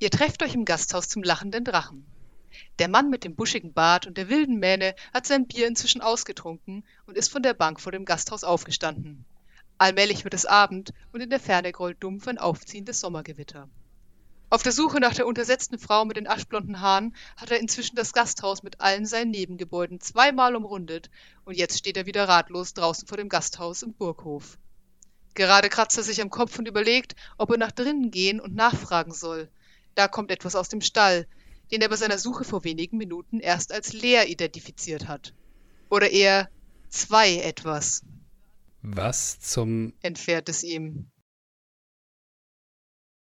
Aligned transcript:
Ihr 0.00 0.10
trefft 0.10 0.44
euch 0.44 0.54
im 0.54 0.64
Gasthaus 0.64 1.08
zum 1.08 1.24
lachenden 1.24 1.64
Drachen. 1.64 2.06
Der 2.78 2.86
Mann 2.86 3.10
mit 3.10 3.24
dem 3.24 3.34
buschigen 3.34 3.72
Bart 3.72 4.06
und 4.06 4.16
der 4.16 4.28
wilden 4.28 4.60
Mähne 4.60 4.94
hat 5.12 5.26
sein 5.26 5.48
Bier 5.48 5.66
inzwischen 5.66 6.02
ausgetrunken 6.02 6.84
und 7.06 7.16
ist 7.18 7.32
von 7.32 7.42
der 7.42 7.52
Bank 7.52 7.80
vor 7.80 7.90
dem 7.90 8.04
Gasthaus 8.04 8.44
aufgestanden. 8.44 9.24
Allmählich 9.76 10.22
wird 10.22 10.34
es 10.34 10.46
Abend 10.46 10.92
und 11.12 11.20
in 11.20 11.30
der 11.30 11.40
Ferne 11.40 11.72
grollt 11.72 12.00
dumpf 12.00 12.28
ein 12.28 12.38
aufziehendes 12.38 13.00
Sommergewitter. 13.00 13.68
Auf 14.50 14.62
der 14.62 14.70
Suche 14.70 15.00
nach 15.00 15.14
der 15.14 15.26
untersetzten 15.26 15.80
Frau 15.80 16.04
mit 16.04 16.16
den 16.16 16.28
aschblonden 16.28 16.80
Haaren 16.80 17.12
hat 17.36 17.50
er 17.50 17.58
inzwischen 17.58 17.96
das 17.96 18.12
Gasthaus 18.12 18.62
mit 18.62 18.80
allen 18.80 19.04
seinen 19.04 19.32
Nebengebäuden 19.32 20.00
zweimal 20.00 20.54
umrundet 20.54 21.10
und 21.44 21.56
jetzt 21.56 21.76
steht 21.76 21.96
er 21.96 22.06
wieder 22.06 22.28
ratlos 22.28 22.72
draußen 22.72 23.08
vor 23.08 23.16
dem 23.16 23.28
Gasthaus 23.28 23.82
im 23.82 23.94
Burghof. 23.94 24.58
Gerade 25.34 25.68
kratzt 25.68 25.98
er 25.98 26.04
sich 26.04 26.22
am 26.22 26.30
Kopf 26.30 26.56
und 26.56 26.68
überlegt, 26.68 27.16
ob 27.36 27.50
er 27.50 27.58
nach 27.58 27.72
drinnen 27.72 28.12
gehen 28.12 28.38
und 28.38 28.54
nachfragen 28.54 29.12
soll. 29.12 29.50
Da 29.98 30.06
kommt 30.06 30.30
etwas 30.30 30.54
aus 30.54 30.68
dem 30.68 30.80
Stall, 30.80 31.26
den 31.72 31.82
er 31.82 31.88
bei 31.88 31.96
seiner 31.96 32.18
Suche 32.18 32.44
vor 32.44 32.62
wenigen 32.62 32.98
Minuten 32.98 33.40
erst 33.40 33.72
als 33.72 33.92
leer 33.92 34.28
identifiziert 34.28 35.08
hat. 35.08 35.34
Oder 35.90 36.10
eher 36.10 36.48
zwei 36.88 37.38
etwas. 37.38 38.04
Was 38.80 39.40
zum 39.40 39.94
entfährt 40.00 40.48
es 40.48 40.62
ihm. 40.62 41.10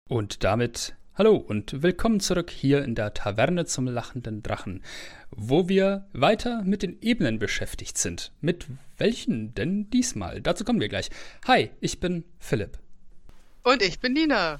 Und 0.10 0.44
damit 0.44 0.98
hallo 1.16 1.38
und 1.38 1.82
willkommen 1.82 2.20
zurück 2.20 2.52
hier 2.52 2.84
in 2.84 2.94
der 2.94 3.14
Taverne 3.14 3.64
zum 3.66 3.88
lachenden 3.88 4.44
Drachen, 4.44 4.84
wo 5.32 5.70
wir 5.70 6.10
weiter 6.12 6.64
mit 6.64 6.84
den 6.84 7.02
Ebenen 7.02 7.40
beschäftigt 7.40 7.98
sind. 7.98 8.34
Mit 8.42 8.68
welchen 8.98 9.54
denn 9.54 9.90
diesmal? 9.92 10.42
Dazu 10.42 10.66
kommen 10.66 10.82
wir 10.82 10.90
gleich. 10.90 11.10
Hi, 11.48 11.70
ich 11.80 12.02
bin 12.02 12.26
Philipp. 12.38 12.80
Und 13.64 13.82
ich 13.82 14.02
bin 14.02 14.12
Nina. 14.12 14.60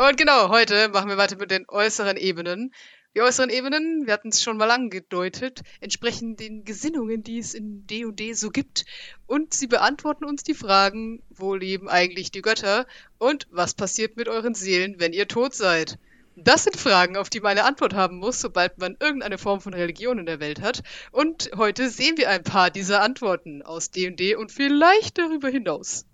Und 0.00 0.16
genau, 0.16 0.48
heute 0.48 0.88
machen 0.88 1.10
wir 1.10 1.18
weiter 1.18 1.36
mit 1.36 1.50
den 1.50 1.66
äußeren 1.68 2.16
Ebenen. 2.16 2.72
Die 3.14 3.20
äußeren 3.20 3.50
Ebenen, 3.50 4.06
wir 4.06 4.14
hatten 4.14 4.30
es 4.30 4.42
schon 4.42 4.56
mal 4.56 4.70
angedeutet, 4.70 5.60
entsprechen 5.82 6.36
den 6.36 6.64
Gesinnungen, 6.64 7.22
die 7.22 7.38
es 7.38 7.52
in 7.52 7.86
D&D 7.86 8.32
so 8.32 8.48
gibt. 8.48 8.86
Und 9.26 9.52
sie 9.52 9.66
beantworten 9.66 10.24
uns 10.24 10.42
die 10.42 10.54
Fragen, 10.54 11.22
wo 11.28 11.54
leben 11.54 11.90
eigentlich 11.90 12.30
die 12.30 12.40
Götter 12.40 12.86
und 13.18 13.46
was 13.50 13.74
passiert 13.74 14.16
mit 14.16 14.28
euren 14.28 14.54
Seelen, 14.54 14.98
wenn 15.00 15.12
ihr 15.12 15.28
tot 15.28 15.52
seid. 15.54 15.98
Das 16.34 16.64
sind 16.64 16.78
Fragen, 16.78 17.18
auf 17.18 17.28
die 17.28 17.40
man 17.40 17.50
eine 17.50 17.64
Antwort 17.64 17.92
haben 17.92 18.16
muss, 18.16 18.40
sobald 18.40 18.78
man 18.78 18.96
irgendeine 19.00 19.36
Form 19.36 19.60
von 19.60 19.74
Religion 19.74 20.18
in 20.18 20.24
der 20.24 20.40
Welt 20.40 20.62
hat. 20.62 20.82
Und 21.12 21.50
heute 21.56 21.90
sehen 21.90 22.16
wir 22.16 22.30
ein 22.30 22.42
paar 22.42 22.70
dieser 22.70 23.02
Antworten 23.02 23.60
aus 23.60 23.90
D&D 23.90 24.34
und 24.34 24.50
vielleicht 24.50 25.18
darüber 25.18 25.50
hinaus. 25.50 26.06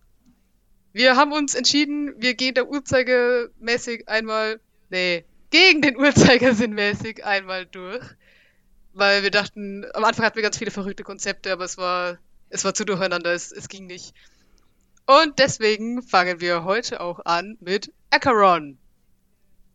Wir 0.97 1.14
haben 1.14 1.33
uns 1.33 1.55
entschieden, 1.55 2.14
wir 2.16 2.33
gehen 2.33 2.55
da 2.55 2.62
uhrzeigermäßig 2.62 4.08
einmal, 4.08 4.61
nee, 4.89 5.27
gegen 5.50 5.83
den 5.83 5.98
Uhrzeigersinn 5.98 6.72
mäßig 6.72 7.22
einmal 7.22 7.66
durch. 7.66 8.02
Weil 8.94 9.22
wir 9.22 9.30
dachten, 9.30 9.84
am 9.92 10.05
Anfang 10.05 10.24
hatten 10.24 10.36
wir 10.36 10.42
ganz 10.42 10.56
viele 10.56 10.70
verrückte 10.70 11.02
Konzepte, 11.02 11.52
aber 11.52 11.67
es 11.67 11.77
war, 11.77 12.17
es 12.48 12.64
war 12.64 12.72
zu 12.72 12.86
durcheinander, 12.86 13.34
es, 13.34 13.52
es 13.52 13.69
ging 13.69 13.86
nicht. 13.86 14.14
Und 15.05 15.39
deswegen 15.39 16.02
fangen 16.02 16.41
wir 16.41 16.64
heute 16.64 17.02
auch 17.02 17.20
an 17.27 17.58
mit 17.61 17.92
Acheron. 18.08 18.78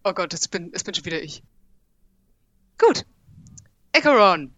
Oh 0.03 0.13
Gott, 0.13 0.33
es 0.33 0.47
bin, 0.47 0.71
es 0.73 0.83
bin 0.83 0.95
schon 0.95 1.05
wieder 1.05 1.21
ich. 1.21 1.43
Gut. 2.79 3.05
Acheron, 3.95 4.55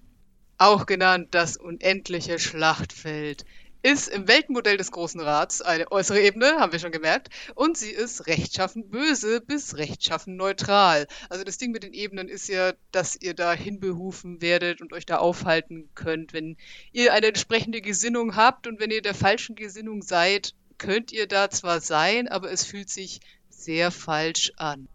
auch 0.57 0.85
genannt 0.85 1.27
das 1.31 1.57
unendliche 1.57 2.39
Schlachtfeld, 2.39 3.43
ist 3.83 4.07
im 4.07 4.29
Weltmodell 4.29 4.77
des 4.77 4.91
Großen 4.91 5.19
Rats 5.19 5.61
eine 5.61 5.91
äußere 5.91 6.21
Ebene, 6.21 6.55
haben 6.57 6.71
wir 6.71 6.79
schon 6.79 6.93
gemerkt, 6.93 7.29
und 7.53 7.77
sie 7.77 7.91
ist 7.91 8.27
rechtschaffen 8.27 8.89
böse 8.89 9.41
bis 9.41 9.75
rechtschaffen 9.75 10.37
neutral. 10.37 11.05
Also 11.29 11.43
das 11.43 11.57
Ding 11.57 11.71
mit 11.71 11.83
den 11.83 11.93
Ebenen 11.93 12.29
ist 12.29 12.47
ja, 12.47 12.73
dass 12.91 13.17
ihr 13.21 13.33
da 13.33 13.53
hinberufen 13.53 14.41
werdet 14.41 14.81
und 14.81 14.93
euch 14.93 15.05
da 15.05 15.17
aufhalten 15.17 15.89
könnt, 15.95 16.31
wenn 16.31 16.55
ihr 16.93 17.13
eine 17.13 17.27
entsprechende 17.27 17.81
Gesinnung 17.81 18.37
habt 18.37 18.67
und 18.67 18.79
wenn 18.79 18.89
ihr 18.89 19.01
der 19.01 19.13
falschen 19.13 19.55
Gesinnung 19.55 20.01
seid, 20.01 20.53
könnt 20.77 21.11
ihr 21.11 21.27
da 21.27 21.49
zwar 21.49 21.81
sein, 21.81 22.29
aber 22.29 22.51
es 22.51 22.63
fühlt 22.63 22.89
sich 22.89 23.19
sehr 23.49 23.91
falsch 23.91 24.53
an. 24.55 24.87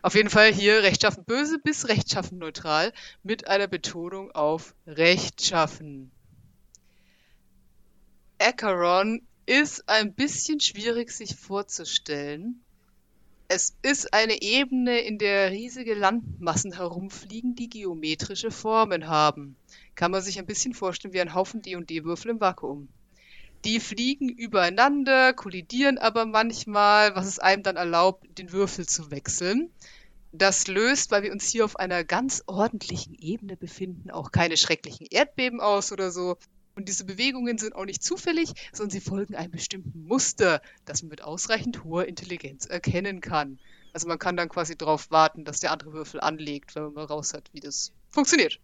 Auf 0.00 0.14
jeden 0.14 0.30
Fall 0.30 0.52
hier 0.52 0.82
rechtschaffen 0.82 1.24
böse 1.24 1.58
bis 1.58 1.88
rechtschaffen 1.88 2.38
neutral 2.38 2.92
mit 3.22 3.48
einer 3.48 3.66
Betonung 3.66 4.30
auf 4.30 4.74
rechtschaffen. 4.86 6.10
Acheron 8.40 9.22
ist 9.46 9.88
ein 9.88 10.14
bisschen 10.14 10.60
schwierig 10.60 11.10
sich 11.10 11.34
vorzustellen. 11.34 12.62
Es 13.48 13.74
ist 13.82 14.12
eine 14.12 14.42
Ebene, 14.42 15.00
in 15.00 15.18
der 15.18 15.50
riesige 15.50 15.94
Landmassen 15.94 16.72
herumfliegen, 16.74 17.54
die 17.56 17.68
geometrische 17.68 18.50
Formen 18.50 19.08
haben. 19.08 19.56
Kann 19.94 20.12
man 20.12 20.22
sich 20.22 20.38
ein 20.38 20.46
bisschen 20.46 20.74
vorstellen 20.74 21.14
wie 21.14 21.20
ein 21.20 21.34
Haufen 21.34 21.62
D&D-Würfel 21.62 22.30
im 22.30 22.40
Vakuum. 22.40 22.88
Die 23.64 23.80
fliegen 23.80 24.28
übereinander, 24.28 25.32
kollidieren 25.32 25.98
aber 25.98 26.24
manchmal, 26.24 27.16
was 27.16 27.26
es 27.26 27.38
einem 27.40 27.64
dann 27.64 27.76
erlaubt, 27.76 28.24
den 28.38 28.52
Würfel 28.52 28.86
zu 28.86 29.10
wechseln. 29.10 29.70
Das 30.30 30.68
löst, 30.68 31.10
weil 31.10 31.24
wir 31.24 31.32
uns 31.32 31.48
hier 31.48 31.64
auf 31.64 31.76
einer 31.76 32.04
ganz 32.04 32.44
ordentlichen 32.46 33.14
Ebene 33.14 33.56
befinden, 33.56 34.10
auch 34.10 34.30
keine 34.30 34.56
schrecklichen 34.56 35.06
Erdbeben 35.10 35.60
aus 35.60 35.90
oder 35.90 36.12
so. 36.12 36.36
Und 36.78 36.88
diese 36.88 37.04
Bewegungen 37.04 37.58
sind 37.58 37.74
auch 37.74 37.86
nicht 37.86 38.04
zufällig, 38.04 38.52
sondern 38.72 38.90
sie 38.90 39.00
folgen 39.00 39.34
einem 39.34 39.50
bestimmten 39.50 40.04
Muster, 40.04 40.62
das 40.84 41.02
man 41.02 41.10
mit 41.10 41.22
ausreichend 41.22 41.82
hoher 41.82 42.06
Intelligenz 42.06 42.66
erkennen 42.66 43.20
kann. 43.20 43.58
Also 43.92 44.06
man 44.06 44.20
kann 44.20 44.36
dann 44.36 44.48
quasi 44.48 44.78
darauf 44.78 45.10
warten, 45.10 45.44
dass 45.44 45.58
der 45.58 45.72
andere 45.72 45.92
Würfel 45.92 46.20
anlegt, 46.20 46.76
wenn 46.76 46.84
man 46.84 46.92
mal 46.92 47.04
raus 47.06 47.34
hat, 47.34 47.52
wie 47.52 47.58
das 47.58 47.90
funktioniert. 48.10 48.60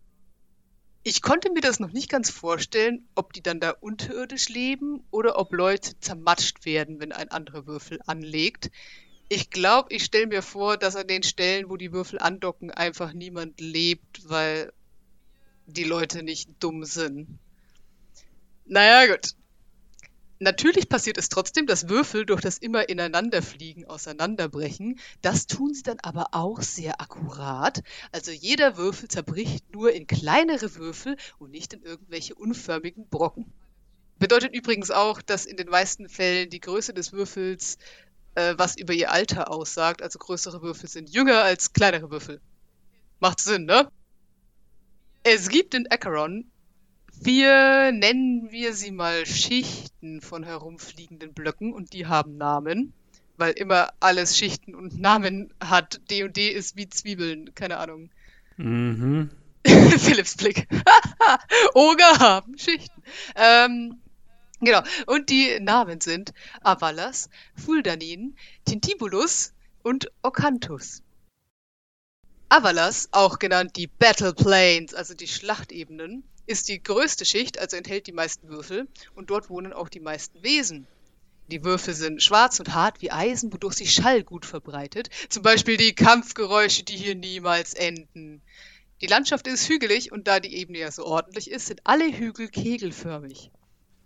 Ich 1.03 1.23
konnte 1.23 1.51
mir 1.51 1.61
das 1.61 1.81
noch 1.81 1.91
nicht 1.91 2.09
ganz 2.09 2.31
vorstellen, 2.31 3.05
ob 3.17 3.33
die 3.33 3.43
dann 3.43 3.59
da 3.59 3.71
unterirdisch 3.71 4.49
leben 4.49 5.03
oder 5.11 5.37
ob 5.37 5.53
Leute 5.53 5.99
zermatscht 5.99 6.65
werden, 6.65 7.01
wenn 7.01 7.11
ein 7.11 7.33
anderer 7.33 7.67
Würfel 7.67 7.99
anlegt. 8.07 8.71
Ich 9.29 9.51
glaube, 9.51 9.93
ich 9.93 10.05
stelle 10.05 10.29
mir 10.29 10.43
vor, 10.43 10.77
dass 10.77 10.95
an 10.95 11.09
den 11.09 11.25
Stellen, 11.25 11.69
wo 11.69 11.77
die 11.77 11.91
Würfel 11.91 12.21
andocken, 12.21 12.71
einfach 12.71 13.13
niemand 13.13 13.61
lebt, 13.61 14.29
weil 14.29 14.73
die 15.67 15.83
Leute 15.83 16.23
nicht 16.23 16.51
dumm 16.61 16.85
sind. 16.85 17.41
Naja, 18.67 19.07
gut. 19.13 19.35
Natürlich 20.41 20.89
passiert 20.89 21.17
es 21.17 21.29
trotzdem, 21.29 21.67
dass 21.67 21.89
Würfel 21.89 22.27
durch 22.27 22.41
das 22.41 22.59
immer 22.59 22.89
ineinanderfliegen 22.89 23.87
auseinanderbrechen. 23.87 24.99
Das 25.23 25.47
tun 25.47 25.73
sie 25.73 25.83
dann 25.85 26.01
aber 26.03 26.27
auch 26.33 26.61
sehr 26.61 27.01
akkurat. 27.01 27.83
Also 28.13 28.31
jeder 28.33 28.77
Würfel 28.77 29.09
zerbricht 29.09 29.71
nur 29.73 29.93
in 29.93 30.07
kleinere 30.07 30.75
Würfel 30.75 31.17
und 31.39 31.51
nicht 31.51 31.73
in 31.73 31.83
irgendwelche 31.83 32.35
unförmigen 32.35 33.09
Brocken. 33.09 33.53
Bedeutet 34.19 34.55
übrigens 34.55 34.91
auch, 34.91 35.23
dass 35.23 35.47
in 35.47 35.57
den 35.57 35.69
meisten 35.69 36.09
Fällen 36.09 36.51
die 36.51 36.61
Größe 36.61 36.93
des 36.93 37.13
Würfels 37.13 37.79
äh, 38.35 38.55
was 38.57 38.77
über 38.77 38.93
ihr 38.93 39.13
Alter 39.13 39.51
aussagt. 39.51 40.03
Also 40.03 40.19
größere 40.19 40.63
Würfel 40.63 40.89
sind 40.89 41.11
jünger 41.11 41.43
als 41.43 41.73
kleinere 41.73 42.11
Würfel. 42.11 42.41
Macht 43.21 43.41
Sinn, 43.41 43.65
ne? 43.65 43.89
Es 45.23 45.49
gibt 45.49 45.75
in 45.75 45.91
Acheron 45.91 46.51
wir 47.25 47.91
nennen 47.93 48.51
wir 48.51 48.75
sie 48.75 48.91
mal 48.91 49.25
Schichten 49.25 50.21
von 50.21 50.45
herumfliegenden 50.45 51.33
Blöcken 51.33 51.73
und 51.73 51.93
die 51.95 52.07
haben 52.07 52.37
Namen, 52.37 52.93
weil 53.39 53.53
immer 53.53 53.93
alles 54.01 54.37
Schichten 54.37 54.75
und 54.75 55.01
Namen 55.01 55.53
hat. 55.59 56.01
D 56.11 56.25
und 56.25 56.37
D 56.37 56.49
ist 56.49 56.77
wie 56.77 56.89
Zwiebeln, 56.89 57.55
keine 57.55 57.79
Ahnung. 57.79 58.11
Mhm. 58.59 59.31
Philips 59.67 60.37
Blick. 60.37 60.69
Oger 61.75 62.19
haben 62.19 62.59
Schichten. 62.59 63.03
Ähm, 63.37 64.01
genau. 64.61 64.83
Und 65.06 65.31
die 65.31 65.59
Namen 65.61 66.03
sind 66.03 66.35
Avalas, 66.62 67.31
Fuldanin, 67.56 68.37
Tintibulus 68.67 69.55
und 69.82 70.11
Ocanthus. 70.23 71.03
Avalas, 72.50 73.09
auch 73.12 73.38
genannt 73.38 73.76
die 73.76 73.87
Battle 73.87 74.35
Plains, 74.35 74.93
also 74.93 75.15
die 75.15 75.26
Schlachtebenen, 75.26 76.23
ist 76.46 76.69
die 76.69 76.82
größte 76.82 77.25
Schicht, 77.25 77.58
also 77.58 77.76
enthält 77.76 78.06
die 78.06 78.12
meisten 78.12 78.49
Würfel, 78.49 78.87
und 79.14 79.31
dort 79.31 79.50
wohnen 79.50 79.73
auch 79.73 79.88
die 79.88 80.00
meisten 80.00 80.43
Wesen. 80.43 80.87
Die 81.49 81.62
Würfel 81.62 81.93
sind 81.93 82.23
schwarz 82.23 82.58
und 82.58 82.75
hart 82.75 83.02
wie 83.02 83.11
Eisen, 83.11 83.52
wodurch 83.52 83.75
sich 83.75 83.93
Schall 83.93 84.23
gut 84.23 84.46
verbreitet. 84.46 85.11
Zum 85.29 85.43
Beispiel 85.43 85.76
die 85.76 85.94
Kampfgeräusche, 85.94 86.85
die 86.85 86.96
hier 86.96 87.14
niemals 87.14 87.75
enden. 87.75 88.41
Die 89.02 89.06
Landschaft 89.06 89.46
ist 89.46 89.69
hügelig 89.69 90.11
und 90.11 90.26
da 90.26 90.41
die 90.41 90.55
Ebene 90.55 90.79
ja 90.79 90.91
so 90.91 91.05
ordentlich 91.05 91.50
ist, 91.50 91.67
sind 91.67 91.81
alle 91.85 92.11
Hügel 92.11 92.49
kegelförmig. 92.49 93.50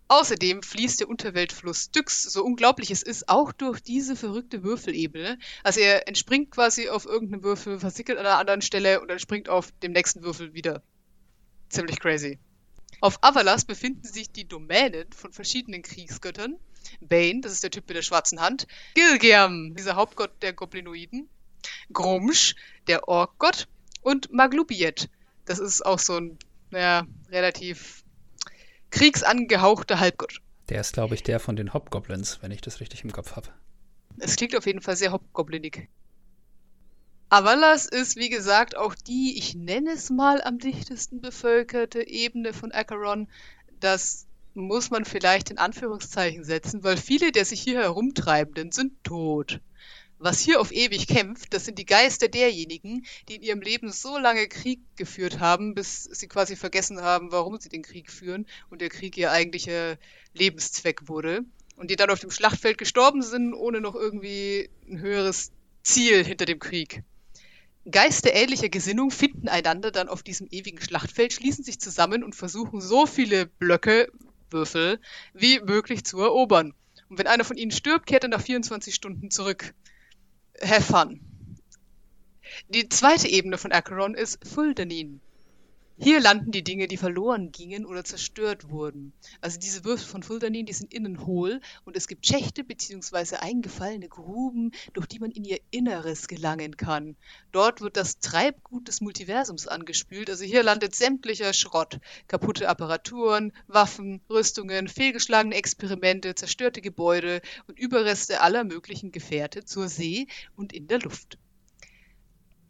Außerdem 0.08 0.62
fließt 0.62 1.00
der 1.00 1.08
Unterweltfluss 1.08 1.84
Styx, 1.84 2.23
so 2.23 2.43
unglaublich 2.43 2.91
es 2.91 3.02
ist, 3.02 3.29
auch 3.29 3.52
durch 3.52 3.81
diese 3.81 4.17
verrückte 4.17 4.64
Würfelebene. 4.64 5.38
Also 5.62 5.81
er 5.81 6.08
entspringt 6.08 6.50
quasi 6.50 6.88
auf 6.88 7.05
irgendeinem 7.05 7.44
Würfel, 7.44 7.79
versickelt 7.79 8.19
an 8.19 8.26
einer 8.26 8.38
anderen 8.38 8.62
Stelle 8.62 9.00
und 9.00 9.11
entspringt 9.11 9.49
auf 9.49 9.70
dem 9.82 9.93
nächsten 9.93 10.23
Würfel 10.23 10.55
wieder 10.55 10.82
ziemlich 11.69 12.00
crazy. 12.00 12.38
Auf 13.00 13.23
Avalas 13.23 13.65
befinden 13.65 14.06
sich 14.06 14.31
die 14.31 14.47
Domänen 14.49 15.12
von 15.12 15.32
verschiedenen 15.32 15.82
Kriegsgöttern. 15.82 16.56
Bane, 17.00 17.41
das 17.43 17.53
ist 17.53 17.62
der 17.62 17.70
Typ 17.70 17.87
mit 17.87 17.97
der 17.97 18.03
schwarzen 18.03 18.41
Hand. 18.41 18.67
Gilgam, 18.94 19.75
dieser 19.75 19.97
Hauptgott 19.97 20.43
der 20.43 20.53
Goblinoiden. 20.53 21.29
Grumsch, 21.93 22.55
der 22.87 23.09
Orkgott 23.09 23.69
und 24.03 24.32
Maglubiet. 24.32 25.09
Das 25.44 25.59
ist 25.59 25.85
auch 25.85 25.99
so 25.99 26.17
ein, 26.17 26.38
naja, 26.70 27.06
relativ 27.31 28.05
kriegsangehauchter 28.91 30.00
Halbgott. 30.00 30.41
Der 30.69 30.81
ist, 30.81 30.94
glaube 30.94 31.15
ich, 31.15 31.23
der 31.23 31.41
von 31.41 31.56
den 31.56 31.73
Hobgoblins, 31.73 32.43
wenn 32.43 32.50
ich 32.50 32.61
das 32.61 32.81
richtig 32.81 33.05
im 33.05 33.12
Kopf 33.12 33.37
habe. 33.37 33.49
Es 34.19 34.37
klingt 34.37 34.56
auf 34.56 34.67
jeden 34.67 34.81
Fall 34.81 34.97
sehr 34.97 35.12
hobgoblinig. 35.12 35.88
Avalas 37.31 37.85
ist, 37.85 38.17
wie 38.17 38.31
gesagt, 38.31 38.75
auch 38.75 38.95
die, 38.95 39.37
ich 39.37 39.55
nenne 39.55 39.91
es 39.91 40.09
mal, 40.09 40.41
am 40.41 40.59
dichtesten 40.59 41.21
bevölkerte 41.21 42.09
Ebene 42.09 42.55
von 42.55 42.73
Acheron. 42.73 43.29
Das 43.81 44.27
muss 44.55 44.91
man 44.91 45.05
vielleicht 45.05 45.51
in 45.51 45.59
Anführungszeichen 45.59 46.43
setzen, 46.43 46.85
weil 46.85 46.97
viele 46.97 47.31
der 47.31 47.45
sich 47.45 47.61
hier 47.61 47.81
herumtreibenden 47.81 48.73
sind 48.73 49.05
tot. 49.05 49.61
Was 50.19 50.41
hier 50.41 50.59
auf 50.59 50.73
ewig 50.73 51.07
kämpft, 51.07 51.53
das 51.53 51.67
sind 51.67 51.79
die 51.79 51.85
Geister 51.85 52.29
derjenigen, 52.29 53.05
die 53.29 53.37
in 53.37 53.43
ihrem 53.43 53.61
Leben 53.61 53.93
so 53.93 54.17
lange 54.17 54.49
Krieg 54.49 54.81
geführt 54.97 55.39
haben, 55.39 55.75
bis 55.75 56.05
sie 56.05 56.29
quasi 56.29 56.57
vergessen 56.57 57.03
haben, 57.03 57.31
warum 57.31 57.61
sie 57.61 57.69
den 57.69 57.83
Krieg 57.83 58.11
führen 58.11 58.47
und 58.71 58.81
der 58.81 58.89
Krieg 58.89 59.19
ihr 59.19 59.31
eigentlicher 59.31 59.99
Lebenszweck 60.33 61.09
wurde. 61.09 61.43
Und 61.77 61.91
die 61.91 61.97
dann 61.97 62.11
auf 62.11 62.21
dem 62.21 62.31
Schlachtfeld 62.31 62.79
gestorben 62.79 63.21
sind, 63.21 63.53
ohne 63.53 63.83
noch 63.83 63.95
irgendwie 63.95 64.71
ein 64.89 64.99
höheres 64.99 65.53
Ziel 65.83 66.25
hinter 66.25 66.47
dem 66.47 66.59
Krieg. 66.59 67.05
Geister 67.90 68.32
ähnlicher 68.35 68.69
Gesinnung 68.69 69.11
finden 69.11 69.49
einander 69.49 69.90
dann 69.90 70.08
auf 70.08 70.23
diesem 70.23 70.46
ewigen 70.50 70.81
Schlachtfeld, 70.81 71.32
schließen 71.32 71.64
sich 71.64 71.81
zusammen 71.81 72.23
und 72.23 72.35
versuchen 72.35 72.81
so 72.81 73.06
viele 73.06 73.46
Blöcke, 73.46 74.11
Würfel, 74.50 75.00
wie 75.35 75.61
möglich 75.61 76.05
zu 76.05 76.20
erobern. 76.20 76.75
Und 77.08 77.19
wenn 77.19 77.26
einer 77.26 77.44
von 77.44 77.56
ihnen 77.56 77.70
stirbt, 77.70 78.06
kehrt 78.06 78.25
er 78.25 78.29
nach 78.29 78.43
24 78.43 78.94
Stunden 78.94 79.31
zurück 79.31 79.75
have 80.62 80.82
fun. 80.82 81.20
Die 82.69 82.88
zweite 82.88 83.29
Ebene 83.29 83.58
von 83.58 83.73
Acheron 83.73 84.14
ist 84.14 84.46
Fuldanin. 84.46 85.20
Hier 86.00 86.21
landen 86.21 86.53
die 86.53 86.62
Dinge, 86.62 86.87
die 86.87 86.97
verloren 86.97 87.50
gingen 87.50 87.85
oder 87.85 88.05
zerstört 88.05 88.71
wurden. 88.71 89.12
Also 89.41 89.59
diese 89.59 89.85
Würfel 89.85 90.06
von 90.06 90.23
Fuldanin, 90.23 90.65
die 90.65 90.73
sind 90.73 90.95
innen 90.95 91.27
hohl 91.27 91.61
und 91.85 91.97
es 91.97 92.06
gibt 92.06 92.25
Schächte 92.25 92.62
bzw. 92.62 93.37
eingefallene 93.37 94.09
Gruben, 94.09 94.71
durch 94.93 95.06
die 95.06 95.19
man 95.19 95.33
in 95.33 95.45
ihr 95.45 95.59
Inneres 95.73 96.29
gelangen 96.29 96.77
kann. 96.77 97.17
Dort 97.50 97.81
wird 97.81 97.97
das 97.97 98.21
Treibgut 98.21 98.87
des 98.87 99.00
Multiversums 99.00 99.67
angespült. 99.67 100.31
Also 100.31 100.45
hier 100.45 100.62
landet 100.62 100.95
sämtlicher 100.95 101.53
Schrott. 101.53 101.99
Kaputte 102.29 102.69
Apparaturen, 102.69 103.53
Waffen, 103.67 104.21
Rüstungen, 104.31 104.87
fehlgeschlagene 104.87 105.56
Experimente, 105.56 106.37
zerstörte 106.37 106.81
Gebäude 106.81 107.43
und 107.67 107.77
Überreste 107.77 108.41
aller 108.41 108.62
möglichen 108.62 109.11
Gefährte 109.11 109.65
zur 109.65 109.89
See 109.89 110.29
und 110.55 110.73
in 110.73 110.87
der 110.87 111.01
Luft. 111.01 111.39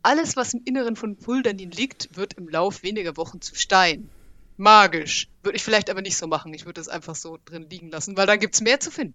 Alles, 0.03 0.37
was 0.37 0.55
im 0.55 0.62
Inneren 0.65 0.97
von 0.97 1.17
Fuldanin 1.17 1.71
liegt, 1.71 2.17
wird 2.17 2.35
im 2.35 2.49
Lauf 2.49 2.83
weniger 2.83 3.17
Wochen 3.17 3.41
zu 3.41 3.55
Stein. 3.55 4.11
Magisch. 4.56 5.29
Würde 5.43 5.56
ich 5.56 5.62
vielleicht 5.62 5.91
aber 5.91 6.03
nicht 6.03 6.17
so 6.17 6.27
machen. 6.27 6.53
Ich 6.55 6.67
würde 6.67 6.81
es 6.81 6.89
einfach 6.89 7.15
so 7.15 7.39
drin 7.45 7.69
liegen 7.69 7.91
lassen, 7.91 8.17
weil 8.17 8.27
dann 8.27 8.41
gibt 8.41 8.55
es 8.55 8.61
mehr 8.61 8.81
zu 8.81 8.91
finden. 8.91 9.15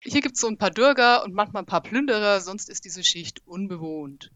Hier 0.00 0.20
gibt 0.20 0.36
es 0.36 0.40
so 0.40 0.46
ein 0.48 0.58
paar 0.58 0.70
Dürger 0.70 1.24
und 1.24 1.34
manchmal 1.34 1.62
ein 1.62 1.66
paar 1.66 1.82
Plünderer, 1.82 2.40
sonst 2.40 2.68
ist 2.68 2.84
diese 2.84 3.02
Schicht 3.02 3.42
unbewohnt. 3.46 4.30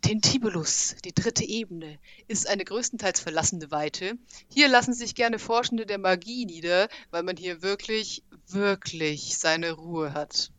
Tentibulus, 0.00 0.96
die 1.04 1.14
dritte 1.14 1.44
Ebene, 1.44 1.98
ist 2.28 2.46
eine 2.46 2.64
größtenteils 2.64 3.20
verlassene 3.20 3.70
Weite. 3.70 4.18
Hier 4.48 4.68
lassen 4.68 4.92
sich 4.92 5.14
gerne 5.14 5.38
Forschende 5.38 5.86
der 5.86 5.98
Magie 5.98 6.44
nieder, 6.44 6.88
weil 7.10 7.22
man 7.22 7.36
hier 7.36 7.62
wirklich, 7.62 8.22
wirklich 8.46 9.38
seine 9.38 9.72
Ruhe 9.72 10.12
hat. 10.12 10.50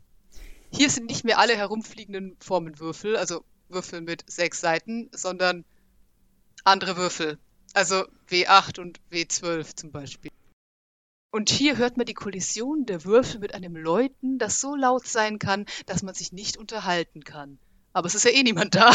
Hier 0.72 0.90
sind 0.90 1.06
nicht 1.06 1.24
mehr 1.24 1.38
alle 1.38 1.56
herumfliegenden 1.56 2.36
Formenwürfel, 2.40 3.16
also 3.16 3.44
Würfel 3.76 4.02
mit 4.02 4.24
sechs 4.28 4.60
Seiten, 4.60 5.10
sondern 5.14 5.64
andere 6.64 6.98
Würfel. 6.98 7.38
Also 7.74 8.06
W8 8.30 8.80
und 8.80 9.00
W12 9.12 9.76
zum 9.76 9.92
Beispiel. 9.92 10.32
Und 11.30 11.50
hier 11.50 11.78
hört 11.78 11.98
man 11.98 12.06
die 12.06 12.14
Kollision 12.14 12.86
der 12.86 13.04
Würfel 13.04 13.42
mit 13.42 13.54
einem 13.54 13.76
Läuten, 13.76 14.40
das 14.40 14.62
so 14.62 14.76
laut 14.76 15.06
sein 15.06 15.38
kann, 15.38 15.66
dass 15.86 16.02
man 16.02 16.16
sich 16.16 16.32
nicht 16.32 16.56
unterhalten 16.56 17.26
kann. 17.26 17.60
Aber 17.92 18.08
es 18.08 18.16
ist 18.16 18.24
ja 18.24 18.32
eh 18.32 18.42
niemand 18.42 18.76
da. 18.76 18.92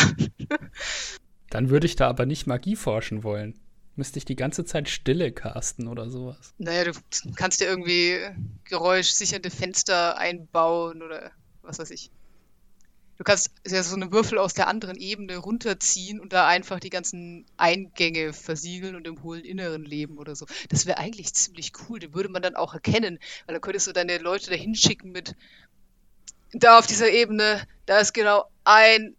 Dann 1.50 1.68
würde 1.68 1.86
ich 1.86 1.96
da 1.96 2.08
aber 2.08 2.24
nicht 2.24 2.46
Magie 2.46 2.76
forschen 2.76 3.22
wollen. 3.22 3.60
Müsste 3.96 4.18
ich 4.18 4.24
die 4.24 4.36
ganze 4.36 4.64
Zeit 4.64 4.88
Stille 4.88 5.32
casten 5.32 5.86
oder 5.86 6.08
sowas. 6.08 6.54
Naja, 6.56 6.84
du 6.84 6.92
kannst 7.36 7.60
dir 7.60 7.66
irgendwie 7.66 8.18
geräuschsichernde 8.64 9.50
Fenster 9.50 10.16
einbauen 10.16 11.02
oder 11.02 11.32
was 11.60 11.78
weiß 11.78 11.90
ich. 11.90 12.10
Du 13.20 13.24
kannst 13.24 13.50
ja 13.66 13.82
so 13.82 13.96
eine 13.96 14.12
Würfel 14.12 14.38
aus 14.38 14.54
der 14.54 14.66
anderen 14.66 14.96
Ebene 14.96 15.36
runterziehen 15.36 16.20
und 16.20 16.32
da 16.32 16.46
einfach 16.46 16.80
die 16.80 16.88
ganzen 16.88 17.44
Eingänge 17.58 18.32
versiegeln 18.32 18.96
und 18.96 19.06
im 19.06 19.22
hohlen 19.22 19.44
Inneren 19.44 19.84
leben 19.84 20.16
oder 20.16 20.34
so. 20.34 20.46
Das 20.70 20.86
wäre 20.86 20.96
eigentlich 20.96 21.34
ziemlich 21.34 21.72
cool. 21.86 21.98
Den 21.98 22.14
würde 22.14 22.30
man 22.30 22.40
dann 22.40 22.56
auch 22.56 22.72
erkennen, 22.72 23.18
weil 23.44 23.52
dann 23.52 23.60
könntest 23.60 23.86
du 23.86 23.92
deine 23.92 24.16
Leute 24.16 24.48
da 24.48 24.56
hinschicken 24.56 25.12
mit 25.12 25.36
da 26.52 26.78
auf 26.78 26.86
dieser 26.86 27.10
Ebene, 27.10 27.62
da 27.84 27.98
ist 27.98 28.14
genau 28.14 28.46
ein 28.64 29.14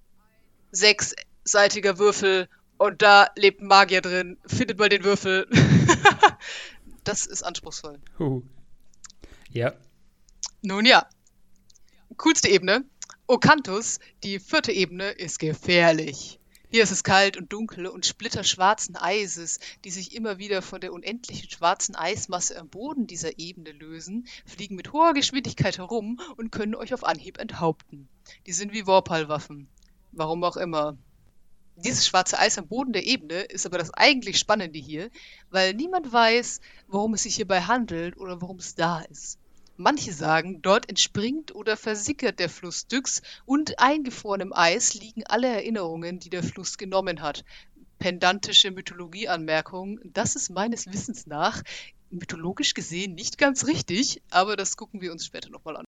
sechsseitiger 0.71 1.99
Würfel 1.99 2.49
und 2.79 3.03
da 3.03 3.27
lebt 3.35 3.61
ein 3.61 3.67
Magier 3.67 4.01
drin. 4.01 4.39
Findet 4.47 4.79
mal 4.79 4.89
den 4.89 5.03
Würfel. 5.03 5.47
das 7.03 7.27
ist 7.27 7.43
anspruchsvoll. 7.43 7.99
Uh. 8.19 8.41
Ja. 9.51 9.73
Nun 10.63 10.87
ja. 10.87 11.07
Coolste 12.17 12.47
Ebene. 12.47 12.83
Okanthus, 13.27 13.99
die 14.23 14.39
vierte 14.39 14.71
Ebene, 14.71 15.11
ist 15.11 15.39
gefährlich. 15.39 16.39
Hier 16.69 16.83
ist 16.83 16.91
es 16.91 17.03
kalt 17.03 17.35
und 17.35 17.51
dunkel 17.51 17.87
und 17.87 18.05
Splitter 18.05 18.45
schwarzen 18.45 18.95
Eises, 18.95 19.59
die 19.83 19.91
sich 19.91 20.15
immer 20.15 20.37
wieder 20.37 20.61
von 20.61 20.79
der 20.79 20.93
unendlichen 20.93 21.49
schwarzen 21.49 21.95
Eismasse 21.95 22.57
am 22.57 22.69
Boden 22.69 23.07
dieser 23.07 23.39
Ebene 23.39 23.73
lösen, 23.73 24.25
fliegen 24.45 24.75
mit 24.75 24.93
hoher 24.93 25.13
Geschwindigkeit 25.13 25.77
herum 25.77 26.19
und 26.37 26.51
können 26.51 26.75
euch 26.75 26.93
auf 26.93 27.03
Anhieb 27.03 27.39
enthaupten. 27.39 28.07
Die 28.47 28.53
sind 28.53 28.71
wie 28.71 28.87
Warpal-Waffen. 28.87 29.67
Warum 30.13 30.45
auch 30.45 30.55
immer. 30.55 30.97
Dieses 31.75 32.07
schwarze 32.07 32.39
Eis 32.39 32.57
am 32.57 32.67
Boden 32.69 32.93
der 32.93 33.05
Ebene 33.05 33.41
ist 33.41 33.65
aber 33.65 33.77
das 33.77 33.93
eigentlich 33.93 34.39
Spannende 34.39 34.79
hier, 34.79 35.09
weil 35.49 35.73
niemand 35.73 36.13
weiß, 36.13 36.61
worum 36.87 37.15
es 37.15 37.23
sich 37.23 37.35
hierbei 37.35 37.61
handelt 37.61 38.15
oder 38.17 38.41
worum 38.41 38.59
es 38.59 38.75
da 38.75 39.01
ist. 39.01 39.40
Manche 39.77 40.13
sagen, 40.13 40.61
dort 40.61 40.89
entspringt 40.89 41.55
oder 41.55 41.77
versickert 41.77 42.39
der 42.39 42.49
Fluss 42.49 42.81
Styx 42.81 43.21
und 43.45 43.79
eingefroren 43.79 44.41
im 44.41 44.53
Eis 44.53 44.93
liegen 44.93 45.23
alle 45.25 45.47
Erinnerungen, 45.47 46.19
die 46.19 46.29
der 46.29 46.43
Fluss 46.43 46.77
genommen 46.77 47.21
hat. 47.21 47.43
Pendantische 47.97 48.71
Mythologieanmerkung, 48.71 49.99
das 50.03 50.35
ist 50.35 50.49
meines 50.49 50.87
Wissens 50.87 51.27
nach 51.27 51.63
mythologisch 52.11 52.73
gesehen 52.73 53.15
nicht 53.15 53.37
ganz 53.37 53.65
richtig, 53.65 54.21
aber 54.29 54.55
das 54.55 54.75
gucken 54.75 55.01
wir 55.01 55.11
uns 55.11 55.25
später 55.25 55.49
nochmal 55.49 55.77
an. 55.77 55.85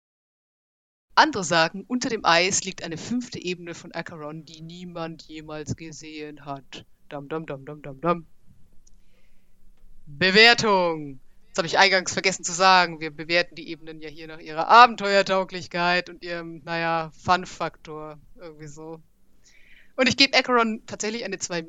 Andere 1.15 1.45
sagen, 1.45 1.85
unter 1.89 2.11
dem 2.11 2.25
Eis 2.25 2.65
liegt 2.65 2.83
eine 2.83 2.97
fünfte 2.97 3.43
Ebene 3.43 3.75
von 3.75 3.93
Acheron, 3.93 4.45
die 4.45 4.61
niemand 4.61 5.23
jemals 5.23 5.75
gesehen 5.75 6.45
hat. 6.45 6.85
Dam, 7.09 7.29
dam, 7.29 7.47
dam, 7.47 7.65
dam, 7.65 7.83
dam, 7.83 8.01
dam. 8.01 8.27
Bewertung. 10.07 11.19
Habe 11.59 11.67
ich 11.67 11.77
eingangs 11.77 12.13
vergessen 12.13 12.45
zu 12.45 12.53
sagen. 12.53 13.01
Wir 13.01 13.11
bewerten 13.11 13.57
die 13.57 13.69
Ebenen 13.69 14.01
ja 14.01 14.09
hier 14.09 14.29
nach 14.29 14.39
ihrer 14.39 14.69
Abenteuertauglichkeit 14.69 16.09
und 16.09 16.23
ihrem, 16.23 16.63
naja, 16.65 17.11
Fun-Faktor. 17.23 18.19
Irgendwie 18.37 18.69
so. 18.69 19.03
Und 19.97 20.09
ich 20.09 20.17
gebe 20.17 20.39
Acheron 20.39 20.87
tatsächlich 20.87 21.25
eine 21.25 21.39
2 21.39 21.65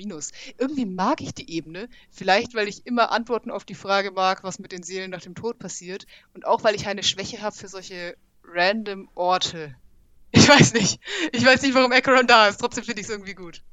Irgendwie 0.59 0.85
mag 0.85 1.21
ich 1.21 1.33
die 1.33 1.51
Ebene. 1.51 1.89
Vielleicht, 2.11 2.53
weil 2.53 2.67
ich 2.67 2.85
immer 2.85 3.11
Antworten 3.11 3.49
auf 3.49 3.65
die 3.65 3.73
Frage 3.73 4.11
mag, 4.11 4.43
was 4.43 4.59
mit 4.59 4.71
den 4.71 4.83
Seelen 4.83 5.09
nach 5.09 5.21
dem 5.21 5.33
Tod 5.33 5.57
passiert. 5.57 6.05
Und 6.35 6.45
auch, 6.45 6.63
weil 6.63 6.75
ich 6.75 6.85
eine 6.85 7.01
Schwäche 7.01 7.41
habe 7.41 7.55
für 7.55 7.67
solche 7.67 8.15
random 8.43 9.09
Orte. 9.15 9.75
Ich 10.29 10.47
weiß 10.47 10.73
nicht. 10.73 11.01
Ich 11.31 11.43
weiß 11.43 11.63
nicht, 11.63 11.73
warum 11.73 11.91
Acheron 11.91 12.27
da 12.27 12.47
ist. 12.47 12.59
Trotzdem 12.59 12.83
finde 12.83 13.01
ich 13.01 13.07
es 13.07 13.11
irgendwie 13.11 13.33
gut. 13.33 13.63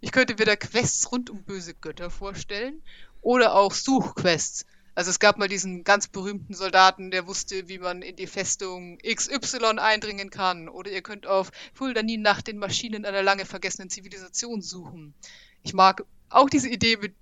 Ich 0.00 0.12
könnte 0.12 0.36
mir 0.38 0.44
da 0.44 0.54
Quests 0.54 1.10
rund 1.10 1.30
um 1.30 1.42
böse 1.42 1.74
Götter 1.74 2.10
vorstellen. 2.10 2.80
Oder 3.20 3.56
auch 3.56 3.72
Suchquests 3.72 4.64
also 4.98 5.10
es 5.10 5.20
gab 5.20 5.38
mal 5.38 5.46
diesen 5.46 5.84
ganz 5.84 6.08
berühmten 6.08 6.54
Soldaten, 6.54 7.12
der 7.12 7.28
wusste, 7.28 7.68
wie 7.68 7.78
man 7.78 8.02
in 8.02 8.16
die 8.16 8.26
Festung 8.26 8.98
XY 8.98 9.78
eindringen 9.78 10.28
kann. 10.28 10.68
Oder 10.68 10.90
ihr 10.90 11.02
könnt 11.02 11.24
auf 11.24 11.52
Fuldanin 11.72 12.20
nach 12.20 12.42
den 12.42 12.58
Maschinen 12.58 13.04
einer 13.04 13.22
lange 13.22 13.44
vergessenen 13.44 13.90
Zivilisation 13.90 14.60
suchen. 14.60 15.14
Ich 15.62 15.72
mag 15.72 16.02
auch 16.30 16.50
diese 16.50 16.68
Idee 16.68 16.96
mit 16.96 17.14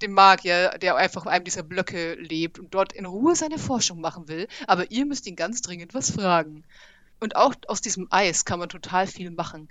dem 0.00 0.12
Magier, 0.12 0.78
der 0.80 0.94
einfach 0.94 1.22
auf 1.22 1.26
einem 1.26 1.44
dieser 1.44 1.64
Blöcke 1.64 2.14
lebt 2.14 2.60
und 2.60 2.72
dort 2.72 2.92
in 2.92 3.04
Ruhe 3.04 3.34
seine 3.34 3.58
Forschung 3.58 4.00
machen 4.00 4.28
will, 4.28 4.46
aber 4.68 4.92
ihr 4.92 5.04
müsst 5.04 5.26
ihn 5.26 5.34
ganz 5.34 5.60
dringend 5.60 5.94
was 5.94 6.12
fragen. 6.12 6.62
Und 7.18 7.34
auch 7.34 7.52
aus 7.66 7.80
diesem 7.80 8.06
Eis 8.10 8.44
kann 8.44 8.60
man 8.60 8.68
total 8.68 9.08
viel 9.08 9.32
machen. 9.32 9.68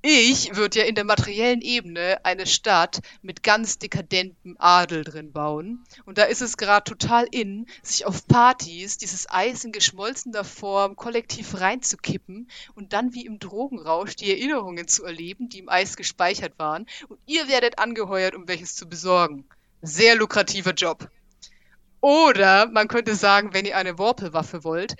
Ich 0.00 0.54
würde 0.54 0.78
ja 0.78 0.84
in 0.84 0.94
der 0.94 1.02
materiellen 1.02 1.60
Ebene 1.60 2.24
eine 2.24 2.46
Stadt 2.46 3.00
mit 3.20 3.42
ganz 3.42 3.78
dekadentem 3.78 4.54
Adel 4.60 5.02
drin 5.02 5.32
bauen. 5.32 5.84
Und 6.04 6.18
da 6.18 6.22
ist 6.22 6.40
es 6.40 6.56
gerade 6.56 6.84
total 6.84 7.26
in, 7.32 7.66
sich 7.82 8.06
auf 8.06 8.28
Partys 8.28 8.98
dieses 8.98 9.28
Eis 9.28 9.64
in 9.64 9.72
geschmolzener 9.72 10.44
Form 10.44 10.94
kollektiv 10.94 11.60
reinzukippen 11.60 12.48
und 12.76 12.92
dann 12.92 13.12
wie 13.12 13.26
im 13.26 13.40
Drogenrausch 13.40 14.14
die 14.14 14.30
Erinnerungen 14.30 14.86
zu 14.86 15.04
erleben, 15.04 15.48
die 15.48 15.58
im 15.58 15.68
Eis 15.68 15.96
gespeichert 15.96 16.56
waren. 16.58 16.86
Und 17.08 17.18
ihr 17.26 17.48
werdet 17.48 17.80
angeheuert, 17.80 18.36
um 18.36 18.46
welches 18.46 18.76
zu 18.76 18.88
besorgen. 18.88 19.46
Sehr 19.82 20.14
lukrativer 20.14 20.74
Job. 20.74 21.10
Oder 22.00 22.66
man 22.66 22.86
könnte 22.86 23.16
sagen, 23.16 23.52
wenn 23.52 23.64
ihr 23.64 23.76
eine 23.76 23.98
Worpelwaffe 23.98 24.62
wollt, 24.62 24.94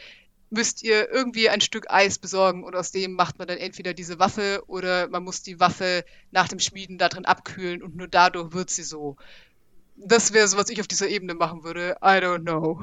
müsst 0.50 0.82
ihr 0.82 1.10
irgendwie 1.10 1.48
ein 1.48 1.60
Stück 1.60 1.90
Eis 1.90 2.18
besorgen 2.18 2.64
und 2.64 2.74
aus 2.74 2.90
dem 2.90 3.12
macht 3.12 3.38
man 3.38 3.48
dann 3.48 3.58
entweder 3.58 3.94
diese 3.94 4.18
Waffe 4.18 4.62
oder 4.66 5.08
man 5.08 5.22
muss 5.22 5.42
die 5.42 5.60
Waffe 5.60 6.04
nach 6.30 6.48
dem 6.48 6.58
Schmieden 6.58 6.98
da 6.98 7.08
drin 7.08 7.24
abkühlen 7.24 7.82
und 7.82 7.96
nur 7.96 8.08
dadurch 8.08 8.52
wird 8.52 8.70
sie 8.70 8.82
so. 8.82 9.16
Das 9.96 10.32
wäre 10.32 10.46
so, 10.46 10.56
was 10.56 10.70
ich 10.70 10.80
auf 10.80 10.86
dieser 10.86 11.08
Ebene 11.08 11.34
machen 11.34 11.64
würde. 11.64 11.96
I 12.00 12.20
don't 12.22 12.42
know. 12.42 12.80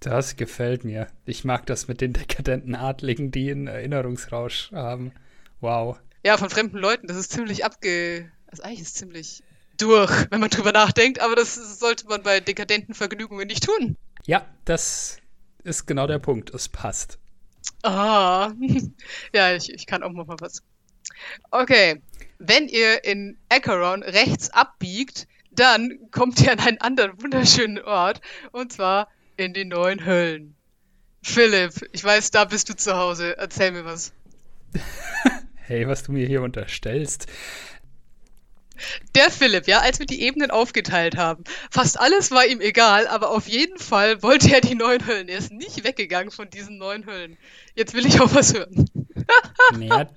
Das 0.00 0.36
gefällt 0.36 0.84
mir. 0.84 1.06
Ich 1.24 1.44
mag 1.44 1.64
das 1.66 1.88
mit 1.88 2.00
den 2.00 2.12
dekadenten 2.12 2.74
Adligen, 2.74 3.30
die 3.30 3.50
einen 3.50 3.66
Erinnerungsrausch 3.66 4.70
haben. 4.72 5.12
Wow. 5.60 5.98
Ja, 6.22 6.36
von 6.36 6.50
fremden 6.50 6.76
Leuten, 6.76 7.06
das 7.06 7.16
ist 7.16 7.32
ziemlich 7.32 7.64
abge... 7.64 8.30
Also 8.46 8.64
eigentlich 8.64 8.80
ist 8.80 8.96
ziemlich 8.96 9.44
durch, 9.78 10.10
wenn 10.30 10.40
man 10.40 10.50
drüber 10.50 10.72
nachdenkt, 10.72 11.20
aber 11.20 11.36
das 11.36 11.54
sollte 11.78 12.06
man 12.08 12.22
bei 12.22 12.40
dekadenten 12.40 12.94
Vergnügungen 12.94 13.46
nicht 13.46 13.64
tun. 13.64 13.96
Ja, 14.26 14.44
das 14.64 15.18
ist 15.64 15.86
genau 15.86 16.06
der 16.06 16.18
Punkt. 16.18 16.50
Es 16.54 16.68
passt. 16.68 17.18
Ah, 17.82 18.52
ja, 19.34 19.54
ich, 19.54 19.72
ich 19.72 19.86
kann 19.86 20.02
auch 20.02 20.12
noch 20.12 20.26
mal 20.26 20.36
was. 20.40 20.62
Okay, 21.50 22.00
wenn 22.38 22.68
ihr 22.68 23.04
in 23.04 23.38
Acheron 23.48 24.02
rechts 24.02 24.50
abbiegt, 24.50 25.26
dann 25.50 25.98
kommt 26.10 26.40
ihr 26.40 26.52
an 26.52 26.60
einen 26.60 26.78
anderen 26.78 27.20
wunderschönen 27.22 27.82
Ort, 27.82 28.20
und 28.52 28.72
zwar 28.72 29.08
in 29.36 29.52
die 29.52 29.64
neuen 29.64 30.04
Höllen. 30.04 30.54
Philipp, 31.22 31.86
ich 31.92 32.02
weiß, 32.02 32.30
da 32.30 32.44
bist 32.44 32.68
du 32.68 32.76
zu 32.76 32.96
Hause. 32.96 33.36
Erzähl 33.36 33.72
mir 33.72 33.84
was. 33.84 34.12
hey, 35.56 35.86
was 35.86 36.02
du 36.02 36.12
mir 36.12 36.26
hier 36.26 36.42
unterstellst. 36.42 37.26
Der 39.14 39.30
Philipp, 39.30 39.66
ja, 39.66 39.80
als 39.80 39.98
wir 39.98 40.06
die 40.06 40.22
Ebenen 40.22 40.50
aufgeteilt 40.50 41.16
haben. 41.16 41.44
Fast 41.70 41.98
alles 41.98 42.30
war 42.30 42.46
ihm 42.46 42.60
egal, 42.60 43.06
aber 43.06 43.30
auf 43.30 43.48
jeden 43.48 43.78
Fall 43.78 44.22
wollte 44.22 44.54
er 44.54 44.60
die 44.60 44.74
neuen 44.74 45.06
Höllen. 45.06 45.28
Er 45.28 45.38
ist 45.38 45.52
nicht 45.52 45.84
weggegangen 45.84 46.30
von 46.30 46.50
diesen 46.50 46.78
neuen 46.78 47.06
Höllen. 47.06 47.36
Jetzt 47.74 47.94
will 47.94 48.06
ich 48.06 48.20
auch 48.20 48.34
was 48.34 48.54
hören. 48.54 48.86
ja, 49.80 50.08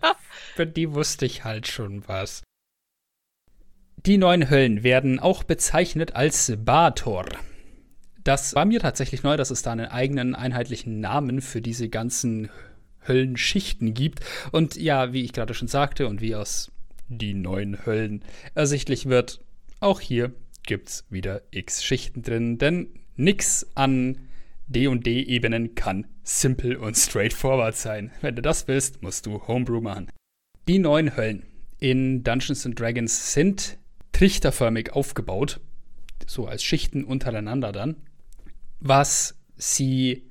für 0.55 0.65
die 0.65 0.93
wusste 0.93 1.25
ich 1.25 1.43
halt 1.43 1.67
schon 1.67 2.07
was. 2.07 2.43
Die 4.05 4.17
neuen 4.17 4.49
Höllen 4.49 4.83
werden 4.83 5.19
auch 5.19 5.43
bezeichnet 5.43 6.15
als 6.15 6.51
Bator. 6.57 7.25
Das 8.23 8.53
war 8.53 8.65
mir 8.65 8.79
tatsächlich 8.79 9.23
neu, 9.23 9.37
dass 9.37 9.49
es 9.49 9.61
da 9.61 9.71
einen 9.71 9.87
eigenen 9.87 10.35
einheitlichen 10.35 10.99
Namen 10.99 11.41
für 11.41 11.61
diese 11.61 11.87
ganzen 11.87 12.49
Höllenschichten 13.07 13.93
gibt. 13.93 14.19
Und 14.51 14.75
ja, 14.75 15.13
wie 15.13 15.23
ich 15.23 15.33
gerade 15.33 15.53
schon 15.53 15.67
sagte 15.67 16.07
und 16.07 16.21
wie 16.21 16.35
aus 16.35 16.72
die 17.07 17.33
neuen 17.33 17.85
Höllen 17.85 18.23
ersichtlich 18.55 19.07
wird, 19.07 19.41
auch 19.79 19.99
hier 19.99 20.33
gibt's 20.65 21.05
wieder 21.09 21.41
x 21.51 21.83
Schichten 21.83 22.21
drin, 22.21 22.57
denn 22.57 22.87
nix 23.15 23.67
an 23.75 24.17
D&D-Ebenen 24.67 25.75
kann 25.75 26.07
simpel 26.23 26.77
und 26.77 26.95
straightforward 26.95 27.75
sein. 27.75 28.11
Wenn 28.21 28.35
du 28.35 28.41
das 28.41 28.67
willst, 28.67 29.01
musst 29.03 29.25
du 29.25 29.45
Homebrew 29.47 29.81
machen. 29.81 30.09
Die 30.67 30.79
neuen 30.79 31.17
Höllen 31.17 31.43
in 31.79 32.23
Dungeons 32.23 32.67
Dragons 32.75 33.33
sind 33.33 33.77
trichterförmig 34.13 34.93
aufgebaut, 34.93 35.59
so 36.25 36.47
als 36.47 36.63
Schichten 36.63 37.03
untereinander 37.03 37.73
dann, 37.73 37.97
was 38.79 39.37
sie 39.57 40.23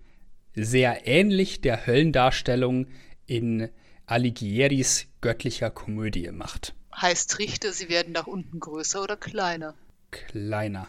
sehr 0.55 1.07
ähnlich 1.07 1.61
der 1.61 1.87
Höllendarstellung 1.87 2.87
in 3.27 3.69
Alighieri's 4.13 5.07
göttlicher 5.23 5.71
Komödie 5.71 6.31
macht. 6.33 6.75
Heißt 6.95 7.39
Richter, 7.39 7.73
sie 7.73 7.89
werden 7.89 8.13
nach 8.13 8.27
unten 8.27 8.61
größer 8.61 9.03
oder 9.03 9.17
kleiner? 9.17 9.75
Kleiner. 10.11 10.87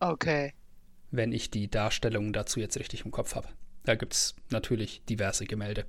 Okay. 0.00 0.54
Wenn 1.10 1.32
ich 1.32 1.50
die 1.50 1.68
Darstellung 1.68 2.32
dazu 2.32 2.58
jetzt 2.58 2.78
richtig 2.78 3.04
im 3.04 3.10
Kopf 3.10 3.34
habe. 3.34 3.48
Da 3.84 3.96
gibt 3.96 4.14
es 4.14 4.34
natürlich 4.48 5.02
diverse 5.04 5.44
Gemälde. 5.44 5.84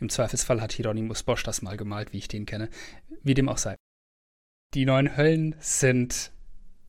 Im 0.00 0.08
Zweifelsfall 0.08 0.60
hat 0.60 0.72
Hieronymus 0.72 1.22
Bosch 1.22 1.44
das 1.44 1.62
mal 1.62 1.76
gemalt, 1.76 2.12
wie 2.12 2.18
ich 2.18 2.26
den 2.26 2.44
kenne. 2.44 2.68
Wie 3.22 3.34
dem 3.34 3.48
auch 3.48 3.58
sei. 3.58 3.76
Die 4.74 4.84
neuen 4.84 5.16
Höllen 5.16 5.54
sind 5.60 6.32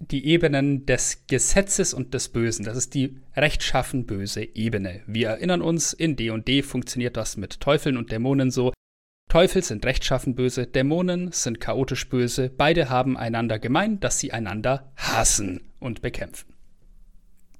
die 0.07 0.25
Ebenen 0.27 0.85
des 0.85 1.25
Gesetzes 1.27 1.93
und 1.93 2.13
des 2.13 2.29
Bösen. 2.29 2.65
Das 2.65 2.77
ist 2.77 2.93
die 2.93 3.17
rechtschaffen 3.35 4.05
böse 4.05 4.43
Ebene. 4.43 5.01
Wir 5.07 5.29
erinnern 5.29 5.61
uns, 5.61 5.93
in 5.93 6.15
D&D 6.15 6.37
&D 6.41 6.61
funktioniert 6.63 7.17
das 7.17 7.37
mit 7.37 7.59
Teufeln 7.59 7.97
und 7.97 8.11
Dämonen 8.11 8.51
so. 8.51 8.73
Teufel 9.29 9.63
sind 9.63 9.85
rechtschaffen 9.85 10.35
böse, 10.35 10.67
Dämonen 10.67 11.31
sind 11.31 11.59
chaotisch 11.59 12.09
böse. 12.09 12.49
Beide 12.49 12.89
haben 12.89 13.17
einander 13.17 13.57
gemein, 13.57 13.99
dass 13.99 14.19
sie 14.19 14.31
einander 14.31 14.91
hassen 14.95 15.71
und 15.79 16.01
bekämpfen. 16.01 16.53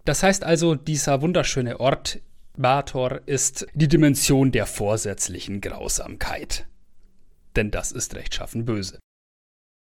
Das 0.06 0.22
heißt 0.22 0.44
also, 0.44 0.76
dieser 0.76 1.22
wunderschöne 1.22 1.80
Ort 1.80 2.20
Bator 2.56 3.22
ist 3.26 3.66
die 3.74 3.88
Dimension 3.88 4.52
der 4.52 4.68
vorsätzlichen 4.68 5.62
Grausamkeit. 5.62 6.68
Denn 7.56 7.72
das 7.72 7.92
ist 7.92 8.14
rechtschaffen 8.16 8.66
böse. 8.66 9.00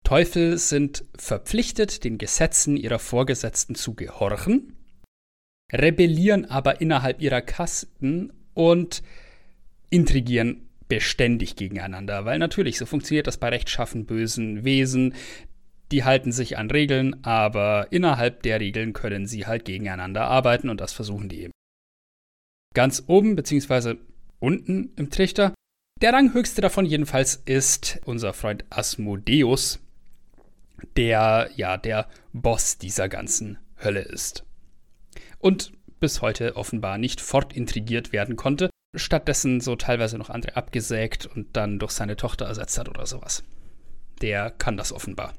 Teufel 0.05 0.57
sind 0.59 1.05
verpflichtet, 1.19 2.05
den 2.05 2.19
Gesetzen 2.19 2.77
ihrer 2.77 2.99
Vorgesetzten 2.99 3.75
zu 3.75 3.95
gehorchen, 3.95 4.77
rebellieren 5.73 6.47
aber 6.47 6.81
innerhalb 6.81 7.21
ihrer 7.21 7.43
Kasten 7.43 8.33
und 8.55 9.03
intrigieren 9.91 10.69
beständig 10.89 11.57
gegeneinander, 11.57 12.25
weil 12.25 12.39
natürlich 12.39 12.79
so 12.79 12.87
funktioniert 12.87 13.27
das 13.27 13.37
bei 13.37 13.51
rechtschaffen 13.51 14.07
bösen 14.07 14.65
Wesen. 14.65 15.15
Die 15.93 16.05
halten 16.05 16.33
sich 16.33 16.59
an 16.59 16.71
Regeln, 16.71 17.23
aber 17.25 17.89
innerhalb 17.91 18.43
der 18.43 18.61
Regeln 18.61 18.93
können 18.93 19.27
sie 19.27 19.47
halt 19.47 19.65
gegeneinander 19.65 20.25
arbeiten 20.25 20.69
und 20.71 20.81
das 20.81 20.93
versuchen 20.93 21.29
die 21.29 21.43
eben. 21.43 21.53
Ganz 22.75 23.05
oben 23.07 23.37
bzw. 23.37 23.97
unten 24.39 24.93
im 24.97 25.11
Trichter. 25.11 25.55
Der 26.01 26.13
Ranghöchste 26.13 26.61
davon 26.61 26.87
jedenfalls 26.87 27.37
ist 27.45 28.01
unser 28.05 28.33
Freund 28.33 28.65
Asmodeus, 28.71 29.81
der 30.97 31.51
ja 31.57 31.77
der 31.77 32.09
Boss 32.33 32.79
dieser 32.79 33.09
ganzen 33.09 33.59
Hölle 33.83 34.03
ist. 34.03 34.45
Und 35.39 35.73
bis 36.01 36.21
heute 36.23 36.57
offenbar 36.57 36.99
nicht 36.99 37.21
fortintrigiert 37.21 38.13
werden 38.13 38.37
konnte, 38.37 38.71
stattdessen 38.95 39.61
so 39.61 39.77
teilweise 39.77 40.19
noch 40.19 40.31
andere 40.31 40.57
abgesägt 40.57 41.27
und 41.27 41.57
dann 41.57 41.79
durch 41.79 41.93
seine 41.93 42.17
Tochter 42.17 42.47
ersetzt 42.47 42.79
hat 42.79 42.89
oder 42.89 43.07
sowas. 43.07 43.43
Der 44.23 44.51
kann 44.51 44.77
das 44.77 44.93
offenbar. 44.93 45.35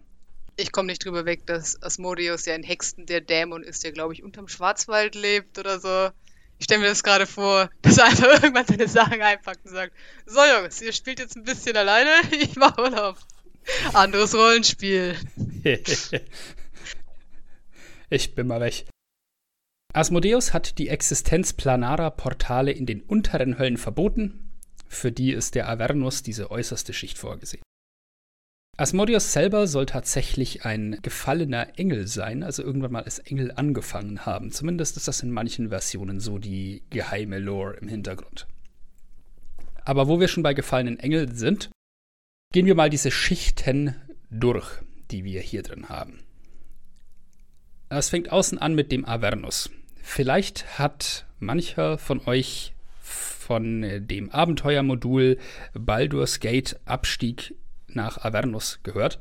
Ich 0.56 0.72
komme 0.72 0.88
nicht 0.88 1.06
drüber 1.06 1.26
weg, 1.26 1.46
dass 1.46 1.82
Asmodeus 1.82 2.46
ja 2.46 2.54
ein 2.54 2.64
Hexen 2.64 3.06
der 3.06 3.22
Dämon 3.22 3.64
ist, 3.64 3.84
der, 3.84 3.94
glaube 3.94 4.14
ich, 4.14 4.24
unterm 4.24 4.48
Schwarzwald 4.48 5.16
lebt 5.16 5.58
oder 5.58 5.80
so. 5.80 6.10
Ich 6.58 6.66
stelle 6.66 6.82
mir 6.82 6.88
das 6.88 7.04
gerade 7.04 7.26
vor, 7.26 7.70
dass 7.82 7.98
er 7.98 8.06
einfach 8.06 8.28
irgendwann 8.44 8.66
seine 8.66 8.90
Sachen 8.90 9.22
einpackt 9.22 9.66
und 9.66 9.72
sagt: 9.72 9.94
So, 10.26 10.42
Jungs, 10.42 10.82
ihr 10.82 10.92
spielt 10.92 11.20
jetzt 11.20 11.38
ein 11.38 11.44
bisschen 11.44 11.78
alleine, 11.78 12.10
ich 12.32 12.58
mache 12.58 12.82
Urlaub. 12.82 13.18
Anderes 13.94 14.34
Rollenspiel. 14.34 15.16
ich 18.10 18.36
bin 18.36 18.48
mal 18.48 18.62
weg. 18.62 18.86
Asmodeus 19.94 20.54
hat 20.54 20.78
die 20.78 20.90
Existenz 20.90 21.54
planarer 21.54 22.12
Portale 22.12 22.72
in 22.72 22.86
den 22.86 23.02
unteren 23.02 23.58
Höllen 23.58 23.78
verboten. 23.78 24.52
Für 24.88 25.12
die 25.12 25.32
ist 25.32 25.56
der 25.56 25.68
Avernus 25.70 26.24
diese 26.24 26.52
äußerste 26.52 26.94
Schicht 26.94 27.18
vorgesehen. 27.18 27.64
Asmodeus 28.78 29.34
selber 29.34 29.68
soll 29.68 29.88
tatsächlich 29.88 30.64
ein 30.64 31.00
gefallener 31.02 31.78
Engel 31.78 32.08
sein, 32.08 32.44
also 32.44 32.64
irgendwann 32.64 32.94
mal 32.94 33.04
als 33.04 33.20
Engel 33.20 33.52
angefangen 33.52 34.26
haben. 34.26 34.52
Zumindest 34.52 34.96
ist 34.96 35.08
das 35.08 35.22
in 35.22 35.32
manchen 35.32 35.68
Versionen 35.68 36.22
so 36.22 36.38
die 36.38 36.84
geheime 36.90 37.40
Lore 37.40 37.76
im 37.82 37.90
Hintergrund. 37.90 38.48
Aber 39.84 40.08
wo 40.08 40.20
wir 40.22 40.30
schon 40.30 40.44
bei 40.44 40.54
gefallenen 40.54 40.98
Engeln 40.98 41.36
sind, 41.36 41.70
Gehen 42.52 42.66
wir 42.66 42.74
mal 42.74 42.90
diese 42.90 43.12
Schichten 43.12 43.94
durch, 44.32 44.68
die 45.12 45.24
wir 45.24 45.40
hier 45.40 45.62
drin 45.62 45.88
haben. 45.88 46.24
Es 47.90 48.10
fängt 48.10 48.32
außen 48.32 48.58
an 48.58 48.74
mit 48.74 48.92
dem 48.92 49.06
Avernus. 49.06 49.70
Vielleicht 50.02 50.80
hat 50.80 51.28
mancher 51.38 52.00
von 52.00 52.26
euch 52.26 52.74
von 53.02 54.08
dem 54.08 54.32
Abenteuermodul 54.32 55.38
Baldur's 55.74 56.40
Gate 56.40 56.80
Abstieg 56.86 57.54
nach 57.88 58.18
Avernus 58.18 58.80
gehört. 58.82 59.20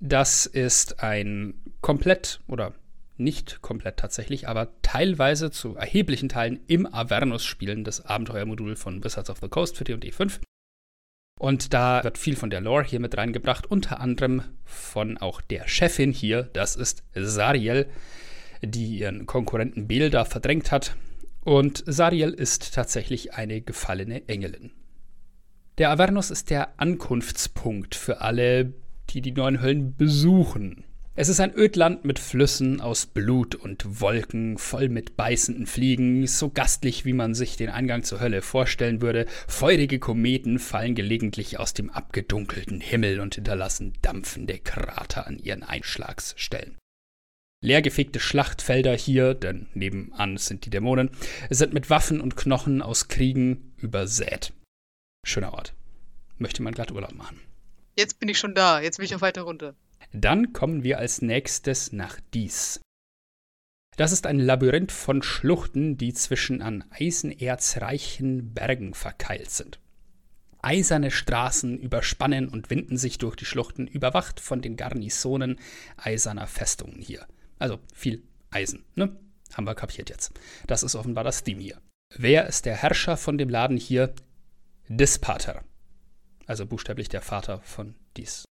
Das 0.00 0.44
ist 0.44 1.04
ein 1.04 1.54
komplett 1.82 2.40
oder 2.48 2.74
nicht 3.16 3.62
komplett 3.62 3.96
tatsächlich, 3.96 4.48
aber 4.48 4.72
teilweise 4.82 5.52
zu 5.52 5.76
erheblichen 5.76 6.28
Teilen 6.28 6.58
im 6.66 6.92
Avernus 6.92 7.44
spielendes 7.44 8.04
Abenteuermodul 8.04 8.74
von 8.74 9.04
Wizards 9.04 9.30
of 9.30 9.38
the 9.40 9.48
Coast 9.48 9.76
für 9.76 9.84
D&D 9.84 10.10
5. 10.10 10.40
Und 11.38 11.74
da 11.74 12.04
wird 12.04 12.16
viel 12.16 12.36
von 12.36 12.50
der 12.50 12.60
Lore 12.60 12.84
hier 12.84 13.00
mit 13.00 13.16
reingebracht, 13.16 13.66
unter 13.66 14.00
anderem 14.00 14.42
von 14.64 15.18
auch 15.18 15.40
der 15.40 15.66
Chefin 15.66 16.12
hier, 16.12 16.44
das 16.52 16.76
ist 16.76 17.02
Sariel, 17.14 17.86
die 18.62 18.98
ihren 18.98 19.26
Konkurrenten 19.26 19.88
Bel 19.88 20.10
da 20.10 20.24
verdrängt 20.24 20.70
hat. 20.70 20.96
Und 21.40 21.82
Sariel 21.86 22.30
ist 22.30 22.74
tatsächlich 22.74 23.34
eine 23.34 23.60
gefallene 23.60 24.26
Engelin. 24.28 24.70
Der 25.78 25.90
Avernus 25.90 26.30
ist 26.30 26.50
der 26.50 26.80
Ankunftspunkt 26.80 27.94
für 27.96 28.20
alle, 28.20 28.72
die 29.10 29.20
die 29.20 29.32
neuen 29.32 29.60
Höllen 29.60 29.96
besuchen. 29.96 30.84
Es 31.16 31.28
ist 31.28 31.38
ein 31.38 31.54
Ödland 31.54 32.04
mit 32.04 32.18
Flüssen 32.18 32.80
aus 32.80 33.06
Blut 33.06 33.54
und 33.54 34.00
Wolken, 34.00 34.58
voll 34.58 34.88
mit 34.88 35.16
beißenden 35.16 35.68
Fliegen, 35.68 36.26
so 36.26 36.50
gastlich, 36.50 37.04
wie 37.04 37.12
man 37.12 37.34
sich 37.34 37.56
den 37.56 37.68
Eingang 37.68 38.02
zur 38.02 38.18
Hölle 38.18 38.42
vorstellen 38.42 39.00
würde. 39.00 39.26
Feurige 39.46 40.00
Kometen 40.00 40.58
fallen 40.58 40.96
gelegentlich 40.96 41.60
aus 41.60 41.72
dem 41.72 41.88
abgedunkelten 41.88 42.80
Himmel 42.80 43.20
und 43.20 43.36
hinterlassen 43.36 43.92
dampfende 44.02 44.58
Krater 44.58 45.28
an 45.28 45.38
ihren 45.38 45.62
Einschlagsstellen. 45.62 46.78
Leergefegte 47.62 48.18
Schlachtfelder 48.18 48.96
hier, 48.96 49.34
denn 49.34 49.68
nebenan 49.72 50.36
sind 50.36 50.66
die 50.66 50.70
Dämonen, 50.70 51.10
sind 51.48 51.72
mit 51.72 51.90
Waffen 51.90 52.20
und 52.20 52.36
Knochen 52.36 52.82
aus 52.82 53.06
Kriegen 53.06 53.72
übersät. 53.76 54.52
Schöner 55.24 55.54
Ort. 55.54 55.74
Möchte 56.38 56.60
man 56.64 56.74
glatt 56.74 56.90
Urlaub 56.90 57.14
machen. 57.14 57.38
Jetzt 57.96 58.18
bin 58.18 58.28
ich 58.28 58.40
schon 58.40 58.56
da, 58.56 58.80
jetzt 58.80 58.98
will 58.98 59.04
ich 59.04 59.14
auch 59.14 59.20
weiter 59.20 59.42
runter. 59.42 59.76
Dann 60.16 60.52
kommen 60.52 60.84
wir 60.84 60.98
als 60.98 61.22
nächstes 61.22 61.92
nach 61.92 62.20
Dies. 62.32 62.80
Das 63.96 64.12
ist 64.12 64.26
ein 64.26 64.38
Labyrinth 64.38 64.92
von 64.92 65.22
Schluchten, 65.22 65.96
die 65.96 66.14
zwischen 66.14 66.62
an 66.62 66.84
eisenerzreichen 66.90 68.54
Bergen 68.54 68.94
verkeilt 68.94 69.50
sind. 69.50 69.80
Eiserne 70.62 71.10
Straßen 71.10 71.78
überspannen 71.78 72.48
und 72.48 72.70
winden 72.70 72.96
sich 72.96 73.18
durch 73.18 73.34
die 73.34 73.44
Schluchten, 73.44 73.88
überwacht 73.88 74.38
von 74.38 74.62
den 74.62 74.76
Garnisonen 74.76 75.58
eiserner 75.96 76.46
Festungen 76.46 77.00
hier. 77.00 77.26
Also 77.58 77.80
viel 77.92 78.22
Eisen, 78.50 78.84
ne? 78.94 79.16
Haben 79.52 79.66
wir 79.66 79.74
kapiert 79.74 80.10
jetzt. 80.10 80.32
Das 80.68 80.84
ist 80.84 80.94
offenbar 80.94 81.24
das 81.24 81.42
Theme 81.42 81.60
hier. 81.60 81.80
Wer 82.16 82.46
ist 82.46 82.66
der 82.66 82.76
Herrscher 82.76 83.16
von 83.16 83.36
dem 83.36 83.48
Laden 83.48 83.76
hier? 83.76 84.14
Dispater. 84.88 85.64
Also 86.46 86.66
buchstäblich 86.66 87.08
der 87.08 87.22
Vater 87.22 87.60
von 87.62 87.96
Dies. 88.16 88.44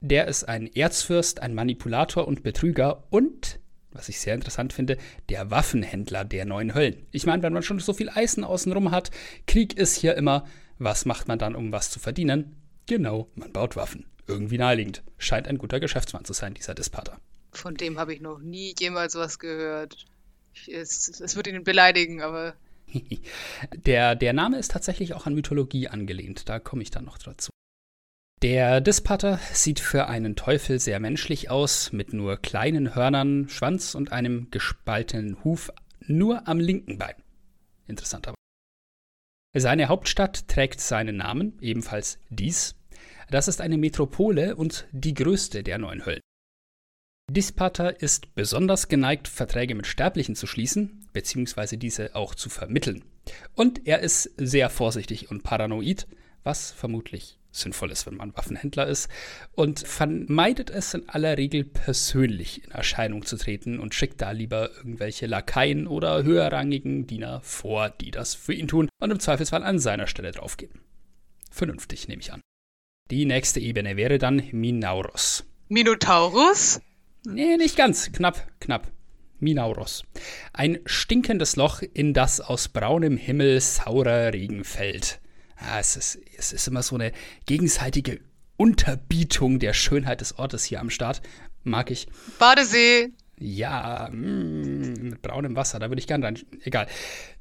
Der 0.00 0.28
ist 0.28 0.44
ein 0.44 0.66
Erzfürst, 0.66 1.40
ein 1.40 1.54
Manipulator 1.54 2.28
und 2.28 2.42
Betrüger 2.42 3.04
und, 3.10 3.60
was 3.92 4.10
ich 4.10 4.20
sehr 4.20 4.34
interessant 4.34 4.74
finde, 4.74 4.98
der 5.30 5.50
Waffenhändler 5.50 6.24
der 6.24 6.44
neuen 6.44 6.74
Höllen. 6.74 7.06
Ich 7.12 7.24
meine, 7.24 7.42
wenn 7.42 7.54
man 7.54 7.62
schon 7.62 7.78
so 7.78 7.94
viel 7.94 8.10
Eisen 8.10 8.44
außenrum 8.44 8.90
hat, 8.90 9.10
Krieg 9.46 9.76
ist 9.76 9.96
hier 9.96 10.14
immer, 10.16 10.46
was 10.78 11.06
macht 11.06 11.28
man 11.28 11.38
dann, 11.38 11.56
um 11.56 11.72
was 11.72 11.90
zu 11.90 11.98
verdienen? 11.98 12.56
Genau, 12.86 13.30
man 13.34 13.52
baut 13.52 13.74
Waffen. 13.74 14.06
Irgendwie 14.26 14.58
naheliegend. 14.58 15.02
Scheint 15.16 15.48
ein 15.48 15.56
guter 15.58 15.80
Geschäftsmann 15.80 16.24
zu 16.24 16.34
sein, 16.34 16.52
dieser 16.52 16.74
Dispater. 16.74 17.18
Von 17.52 17.74
dem 17.74 17.98
habe 17.98 18.12
ich 18.12 18.20
noch 18.20 18.40
nie 18.40 18.74
jemals 18.78 19.14
was 19.14 19.38
gehört. 19.38 20.04
Es, 20.66 21.20
es 21.20 21.36
wird 21.36 21.46
ihn 21.46 21.64
beleidigen, 21.64 22.20
aber. 22.20 22.54
der, 23.74 24.14
der 24.14 24.32
Name 24.34 24.58
ist 24.58 24.72
tatsächlich 24.72 25.14
auch 25.14 25.26
an 25.26 25.34
Mythologie 25.34 25.88
angelehnt. 25.88 26.48
Da 26.48 26.58
komme 26.58 26.82
ich 26.82 26.90
dann 26.90 27.06
noch 27.06 27.18
dazu. 27.18 27.50
Der 28.42 28.82
Dispater 28.82 29.40
sieht 29.52 29.80
für 29.80 30.08
einen 30.08 30.36
Teufel 30.36 30.78
sehr 30.78 31.00
menschlich 31.00 31.50
aus, 31.50 31.92
mit 31.92 32.12
nur 32.12 32.36
kleinen 32.36 32.94
Hörnern, 32.94 33.48
Schwanz 33.48 33.94
und 33.94 34.12
einem 34.12 34.50
gespaltenen 34.50 35.42
Huf 35.42 35.72
nur 36.00 36.46
am 36.46 36.60
linken 36.60 36.98
Bein. 36.98 37.14
Interessant 37.86 38.28
aber. 38.28 38.36
Seine 39.56 39.88
Hauptstadt 39.88 40.48
trägt 40.48 40.80
seinen 40.80 41.16
Namen, 41.16 41.58
ebenfalls 41.62 42.18
dies. 42.28 42.74
Das 43.30 43.48
ist 43.48 43.62
eine 43.62 43.78
Metropole 43.78 44.54
und 44.54 44.86
die 44.92 45.14
größte 45.14 45.62
der 45.62 45.78
neun 45.78 46.04
Höllen. 46.04 46.20
Dispater 47.30 48.02
ist 48.02 48.34
besonders 48.34 48.88
geneigt, 48.88 49.28
Verträge 49.28 49.74
mit 49.74 49.86
Sterblichen 49.86 50.36
zu 50.36 50.46
schließen, 50.46 51.08
beziehungsweise 51.14 51.78
diese 51.78 52.14
auch 52.14 52.34
zu 52.34 52.50
vermitteln. 52.50 53.02
Und 53.54 53.86
er 53.86 54.00
ist 54.00 54.30
sehr 54.36 54.68
vorsichtig 54.68 55.30
und 55.30 55.42
paranoid, 55.42 56.06
was 56.44 56.70
vermutlich 56.70 57.35
sinnvoll 57.56 57.90
ist, 57.90 58.06
wenn 58.06 58.16
man 58.16 58.36
Waffenhändler 58.36 58.86
ist, 58.86 59.08
und 59.52 59.80
vermeidet 59.80 60.70
es 60.70 60.94
in 60.94 61.08
aller 61.08 61.36
Regel 61.38 61.64
persönlich 61.64 62.64
in 62.64 62.70
Erscheinung 62.70 63.24
zu 63.24 63.36
treten 63.36 63.78
und 63.78 63.94
schickt 63.94 64.20
da 64.20 64.30
lieber 64.30 64.70
irgendwelche 64.76 65.26
Lakaien 65.26 65.86
oder 65.86 66.22
höherrangigen 66.22 67.06
Diener 67.06 67.40
vor, 67.42 67.90
die 67.90 68.10
das 68.10 68.34
für 68.34 68.54
ihn 68.54 68.68
tun 68.68 68.88
und 69.00 69.10
im 69.10 69.20
Zweifelsfall 69.20 69.62
an 69.62 69.78
seiner 69.78 70.06
Stelle 70.06 70.32
draufgehen. 70.32 70.80
Vernünftig, 71.50 72.08
nehme 72.08 72.20
ich 72.20 72.32
an. 72.32 72.42
Die 73.10 73.24
nächste 73.24 73.60
Ebene 73.60 73.96
wäre 73.96 74.18
dann 74.18 74.42
Minauros. 74.50 75.44
Minotaurus? 75.68 76.80
Nee, 77.24 77.56
nicht 77.56 77.76
ganz. 77.76 78.12
Knapp, 78.12 78.46
knapp. 78.60 78.90
Minauros. 79.38 80.04
Ein 80.52 80.78
stinkendes 80.86 81.56
Loch, 81.56 81.82
in 81.94 82.14
das 82.14 82.40
aus 82.40 82.68
braunem 82.68 83.16
Himmel 83.16 83.60
saurer 83.60 84.32
Regen 84.32 84.64
fällt. 84.64 85.20
Ja, 85.60 85.80
es, 85.80 85.96
ist, 85.96 86.18
es 86.36 86.52
ist 86.52 86.68
immer 86.68 86.82
so 86.82 86.96
eine 86.96 87.12
gegenseitige 87.46 88.20
Unterbietung 88.56 89.58
der 89.58 89.72
Schönheit 89.72 90.20
des 90.20 90.38
Ortes 90.38 90.64
hier 90.64 90.80
am 90.80 90.90
Start. 90.90 91.22
Mag 91.64 91.90
ich. 91.90 92.08
Badesee. 92.38 93.12
Ja, 93.38 94.08
mm, 94.10 95.10
mit 95.10 95.22
braunem 95.22 95.56
Wasser, 95.56 95.78
da 95.78 95.90
würde 95.90 96.00
ich 96.00 96.06
gerne 96.06 96.24
rein. 96.24 96.38
Egal. 96.64 96.86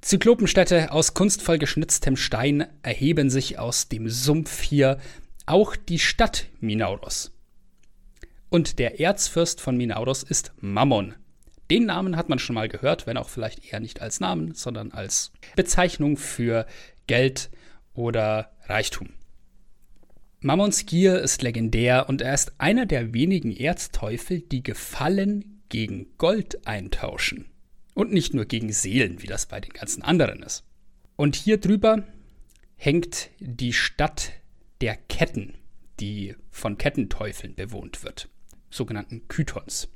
Zyklopenstädte 0.02 0.92
aus 0.92 1.14
kunstvoll 1.14 1.58
geschnitztem 1.58 2.18
Stein 2.18 2.68
erheben 2.84 3.30
sich 3.30 3.60
aus 3.60 3.88
dem 3.88 4.10
Sumpf 4.10 4.62
hier. 4.62 5.00
Auch 5.46 5.76
die 5.76 6.00
Stadt 6.00 6.48
Minauros. 6.60 7.32
Und 8.50 8.80
der 8.80 9.00
Erzfürst 9.00 9.62
von 9.62 9.78
Minauros 9.78 10.24
ist 10.24 10.54
Mammon. 10.60 11.16
Den 11.72 11.86
Namen 11.86 12.16
hat 12.16 12.30
man 12.30 12.40
schon 12.40 12.56
mal 12.56 12.68
gehört, 12.68 13.08
wenn 13.08 13.18
auch 13.18 13.30
vielleicht 13.30 13.72
eher 13.72 13.80
nicht 13.80 14.02
als 14.02 14.20
Namen, 14.20 14.54
sondern 14.54 14.92
als 14.92 15.32
Bezeichnung 15.56 16.18
für 16.18 16.68
Geld, 17.08 17.50
oder 17.96 18.52
Reichtum. 18.66 19.10
Mammons 20.42 20.86
Gier 20.86 21.20
ist 21.22 21.42
legendär 21.42 22.08
und 22.08 22.22
er 22.22 22.34
ist 22.34 22.54
einer 22.60 22.86
der 22.86 23.14
wenigen 23.14 23.56
Erzteufel, 23.56 24.42
die 24.42 24.62
Gefallen 24.62 25.64
gegen 25.70 26.16
Gold 26.18 26.68
eintauschen. 26.68 27.46
Und 27.96 28.12
nicht 28.12 28.34
nur 28.34 28.46
gegen 28.46 28.72
Seelen, 28.72 29.24
wie 29.24 29.28
das 29.28 29.46
bei 29.46 29.60
den 29.60 29.72
ganzen 29.72 30.04
anderen 30.04 30.44
ist. 30.44 30.64
Und 31.16 31.36
hier 31.36 31.58
drüber 31.58 32.04
hängt 32.76 33.30
die 33.40 33.74
Stadt 33.74 34.34
der 34.82 34.96
Ketten, 34.96 35.56
die 36.00 36.36
von 36.52 36.78
Kettenteufeln 36.78 37.56
bewohnt 37.56 38.04
wird, 38.04 38.30
sogenannten 38.70 39.28
Kythons. 39.28 39.88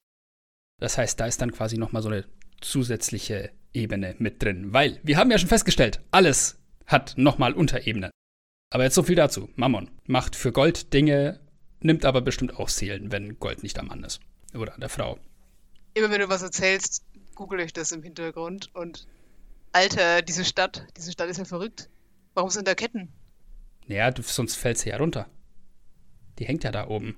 Das 0.80 0.98
heißt, 0.98 1.20
da 1.20 1.26
ist 1.26 1.42
dann 1.42 1.52
quasi 1.52 1.78
nochmal 1.78 2.02
so 2.02 2.10
eine 2.10 2.26
zusätzliche 2.62 3.52
Ebene 3.74 4.16
mit 4.18 4.42
drin, 4.42 4.74
weil 4.74 5.00
wir 5.04 5.18
haben 5.18 5.30
ja 5.30 5.38
schon 5.38 5.50
festgestellt, 5.50 6.02
alles 6.12 6.59
hat 6.90 7.14
nochmal 7.18 7.54
Unterebenen. 7.54 8.12
Aber 8.72 8.84
jetzt 8.84 8.96
so 8.96 9.04
viel 9.04 9.16
dazu. 9.16 9.50
Mammon 9.56 9.90
macht 10.06 10.36
für 10.36 10.52
Gold 10.52 10.94
Dinge, 10.94 11.40
nimmt 11.80 12.04
aber 12.04 12.22
bestimmt 12.22 12.58
auch 12.58 12.70
Seelen, 12.70 13.12
wenn 13.12 13.40
Gold 13.40 13.64
nicht 13.64 13.80
am 13.80 13.88
Mann 13.88 14.04
ist. 14.04 14.20
Oder 14.54 14.74
an 14.74 14.82
der 14.82 14.90
Frau. 14.90 15.18
Immer 15.94 16.10
wenn 16.10 16.20
du 16.20 16.30
was 16.30 16.42
erzählst, 16.42 17.06
google 17.36 17.62
ich 17.62 17.74
das 17.74 17.92
im 17.92 18.04
Hintergrund 18.04 18.74
und 18.76 19.08
Alter, 19.72 20.24
diese 20.24 20.44
Stadt, 20.44 20.88
diese 20.98 21.12
Stadt 21.12 21.30
ist 21.30 21.38
ja 21.38 21.46
verrückt. 21.46 21.90
Warum 22.34 22.50
sind 22.50 22.68
da 22.68 22.74
Ketten? 22.74 23.14
Ja, 23.88 24.10
du, 24.12 24.24
sonst 24.24 24.56
fällt 24.56 24.80
sie 24.80 24.90
ja 24.90 24.98
runter. 24.98 25.28
Die 26.40 26.46
hängt 26.46 26.64
ja 26.64 26.72
da 26.72 26.88
oben. 26.88 27.18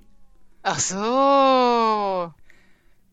Ach 0.62 0.78
so. 0.78 0.96
Ja, 0.96 2.34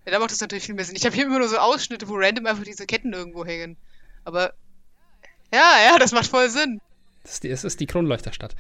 da 0.06 0.20
macht 0.20 0.32
das 0.32 0.42
natürlich 0.42 0.66
viel 0.66 0.76
mehr 0.76 0.86
Sinn. 0.86 0.96
Ich 0.96 1.06
habe 1.06 1.16
hier 1.16 1.26
immer 1.26 1.40
nur 1.40 1.48
so 1.48 1.58
Ausschnitte, 1.58 2.08
wo 2.10 2.16
random 2.16 2.46
einfach 2.48 2.64
diese 2.64 2.86
Ketten 2.86 3.14
irgendwo 3.14 3.46
hängen. 3.46 3.78
Aber 4.24 4.54
ja, 5.54 5.74
ja, 5.86 6.00
das 6.00 6.12
macht 6.12 6.28
voll 6.28 6.50
Sinn. 6.50 6.80
Das 7.24 7.34
ist 7.34 7.44
die, 7.44 7.50
es 7.50 7.64
ist 7.64 7.80
die 7.80 7.86
Kronleuchterstadt. 7.86 8.56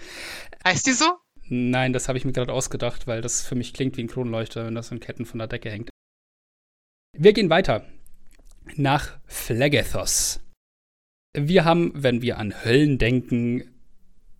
Heißt 0.63 0.85
die 0.85 0.93
so? 0.93 1.05
Nein, 1.47 1.93
das 1.93 2.07
habe 2.07 2.17
ich 2.17 2.25
mir 2.25 2.31
gerade 2.31 2.53
ausgedacht, 2.53 3.07
weil 3.07 3.21
das 3.21 3.41
für 3.41 3.55
mich 3.55 3.73
klingt 3.73 3.97
wie 3.97 4.03
ein 4.03 4.07
Kronleuchter, 4.07 4.65
wenn 4.65 4.75
das 4.75 4.91
in 4.91 4.99
Ketten 4.99 5.25
von 5.25 5.39
der 5.39 5.47
Decke 5.47 5.71
hängt. 5.71 5.89
Wir 7.17 7.33
gehen 7.33 7.49
weiter 7.49 7.85
nach 8.75 9.17
Phlegethos. 9.25 10.41
Wir 11.35 11.65
haben, 11.65 11.91
wenn 11.95 12.21
wir 12.21 12.37
an 12.37 12.63
Höllen 12.63 12.97
denken, 12.97 13.63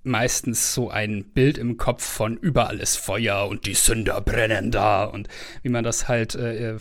meistens 0.04 0.74
so 0.74 0.90
ein 0.90 1.26
Bild 1.26 1.58
im 1.58 1.78
Kopf 1.78 2.04
von 2.04 2.38
überall 2.38 2.80
ist 2.80 2.98
Feuer 2.98 3.48
und 3.48 3.66
die 3.66 3.74
Sünder 3.74 4.22
brennen 4.22 4.72
da 4.72 5.04
und 5.04 5.28
wie 5.62 5.70
man 5.70 5.84
das 5.84 6.08
halt, 6.08 6.36
äh, 6.36 6.78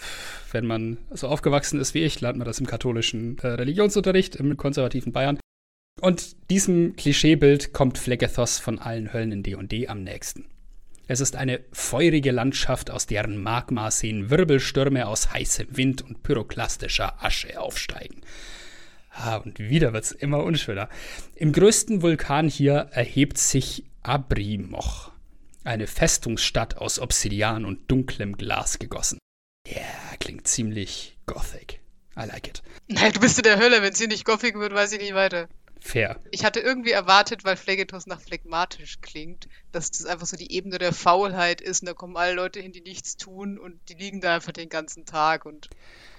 wenn 0.53 0.67
man 0.67 0.99
so 1.11 1.29
aufgewachsen 1.29 1.81
ist 1.81 1.95
wie 1.95 2.05
ich, 2.05 2.21
lernt 2.21 2.39
man 2.39 2.47
das 2.47 2.61
im 2.61 2.67
katholischen 2.67 3.39
äh, 3.39 3.49
Religionsunterricht 3.49 4.37
im 4.37 4.57
konservativen 4.57 5.13
Bayern. 5.13 5.39
Und 6.01 6.37
diesem 6.51 6.95
Klischeebild 6.97 7.73
kommt 7.73 7.99
Phlegethos 7.99 8.59
von 8.59 8.79
allen 8.79 9.13
Höllen 9.13 9.33
in 9.33 9.43
D&D 9.43 9.89
am 9.89 10.03
nächsten. 10.03 10.47
Es 11.11 11.21
ist 11.21 11.37
eine 11.37 11.61
feurige 11.73 12.31
Landschaft, 12.31 12.91
aus 12.91 13.07
deren 13.07 13.43
Magmaseen 13.43 14.29
Wirbelstürme 14.31 15.09
aus 15.09 15.33
heißem 15.33 15.69
Wind 15.71 16.03
und 16.03 16.23
pyroklastischer 16.23 17.25
Asche 17.25 17.59
aufsteigen. 17.59 18.21
Ah, 19.11 19.37
und 19.37 19.59
wieder 19.59 19.93
wird's 19.93 20.13
immer 20.13 20.45
unschöner. 20.45 20.89
Im 21.35 21.53
größten 21.53 22.03
Vulkan 22.03 22.49
hier 22.49 22.89
erhebt 22.93 23.39
sich 23.39 23.85
Abrimoch, 24.03 25.11
eine 25.65 25.87
Festungsstadt 25.87 26.77
aus 26.77 26.99
Obsidian 27.01 27.65
und 27.65 27.91
dunklem 27.91 28.37
Glas 28.37 28.79
gegossen. 28.79 29.19
Ja, 29.67 29.79
yeah, 29.79 30.17
klingt 30.21 30.47
ziemlich 30.47 31.17
gothic. 31.27 31.81
I 32.17 32.27
like 32.27 32.49
it. 32.49 32.63
Nein, 32.89 33.13
du 33.13 33.21
bist 33.21 33.39
in 33.39 33.45
der 33.45 33.59
Hölle. 33.59 33.81
Wenn 33.83 33.93
es 33.93 33.99
hier 33.99 34.09
nicht 34.09 34.25
gothic 34.25 34.59
wird, 34.59 34.75
weiß 34.75 34.93
ich 34.93 35.01
nicht 35.01 35.15
weiter. 35.15 35.49
Fair. 35.81 36.21
Ich 36.31 36.45
hatte 36.45 36.61
irgendwie 36.61 36.91
erwartet, 36.91 37.45
weil 37.45 37.57
Phlegethos 37.57 38.07
nach 38.07 38.21
phlegmatisch 38.21 39.01
klingt, 39.01 39.49
dass 39.73 39.91
das 39.91 40.07
einfach 40.07 40.27
so 40.27 40.37
die 40.37 40.53
Ebene 40.53 40.79
der 40.79 40.93
Faulheit 40.93 41.61
ist 41.61 41.83
und 41.83 41.87
da 41.87 41.95
kommen 41.95 42.17
alle 42.17 42.35
Leute 42.35 42.61
hin, 42.61 42.73
die 42.73 42.81
nichts 42.81 43.17
tun 43.17 43.59
und 43.59 43.79
die 43.89 43.95
liegen 43.95 44.21
da 44.21 44.35
einfach 44.35 44.53
den 44.53 44.69
ganzen 44.69 45.05
Tag 45.05 45.47
und 45.47 45.69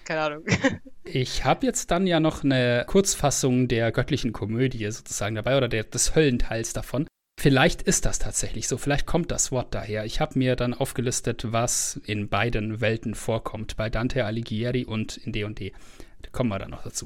keine 0.06 0.22
Ahnung. 0.22 0.46
Ich 1.12 1.44
habe 1.44 1.66
jetzt 1.66 1.90
dann 1.90 2.06
ja 2.06 2.20
noch 2.20 2.44
eine 2.44 2.86
Kurzfassung 2.88 3.68
der 3.68 3.92
göttlichen 3.92 4.32
Komödie 4.32 4.92
sozusagen 4.92 5.34
dabei 5.34 5.58
oder 5.58 5.68
der, 5.68 5.84
des 5.84 6.14
Höllenteils 6.14 6.72
davon. 6.74 7.08
Vielleicht 7.40 7.82
ist 7.82 8.06
das 8.06 8.20
tatsächlich 8.20 8.68
so, 8.68 8.78
vielleicht 8.78 9.08
kommt 9.08 9.32
das 9.32 9.52
Wort 9.52 9.74
daher. 9.74 10.06
Ich 10.06 10.20
habe 10.20 10.38
mir 10.38 10.56
dann 10.56 10.76
aufgelistet, 10.76 11.52
was 11.52 12.00
in 12.06 12.30
beiden 12.30 12.80
Welten 12.80 13.16
vorkommt, 13.16 13.76
bei 13.76 13.90
Dante 13.90 14.24
Alighieri 14.26 14.86
und 14.86 15.18
in 15.18 15.32
D&D. 15.32 15.74
Da 16.22 16.30
kommen 16.32 16.50
wir 16.50 16.60
dann 16.60 16.72
noch 16.72 16.84
dazu. 16.84 17.06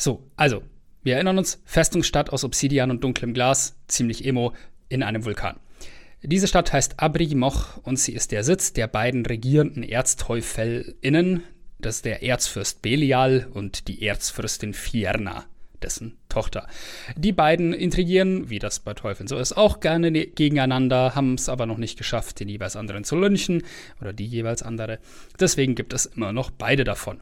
So, 0.00 0.30
also, 0.36 0.62
wir 1.02 1.14
erinnern 1.14 1.38
uns, 1.38 1.62
Festungsstadt 1.64 2.30
aus 2.30 2.44
Obsidian 2.44 2.90
und 2.90 3.04
dunklem 3.04 3.34
Glas, 3.34 3.76
ziemlich 3.86 4.24
emo, 4.24 4.52
in 4.88 5.02
einem 5.02 5.24
Vulkan. 5.24 5.58
Diese 6.22 6.48
Stadt 6.48 6.72
heißt 6.72 6.98
Abrimoch 6.98 7.76
und 7.84 7.98
sie 7.98 8.12
ist 8.12 8.32
der 8.32 8.42
Sitz 8.42 8.72
der 8.72 8.88
beiden 8.88 9.24
regierenden 9.24 9.84
ErzteufelsInnen. 9.84 11.44
Das 11.78 11.96
ist 11.96 12.04
der 12.04 12.24
Erzfürst 12.24 12.82
Belial 12.82 13.46
und 13.52 13.86
die 13.86 14.04
Erzfürstin 14.04 14.74
Fierna, 14.74 15.44
dessen 15.80 16.18
Tochter. 16.28 16.66
Die 17.16 17.30
beiden 17.30 17.72
intrigieren, 17.72 18.50
wie 18.50 18.58
das 18.58 18.80
bei 18.80 18.94
Teufeln 18.94 19.28
so 19.28 19.38
ist, 19.38 19.52
auch 19.52 19.78
gerne 19.78 20.10
ne-, 20.10 20.26
gegeneinander, 20.26 21.14
haben 21.14 21.34
es 21.34 21.48
aber 21.48 21.66
noch 21.66 21.78
nicht 21.78 21.96
geschafft, 21.96 22.40
den 22.40 22.48
jeweils 22.48 22.74
anderen 22.74 23.04
zu 23.04 23.14
lynchen 23.14 23.62
oder 24.00 24.12
die 24.12 24.26
jeweils 24.26 24.64
andere. 24.64 24.98
Deswegen 25.38 25.76
gibt 25.76 25.92
es 25.92 26.06
immer 26.06 26.32
noch 26.32 26.50
beide 26.50 26.82
davon. 26.82 27.20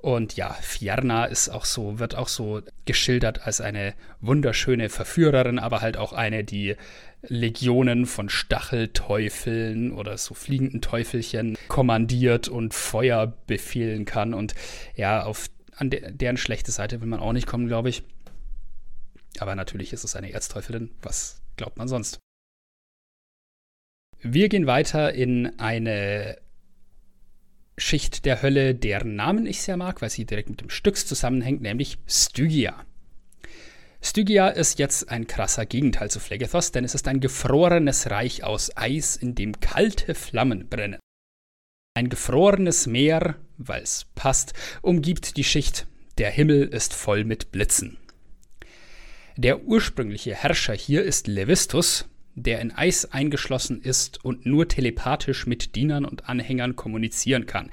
Und 0.00 0.36
ja, 0.36 0.52
Fierna 0.52 1.24
ist 1.24 1.48
auch 1.48 1.64
so, 1.64 1.98
wird 1.98 2.14
auch 2.14 2.28
so 2.28 2.62
geschildert 2.84 3.42
als 3.46 3.60
eine 3.60 3.94
wunderschöne 4.20 4.90
Verführerin, 4.90 5.58
aber 5.58 5.80
halt 5.80 5.96
auch 5.96 6.12
eine, 6.12 6.44
die 6.44 6.76
Legionen 7.22 8.06
von 8.06 8.28
Stachelteufeln 8.28 9.92
oder 9.92 10.16
so 10.16 10.34
fliegenden 10.34 10.80
Teufelchen 10.80 11.58
kommandiert 11.66 12.46
und 12.46 12.74
Feuer 12.74 13.26
befehlen 13.48 14.04
kann. 14.04 14.34
Und 14.34 14.54
ja, 14.94 15.24
auf 15.24 15.48
an 15.74 15.90
de 15.90 16.12
deren 16.12 16.36
schlechte 16.36 16.70
Seite 16.70 17.00
will 17.00 17.08
man 17.08 17.20
auch 17.20 17.32
nicht 17.32 17.48
kommen, 17.48 17.66
glaube 17.66 17.88
ich. 17.88 18.04
Aber 19.40 19.56
natürlich 19.56 19.92
ist 19.92 20.04
es 20.04 20.14
eine 20.14 20.32
Erzteufelin. 20.32 20.90
Was 21.02 21.42
glaubt 21.56 21.76
man 21.76 21.88
sonst? 21.88 22.18
Wir 24.20 24.48
gehen 24.48 24.66
weiter 24.66 25.12
in 25.12 25.58
eine 25.58 26.38
Schicht 27.78 28.24
der 28.24 28.42
Hölle, 28.42 28.74
deren 28.74 29.16
Namen 29.16 29.46
ich 29.46 29.62
sehr 29.62 29.76
mag, 29.76 30.02
weil 30.02 30.10
sie 30.10 30.24
direkt 30.24 30.50
mit 30.50 30.60
dem 30.60 30.70
Stücks 30.70 31.06
zusammenhängt, 31.06 31.62
nämlich 31.62 31.98
Stygia. 32.06 32.84
Stygia 34.00 34.48
ist 34.48 34.78
jetzt 34.78 35.08
ein 35.08 35.26
krasser 35.26 35.66
Gegenteil 35.66 36.10
zu 36.10 36.20
Phlegethos, 36.20 36.70
denn 36.72 36.84
es 36.84 36.94
ist 36.94 37.08
ein 37.08 37.20
gefrorenes 37.20 38.10
Reich 38.10 38.44
aus 38.44 38.76
Eis, 38.76 39.16
in 39.16 39.34
dem 39.34 39.58
kalte 39.60 40.14
Flammen 40.14 40.68
brennen. 40.68 41.00
Ein 41.94 42.08
gefrorenes 42.08 42.86
Meer, 42.86 43.36
weil 43.56 43.82
es 43.82 44.06
passt, 44.14 44.52
umgibt 44.82 45.36
die 45.36 45.44
Schicht. 45.44 45.86
Der 46.16 46.30
Himmel 46.30 46.68
ist 46.68 46.94
voll 46.94 47.24
mit 47.24 47.50
Blitzen. 47.50 47.96
Der 49.36 49.62
ursprüngliche 49.62 50.34
Herrscher 50.34 50.74
hier 50.74 51.02
ist 51.02 51.26
Levistus, 51.26 52.08
der 52.42 52.60
in 52.60 52.72
Eis 52.72 53.12
eingeschlossen 53.12 53.80
ist 53.80 54.24
und 54.24 54.46
nur 54.46 54.68
telepathisch 54.68 55.46
mit 55.46 55.74
Dienern 55.74 56.04
und 56.04 56.28
Anhängern 56.28 56.76
kommunizieren 56.76 57.46
kann. 57.46 57.70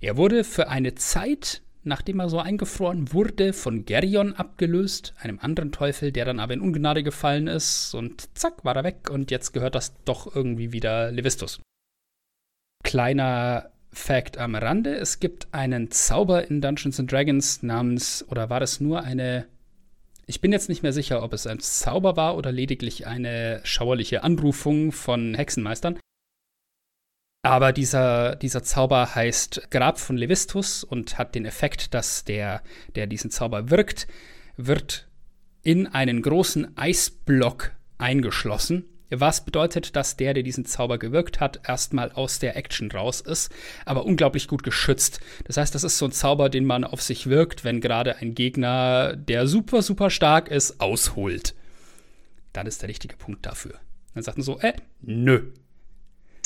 Er 0.00 0.16
wurde 0.16 0.44
für 0.44 0.68
eine 0.68 0.94
Zeit, 0.94 1.62
nachdem 1.84 2.20
er 2.20 2.28
so 2.28 2.38
eingefroren 2.38 3.12
wurde, 3.12 3.52
von 3.52 3.84
Gerion 3.84 4.34
abgelöst, 4.34 5.14
einem 5.18 5.38
anderen 5.38 5.72
Teufel, 5.72 6.12
der 6.12 6.24
dann 6.24 6.40
aber 6.40 6.54
in 6.54 6.60
Ungnade 6.60 7.02
gefallen 7.02 7.46
ist, 7.46 7.94
und 7.94 8.28
zack, 8.36 8.64
war 8.64 8.76
er 8.76 8.84
weg 8.84 9.10
und 9.10 9.30
jetzt 9.30 9.52
gehört 9.52 9.74
das 9.74 9.94
doch 10.04 10.34
irgendwie 10.34 10.72
wieder 10.72 11.12
Levistus. 11.12 11.60
Kleiner 12.82 13.70
Fact 13.92 14.38
am 14.38 14.54
Rande: 14.54 14.94
Es 14.94 15.20
gibt 15.20 15.48
einen 15.52 15.90
Zauber 15.90 16.48
in 16.48 16.60
Dungeons 16.60 17.00
and 17.00 17.10
Dragons 17.10 17.62
namens, 17.62 18.24
oder 18.28 18.50
war 18.50 18.60
das 18.60 18.80
nur 18.80 19.02
eine 19.02 19.46
ich 20.26 20.40
bin 20.40 20.52
jetzt 20.52 20.68
nicht 20.68 20.82
mehr 20.82 20.92
sicher, 20.92 21.22
ob 21.22 21.32
es 21.32 21.46
ein 21.46 21.60
Zauber 21.60 22.16
war 22.16 22.36
oder 22.36 22.50
lediglich 22.50 23.06
eine 23.06 23.60
schauerliche 23.62 24.24
Anrufung 24.24 24.90
von 24.90 25.34
Hexenmeistern. 25.34 25.98
Aber 27.42 27.72
dieser, 27.72 28.34
dieser 28.34 28.64
Zauber 28.64 29.14
heißt 29.14 29.70
Grab 29.70 30.00
von 30.00 30.16
Levistus 30.16 30.82
und 30.82 31.16
hat 31.16 31.36
den 31.36 31.44
Effekt, 31.44 31.94
dass 31.94 32.24
der, 32.24 32.62
der 32.96 33.06
diesen 33.06 33.30
Zauber 33.30 33.70
wirkt, 33.70 34.08
wird 34.56 35.08
in 35.62 35.86
einen 35.86 36.22
großen 36.22 36.76
Eisblock 36.76 37.72
eingeschlossen 37.98 38.84
was 39.10 39.44
bedeutet, 39.44 39.96
dass 39.96 40.16
der, 40.16 40.34
der 40.34 40.42
diesen 40.42 40.64
Zauber 40.64 40.98
gewirkt 40.98 41.40
hat, 41.40 41.60
erstmal 41.68 42.12
aus 42.12 42.38
der 42.38 42.56
Action 42.56 42.90
raus 42.90 43.20
ist, 43.20 43.52
aber 43.84 44.04
unglaublich 44.04 44.48
gut 44.48 44.62
geschützt. 44.62 45.20
Das 45.44 45.56
heißt, 45.56 45.74
das 45.74 45.84
ist 45.84 45.98
so 45.98 46.06
ein 46.06 46.12
Zauber, 46.12 46.48
den 46.48 46.64
man 46.64 46.84
auf 46.84 47.02
sich 47.02 47.28
wirkt, 47.28 47.64
wenn 47.64 47.80
gerade 47.80 48.16
ein 48.16 48.34
Gegner, 48.34 49.14
der 49.16 49.46
super, 49.46 49.82
super 49.82 50.10
stark 50.10 50.48
ist, 50.48 50.80
ausholt. 50.80 51.54
Dann 52.52 52.66
ist 52.66 52.82
der 52.82 52.88
richtige 52.88 53.16
Punkt 53.16 53.44
dafür. 53.46 53.74
Dann 54.14 54.22
sagt 54.22 54.38
man 54.38 54.44
so, 54.44 54.58
äh, 54.60 54.72
nö, 55.02 55.52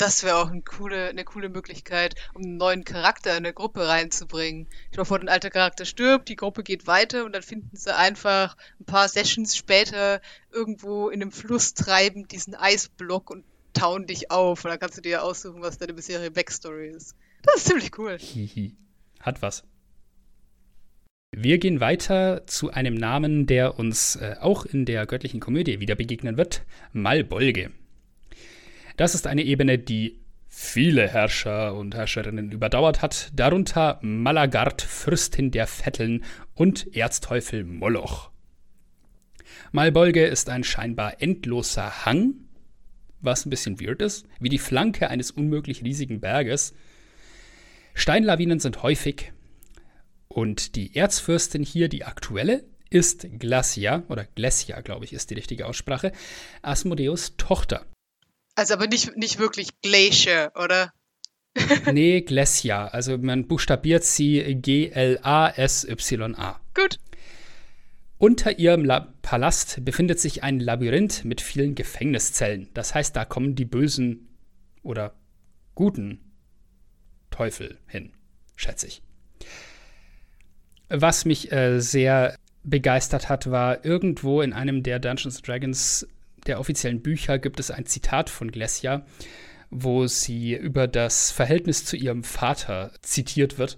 das 0.01 0.23
wäre 0.23 0.37
auch 0.37 0.49
eine 0.49 0.63
coole, 0.63 1.09
eine 1.09 1.23
coole 1.23 1.49
Möglichkeit, 1.49 2.15
um 2.33 2.41
einen 2.41 2.57
neuen 2.57 2.83
Charakter 2.83 3.31
in 3.31 3.45
eine 3.45 3.53
Gruppe 3.53 3.87
reinzubringen. 3.87 4.67
Ich 4.91 5.07
vor, 5.07 5.19
ein 5.19 5.29
alter 5.29 5.51
Charakter 5.51 5.85
stirbt, 5.85 6.27
die 6.27 6.35
Gruppe 6.35 6.63
geht 6.63 6.87
weiter 6.87 7.23
und 7.23 7.33
dann 7.33 7.43
finden 7.43 7.75
sie 7.75 7.95
einfach 7.95 8.57
ein 8.79 8.85
paar 8.85 9.07
Sessions 9.07 9.55
später 9.55 10.19
irgendwo 10.51 11.09
in 11.09 11.21
einem 11.21 11.31
Fluss 11.31 11.75
treibend 11.75 12.31
diesen 12.31 12.55
Eisblock 12.55 13.29
und 13.29 13.45
tauen 13.73 14.07
dich 14.07 14.31
auf. 14.31 14.65
Und 14.65 14.71
dann 14.71 14.79
kannst 14.79 14.97
du 14.97 15.01
dir 15.01 15.23
aussuchen, 15.23 15.61
was 15.61 15.77
deine 15.77 15.93
bisherige 15.93 16.31
Backstory 16.31 16.89
ist. 16.89 17.15
Das 17.43 17.57
ist 17.57 17.67
ziemlich 17.67 17.97
cool. 17.99 18.17
Hihi. 18.17 18.75
Hat 19.19 19.43
was. 19.43 19.63
Wir 21.31 21.59
gehen 21.59 21.79
weiter 21.79 22.45
zu 22.47 22.71
einem 22.71 22.95
Namen, 22.95 23.45
der 23.45 23.77
uns 23.77 24.15
äh, 24.15 24.35
auch 24.39 24.65
in 24.65 24.85
der 24.85 25.05
göttlichen 25.05 25.39
Komödie 25.39 25.79
wieder 25.79 25.95
begegnen 25.95 26.37
wird: 26.37 26.63
Malbolge. 26.91 27.71
Das 28.97 29.15
ist 29.15 29.27
eine 29.27 29.43
Ebene, 29.43 29.77
die 29.77 30.19
viele 30.47 31.07
Herrscher 31.07 31.75
und 31.75 31.95
Herrscherinnen 31.95 32.51
überdauert 32.51 33.01
hat, 33.01 33.31
darunter 33.33 33.99
Malagard, 34.01 34.81
Fürstin 34.81 35.49
der 35.51 35.65
Vetteln 35.65 36.25
und 36.53 36.95
Erzteufel 36.95 37.63
Moloch. 37.63 38.31
Malbolge 39.71 40.25
ist 40.25 40.49
ein 40.49 40.63
scheinbar 40.63 41.21
endloser 41.21 42.05
Hang, 42.05 42.33
was 43.21 43.45
ein 43.45 43.49
bisschen 43.49 43.79
weird 43.79 44.01
ist, 44.01 44.27
wie 44.39 44.49
die 44.49 44.57
Flanke 44.57 45.09
eines 45.09 45.31
unmöglich 45.31 45.83
riesigen 45.83 46.19
Berges. 46.19 46.73
Steinlawinen 47.93 48.59
sind 48.59 48.83
häufig 48.83 49.31
und 50.27 50.75
die 50.75 50.95
Erzfürstin 50.95 51.63
hier, 51.63 51.87
die 51.87 52.03
aktuelle, 52.03 52.65
ist 52.89 53.27
Glacia, 53.39 54.03
oder 54.09 54.25
Glacia, 54.35 54.81
glaube 54.81 55.05
ich, 55.05 55.13
ist 55.13 55.29
die 55.29 55.35
richtige 55.35 55.65
Aussprache, 55.65 56.11
Asmodeus 56.61 57.37
Tochter. 57.37 57.85
Also 58.55 58.73
aber 58.73 58.87
nicht, 58.87 59.15
nicht 59.17 59.39
wirklich 59.39 59.69
Glacier, 59.81 60.51
oder? 60.55 60.91
nee, 61.91 62.21
Glacia. 62.21 62.87
Also 62.87 63.17
man 63.17 63.47
buchstabiert 63.47 64.03
sie 64.03 64.55
G-L-A-S-Y-A. 64.55 66.59
Gut. 66.73 66.99
Unter 68.17 68.59
ihrem 68.59 68.85
La 68.85 69.13
Palast 69.21 69.83
befindet 69.83 70.19
sich 70.19 70.43
ein 70.43 70.59
Labyrinth 70.59 71.25
mit 71.25 71.41
vielen 71.41 71.73
Gefängniszellen. 71.73 72.69
Das 72.73 72.93
heißt, 72.93 73.15
da 73.15 73.25
kommen 73.25 73.55
die 73.55 73.65
bösen 73.65 74.29
oder 74.83 75.15
guten 75.73 76.19
Teufel 77.31 77.79
hin, 77.87 78.11
schätze 78.55 78.87
ich. 78.87 79.01
Was 80.89 81.25
mich 81.25 81.51
äh, 81.51 81.79
sehr 81.79 82.35
begeistert 82.63 83.29
hat, 83.29 83.49
war 83.49 83.83
irgendwo 83.83 84.41
in 84.41 84.53
einem 84.53 84.83
der 84.83 84.99
Dungeons 84.99 85.41
Dragons 85.41 86.07
der 86.47 86.59
offiziellen 86.59 87.01
Bücher 87.01 87.39
gibt 87.39 87.59
es 87.59 87.71
ein 87.71 87.85
Zitat 87.85 88.29
von 88.29 88.51
Glessia, 88.51 89.05
wo 89.69 90.07
sie 90.07 90.53
über 90.53 90.87
das 90.87 91.31
Verhältnis 91.31 91.85
zu 91.85 91.95
ihrem 91.95 92.23
Vater 92.23 92.91
zitiert 93.01 93.57
wird. 93.57 93.77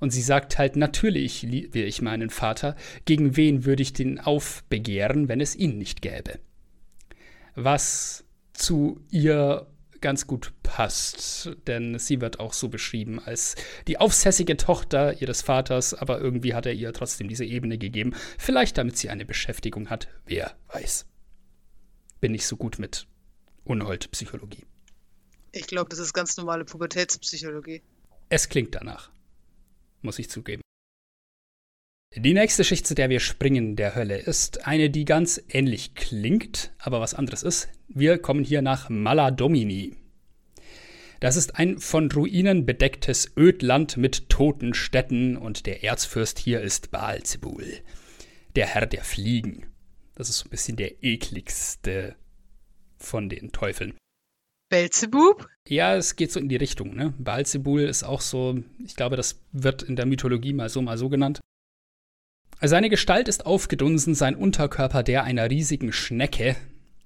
Und 0.00 0.10
sie 0.10 0.22
sagt 0.22 0.58
halt, 0.58 0.76
natürlich 0.76 1.42
liebe 1.42 1.80
ich 1.80 2.02
meinen 2.02 2.30
Vater, 2.30 2.76
gegen 3.04 3.36
wen 3.36 3.64
würde 3.64 3.82
ich 3.82 3.92
den 3.92 4.20
aufbegehren, 4.20 5.28
wenn 5.28 5.40
es 5.40 5.56
ihn 5.56 5.78
nicht 5.78 6.02
gäbe? 6.02 6.38
Was 7.54 8.24
zu 8.52 9.00
ihr 9.10 9.66
ganz 10.00 10.26
gut 10.26 10.52
passt, 10.62 11.56
denn 11.66 11.98
sie 11.98 12.20
wird 12.20 12.38
auch 12.38 12.52
so 12.52 12.68
beschrieben 12.68 13.18
als 13.18 13.56
die 13.88 13.98
aufsässige 13.98 14.56
Tochter 14.56 15.20
ihres 15.20 15.42
Vaters, 15.42 15.94
aber 15.94 16.20
irgendwie 16.20 16.54
hat 16.54 16.66
er 16.66 16.72
ihr 16.72 16.92
trotzdem 16.92 17.28
diese 17.28 17.44
Ebene 17.44 17.78
gegeben, 17.78 18.14
vielleicht 18.38 18.78
damit 18.78 18.96
sie 18.96 19.10
eine 19.10 19.24
Beschäftigung 19.24 19.90
hat, 19.90 20.08
wer 20.26 20.52
weiß. 20.72 21.06
Bin 22.20 22.32
nicht 22.32 22.46
so 22.46 22.56
gut 22.56 22.78
mit 22.78 23.06
Unhold-Psychologie. 23.64 24.64
Ich 25.52 25.66
glaube, 25.66 25.90
das 25.90 25.98
ist 25.98 26.12
ganz 26.12 26.36
normale 26.36 26.64
Pubertätspsychologie. 26.64 27.82
Es 28.28 28.48
klingt 28.48 28.74
danach, 28.74 29.10
muss 30.02 30.18
ich 30.18 30.28
zugeben. 30.28 30.62
Die 32.14 32.34
nächste 32.34 32.64
Schicht, 32.64 32.86
zu 32.86 32.94
der 32.94 33.10
wir 33.10 33.20
springen, 33.20 33.76
der 33.76 33.94
Hölle, 33.94 34.18
ist 34.18 34.66
eine, 34.66 34.90
die 34.90 35.04
ganz 35.04 35.42
ähnlich 35.48 35.94
klingt, 35.94 36.72
aber 36.78 37.00
was 37.00 37.14
anderes 37.14 37.42
ist. 37.42 37.68
Wir 37.86 38.18
kommen 38.18 38.44
hier 38.44 38.62
nach 38.62 38.88
Maladomini. 38.88 39.96
Das 41.20 41.36
ist 41.36 41.56
ein 41.56 41.78
von 41.78 42.10
Ruinen 42.10 42.64
bedecktes 42.64 43.32
Ödland 43.36 43.96
mit 43.96 44.28
toten 44.30 44.72
Städten 44.72 45.36
und 45.36 45.66
der 45.66 45.84
Erzfürst 45.84 46.38
hier 46.38 46.60
ist 46.60 46.90
Baalzebul, 46.90 47.82
der 48.56 48.66
Herr 48.66 48.86
der 48.86 49.04
Fliegen. 49.04 49.67
Das 50.18 50.28
ist 50.28 50.38
so 50.38 50.46
ein 50.46 50.50
bisschen 50.50 50.76
der 50.76 51.04
ekligste 51.04 52.16
von 52.98 53.28
den 53.28 53.52
Teufeln. 53.52 53.96
Belzebub? 54.68 55.48
Ja, 55.68 55.94
es 55.94 56.16
geht 56.16 56.32
so 56.32 56.40
in 56.40 56.48
die 56.48 56.56
Richtung. 56.56 56.96
Ne? 56.96 57.14
Baalzebul 57.18 57.82
ist 57.82 58.02
auch 58.02 58.20
so, 58.20 58.58
ich 58.84 58.96
glaube, 58.96 59.14
das 59.14 59.40
wird 59.52 59.84
in 59.84 59.94
der 59.94 60.06
Mythologie 60.06 60.52
mal 60.52 60.68
so, 60.68 60.82
mal 60.82 60.98
so 60.98 61.08
genannt. 61.08 61.38
Seine 62.60 62.90
Gestalt 62.90 63.28
ist 63.28 63.46
aufgedunsen, 63.46 64.16
sein 64.16 64.34
Unterkörper 64.34 65.04
der 65.04 65.22
einer 65.22 65.48
riesigen 65.48 65.92
Schnecke. 65.92 66.56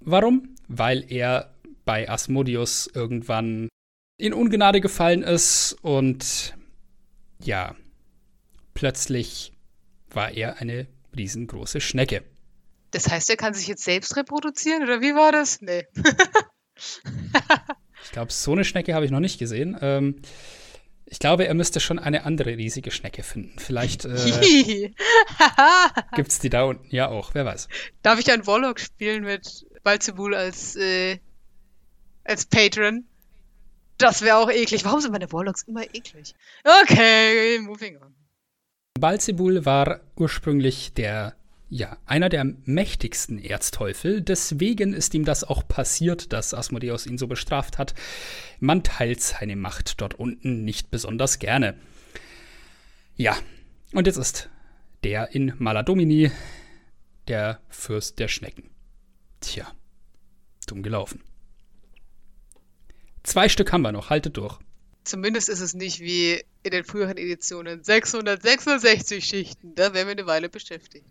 Warum? 0.01 0.55
Weil 0.68 1.05
er 1.12 1.53
bei 1.85 2.09
Asmodeus 2.09 2.87
irgendwann 2.94 3.68
in 4.16 4.33
Ungnade 4.33 4.81
gefallen 4.81 5.22
ist 5.22 5.77
und 5.83 6.57
ja, 7.40 7.77
plötzlich 8.72 9.53
war 10.09 10.31
er 10.31 10.62
eine 10.62 10.87
riesengroße 11.14 11.83
Schnecke. 11.83 12.25
Das 12.92 13.11
heißt, 13.11 13.31
er 13.31 13.37
kann 13.37 13.55
sich 13.55 13.66
jetzt 13.66 13.83
selbst 13.83 14.16
reproduzieren 14.16 14.83
oder 14.83 15.00
wie 15.00 15.14
war 15.14 15.33
das? 15.33 15.61
Nee. 15.61 15.87
ich 18.05 18.11
glaube, 18.12 18.31
so 18.31 18.52
eine 18.52 18.64
Schnecke 18.64 18.94
habe 18.94 19.05
ich 19.05 19.11
noch 19.11 19.20
nicht 19.20 19.38
gesehen. 19.38 19.76
Ähm, 19.81 20.22
ich 21.07 21.18
glaube, 21.18 21.46
er 21.46 21.55
müsste 21.55 21.81
schon 21.81 21.98
eine 21.98 22.24
andere 22.24 22.57
riesige 22.57 22.90
Schnecke 22.90 23.22
finden. 23.22 23.59
Vielleicht 23.59 24.05
äh, 24.05 24.14
gibt 26.14 26.31
es 26.31 26.38
die 26.38 26.50
da 26.50 26.64
unten 26.64 26.94
ja 26.94 27.09
auch, 27.09 27.35
wer 27.35 27.44
weiß. 27.44 27.68
Darf 28.02 28.18
ich 28.18 28.31
einen 28.31 28.46
Warlock 28.46 28.78
spielen 28.78 29.24
mit 29.24 29.66
Balzebul 29.83 30.35
als, 30.35 30.76
äh, 30.76 31.18
als 32.24 32.44
Patron? 32.44 33.05
Das 33.98 34.22
wäre 34.22 34.37
auch 34.37 34.50
eklig. 34.50 34.85
Warum 34.85 35.00
sind 35.00 35.12
meine 35.12 35.31
Warlocks 35.33 35.62
immer 35.62 35.85
eklig? 35.94 36.35
Okay, 36.64 37.59
moving 37.61 37.98
on. 37.98 38.14
Balzebul 38.98 39.64
war 39.64 40.00
ursprünglich 40.16 40.92
der 40.94 41.35
ja, 41.74 41.96
einer 42.04 42.28
der 42.28 42.44
mächtigsten 42.44 43.42
Erzteufel. 43.42 44.20
Deswegen 44.20 44.92
ist 44.92 45.14
ihm 45.14 45.24
das 45.24 45.42
auch 45.42 45.66
passiert, 45.66 46.35
dass 46.35 46.52
Asmodeus 46.52 47.06
ihn 47.06 47.16
so 47.16 47.26
bestraft 47.26 47.78
hat. 47.78 47.94
Man 48.61 48.85
teilt 48.85 49.22
seine 49.22 49.56
Macht 49.56 50.02
dort 50.02 50.12
unten 50.12 50.66
nicht 50.66 50.90
besonders 50.90 51.38
gerne. 51.38 51.78
Ja, 53.16 53.38
und 53.94 54.06
jetzt 54.06 54.18
ist 54.18 54.50
der 55.02 55.35
in 55.35 55.54
Maladomini 55.56 56.30
der 57.26 57.58
Fürst 57.70 58.18
der 58.18 58.28
Schnecken. 58.28 58.68
Tja, 59.40 59.66
dumm 60.66 60.82
gelaufen. 60.82 61.22
Zwei 63.22 63.48
Stück 63.48 63.72
haben 63.72 63.80
wir 63.80 63.92
noch, 63.92 64.11
haltet 64.11 64.37
durch. 64.37 64.58
Zumindest 65.04 65.48
ist 65.48 65.61
es 65.61 65.72
nicht 65.72 66.00
wie 66.00 66.44
in 66.64 66.70
den 66.70 66.85
früheren 66.85 67.16
Editionen 67.16 67.82
666 67.82 69.24
Schichten. 69.24 69.74
Da 69.74 69.94
wären 69.94 70.08
wir 70.08 70.12
eine 70.12 70.26
Weile 70.26 70.50
beschäftigt. 70.50 71.06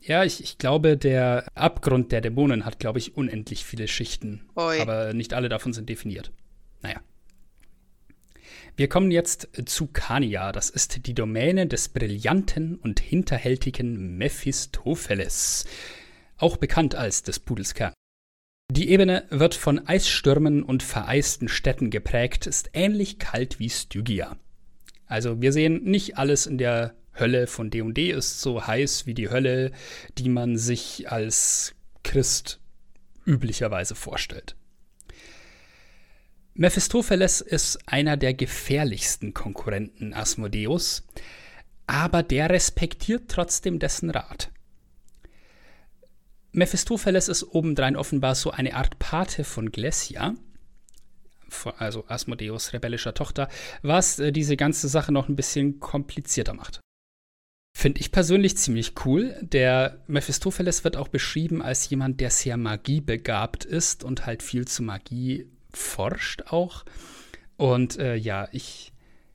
Ja, 0.00 0.24
ich, 0.24 0.42
ich 0.42 0.58
glaube, 0.58 0.96
der 0.96 1.46
Abgrund 1.54 2.12
der 2.12 2.20
Dämonen 2.20 2.64
hat, 2.64 2.78
glaube 2.78 2.98
ich, 2.98 3.16
unendlich 3.16 3.64
viele 3.64 3.88
Schichten. 3.88 4.48
Oi. 4.54 4.80
Aber 4.80 5.12
nicht 5.12 5.34
alle 5.34 5.48
davon 5.48 5.72
sind 5.72 5.88
definiert. 5.88 6.32
Naja. 6.82 7.00
Wir 8.76 8.88
kommen 8.88 9.10
jetzt 9.10 9.48
zu 9.66 9.88
Kania. 9.88 10.52
Das 10.52 10.70
ist 10.70 11.06
die 11.06 11.14
Domäne 11.14 11.66
des 11.66 11.88
brillanten 11.88 12.76
und 12.76 13.00
hinterhältigen 13.00 14.16
Mephistopheles. 14.16 15.66
Auch 16.36 16.56
bekannt 16.56 16.94
als 16.94 17.24
des 17.24 17.40
Pudels 17.40 17.74
Kern. 17.74 17.92
Die 18.70 18.90
Ebene 18.90 19.24
wird 19.30 19.54
von 19.54 19.86
Eisstürmen 19.88 20.62
und 20.62 20.82
vereisten 20.82 21.48
Städten 21.48 21.90
geprägt, 21.90 22.46
ist 22.46 22.70
ähnlich 22.74 23.18
kalt 23.18 23.58
wie 23.58 23.70
Stygia. 23.70 24.36
Also 25.06 25.40
wir 25.40 25.52
sehen 25.52 25.84
nicht 25.84 26.18
alles 26.18 26.46
in 26.46 26.58
der 26.58 26.94
Hölle 27.18 27.46
von 27.46 27.70
D&D 27.70 28.10
ist 28.10 28.40
so 28.40 28.66
heiß 28.66 29.06
wie 29.06 29.14
die 29.14 29.30
Hölle, 29.30 29.72
die 30.18 30.28
man 30.28 30.56
sich 30.56 31.10
als 31.10 31.74
Christ 32.02 32.60
üblicherweise 33.26 33.94
vorstellt. 33.94 34.56
Mephistopheles 36.54 37.40
ist 37.40 37.78
einer 37.86 38.16
der 38.16 38.34
gefährlichsten 38.34 39.32
Konkurrenten 39.32 40.12
Asmodeus, 40.12 41.06
aber 41.86 42.22
der 42.22 42.50
respektiert 42.50 43.28
trotzdem 43.28 43.78
dessen 43.78 44.10
Rat. 44.10 44.50
Mephistopheles 46.50 47.28
ist 47.28 47.44
obendrein 47.54 47.94
offenbar 47.94 48.34
so 48.34 48.50
eine 48.50 48.74
Art 48.74 48.98
Pate 48.98 49.44
von 49.44 49.70
Glessia, 49.70 50.34
also 51.78 52.04
Asmodeus 52.08 52.72
rebellischer 52.72 53.14
Tochter, 53.14 53.48
was 53.82 54.18
äh, 54.18 54.32
diese 54.32 54.56
ganze 54.56 54.88
Sache 54.88 55.12
noch 55.12 55.28
ein 55.28 55.36
bisschen 55.36 55.78
komplizierter 55.78 56.54
macht. 56.54 56.80
Finde 57.78 58.00
ich 58.00 58.10
persönlich 58.10 58.56
ziemlich 58.56 58.94
cool. 59.04 59.36
Der 59.40 60.00
Mephistopheles 60.08 60.82
wird 60.82 60.96
auch 60.96 61.06
beschrieben 61.06 61.62
als 61.62 61.88
jemand, 61.88 62.20
der 62.20 62.30
sehr 62.30 62.56
magiebegabt 62.56 63.64
ist 63.64 64.02
und 64.02 64.26
halt 64.26 64.42
viel 64.42 64.66
zu 64.66 64.82
Magie 64.82 65.46
forscht 65.72 66.42
auch. 66.48 66.84
Und 67.56 67.96
äh, 67.96 68.16
ja, 68.16 68.48
ich. 68.50 68.92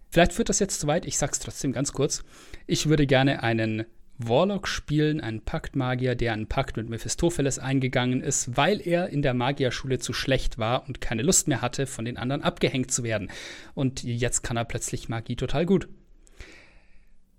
Vielleicht 0.09 0.33
führt 0.33 0.49
das 0.49 0.59
jetzt 0.59 0.81
zu 0.81 0.87
weit, 0.87 1.05
ich 1.05 1.17
sag's 1.17 1.39
trotzdem 1.39 1.71
ganz 1.71 1.93
kurz. 1.93 2.25
Ich 2.67 2.89
würde 2.89 3.07
gerne 3.07 3.43
einen 3.43 3.85
Warlock 4.17 4.67
spielen, 4.67 5.21
einen 5.21 5.39
Paktmagier, 5.39 6.15
der 6.15 6.33
einen 6.33 6.49
Pakt 6.49 6.75
mit 6.75 6.89
Mephistopheles 6.89 7.59
eingegangen 7.59 8.19
ist, 8.19 8.57
weil 8.57 8.85
er 8.85 9.07
in 9.07 9.21
der 9.21 9.33
Magierschule 9.33 9.99
zu 9.99 10.11
schlecht 10.11 10.57
war 10.57 10.85
und 10.89 10.99
keine 10.99 11.23
Lust 11.23 11.47
mehr 11.47 11.61
hatte, 11.61 11.87
von 11.87 12.03
den 12.03 12.17
anderen 12.17 12.41
abgehängt 12.41 12.91
zu 12.91 13.05
werden. 13.05 13.31
Und 13.73 14.03
jetzt 14.03 14.43
kann 14.43 14.57
er 14.57 14.65
plötzlich 14.65 15.07
Magie 15.07 15.37
total 15.37 15.65
gut 15.65 15.87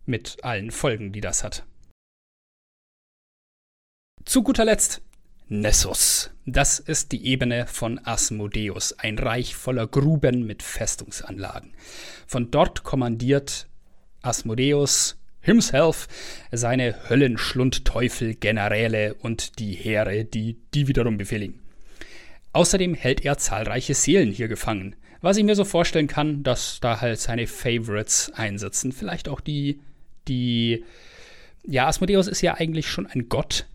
mit 0.07 0.39
allen 0.43 0.71
Folgen, 0.71 1.13
die 1.13 1.21
das 1.21 1.45
hat. 1.45 1.65
Zu 4.25 4.43
guter 4.43 4.65
Letzt 4.65 5.03
Nessus. 5.49 6.31
Das 6.47 6.79
ist 6.79 7.13
die 7.13 7.27
Ebene 7.27 7.67
von 7.67 8.01
Asmodeus, 8.05 8.99
ein 8.99 9.19
Reich 9.19 9.55
voller 9.55 9.87
Gruben 9.87 10.47
mit 10.47 10.63
Festungsanlagen. 10.63 11.75
Von 12.27 12.51
dort 12.51 12.83
kommandiert 12.83 13.69
Asmodeus 14.23 15.19
himself 15.41 16.09
seine 16.51 17.09
Höllenschlundteufel, 17.11 18.35
Generäle 18.35 19.15
und 19.15 19.59
die 19.59 19.75
Heere, 19.75 20.25
die 20.25 20.57
die 20.73 20.89
wiederum 20.89 21.19
befehligen. 21.19 21.61
Außerdem 22.55 22.95
hält 22.95 23.25
er 23.25 23.37
zahlreiche 23.37 23.95
Seelen 23.95 24.33
hier 24.33 24.49
gefangen. 24.49 24.97
Was 25.21 25.37
ich 25.37 25.45
mir 25.45 25.55
so 25.55 25.65
vorstellen 25.65 26.07
kann, 26.07 26.43
dass 26.43 26.79
da 26.81 27.01
halt 27.01 27.19
seine 27.19 27.47
Favorites 27.47 28.33
einsitzen. 28.35 28.93
Vielleicht 28.93 29.29
auch 29.29 29.41
die 29.41 29.81
die, 30.29 30.85
ja, 31.65 31.87
Asmodeus 31.87 32.29
ist 32.29 32.41
ja 32.41 32.55
eigentlich 32.55 32.89
schon 32.89 33.07
ein 33.07 33.29
Gott. 33.29 33.67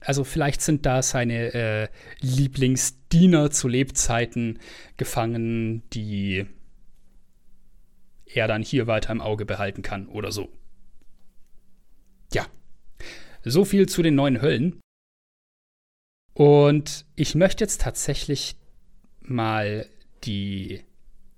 Also 0.00 0.24
vielleicht 0.24 0.60
sind 0.60 0.86
da 0.86 1.02
seine 1.02 1.54
äh, 1.54 1.88
Lieblingsdiener 2.20 3.50
zu 3.50 3.66
Lebzeiten 3.68 4.58
gefangen, 4.96 5.82
die 5.90 6.46
er 8.26 8.46
dann 8.46 8.62
hier 8.62 8.86
weiter 8.86 9.12
im 9.12 9.20
Auge 9.20 9.46
behalten 9.46 9.82
kann 9.82 10.06
oder 10.08 10.30
so. 10.30 10.48
Ja, 12.32 12.46
so 13.44 13.64
viel 13.64 13.88
zu 13.88 14.02
den 14.02 14.14
neuen 14.14 14.42
Höllen. 14.42 14.80
Und 16.34 17.06
ich 17.16 17.34
möchte 17.34 17.64
jetzt 17.64 17.80
tatsächlich 17.80 18.56
mal 19.20 19.88
die 20.24 20.82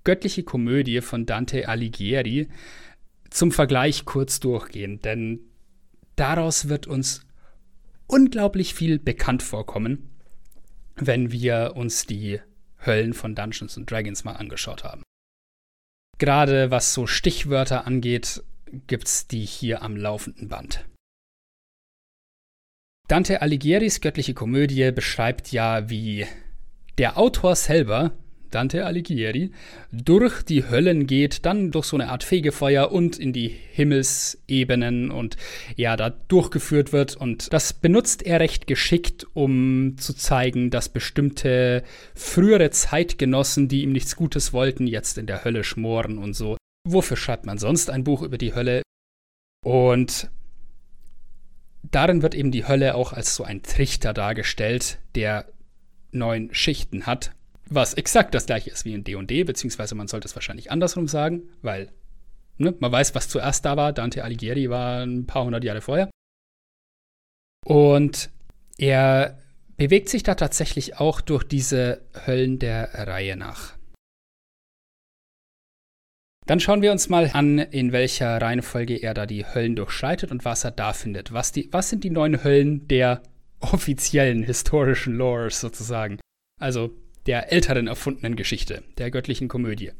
göttliche 0.03 0.43
Komödie 0.43 1.01
von 1.01 1.25
Dante 1.25 1.69
Alighieri 1.69 2.49
zum 3.29 3.51
Vergleich 3.51 4.05
kurz 4.05 4.39
durchgehen, 4.39 4.99
denn 5.01 5.39
daraus 6.15 6.69
wird 6.69 6.87
uns 6.87 7.25
unglaublich 8.07 8.73
viel 8.73 8.99
bekannt 8.99 9.43
vorkommen, 9.43 10.09
wenn 10.95 11.31
wir 11.31 11.73
uns 11.75 12.05
die 12.05 12.41
Höllen 12.85 13.13
von 13.13 13.35
Dungeons 13.35 13.77
and 13.77 13.89
Dragons 13.89 14.23
mal 14.23 14.33
angeschaut 14.33 14.83
haben. 14.83 15.03
Gerade 16.17 16.71
was 16.71 16.93
so 16.93 17.07
Stichwörter 17.07 17.87
angeht, 17.87 18.43
gibt's 18.87 19.27
die 19.27 19.45
hier 19.45 19.81
am 19.81 19.95
laufenden 19.95 20.49
Band. 20.49 20.85
Dante 23.07 23.41
Alighieris 23.41 24.01
göttliche 24.01 24.33
Komödie 24.33 24.91
beschreibt 24.91 25.51
ja, 25.51 25.89
wie 25.89 26.27
der 26.97 27.17
Autor 27.17 27.55
selber 27.55 28.11
Dante 28.51 28.85
Alighieri, 28.85 29.51
durch 29.91 30.43
die 30.43 30.69
Höllen 30.69 31.07
geht, 31.07 31.45
dann 31.45 31.71
durch 31.71 31.85
so 31.85 31.97
eine 31.97 32.09
Art 32.09 32.23
Fegefeuer 32.23 32.91
und 32.91 33.17
in 33.17 33.33
die 33.33 33.47
Himmelsebenen 33.47 35.11
und 35.11 35.37
ja, 35.75 35.95
da 35.95 36.09
durchgeführt 36.09 36.91
wird. 36.93 37.15
Und 37.15 37.51
das 37.53 37.73
benutzt 37.73 38.23
er 38.25 38.39
recht 38.39 38.67
geschickt, 38.67 39.27
um 39.33 39.95
zu 39.97 40.13
zeigen, 40.13 40.69
dass 40.69 40.89
bestimmte 40.89 41.83
frühere 42.15 42.69
Zeitgenossen, 42.71 43.67
die 43.67 43.83
ihm 43.83 43.91
nichts 43.91 44.15
Gutes 44.15 44.53
wollten, 44.53 44.87
jetzt 44.87 45.17
in 45.17 45.27
der 45.27 45.43
Hölle 45.43 45.63
schmoren 45.63 46.17
und 46.17 46.33
so. 46.33 46.57
Wofür 46.87 47.17
schreibt 47.17 47.45
man 47.45 47.57
sonst 47.57 47.89
ein 47.89 48.03
Buch 48.03 48.21
über 48.21 48.37
die 48.37 48.55
Hölle? 48.55 48.81
Und 49.65 50.29
darin 51.83 52.21
wird 52.21 52.35
eben 52.35 52.51
die 52.51 52.67
Hölle 52.67 52.95
auch 52.95 53.13
als 53.13 53.35
so 53.35 53.43
ein 53.43 53.63
Trichter 53.63 54.13
dargestellt, 54.13 54.99
der 55.15 55.45
neun 56.11 56.53
Schichten 56.53 57.05
hat, 57.05 57.33
was 57.69 57.93
exakt 57.93 58.33
das 58.33 58.45
gleiche 58.45 58.69
ist 58.69 58.85
wie 58.85 58.93
in 58.93 59.03
D&D, 59.03 59.43
beziehungsweise 59.43 59.95
man 59.95 60.07
sollte 60.07 60.27
es 60.27 60.35
wahrscheinlich 60.35 60.71
andersrum 60.71 61.07
sagen, 61.07 61.49
weil 61.61 61.91
ne, 62.57 62.75
man 62.79 62.91
weiß, 62.91 63.15
was 63.15 63.29
zuerst 63.29 63.65
da 63.65 63.77
war. 63.77 63.93
Dante 63.93 64.23
Alighieri 64.23 64.69
war 64.69 65.03
ein 65.03 65.25
paar 65.25 65.45
hundert 65.45 65.63
Jahre 65.63 65.81
vorher. 65.81 66.09
Und 67.65 68.29
er 68.77 69.39
bewegt 69.77 70.09
sich 70.09 70.23
da 70.23 70.35
tatsächlich 70.35 70.97
auch 70.97 71.21
durch 71.21 71.43
diese 71.43 72.01
Höllen 72.25 72.59
der 72.59 73.07
Reihe 73.07 73.35
nach. 73.35 73.77
Dann 76.45 76.59
schauen 76.59 76.81
wir 76.81 76.91
uns 76.91 77.09
mal 77.09 77.29
an, 77.33 77.59
in 77.59 77.91
welcher 77.91 78.41
Reihenfolge 78.41 78.95
er 78.95 79.13
da 79.13 79.27
die 79.27 79.45
Höllen 79.45 79.75
durchschreitet 79.75 80.31
und 80.31 80.45
was 80.45 80.63
er 80.63 80.71
da 80.71 80.93
findet. 80.93 81.31
Was, 81.31 81.51
die, 81.51 81.69
was 81.71 81.89
sind 81.89 82.03
die 82.03 82.09
neun 82.09 82.43
Höllen 82.43 82.87
der 82.87 83.21
offiziellen 83.59 84.43
historischen 84.43 85.13
Lores 85.13 85.59
sozusagen? 85.59 86.19
Also 86.59 86.91
der 87.29 87.51
älteren 87.51 87.85
erfundenen 87.85 88.35
Geschichte, 88.35 88.81
der 88.97 89.11
göttlichen 89.11 89.49
Komödie. 89.49 89.91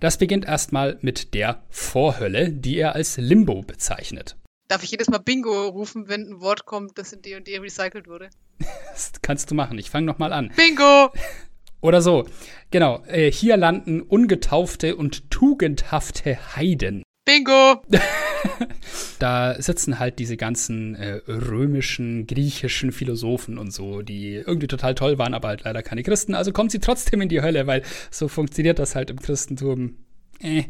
Das 0.00 0.16
beginnt 0.16 0.44
erstmal 0.44 0.96
mit 1.00 1.34
der 1.34 1.60
Vorhölle, 1.70 2.52
die 2.52 2.78
er 2.78 2.94
als 2.94 3.16
Limbo 3.16 3.62
bezeichnet. 3.62 4.36
Darf 4.68 4.84
ich 4.84 4.92
jedes 4.92 5.08
Mal 5.08 5.18
Bingo 5.18 5.66
rufen, 5.66 6.06
wenn 6.06 6.28
ein 6.28 6.40
Wort 6.40 6.66
kommt, 6.66 6.96
das 6.96 7.12
in 7.12 7.20
D&D 7.20 7.58
recycelt 7.58 8.06
wurde? 8.06 8.30
das 8.92 9.10
kannst 9.22 9.50
du 9.50 9.56
machen. 9.56 9.76
Ich 9.76 9.90
fange 9.90 10.06
nochmal 10.06 10.32
an. 10.32 10.52
Bingo! 10.54 11.12
Oder 11.80 12.00
so. 12.00 12.28
Genau. 12.70 13.02
Äh, 13.08 13.32
hier 13.32 13.56
landen 13.56 14.00
ungetaufte 14.00 14.94
und 14.94 15.32
tugendhafte 15.32 16.38
Heiden. 16.54 17.02
Bingo! 17.28 17.82
da 19.18 19.60
sitzen 19.60 19.98
halt 19.98 20.18
diese 20.18 20.38
ganzen 20.38 20.94
äh, 20.94 21.20
römischen, 21.28 22.26
griechischen 22.26 22.90
Philosophen 22.90 23.58
und 23.58 23.70
so, 23.70 24.00
die 24.00 24.36
irgendwie 24.36 24.66
total 24.66 24.94
toll 24.94 25.18
waren, 25.18 25.34
aber 25.34 25.48
halt 25.48 25.64
leider 25.64 25.82
keine 25.82 26.02
Christen. 26.02 26.34
Also 26.34 26.52
kommen 26.52 26.70
sie 26.70 26.78
trotzdem 26.78 27.20
in 27.20 27.28
die 27.28 27.42
Hölle, 27.42 27.66
weil 27.66 27.82
so 28.10 28.28
funktioniert 28.28 28.78
das 28.78 28.94
halt 28.94 29.10
im 29.10 29.20
Christentum. 29.20 29.96
Äh. 30.40 30.64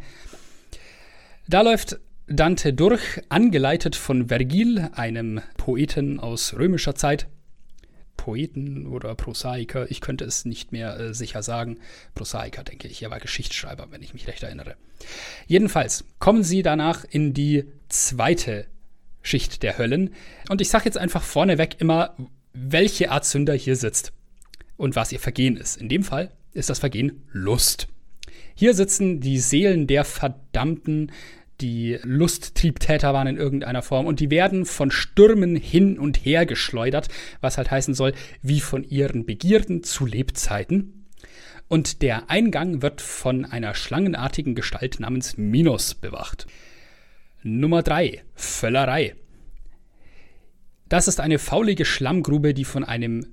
Da 1.47 1.61
läuft 1.61 2.01
Dante 2.27 2.73
durch, 2.73 3.23
angeleitet 3.29 3.95
von 3.95 4.27
Vergil, 4.27 4.91
einem 4.95 5.41
Poeten 5.59 6.19
aus 6.19 6.55
römischer 6.55 6.97
Zeit. 6.97 7.29
Poeten 8.19 8.87
oder 8.87 9.15
Prosaiker, 9.15 9.91
ich 9.91 10.03
könnte 10.03 10.27
es 10.27 10.45
nicht 10.45 10.73
mehr 10.73 11.01
äh, 11.01 11.15
sicher 11.15 11.43
sagen. 11.43 11.79
Prosaiker, 12.15 12.63
denke 12.63 12.87
ich, 12.89 13.03
er 13.03 13.11
war 13.11 13.21
Geschichtsschreiber, 13.21 13.87
wenn 13.91 14.03
ich 14.03 14.13
mich 14.13 14.27
recht 14.27 14.43
erinnere. 14.43 14.75
Jedenfalls 15.47 16.05
kommen 16.19 16.43
sie 16.43 16.63
danach 16.63 17.05
in 17.09 17.33
die 17.33 17.65
zweite 17.89 18.67
Schicht 19.23 19.63
der 19.63 19.79
Höllen. 19.79 20.15
Und 20.51 20.61
ich 20.61 20.69
sage 20.69 20.85
jetzt 20.85 20.99
einfach 20.99 21.23
vorneweg 21.23 21.77
immer, 21.81 22.15
welche 22.53 23.11
Art 23.11 23.25
Sünder 23.25 23.55
hier 23.55 23.77
sitzt 23.77 24.13
und 24.77 24.97
was 24.97 25.13
ihr 25.13 25.21
Vergehen 25.21 25.57
ist. 25.57 25.77
In 25.77 25.89
dem 25.89 26.03
Fall 26.03 26.31
ist 26.53 26.69
das 26.69 26.81
Vergehen 26.81 27.23
Lust. 27.33 27.89
Hier 28.55 28.75
sitzen 28.75 29.21
die 29.21 29.39
Seelen 29.39 29.87
der 29.87 30.05
Verdammten, 30.05 31.13
die 31.61 31.99
Lusttriebtäter 32.03 33.13
waren 33.13 33.27
in 33.27 33.37
irgendeiner 33.37 33.83
Form 33.83 34.07
und 34.07 34.21
die 34.21 34.31
werden 34.31 34.65
von 34.65 34.91
Stürmen 34.91 35.57
hin 35.57 35.99
und 35.99 36.25
her 36.25 36.47
geschleudert, 36.47 37.09
was 37.41 37.59
halt 37.59 37.71
heißen 37.71 37.95
soll, 37.95 38.13
wie 38.43 38.61
von 38.61 38.85
ihren 38.85 39.27
Begierden 39.27 39.83
zu 39.83 40.07
Lebzeiten. 40.07 41.07
Und 41.69 42.01
der 42.03 42.31
Eingang 42.31 42.81
wird 42.81 43.01
von 43.01 43.45
einer 43.45 43.75
schlangenartigen 43.75 44.55
Gestalt 44.55 45.01
namens 45.01 45.37
Minos 45.37 45.95
bewacht. 45.95 46.47
Nummer 47.43 47.83
3. 47.83 48.23
Völlerei. 48.35 49.15
Das 50.89 51.09
ist 51.09 51.21
eine 51.21 51.39
faulige 51.39 51.85
Schlammgrube, 51.85 52.55
die 52.55 52.65
von 52.65 52.85
einem 52.85 53.27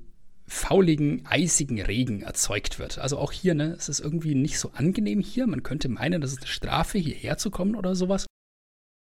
fauligen, 0.47 1.25
eisigen 1.25 1.81
Regen 1.81 2.21
erzeugt 2.21 2.79
wird. 2.79 2.99
Also 2.99 3.17
auch 3.17 3.31
hier, 3.31 3.55
ne, 3.55 3.75
es 3.77 3.89
ist 3.89 3.99
irgendwie 3.99 4.35
nicht 4.35 4.59
so 4.59 4.71
angenehm 4.73 5.19
hier. 5.19 5.47
Man 5.47 5.63
könnte 5.63 5.89
meinen, 5.89 6.21
das 6.21 6.31
ist 6.31 6.39
eine 6.39 6.47
Strafe, 6.47 6.97
hierher 6.97 7.37
zu 7.37 7.49
kommen 7.51 7.75
oder 7.75 7.95
sowas. 7.95 8.25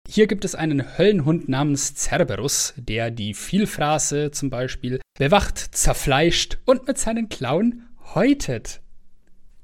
Hier 0.07 0.27
gibt 0.27 0.45
es 0.45 0.55
einen 0.55 0.97
Höllenhund 0.97 1.47
namens 1.47 1.95
Cerberus, 1.95 2.73
der 2.75 3.11
die 3.11 3.33
Vielfraße 3.33 4.31
zum 4.31 4.49
Beispiel 4.49 4.99
bewacht, 5.17 5.57
zerfleischt 5.57 6.57
und 6.65 6.87
mit 6.87 6.97
seinen 6.97 7.29
Klauen 7.29 7.87
häutet. 8.13 8.81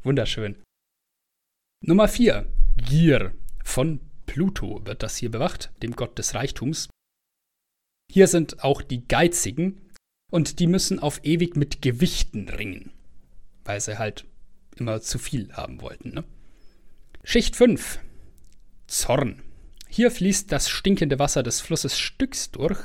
Wunderschön. 0.04 0.56
Nummer 1.84 2.08
4. 2.08 2.48
Gier. 2.78 3.34
Von 3.64 4.00
Pluto 4.26 4.86
wird 4.86 5.04
das 5.04 5.18
hier 5.18 5.30
bewacht, 5.30 5.72
dem 5.84 5.96
Gott 5.96 6.18
des 6.18 6.34
Reichtums. 6.34 6.90
Hier 8.10 8.28
sind 8.28 8.64
auch 8.64 8.82
die 8.82 9.06
Geizigen, 9.08 9.82
und 10.32 10.60
die 10.60 10.68
müssen 10.68 11.00
auf 11.00 11.24
ewig 11.24 11.56
mit 11.56 11.82
Gewichten 11.82 12.50
ringen, 12.50 12.92
weil 13.64 13.80
sie 13.80 13.98
halt 13.98 14.26
immer 14.76 15.02
zu 15.02 15.18
viel 15.18 15.52
haben 15.54 15.82
wollten. 15.82 16.10
Ne? 16.10 16.24
Schicht 17.24 17.56
5. 17.56 18.00
Zorn. 18.88 19.42
Hier 19.90 20.12
fließt 20.12 20.52
das 20.52 20.70
stinkende 20.70 21.20
Wasser 21.20 21.44
des 21.44 21.62
Flusses 21.62 21.98
Styx 21.98 22.52
durch. 22.52 22.80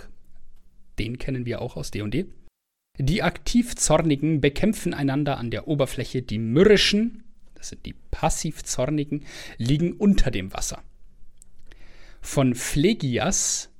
Den 0.99 1.19
kennen 1.19 1.47
wir 1.47 1.61
auch 1.61 1.77
aus 1.77 1.91
D&D. 1.91 2.27
Die 2.99 3.23
aktiv 3.23 3.75
Zornigen 3.75 4.41
bekämpfen 4.41 4.95
einander 4.95 5.39
an 5.39 5.51
der 5.51 5.67
Oberfläche. 5.67 6.23
Die 6.23 6.39
mürrischen, 6.39 7.25
das 7.55 7.71
sind 7.71 7.85
die 7.87 7.95
passiv 8.11 8.63
Zornigen, 8.65 9.25
liegen 9.57 9.93
unter 9.93 10.31
dem 10.31 10.53
Wasser. 10.53 10.83
Von 12.21 12.55
Phlegias, 12.55 13.71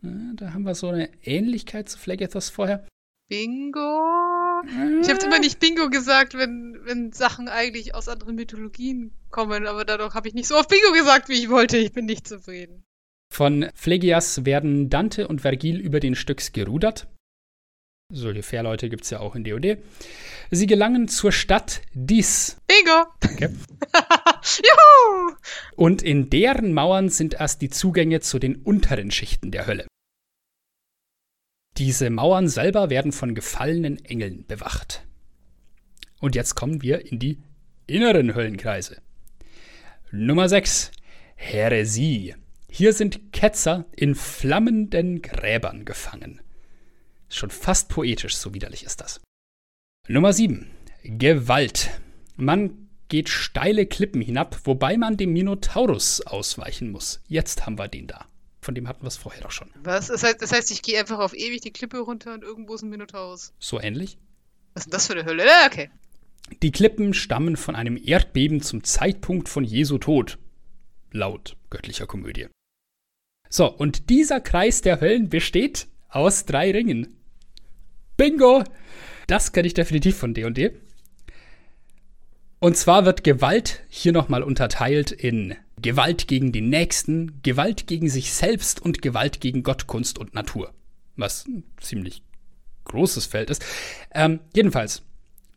da 0.00 0.52
haben 0.52 0.64
wir 0.64 0.74
so 0.74 0.88
eine 0.88 1.10
Ähnlichkeit 1.22 1.88
zu 1.88 1.98
Phlegethos 1.98 2.48
vorher, 2.48 2.84
Bingo. 3.32 4.62
Ich 5.00 5.08
habe 5.08 5.24
immer 5.24 5.38
nicht 5.38 5.58
Bingo 5.58 5.88
gesagt, 5.88 6.34
wenn, 6.34 6.78
wenn 6.84 7.12
Sachen 7.12 7.48
eigentlich 7.48 7.94
aus 7.94 8.06
anderen 8.06 8.34
Mythologien 8.34 9.10
kommen, 9.30 9.66
aber 9.66 9.86
dadurch 9.86 10.12
habe 10.12 10.28
ich 10.28 10.34
nicht 10.34 10.48
so 10.48 10.54
oft 10.54 10.68
Bingo 10.68 10.92
gesagt, 10.92 11.30
wie 11.30 11.40
ich 11.40 11.48
wollte. 11.48 11.78
Ich 11.78 11.92
bin 11.92 12.04
nicht 12.04 12.28
zufrieden. 12.28 12.84
Von 13.32 13.70
Phlegias 13.74 14.44
werden 14.44 14.90
Dante 14.90 15.28
und 15.28 15.40
Vergil 15.40 15.80
über 15.80 15.98
den 15.98 16.14
Styx 16.14 16.52
gerudert. 16.52 17.08
Solche 18.12 18.42
Fährleute 18.42 18.90
gibt 18.90 19.04
es 19.04 19.10
ja 19.10 19.20
auch 19.20 19.34
in 19.34 19.44
DOD. 19.44 19.78
Sie 20.50 20.66
gelangen 20.66 21.08
zur 21.08 21.32
Stadt 21.32 21.80
Dis. 21.94 22.58
Bingo! 22.66 23.06
Danke. 23.20 23.46
Juhu! 24.58 25.36
Und 25.74 26.02
in 26.02 26.28
deren 26.28 26.74
Mauern 26.74 27.08
sind 27.08 27.32
erst 27.32 27.62
die 27.62 27.70
Zugänge 27.70 28.20
zu 28.20 28.38
den 28.38 28.56
unteren 28.56 29.10
Schichten 29.10 29.50
der 29.50 29.66
Hölle. 29.66 29.86
Diese 31.78 32.10
Mauern 32.10 32.48
selber 32.48 32.90
werden 32.90 33.12
von 33.12 33.34
gefallenen 33.34 34.04
Engeln 34.04 34.46
bewacht. 34.46 35.06
Und 36.20 36.34
jetzt 36.34 36.54
kommen 36.54 36.82
wir 36.82 37.10
in 37.10 37.18
die 37.18 37.38
inneren 37.86 38.34
Höllenkreise. 38.34 39.00
Nummer 40.10 40.48
6. 40.48 40.92
Häresie. 41.34 42.34
Hier 42.68 42.92
sind 42.92 43.32
Ketzer 43.32 43.86
in 43.96 44.14
flammenden 44.14 45.22
Gräbern 45.22 45.84
gefangen. 45.84 46.40
Schon 47.28 47.50
fast 47.50 47.88
poetisch, 47.88 48.36
so 48.36 48.52
widerlich 48.54 48.84
ist 48.84 49.00
das. 49.00 49.20
Nummer 50.08 50.32
7. 50.32 50.70
Gewalt. 51.04 51.90
Man 52.36 52.88
geht 53.08 53.28
steile 53.28 53.86
Klippen 53.86 54.20
hinab, 54.20 54.60
wobei 54.64 54.96
man 54.96 55.16
dem 55.16 55.32
Minotaurus 55.32 56.20
ausweichen 56.22 56.90
muss. 56.90 57.22
Jetzt 57.26 57.66
haben 57.66 57.78
wir 57.78 57.88
den 57.88 58.06
da. 58.06 58.26
Von 58.62 58.76
dem 58.76 58.86
hatten 58.86 59.02
wir 59.02 59.08
es 59.08 59.16
vorher 59.16 59.42
doch 59.42 59.50
schon. 59.50 59.68
Was? 59.82 60.06
Das 60.06 60.22
heißt, 60.22 60.40
das 60.40 60.52
heißt 60.52 60.70
ich 60.70 60.82
gehe 60.82 60.98
einfach 60.98 61.18
auf 61.18 61.34
ewig 61.34 61.60
die 61.62 61.72
Klippe 61.72 61.98
runter 61.98 62.32
und 62.32 62.44
irgendwo 62.44 62.74
ist 62.74 62.82
ein 62.82 62.90
Minotaurus. 62.90 63.52
So 63.58 63.80
ähnlich? 63.80 64.18
Was 64.72 64.82
ist 64.82 64.86
denn 64.86 64.92
das 64.92 65.06
für 65.08 65.14
eine 65.14 65.24
Hölle? 65.24 65.44
Ja, 65.44 65.66
okay. 65.66 65.90
Die 66.62 66.70
Klippen 66.70 67.12
stammen 67.12 67.56
von 67.56 67.74
einem 67.74 68.00
Erdbeben 68.02 68.62
zum 68.62 68.84
Zeitpunkt 68.84 69.48
von 69.48 69.64
Jesu 69.64 69.98
Tod. 69.98 70.38
Laut 71.10 71.56
göttlicher 71.70 72.06
Komödie. 72.06 72.46
So, 73.48 73.66
und 73.66 74.08
dieser 74.10 74.40
Kreis 74.40 74.80
der 74.80 75.00
Höllen 75.00 75.28
besteht 75.28 75.88
aus 76.08 76.44
drei 76.44 76.70
Ringen. 76.70 77.16
Bingo! 78.16 78.62
Das 79.26 79.52
kenne 79.52 79.66
ich 79.66 79.74
definitiv 79.74 80.16
von 80.16 80.34
D&D. 80.34 80.72
Und 82.60 82.76
zwar 82.76 83.04
wird 83.04 83.24
Gewalt 83.24 83.82
hier 83.88 84.12
nochmal 84.12 84.44
unterteilt 84.44 85.10
in 85.10 85.56
Gewalt 85.82 86.28
gegen 86.28 86.52
den 86.52 86.68
Nächsten, 86.68 87.42
Gewalt 87.42 87.86
gegen 87.86 88.08
sich 88.08 88.32
selbst 88.32 88.80
und 88.80 89.02
Gewalt 89.02 89.40
gegen 89.40 89.62
Gott, 89.62 89.86
Kunst 89.86 90.18
und 90.18 90.34
Natur. 90.34 90.72
Was 91.16 91.46
ein 91.46 91.64
ziemlich 91.80 92.22
großes 92.84 93.26
Feld 93.26 93.50
ist. 93.50 93.64
Ähm, 94.14 94.40
jedenfalls, 94.54 95.02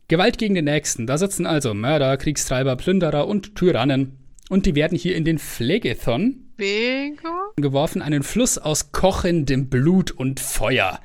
Gewalt 0.08 0.38
gegen 0.38 0.54
den 0.54 0.66
Nächsten. 0.66 1.06
Da 1.06 1.18
sitzen 1.18 1.46
also 1.46 1.74
Mörder, 1.74 2.16
Kriegstreiber, 2.16 2.76
Plünderer 2.76 3.26
und 3.26 3.56
Tyrannen. 3.56 4.18
Und 4.48 4.66
die 4.66 4.74
werden 4.76 4.96
hier 4.96 5.16
in 5.16 5.24
den 5.24 5.38
Phlegethon 5.38 6.44
Bingo. 6.56 7.52
geworfen, 7.56 8.02
einen 8.02 8.22
Fluss 8.22 8.58
aus 8.58 8.92
kochendem 8.92 9.68
Blut 9.68 10.12
und 10.12 10.38
Feuer. 10.38 11.00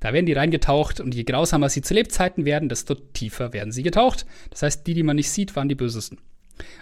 Da 0.00 0.12
werden 0.12 0.26
die 0.26 0.32
reingetaucht 0.32 1.00
und 1.00 1.14
je 1.14 1.24
grausamer 1.24 1.68
sie 1.68 1.82
zu 1.82 1.94
Lebzeiten 1.94 2.44
werden, 2.44 2.68
desto 2.68 2.94
tiefer 2.94 3.52
werden 3.52 3.72
sie 3.72 3.82
getaucht. 3.82 4.26
Das 4.50 4.62
heißt, 4.62 4.86
die, 4.86 4.94
die 4.94 5.02
man 5.02 5.16
nicht 5.16 5.30
sieht, 5.30 5.56
waren 5.56 5.68
die 5.68 5.74
bösesten. 5.74 6.18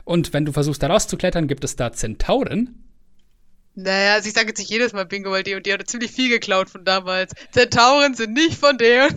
Und 0.05 0.33
wenn 0.33 0.45
du 0.45 0.53
versuchst, 0.53 0.83
da 0.83 0.89
rauszuklettern, 0.89 1.49
gibt 1.49 1.65
es 1.65 1.77
da 1.77 1.93
Zentauren. 1.93 2.85
Naja, 3.75 4.15
also 4.15 4.29
ich 4.29 4.35
sage 4.35 4.49
jetzt 4.49 4.59
nicht 4.59 4.71
jedes 4.71 4.93
Mal 4.93 5.05
Bingo, 5.05 5.31
weil 5.31 5.43
die 5.43 5.55
und 5.55 5.67
die 5.67 5.73
hat 5.73 5.89
ziemlich 5.89 6.13
viel 6.13 6.29
geklaut 6.29 6.71
von 6.71 6.85
damals. 6.85 7.33
Zentauren 7.51 8.15
sind 8.15 8.33
nicht 8.33 8.57
von 8.57 8.79
der. 8.79 9.09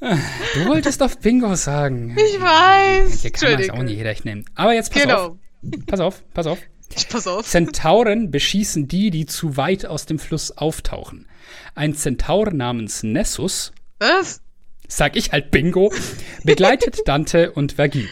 Du 0.00 0.66
wolltest 0.66 1.00
doch 1.00 1.14
Bingo 1.16 1.54
sagen. 1.54 2.16
Ich 2.16 2.40
weiß. 2.40 3.22
Hier 3.22 3.30
kann 3.30 3.52
man 3.52 3.60
es 3.60 3.70
auch 3.70 3.82
nicht 3.82 4.02
recht 4.02 4.24
nehmen. 4.24 4.44
Aber 4.54 4.72
jetzt 4.72 4.92
pass 4.92 5.06
auf. 5.06 5.36
Genau. 5.62 5.84
Pass 5.86 6.00
auf, 6.00 6.22
pass 6.34 6.46
auf. 6.46 6.58
Ich 6.94 7.08
pass 7.08 7.26
auf. 7.26 7.46
Zentauren 7.46 8.30
beschießen 8.30 8.86
die, 8.86 9.10
die 9.10 9.24
zu 9.24 9.56
weit 9.56 9.86
aus 9.86 10.04
dem 10.04 10.18
Fluss 10.18 10.50
auftauchen. 10.50 11.26
Ein 11.74 11.94
Zentaur 11.94 12.52
namens 12.52 13.02
Nessus, 13.02 13.72
Was? 13.98 14.42
sag 14.88 15.16
ich 15.16 15.32
halt 15.32 15.50
Bingo, 15.50 15.90
begleitet 16.44 17.00
Dante 17.06 17.52
und 17.52 17.72
Vergil. 17.72 18.10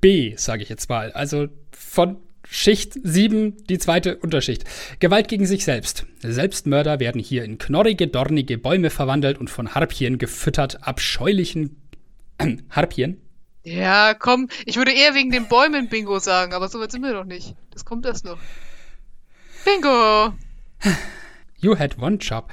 B, 0.00 0.34
sage 0.36 0.62
ich 0.62 0.68
jetzt 0.68 0.88
mal. 0.88 1.12
Also 1.12 1.48
von 1.72 2.18
Schicht 2.48 2.94
7, 3.02 3.66
die 3.66 3.78
zweite 3.78 4.18
Unterschicht. 4.18 4.64
Gewalt 5.00 5.28
gegen 5.28 5.46
sich 5.46 5.64
selbst. 5.64 6.06
Selbstmörder 6.20 7.00
werden 7.00 7.20
hier 7.20 7.44
in 7.44 7.58
knorrige, 7.58 8.06
dornige 8.06 8.58
Bäume 8.58 8.90
verwandelt 8.90 9.38
und 9.38 9.50
von 9.50 9.74
Harpien 9.74 10.18
gefüttert, 10.18 10.86
abscheulichen 10.86 11.80
äh, 12.38 12.56
Harpien. 12.70 13.20
Ja, 13.64 14.14
komm. 14.14 14.48
Ich 14.64 14.76
würde 14.76 14.92
eher 14.92 15.14
wegen 15.14 15.32
den 15.32 15.48
Bäumen 15.48 15.88
Bingo 15.88 16.20
sagen, 16.20 16.54
aber 16.54 16.68
so 16.68 16.78
weit 16.78 16.92
sind 16.92 17.02
wir 17.02 17.12
noch 17.12 17.24
nicht. 17.24 17.56
Das 17.72 17.84
kommt 17.84 18.06
erst 18.06 18.24
noch. 18.24 18.38
Bingo! 19.64 20.34
You 21.58 21.76
had 21.76 21.98
one 21.98 22.18
job. 22.18 22.48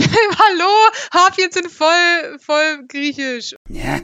Hallo? 0.38 0.70
Harpien 1.12 1.50
sind 1.50 1.70
voll, 1.70 2.38
voll 2.38 2.86
griechisch. 2.88 3.54
Ja. 3.68 4.00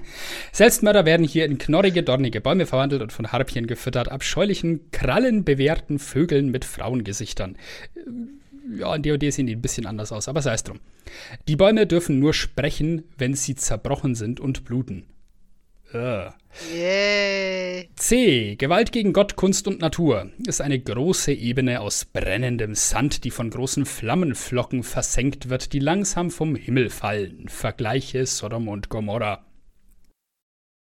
Selbstmörder 0.52 1.04
werden 1.04 1.26
hier 1.26 1.46
in 1.46 1.58
knorrige, 1.58 2.02
dornige 2.02 2.40
Bäume 2.40 2.66
verwandelt 2.66 3.02
und 3.02 3.12
von 3.12 3.32
Harpien 3.32 3.66
gefüttert, 3.66 4.10
abscheulichen, 4.10 4.90
krallenbewehrten 4.90 5.98
Vögeln 5.98 6.50
mit 6.50 6.64
Frauengesichtern. 6.64 7.56
Ja, 8.78 8.94
in 8.94 9.02
D&D 9.02 9.30
sehen 9.30 9.46
die 9.46 9.54
ein 9.54 9.62
bisschen 9.62 9.86
anders 9.86 10.12
aus, 10.12 10.28
aber 10.28 10.42
sei 10.42 10.54
es 10.54 10.64
drum. 10.64 10.80
Die 11.48 11.56
Bäume 11.56 11.86
dürfen 11.86 12.18
nur 12.18 12.34
sprechen, 12.34 13.04
wenn 13.16 13.34
sie 13.34 13.54
zerbrochen 13.54 14.14
sind 14.14 14.40
und 14.40 14.64
bluten. 14.64 15.06
C. 17.94 18.56
Gewalt 18.56 18.92
gegen 18.92 19.12
Gott, 19.12 19.36
Kunst 19.36 19.68
und 19.68 19.80
Natur 19.80 20.30
ist 20.46 20.60
eine 20.60 20.78
große 20.80 21.32
Ebene 21.32 21.80
aus 21.80 22.04
brennendem 22.04 22.74
Sand, 22.74 23.24
die 23.24 23.30
von 23.30 23.50
großen 23.50 23.86
Flammenflocken 23.86 24.82
versenkt 24.82 25.48
wird, 25.48 25.72
die 25.72 25.78
langsam 25.78 26.30
vom 26.30 26.56
Himmel 26.56 26.90
fallen. 26.90 27.48
Vergleiche 27.48 28.26
Sodom 28.26 28.68
und 28.68 28.88
Gomorra. 28.88 29.44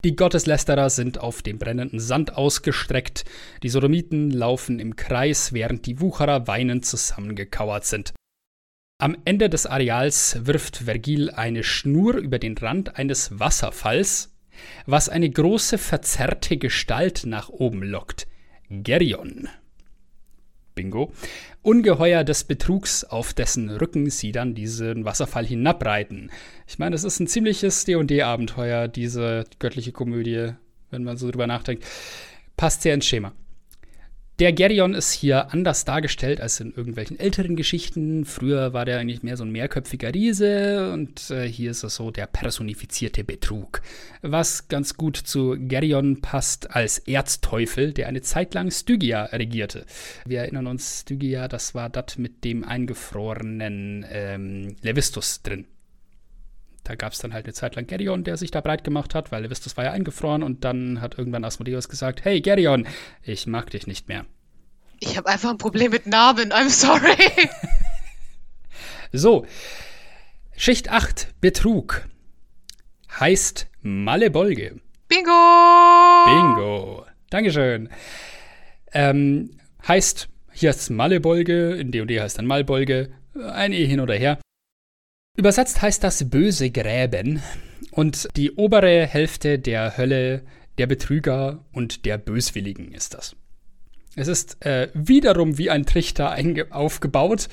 Die 0.04 0.14
Gotteslästerer 0.14 0.90
sind 0.90 1.18
auf 1.18 1.42
dem 1.42 1.58
brennenden 1.58 1.98
Sand 1.98 2.36
ausgestreckt, 2.36 3.24
die 3.64 3.68
Sodomiten 3.68 4.30
laufen 4.30 4.78
im 4.78 4.94
Kreis, 4.94 5.52
während 5.52 5.86
die 5.86 6.00
Wucherer 6.00 6.46
weinend 6.46 6.86
zusammengekauert 6.86 7.84
sind. 7.84 8.14
Am 9.00 9.16
Ende 9.24 9.48
des 9.48 9.66
Areals 9.66 10.46
wirft 10.46 10.78
Vergil 10.78 11.30
eine 11.30 11.62
Schnur 11.64 12.14
über 12.14 12.38
den 12.38 12.56
Rand 12.56 12.96
eines 12.96 13.38
Wasserfalls, 13.40 14.37
was 14.86 15.08
eine 15.08 15.30
große 15.30 15.78
verzerrte 15.78 16.56
Gestalt 16.56 17.24
nach 17.26 17.48
oben 17.48 17.82
lockt. 17.82 18.26
Geryon. 18.70 19.48
Bingo. 20.74 21.12
Ungeheuer 21.62 22.22
des 22.22 22.44
Betrugs, 22.44 23.02
auf 23.02 23.34
dessen 23.34 23.68
Rücken 23.68 24.10
sie 24.10 24.30
dann 24.30 24.54
diesen 24.54 25.04
Wasserfall 25.04 25.44
hinabreiten. 25.44 26.30
Ich 26.68 26.78
meine, 26.78 26.94
es 26.94 27.02
ist 27.02 27.18
ein 27.18 27.26
ziemliches 27.26 27.84
D&D-Abenteuer, 27.84 28.86
diese 28.86 29.44
göttliche 29.58 29.90
Komödie, 29.90 30.52
wenn 30.90 31.02
man 31.02 31.16
so 31.16 31.30
drüber 31.30 31.48
nachdenkt. 31.48 31.84
Passt 32.56 32.82
sehr 32.82 32.94
ins 32.94 33.06
Schema. 33.06 33.32
Der 34.38 34.52
Geryon 34.52 34.94
ist 34.94 35.10
hier 35.10 35.52
anders 35.52 35.84
dargestellt 35.84 36.40
als 36.40 36.60
in 36.60 36.72
irgendwelchen 36.72 37.18
älteren 37.18 37.56
Geschichten. 37.56 38.24
Früher 38.24 38.72
war 38.72 38.84
der 38.84 39.00
eigentlich 39.00 39.24
mehr 39.24 39.36
so 39.36 39.42
ein 39.42 39.50
mehrköpfiger 39.50 40.14
Riese 40.14 40.92
und 40.92 41.28
äh, 41.30 41.48
hier 41.48 41.72
ist 41.72 41.82
es 41.82 41.96
so 41.96 42.12
der 42.12 42.28
personifizierte 42.28 43.24
Betrug. 43.24 43.82
Was 44.22 44.68
ganz 44.68 44.96
gut 44.96 45.16
zu 45.16 45.56
Geryon 45.58 46.20
passt 46.20 46.70
als 46.70 47.00
Erzteufel, 47.00 47.92
der 47.92 48.06
eine 48.06 48.22
Zeit 48.22 48.54
lang 48.54 48.70
Stygia 48.70 49.24
regierte. 49.24 49.84
Wir 50.24 50.42
erinnern 50.42 50.68
uns, 50.68 51.00
Stygia, 51.00 51.48
das 51.48 51.74
war 51.74 51.90
das 51.90 52.16
mit 52.16 52.44
dem 52.44 52.62
eingefrorenen 52.62 54.06
ähm, 54.08 54.76
Levistus 54.82 55.42
drin. 55.42 55.66
Da 56.84 56.94
gab 56.94 57.12
es 57.12 57.18
dann 57.18 57.34
halt 57.34 57.46
eine 57.46 57.52
Zeit 57.52 57.76
lang 57.76 57.86
Geryon, 57.86 58.24
der 58.24 58.36
sich 58.36 58.50
da 58.50 58.60
breit 58.60 58.84
gemacht 58.84 59.14
hat, 59.14 59.30
weil 59.30 59.42
Levistus 59.42 59.76
war 59.76 59.84
ja 59.84 59.92
eingefroren 59.92 60.42
und 60.42 60.64
dann 60.64 61.00
hat 61.00 61.18
irgendwann 61.18 61.44
Asmodeus 61.44 61.88
gesagt, 61.88 62.24
hey 62.24 62.40
Geryon, 62.40 62.86
ich 63.22 63.46
mag 63.46 63.70
dich 63.70 63.86
nicht 63.86 64.08
mehr. 64.08 64.24
Ich 65.00 65.16
habe 65.16 65.28
einfach 65.28 65.50
ein 65.50 65.58
Problem 65.58 65.92
mit 65.92 66.06
Namen. 66.06 66.50
I'm 66.52 66.70
sorry. 66.70 67.16
So, 69.12 69.46
Schicht 70.56 70.90
8, 70.90 71.40
Betrug, 71.40 72.06
heißt 73.18 73.68
Malebolge. 73.80 74.80
Bingo! 75.08 76.24
Bingo. 76.26 77.06
Dankeschön. 77.30 77.88
Ähm, 78.92 79.58
heißt, 79.86 80.28
hier 80.52 80.70
ist 80.70 80.90
Malebolge, 80.90 81.74
in 81.76 81.92
D&D 81.92 82.20
heißt 82.20 82.38
dann 82.38 82.46
Malbolge, 82.46 83.12
ein 83.52 83.72
E 83.72 83.86
hin 83.86 84.00
oder 84.00 84.14
her. 84.14 84.38
Übersetzt 85.38 85.80
heißt 85.80 86.02
das 86.02 86.28
böse 86.28 86.72
Gräben 86.72 87.40
und 87.92 88.26
die 88.36 88.50
obere 88.56 89.06
Hälfte 89.06 89.60
der 89.60 89.96
Hölle 89.96 90.42
der 90.78 90.88
Betrüger 90.88 91.64
und 91.70 92.04
der 92.06 92.18
Böswilligen 92.18 92.90
ist 92.90 93.14
das. 93.14 93.36
Es 94.16 94.26
ist 94.26 94.66
äh, 94.66 94.88
wiederum 94.94 95.56
wie 95.56 95.70
ein 95.70 95.86
Trichter 95.86 96.36
aufgebaut 96.70 97.48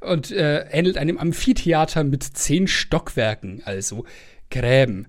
und 0.00 0.32
äh, 0.32 0.62
ähnelt 0.70 0.98
einem 0.98 1.16
Amphitheater 1.16 2.02
mit 2.02 2.24
zehn 2.24 2.66
Stockwerken, 2.66 3.62
also 3.64 4.04
Gräben. 4.50 5.06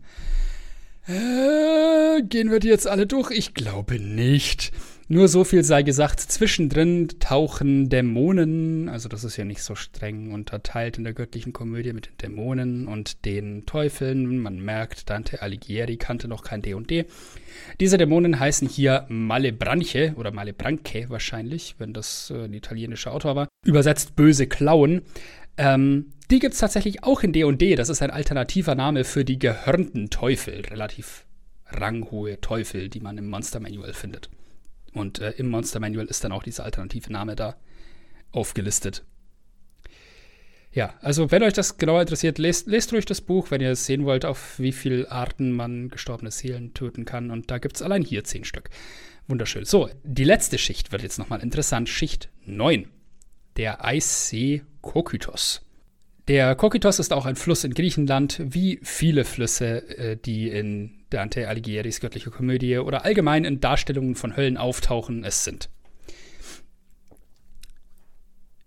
Äh, 1.07 2.21
gehen 2.21 2.51
wir 2.51 2.59
die 2.59 2.67
jetzt 2.67 2.87
alle 2.87 3.07
durch? 3.07 3.31
Ich 3.31 3.55
glaube 3.55 3.97
nicht. 3.99 4.71
Nur 5.11 5.27
so 5.27 5.43
viel 5.43 5.63
sei 5.63 5.81
gesagt, 5.81 6.19
zwischendrin 6.19 7.07
tauchen 7.19 7.89
Dämonen, 7.89 8.89
also 8.89 9.09
das 9.09 9.23
ist 9.23 9.37
ja 9.37 9.43
nicht 9.43 9.63
so 9.63 9.73
streng 9.73 10.31
unterteilt 10.31 10.99
in 10.99 11.03
der 11.03 11.13
göttlichen 11.13 11.51
Komödie 11.51 11.93
mit 11.93 12.05
den 12.05 12.17
Dämonen 12.21 12.87
und 12.87 13.25
den 13.25 13.65
Teufeln. 13.65 14.37
Man 14.37 14.59
merkt, 14.59 15.09
Dante 15.09 15.41
Alighieri 15.41 15.97
kannte 15.97 16.27
noch 16.27 16.43
kein 16.43 16.61
D&D. 16.61 17.07
Diese 17.79 17.97
Dämonen 17.97 18.39
heißen 18.39 18.69
hier 18.69 19.07
Malebranche 19.09 20.13
oder 20.15 20.29
Malebranche 20.29 21.09
wahrscheinlich, 21.09 21.73
wenn 21.79 21.91
das 21.91 22.29
äh, 22.29 22.43
ein 22.43 22.53
italienischer 22.53 23.11
Autor 23.11 23.35
war. 23.35 23.47
Übersetzt 23.65 24.15
böse 24.15 24.45
Klauen. 24.45 25.01
Ähm, 25.57 26.11
die 26.29 26.37
gibt 26.37 26.53
es 26.53 26.59
tatsächlich 26.59 27.03
auch 27.03 27.23
in 27.23 27.33
D&D. 27.33 27.73
Das 27.73 27.89
ist 27.89 28.03
ein 28.03 28.11
alternativer 28.11 28.75
Name 28.75 29.03
für 29.05 29.25
die 29.25 29.39
gehörnten 29.39 30.11
Teufel. 30.11 30.61
Relativ 30.69 31.25
ranghohe 31.65 32.39
Teufel, 32.41 32.89
die 32.89 32.99
man 32.99 33.17
im 33.17 33.27
Monster 33.27 33.59
Manual 33.59 33.93
findet. 33.93 34.29
Und 34.93 35.19
äh, 35.19 35.31
im 35.31 35.49
Monster 35.49 35.79
Manual 35.79 36.05
ist 36.05 36.23
dann 36.23 36.31
auch 36.31 36.43
dieser 36.43 36.65
alternative 36.65 37.11
Name 37.11 37.35
da 37.35 37.55
aufgelistet. 38.31 39.03
Ja, 40.71 40.93
also 41.01 41.31
wenn 41.31 41.41
euch 41.41 41.53
das 41.53 41.77
genauer 41.77 42.01
interessiert, 42.01 42.37
lest, 42.37 42.67
lest 42.67 42.93
ruhig 42.93 43.05
das 43.05 43.21
Buch, 43.21 43.49
wenn 43.49 43.61
ihr 43.61 43.75
sehen 43.75 44.05
wollt, 44.05 44.23
auf 44.23 44.59
wie 44.59 44.71
viele 44.71 45.09
Arten 45.11 45.51
man 45.51 45.89
gestorbene 45.89 46.29
Seelen 46.29 46.73
töten 46.73 47.05
kann. 47.05 47.31
Und 47.31 47.49
da 47.49 47.57
gibt 47.57 47.75
es 47.75 47.81
allein 47.81 48.03
hier 48.03 48.23
zehn 48.23 48.43
Stück. 48.43 48.69
Wunderschön. 49.27 49.65
So, 49.65 49.89
die 50.03 50.23
letzte 50.23 50.57
Schicht 50.57 50.91
wird 50.91 51.01
jetzt 51.01 51.17
nochmal 51.17 51.41
interessant. 51.41 51.89
Schicht 51.89 52.29
9. 52.45 52.87
Der 53.57 53.83
Eissee 53.83 54.63
Kokytos. 54.81 55.61
Der 56.29 56.53
Kokytos 56.53 56.99
ist 56.99 57.11
auch 57.11 57.25
ein 57.25 57.35
Fluss 57.35 57.63
in 57.63 57.73
Griechenland, 57.73 58.39
wie 58.39 58.79
viele 58.83 59.25
Flüsse, 59.25 59.97
äh, 59.97 60.15
die 60.15 60.47
in 60.47 60.91
Dante 61.09 61.47
Alighieris 61.47 62.01
göttliche 62.01 62.29
Komödie 62.29 62.77
oder 62.77 63.03
allgemein 63.03 63.45
in 63.45 63.59
Darstellungen 63.59 64.13
von 64.13 64.37
Höllen 64.37 64.55
auftauchen, 64.55 65.23
es 65.23 65.43
sind. 65.43 65.71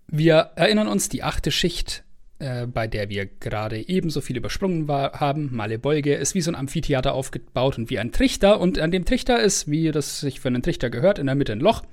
Wir 0.07 0.51
erinnern 0.55 0.89
uns, 0.89 1.07
die 1.07 1.23
achte 1.23 1.51
Schicht, 1.51 2.03
äh, 2.39 2.67
bei 2.67 2.85
der 2.85 3.07
wir 3.07 3.27
gerade 3.27 3.87
ebenso 3.87 4.19
viel 4.19 4.35
übersprungen 4.35 4.89
war, 4.89 5.21
haben, 5.21 5.47
Malebolge, 5.55 6.15
ist 6.15 6.35
wie 6.35 6.41
so 6.41 6.51
ein 6.51 6.55
Amphitheater 6.55 7.13
aufgebaut 7.13 7.77
und 7.77 7.89
wie 7.89 7.97
ein 7.97 8.11
Trichter. 8.11 8.59
Und 8.59 8.77
an 8.77 8.91
dem 8.91 9.05
Trichter 9.05 9.41
ist, 9.41 9.71
wie 9.71 9.89
das 9.91 10.19
sich 10.19 10.41
für 10.41 10.49
einen 10.49 10.63
Trichter 10.63 10.89
gehört, 10.89 11.17
in 11.17 11.27
der 11.27 11.35
Mitte 11.35 11.53
ein 11.53 11.61
Loch. 11.61 11.83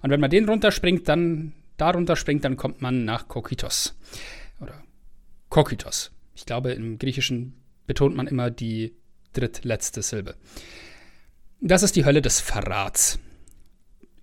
Und 0.00 0.08
wenn 0.08 0.20
man 0.20 0.30
den 0.30 0.48
runterspringt, 0.48 1.06
dann 1.10 1.52
darunter 1.76 2.16
springt, 2.16 2.42
dann 2.46 2.56
kommt 2.56 2.80
man 2.80 3.04
nach 3.04 3.28
Kokitos. 3.28 3.94
Oder 5.54 5.62
Kokitos. 5.62 6.10
Ich 6.34 6.46
glaube, 6.46 6.72
im 6.72 6.98
Griechischen 6.98 7.54
betont 7.86 8.16
man 8.16 8.26
immer 8.26 8.50
die 8.50 8.94
drittletzte 9.32 10.02
Silbe. 10.02 10.34
Das 11.60 11.82
ist 11.82 11.96
die 11.96 12.04
Hölle 12.04 12.22
des 12.22 12.40
Verrats. 12.40 13.18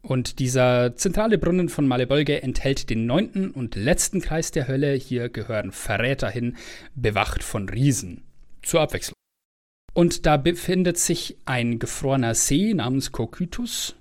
Und 0.01 0.39
dieser 0.39 0.95
zentrale 0.95 1.37
Brunnen 1.37 1.69
von 1.69 1.87
Malebolge 1.87 2.41
enthält 2.41 2.89
den 2.89 3.05
neunten 3.05 3.51
und 3.51 3.75
letzten 3.75 4.19
Kreis 4.19 4.51
der 4.51 4.67
Hölle. 4.67 4.93
Hier 4.93 5.29
gehören 5.29 5.71
Verräter 5.71 6.29
hin, 6.29 6.57
bewacht 6.95 7.43
von 7.43 7.69
Riesen. 7.69 8.23
Zur 8.63 8.81
Abwechslung. 8.81 9.15
Und 9.93 10.25
da 10.25 10.37
befindet 10.37 10.97
sich 10.97 11.37
ein 11.45 11.79
gefrorener 11.79 12.35
See 12.35 12.73
namens 12.73 13.11
Kokytus. 13.11 13.95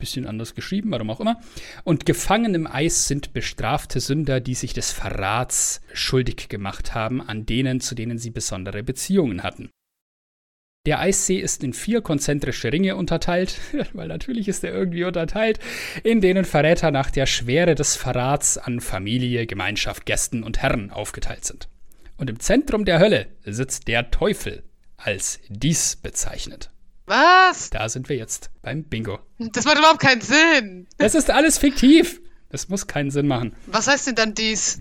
Bisschen 0.00 0.26
anders 0.26 0.54
geschrieben, 0.54 0.90
warum 0.90 1.10
auch 1.10 1.20
immer. 1.20 1.40
Und 1.84 2.06
gefangen 2.06 2.54
im 2.54 2.66
Eis 2.66 3.06
sind 3.06 3.32
bestrafte 3.32 4.00
Sünder, 4.00 4.40
die 4.40 4.54
sich 4.54 4.72
des 4.72 4.90
Verrats 4.90 5.80
schuldig 5.92 6.48
gemacht 6.48 6.94
haben, 6.94 7.22
an 7.22 7.46
denen, 7.46 7.80
zu 7.80 7.94
denen 7.94 8.18
sie 8.18 8.30
besondere 8.30 8.82
Beziehungen 8.82 9.44
hatten. 9.44 9.70
Der 10.86 10.98
Eissee 10.98 11.38
ist 11.38 11.62
in 11.62 11.74
vier 11.74 12.00
konzentrische 12.00 12.72
Ringe 12.72 12.96
unterteilt, 12.96 13.58
weil 13.92 14.08
natürlich 14.08 14.48
ist 14.48 14.64
er 14.64 14.72
irgendwie 14.72 15.04
unterteilt, 15.04 15.58
in 16.02 16.22
denen 16.22 16.46
Verräter 16.46 16.90
nach 16.90 17.10
der 17.10 17.26
Schwere 17.26 17.74
des 17.74 17.96
Verrats 17.96 18.56
an 18.56 18.80
Familie, 18.80 19.46
Gemeinschaft, 19.46 20.06
Gästen 20.06 20.42
und 20.42 20.62
Herren 20.62 20.90
aufgeteilt 20.90 21.44
sind. 21.44 21.68
Und 22.16 22.30
im 22.30 22.40
Zentrum 22.40 22.86
der 22.86 22.98
Hölle 22.98 23.26
sitzt 23.44 23.88
der 23.88 24.10
Teufel, 24.10 24.62
als 24.96 25.40
dies 25.48 25.96
bezeichnet. 25.96 26.70
Was? 27.10 27.70
Da 27.70 27.88
sind 27.88 28.08
wir 28.08 28.14
jetzt 28.14 28.50
beim 28.62 28.84
Bingo. 28.84 29.18
Das 29.38 29.64
macht 29.64 29.78
überhaupt 29.78 29.98
keinen 29.98 30.20
Sinn. 30.20 30.86
Es 30.96 31.16
ist 31.16 31.28
alles 31.28 31.58
fiktiv. 31.58 32.20
Es 32.50 32.68
muss 32.68 32.86
keinen 32.86 33.10
Sinn 33.10 33.26
machen. 33.26 33.56
Was 33.66 33.88
heißt 33.88 34.06
denn 34.06 34.14
dann 34.14 34.34
dies? 34.34 34.78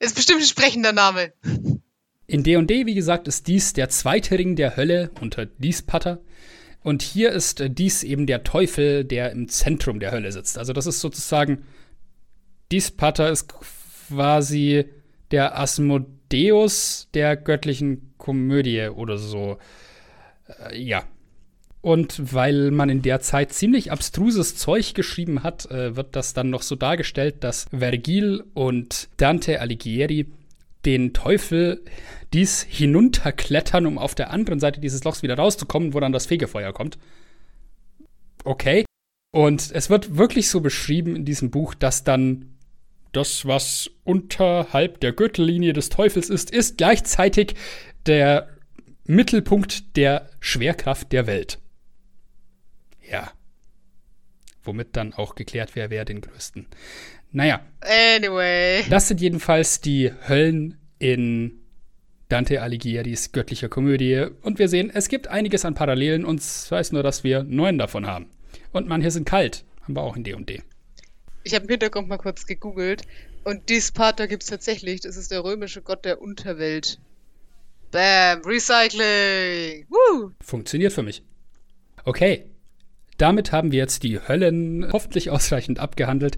Ist 0.00 0.16
bestimmt 0.16 0.40
ein 0.40 0.46
sprechender 0.46 0.92
Name. 0.92 1.32
In 2.26 2.42
D&D, 2.42 2.86
wie 2.86 2.94
gesagt, 2.96 3.28
ist 3.28 3.46
dies 3.46 3.72
der 3.72 3.88
zweite 3.88 4.36
Ring 4.36 4.56
der 4.56 4.76
Hölle 4.76 5.12
unter 5.20 5.46
Diespatter. 5.46 6.18
Und 6.82 7.02
hier 7.02 7.30
ist 7.30 7.60
äh, 7.60 7.70
dies 7.70 8.02
eben 8.02 8.26
der 8.26 8.42
Teufel, 8.42 9.04
der 9.04 9.30
im 9.30 9.48
Zentrum 9.48 10.00
der 10.00 10.10
Hölle 10.10 10.32
sitzt. 10.32 10.58
Also 10.58 10.72
das 10.72 10.86
ist 10.86 10.98
sozusagen, 10.98 11.64
Diespatter 12.72 13.30
ist 13.30 13.52
quasi 14.08 14.86
der 15.30 15.56
Asmodeus 15.56 17.08
der 17.14 17.36
göttlichen 17.36 18.12
Komödie 18.18 18.88
oder 18.88 19.18
so. 19.18 19.58
Äh, 20.46 20.78
ja. 20.78 21.04
Und 21.80 22.34
weil 22.34 22.72
man 22.72 22.88
in 22.88 23.02
der 23.02 23.20
Zeit 23.20 23.52
ziemlich 23.52 23.92
abstruses 23.92 24.56
Zeug 24.56 24.94
geschrieben 24.94 25.42
hat, 25.44 25.70
äh, 25.70 25.94
wird 25.94 26.16
das 26.16 26.34
dann 26.34 26.50
noch 26.50 26.62
so 26.62 26.74
dargestellt, 26.74 27.44
dass 27.44 27.66
Vergil 27.70 28.44
und 28.54 29.08
Dante 29.18 29.60
Alighieri 29.60 30.26
den 30.84 31.12
Teufel 31.12 31.84
dies 32.32 32.62
hinunterklettern, 32.62 33.86
um 33.86 33.98
auf 33.98 34.14
der 34.14 34.30
anderen 34.30 34.60
Seite 34.60 34.80
dieses 34.80 35.04
Lochs 35.04 35.22
wieder 35.22 35.36
rauszukommen, 35.36 35.94
wo 35.94 36.00
dann 36.00 36.12
das 36.12 36.26
Fegefeuer 36.26 36.72
kommt. 36.72 36.98
Okay. 38.44 38.84
Und 39.32 39.70
es 39.72 39.90
wird 39.90 40.16
wirklich 40.16 40.48
so 40.48 40.60
beschrieben 40.60 41.14
in 41.14 41.24
diesem 41.24 41.50
Buch, 41.50 41.74
dass 41.74 42.04
dann 42.04 42.56
das, 43.12 43.46
was 43.46 43.90
unterhalb 44.04 45.00
der 45.00 45.12
Gürtellinie 45.12 45.72
des 45.72 45.88
Teufels 45.88 46.30
ist, 46.30 46.50
ist 46.50 46.78
gleichzeitig 46.78 47.54
der 48.06 48.48
Mittelpunkt 49.06 49.96
der 49.96 50.30
Schwerkraft 50.40 51.12
der 51.12 51.26
Welt. 51.26 51.58
Ja. 53.08 53.32
Womit 54.62 54.96
dann 54.96 55.14
auch 55.14 55.34
geklärt 55.34 55.76
wäre, 55.76 55.90
wer 55.90 56.04
den 56.04 56.20
größten 56.20 56.66
naja. 57.36 57.60
Anyway. 57.80 58.84
Das 58.88 59.08
sind 59.08 59.20
jedenfalls 59.20 59.82
die 59.82 60.10
Höllen 60.26 60.78
in 60.98 61.60
Dante 62.28 62.62
Alighieris 62.62 63.32
göttlicher 63.32 63.68
Komödie. 63.68 64.26
Und 64.40 64.58
wir 64.58 64.68
sehen, 64.68 64.90
es 64.92 65.08
gibt 65.08 65.28
einiges 65.28 65.66
an 65.66 65.74
Parallelen. 65.74 66.24
Uns 66.24 66.70
weiß 66.70 66.92
nur, 66.92 67.02
dass 67.02 67.24
wir 67.24 67.42
neun 67.42 67.76
davon 67.76 68.06
haben. 68.06 68.30
Und 68.72 68.88
manche 68.88 69.10
sind 69.10 69.28
kalt. 69.28 69.64
Haben 69.82 69.96
wir 69.96 70.02
auch 70.02 70.16
in 70.16 70.24
D&D. 70.24 70.62
Ich 71.44 71.54
habe 71.54 71.64
im 71.64 71.70
Hintergrund 71.70 72.08
mal 72.08 72.16
kurz 72.16 72.46
gegoogelt. 72.46 73.02
Und 73.44 73.68
dies 73.68 73.92
Pater 73.92 74.26
gibt 74.26 74.42
es 74.42 74.48
tatsächlich. 74.48 75.00
Das 75.02 75.18
ist 75.18 75.30
der 75.30 75.44
römische 75.44 75.82
Gott 75.82 76.04
der 76.06 76.22
Unterwelt. 76.22 76.98
Bam, 77.90 78.42
Recycling. 78.44 79.86
Woo! 79.88 80.30
Funktioniert 80.40 80.92
für 80.92 81.02
mich. 81.02 81.22
Okay. 82.04 82.44
Damit 83.18 83.52
haben 83.52 83.72
wir 83.72 83.78
jetzt 83.78 84.02
die 84.02 84.20
Höllen 84.20 84.86
hoffentlich 84.92 85.30
ausreichend 85.30 85.78
abgehandelt. 85.78 86.36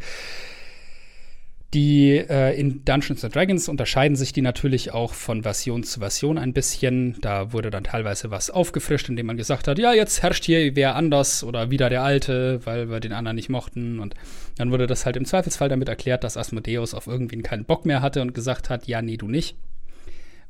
Die 1.75 2.17
äh, 2.17 2.59
in 2.59 2.83
Dungeons 2.87 3.23
and 3.25 3.35
Dragons 3.35 3.69
unterscheiden 3.69 4.17
sich 4.17 4.33
die 4.33 4.41
natürlich 4.41 4.95
auch 4.95 5.13
von 5.13 5.43
Version 5.43 5.83
zu 5.83 6.01
Version 6.01 6.39
ein 6.39 6.55
bisschen. 6.55 7.21
Da 7.21 7.53
wurde 7.53 7.69
dann 7.69 7.85
teilweise 7.85 8.31
was 8.31 8.49
aufgefrischt, 8.49 9.11
indem 9.11 9.27
man 9.27 9.37
gesagt 9.37 9.69
hat, 9.69 9.79
ja, 9.79 9.93
jetzt 9.93 10.23
herrscht 10.23 10.45
hier 10.45 10.77
wer 10.77 10.97
anders 10.97 11.45
oder 11.45 11.71
wieder 11.71 11.91
der 11.91 12.03
Alte, 12.03 12.65
weil 12.65 12.89
wir 12.89 13.01
den 13.01 13.13
anderen 13.13 13.37
nicht 13.37 13.51
mochten. 13.51 14.01
Und 14.01 14.15
dann 14.57 14.71
wurde 14.71 14.87
das 14.87 15.05
halt 15.05 15.17
im 15.17 15.27
Zweifelsfall 15.27 15.69
damit 15.69 15.91
erklärt, 15.91 16.25
dass 16.25 16.39
Asmodeus 16.39 16.95
auf 16.95 17.07
irgendwen 17.07 17.43
keinen 17.43 17.67
Bock 17.67 17.85
mehr 17.85 18.01
hatte 18.01 18.23
und 18.23 18.33
gesagt 18.33 18.71
hat, 18.71 18.87
ja, 18.87 19.03
nee, 19.03 19.19
du 19.19 19.29
nicht. 19.29 19.59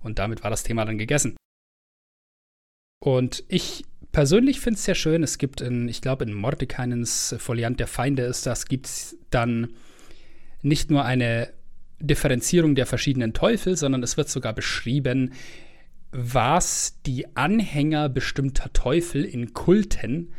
Und 0.01 0.19
damit 0.19 0.43
war 0.43 0.51
das 0.51 0.63
Thema 0.63 0.85
dann 0.85 0.99
gegessen. 0.99 1.37
Und 3.01 3.45
ich 3.49 3.85
persönlich 4.13 4.61
finde 4.61 4.79
es 4.79 4.85
sehr 4.85 4.95
schön. 4.95 5.23
Es 5.23 5.39
gibt 5.39 5.61
in, 5.61 5.89
ich 5.89 6.01
glaube, 6.01 6.25
in 6.25 6.35
Mordekainens 6.35 7.35
Foliant 7.39 7.79
der 7.79 7.87
Feinde 7.87 8.23
ist 8.23 8.47
das, 8.47 8.67
gibt 8.67 8.87
es 8.87 9.17
dann 9.31 9.75
nicht 10.63 10.91
nur 10.91 11.05
eine 11.05 11.53
Differenzierung 12.01 12.75
der 12.75 12.87
verschiedenen 12.87 13.33
Teufel, 13.33 13.77
sondern 13.77 14.03
es 14.03 14.17
wird 14.17 14.29
sogar 14.29 14.53
beschrieben, 14.53 15.33
was 16.11 17.01
die 17.05 17.37
Anhänger 17.37 18.09
bestimmter 18.09 18.73
Teufel 18.73 19.25
in 19.25 19.53
Kulten 19.53 20.33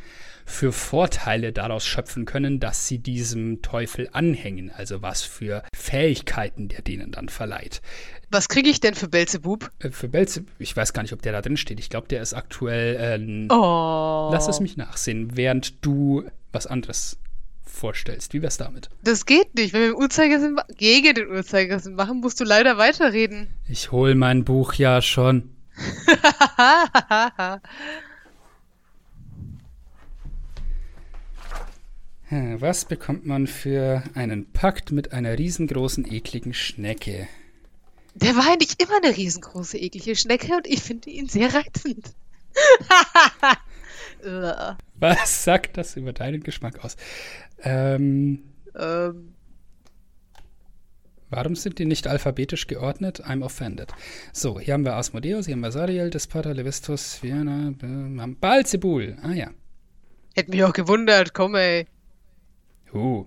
für 0.45 0.72
Vorteile 0.72 1.53
daraus 1.53 1.86
schöpfen 1.86 2.26
können, 2.26 2.60
dass 2.60 2.88
sie 2.88 2.97
diesem 2.97 3.62
Teufel 3.62 4.10
anhängen, 4.14 4.72
also 4.72 5.03
was 5.03 5.22
für 5.22 5.64
Fähigkeiten 5.76 6.70
der 6.70 6.82
denen 6.82 7.12
dann 7.12 7.30
verleiht. 7.30 7.82
Was 8.32 8.47
kriege 8.47 8.69
ich 8.69 8.80
denn 8.80 8.93
für 8.93 9.07
Belzebub? 9.07 9.71
Äh, 9.80 9.89
für 9.89 10.07
Belzebub, 10.07 10.49
ich 10.59 10.75
weiß 10.75 10.93
gar 10.93 11.01
nicht, 11.01 11.13
ob 11.13 11.21
der 11.21 11.32
da 11.32 11.41
drin 11.41 11.57
steht. 11.57 11.80
Ich 11.80 11.89
glaube, 11.89 12.07
der 12.07 12.21
ist 12.21 12.34
aktuell. 12.34 12.97
Ähm, 12.99 13.47
oh. 13.49 14.30
Lass 14.32 14.47
es 14.47 14.59
mich 14.59 14.77
nachsehen, 14.77 15.36
während 15.36 15.84
du 15.84 16.23
was 16.51 16.67
anderes 16.67 17.17
vorstellst. 17.63 18.34
Wie 18.34 18.41
wär's 18.41 18.57
damit? 18.57 18.89
Das 19.03 19.25
geht 19.25 19.55
nicht. 19.55 19.73
Wenn 19.73 19.82
wir 19.82 19.89
im 19.89 19.95
Uhrzeigersinn 19.95 20.59
gegen 20.77 21.15
den 21.15 21.30
Uhrzeigersinn 21.30 21.95
machen, 21.95 22.19
musst 22.19 22.39
du 22.39 22.43
leider 22.43 22.77
weiterreden. 22.77 23.47
Ich 23.67 23.91
hol 23.91 24.15
mein 24.15 24.43
Buch 24.43 24.73
ja 24.73 25.01
schon. 25.01 25.55
Was 32.32 32.86
bekommt 32.86 33.25
man 33.25 33.47
für 33.47 34.03
einen 34.13 34.51
Pakt 34.51 34.91
mit 34.91 35.13
einer 35.13 35.39
riesengroßen, 35.39 36.05
ekligen 36.11 36.53
Schnecke? 36.53 37.27
Der 38.22 38.36
war 38.36 38.51
eigentlich 38.51 38.80
immer 38.80 38.97
eine 39.01 39.15
riesengroße, 39.15 39.78
eklige 39.78 40.15
Schnecke 40.15 40.55
und 40.57 40.67
ich 40.67 40.82
finde 40.82 41.09
ihn 41.09 41.30
sehr 41.30 41.53
reizend. 41.53 42.13
Was 44.95 45.43
sagt 45.45 45.78
das 45.78 45.95
über 45.95 46.11
deinen 46.11 46.43
Geschmack 46.43 46.84
aus? 46.84 46.97
Ähm, 47.63 48.43
ähm. 48.76 49.34
Warum 51.30 51.55
sind 51.55 51.80
die 51.80 51.86
nicht 51.86 52.07
alphabetisch 52.07 52.67
geordnet? 52.67 53.24
I'm 53.24 53.43
offended. 53.43 53.93
So, 54.34 54.59
hier 54.59 54.74
haben 54.74 54.84
wir 54.84 54.95
Asmodeus, 54.95 55.45
hier 55.45 55.53
haben 55.53 55.61
wir 55.61 55.72
Sariel, 55.72 56.09
Despata, 56.09 56.51
Levistus, 56.51 57.22
Vienna, 57.22 57.74
Balzebul. 58.41 59.17
Ah 59.22 59.34
ja. 59.34 59.51
Hätte 60.36 60.51
mich 60.51 60.63
auch 60.63 60.74
gewundert, 60.74 61.34
komm 61.34 61.55
ey. 61.55 61.88
Uh. 62.93 63.26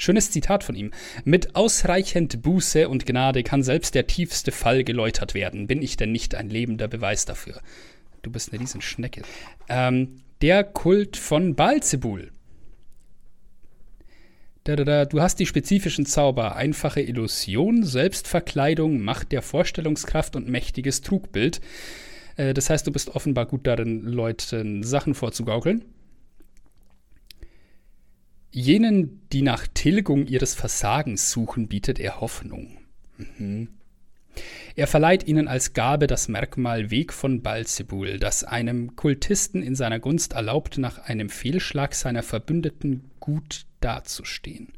Schönes 0.00 0.30
Zitat 0.30 0.64
von 0.64 0.74
ihm. 0.74 0.92
Mit 1.24 1.54
ausreichend 1.54 2.40
Buße 2.40 2.88
und 2.88 3.04
Gnade 3.04 3.42
kann 3.42 3.62
selbst 3.62 3.94
der 3.94 4.06
tiefste 4.06 4.50
Fall 4.50 4.82
geläutert 4.82 5.34
werden. 5.34 5.66
Bin 5.66 5.82
ich 5.82 5.98
denn 5.98 6.10
nicht 6.10 6.34
ein 6.34 6.48
lebender 6.48 6.88
Beweis 6.88 7.26
dafür? 7.26 7.60
Du 8.22 8.30
bist 8.30 8.50
eine 8.50 8.62
Riesenschnecke. 8.62 9.20
Ähm, 9.68 10.22
der 10.40 10.64
Kult 10.64 11.18
von 11.18 11.54
Balzebul. 11.54 12.32
Du 14.64 15.20
hast 15.20 15.38
die 15.38 15.46
spezifischen 15.46 16.06
Zauber, 16.06 16.56
einfache 16.56 17.02
Illusion, 17.02 17.82
Selbstverkleidung, 17.82 19.00
Macht 19.00 19.32
der 19.32 19.42
Vorstellungskraft 19.42 20.34
und 20.34 20.48
mächtiges 20.48 21.02
Trugbild. 21.02 21.60
Äh, 22.36 22.54
das 22.54 22.70
heißt, 22.70 22.86
du 22.86 22.90
bist 22.90 23.10
offenbar 23.10 23.44
gut 23.44 23.66
darin, 23.66 24.04
Leuten 24.04 24.82
Sachen 24.82 25.12
vorzugaukeln. 25.12 25.84
Jenen, 28.52 29.20
die 29.32 29.42
nach 29.42 29.66
Tilgung 29.66 30.26
ihres 30.26 30.54
Versagens 30.54 31.30
suchen, 31.30 31.68
bietet 31.68 31.98
er 32.00 32.20
Hoffnung. 32.20 32.78
Mhm. 33.16 33.68
Er 34.76 34.86
verleiht 34.86 35.26
ihnen 35.26 35.48
als 35.48 35.72
Gabe 35.72 36.06
das 36.06 36.28
Merkmal 36.28 36.90
Weg 36.90 37.12
von 37.12 37.42
Balzebul, 37.42 38.18
das 38.18 38.44
einem 38.44 38.96
Kultisten 38.96 39.62
in 39.62 39.74
seiner 39.74 39.98
Gunst 39.98 40.32
erlaubt, 40.32 40.78
nach 40.78 40.98
einem 40.98 41.28
Fehlschlag 41.28 41.94
seiner 41.94 42.22
Verbündeten 42.22 43.10
gut 43.20 43.66
dazustehen. 43.80 44.68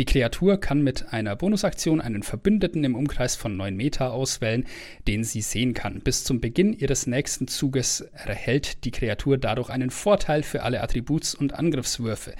Die 0.00 0.06
Kreatur 0.06 0.58
kann 0.58 0.80
mit 0.80 1.12
einer 1.12 1.36
Bonusaktion 1.36 2.00
einen 2.00 2.22
Verbündeten 2.22 2.84
im 2.84 2.94
Umkreis 2.94 3.36
von 3.36 3.58
9 3.58 3.76
Meter 3.76 4.14
auswählen, 4.14 4.66
den 5.06 5.24
sie 5.24 5.42
sehen 5.42 5.74
kann. 5.74 6.00
Bis 6.00 6.24
zum 6.24 6.40
Beginn 6.40 6.72
ihres 6.72 7.06
nächsten 7.06 7.48
Zuges 7.48 8.00
erhält 8.14 8.86
die 8.86 8.92
Kreatur 8.92 9.36
dadurch 9.36 9.68
einen 9.68 9.90
Vorteil 9.90 10.42
für 10.42 10.62
alle 10.62 10.82
Attributs- 10.82 11.34
und 11.34 11.52
Angriffswürfe. 11.52 12.34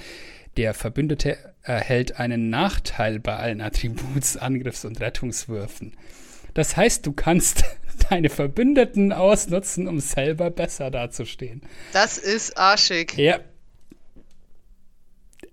Der 0.56 0.72
Verbündete 0.72 1.36
erhält 1.60 2.18
einen 2.18 2.48
Nachteil 2.48 3.20
bei 3.20 3.36
allen 3.36 3.60
Attributs-, 3.60 4.38
Angriffs- 4.38 4.86
und 4.86 4.98
Rettungswürfen. 4.98 5.92
Das 6.54 6.78
heißt, 6.78 7.04
du 7.04 7.12
kannst 7.12 7.64
deine 8.08 8.30
Verbündeten 8.30 9.12
ausnutzen, 9.12 9.86
um 9.86 10.00
selber 10.00 10.50
besser 10.50 10.90
dazustehen. 10.90 11.60
Das 11.92 12.16
ist 12.16 12.56
arschig. 12.56 13.18
Ja. 13.18 13.40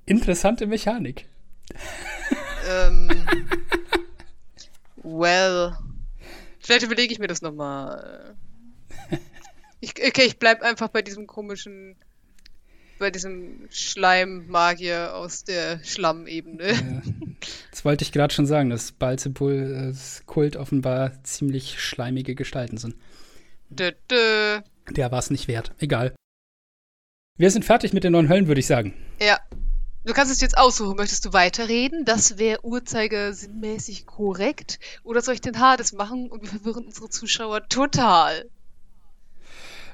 Interessante 0.05 0.68
Mechanik. 0.68 1.26
Ähm, 2.70 3.09
well. 5.03 5.78
Vielleicht 6.59 6.84
überlege 6.86 7.13
ich 7.13 7.20
mir 7.20 7.28
das 7.28 7.41
nochmal. 7.41 8.36
Ich, 9.80 9.91
okay, 9.91 10.24
ich 10.26 10.39
bleib 10.39 10.63
einfach 10.63 10.89
bei 10.89 11.01
diesem 11.01 11.28
komischen, 11.28 11.95
bei 12.99 13.11
diesem 13.11 13.68
Schleimmagier 13.70 15.15
aus 15.15 15.43
der 15.43 15.84
Schlammebene. 15.84 16.72
Ja. 16.72 17.01
Das 17.70 17.86
wollte 17.86 18.03
ich 18.03 18.11
gerade 18.11 18.34
schon 18.34 18.47
sagen, 18.47 18.72
dass 18.72 18.91
Balzebuls 18.91 20.24
Kult 20.26 20.55
offenbar 20.55 21.24
ziemlich 21.24 21.80
schleimige 21.80 22.34
Gestalten 22.34 22.78
sind. 22.78 22.95
Dö, 23.70 23.91
dö. 24.09 24.61
Der 24.89 25.11
war 25.11 25.20
es 25.20 25.30
nicht 25.30 25.47
wert. 25.47 25.74
Egal. 25.78 26.15
Wir 27.38 27.51
sind 27.51 27.65
fertig 27.65 27.93
mit 27.93 28.03
den 28.03 28.13
neuen 28.13 28.30
Höllen, 28.30 28.47
würde 28.47 28.59
ich 28.59 28.68
sagen. 28.68 28.95
Ja. 29.22 29.39
Du 30.08 30.14
kannst 30.14 30.32
es 30.32 30.39
jetzt 30.39 30.58
aussuchen. 30.58 30.95
Möchtest 30.95 31.26
du 31.26 31.34
weiterreden? 31.34 32.05
Das 32.05 32.38
wäre 32.38 32.64
uhrzeigersinnmäßig 32.64 34.05
korrekt. 34.05 34.80
Oder 35.03 35.22
soll 35.22 35.34
ich 35.34 35.41
den 35.41 35.60
Hades 35.60 35.91
machen 35.91 36.32
und 36.32 36.43
wir 36.43 36.49
verwirren 36.49 36.86
unsere 36.86 37.10
Zuschauer 37.10 37.68
total? 37.68 38.49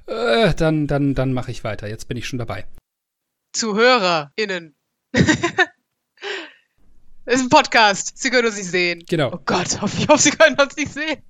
Äh, 0.06 0.54
dann 0.54 0.86
dann, 0.86 1.16
dann 1.16 1.34
mache 1.34 1.50
ich 1.50 1.64
weiter. 1.64 1.88
Jetzt 1.88 2.08
bin 2.08 2.18
ich 2.18 2.28
schon 2.28 2.38
dabei. 2.38 2.68
ZuhörerInnen. 3.54 4.76
Das 5.14 5.24
ist 7.26 7.42
ein 7.42 7.50
Podcast. 7.50 8.16
Sie 8.16 8.30
können 8.30 8.46
uns 8.46 8.58
nicht 8.58 8.70
sehen. 8.70 9.04
Genau. 9.10 9.34
Oh 9.34 9.40
Gott, 9.44 9.74
ich 9.74 9.82
hoffe, 9.82 10.18
Sie 10.20 10.30
können 10.30 10.62
uns 10.62 10.76
nicht 10.76 10.94
sehen. 10.94 11.24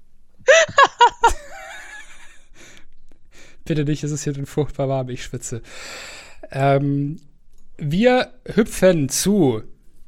Bitte 3.64 3.86
nicht, 3.86 4.04
es 4.04 4.12
ist 4.12 4.26
hier 4.26 4.46
furchtbar 4.46 4.90
warm, 4.90 5.08
ich 5.08 5.24
schwitze. 5.24 5.62
Ähm, 6.52 7.22
wir 7.78 8.34
hüpfen 8.46 9.10
zu. 9.10 9.64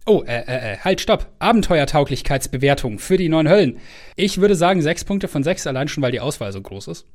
Oh, 0.06 0.24
äh, 0.26 0.42
äh, 0.42 0.74
äh, 0.74 0.78
halt, 0.78 1.02
stopp. 1.02 1.32
Abenteuertauglichkeitsbewertung 1.40 3.00
für 3.00 3.18
die 3.18 3.30
neuen 3.30 3.50
Höllen. 3.50 3.80
Ich 4.16 4.40
würde 4.40 4.56
sagen, 4.56 4.82
sechs 4.82 5.04
Punkte 5.04 5.28
von 5.28 5.44
sechs, 5.44 5.66
allein 5.66 5.88
schon, 5.88 6.04
weil 6.04 6.12
die 6.12 6.20
Auswahl 6.20 6.52
so 6.52 6.62
groß 6.62 6.90
ist. 6.90 7.08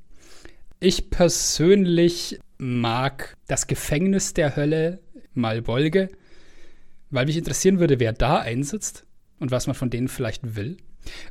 Ich 0.81 1.11
persönlich 1.11 2.41
mag 2.59 3.37
das 3.47 3.67
Gefängnis 3.67 4.35
der 4.35 4.57
Hölle 4.57 5.01
Malbolge, 5.35 6.09
weil 7.11 7.27
mich 7.27 7.37
interessieren 7.37 7.79
würde, 7.79 8.01
wer 8.01 8.13
da 8.13 8.39
einsitzt 8.39 9.05
und 9.39 9.51
was 9.51 9.67
man 9.67 9.75
von 9.75 9.91
denen 9.91 10.09
vielleicht 10.09 10.57
will. 10.57 10.79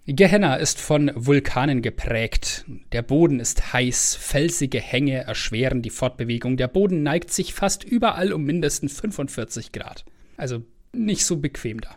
Gehenna 0.07 0.57
ist 0.57 0.81
von 0.81 1.11
Vulkanen 1.15 1.83
geprägt. 1.83 2.65
Der 2.93 3.03
Boden 3.03 3.41
ist 3.41 3.75
heiß, 3.75 4.15
felsige 4.15 4.81
Hänge 4.81 5.19
erschweren 5.19 5.83
die 5.83 5.91
Fortbewegung. 5.91 6.57
Der 6.57 6.69
Boden 6.69 7.03
neigt 7.03 7.31
sich 7.31 7.53
fast 7.53 7.85
überall 7.85 8.33
um 8.33 8.45
mindestens 8.45 9.01
45 9.01 9.73
Grad. 9.73 10.05
Also 10.39 10.63
nicht 10.95 11.27
so 11.27 11.37
bequem 11.37 11.81
da. 11.81 11.95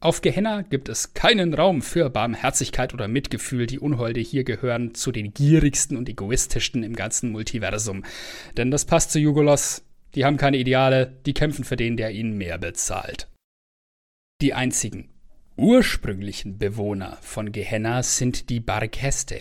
Auf 0.00 0.22
Gehenna 0.22 0.62
gibt 0.62 0.88
es 0.88 1.12
keinen 1.14 1.54
Raum 1.54 1.82
für 1.82 2.08
Barmherzigkeit 2.08 2.94
oder 2.94 3.08
Mitgefühl. 3.08 3.66
Die 3.66 3.80
Unholde 3.80 4.20
hier 4.20 4.44
gehören 4.44 4.94
zu 4.94 5.10
den 5.10 5.34
gierigsten 5.34 5.96
und 5.96 6.08
egoistischsten 6.08 6.84
im 6.84 6.94
ganzen 6.94 7.32
Multiversum. 7.32 8.04
Denn 8.56 8.70
das 8.70 8.84
passt 8.84 9.10
zu 9.10 9.18
Jugolos. 9.18 9.82
Die 10.14 10.24
haben 10.24 10.36
keine 10.36 10.56
Ideale, 10.56 11.18
die 11.26 11.34
kämpfen 11.34 11.64
für 11.64 11.76
den, 11.76 11.96
der 11.96 12.12
ihnen 12.12 12.38
mehr 12.38 12.58
bezahlt. 12.58 13.28
Die 14.40 14.54
einzigen 14.54 15.10
ursprünglichen 15.56 16.58
Bewohner 16.58 17.18
von 17.20 17.50
Gehenna 17.50 18.04
sind 18.04 18.48
die 18.48 18.60
Barkeste. 18.60 19.40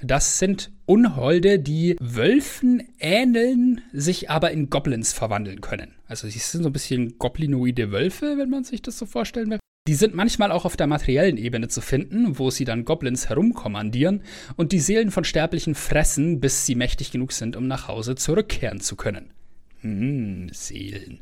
Das 0.00 0.38
sind 0.38 0.70
Unholde, 0.86 1.58
die 1.58 1.96
Wölfen 2.00 2.82
ähneln, 2.98 3.80
sich 3.92 4.30
aber 4.30 4.52
in 4.52 4.70
Goblins 4.70 5.12
verwandeln 5.12 5.60
können. 5.60 5.94
Also 6.06 6.28
sie 6.28 6.38
sind 6.38 6.62
so 6.62 6.68
ein 6.68 6.72
bisschen 6.72 7.18
goblinoide 7.18 7.90
Wölfe, 7.92 8.36
wenn 8.38 8.50
man 8.50 8.64
sich 8.64 8.82
das 8.82 8.98
so 8.98 9.06
vorstellen 9.06 9.50
will. 9.50 9.58
Die 9.88 9.94
sind 9.94 10.14
manchmal 10.14 10.52
auch 10.52 10.64
auf 10.64 10.76
der 10.76 10.86
materiellen 10.86 11.36
Ebene 11.36 11.66
zu 11.66 11.80
finden, 11.80 12.38
wo 12.38 12.50
sie 12.50 12.64
dann 12.64 12.84
Goblins 12.84 13.28
herumkommandieren 13.28 14.22
und 14.56 14.70
die 14.70 14.78
Seelen 14.78 15.10
von 15.10 15.24
Sterblichen 15.24 15.74
fressen, 15.74 16.38
bis 16.38 16.66
sie 16.66 16.76
mächtig 16.76 17.10
genug 17.10 17.32
sind, 17.32 17.56
um 17.56 17.66
nach 17.66 17.88
Hause 17.88 18.14
zurückkehren 18.14 18.80
zu 18.80 18.94
können. 18.94 19.32
Hm, 19.80 20.50
Seelen. 20.52 21.20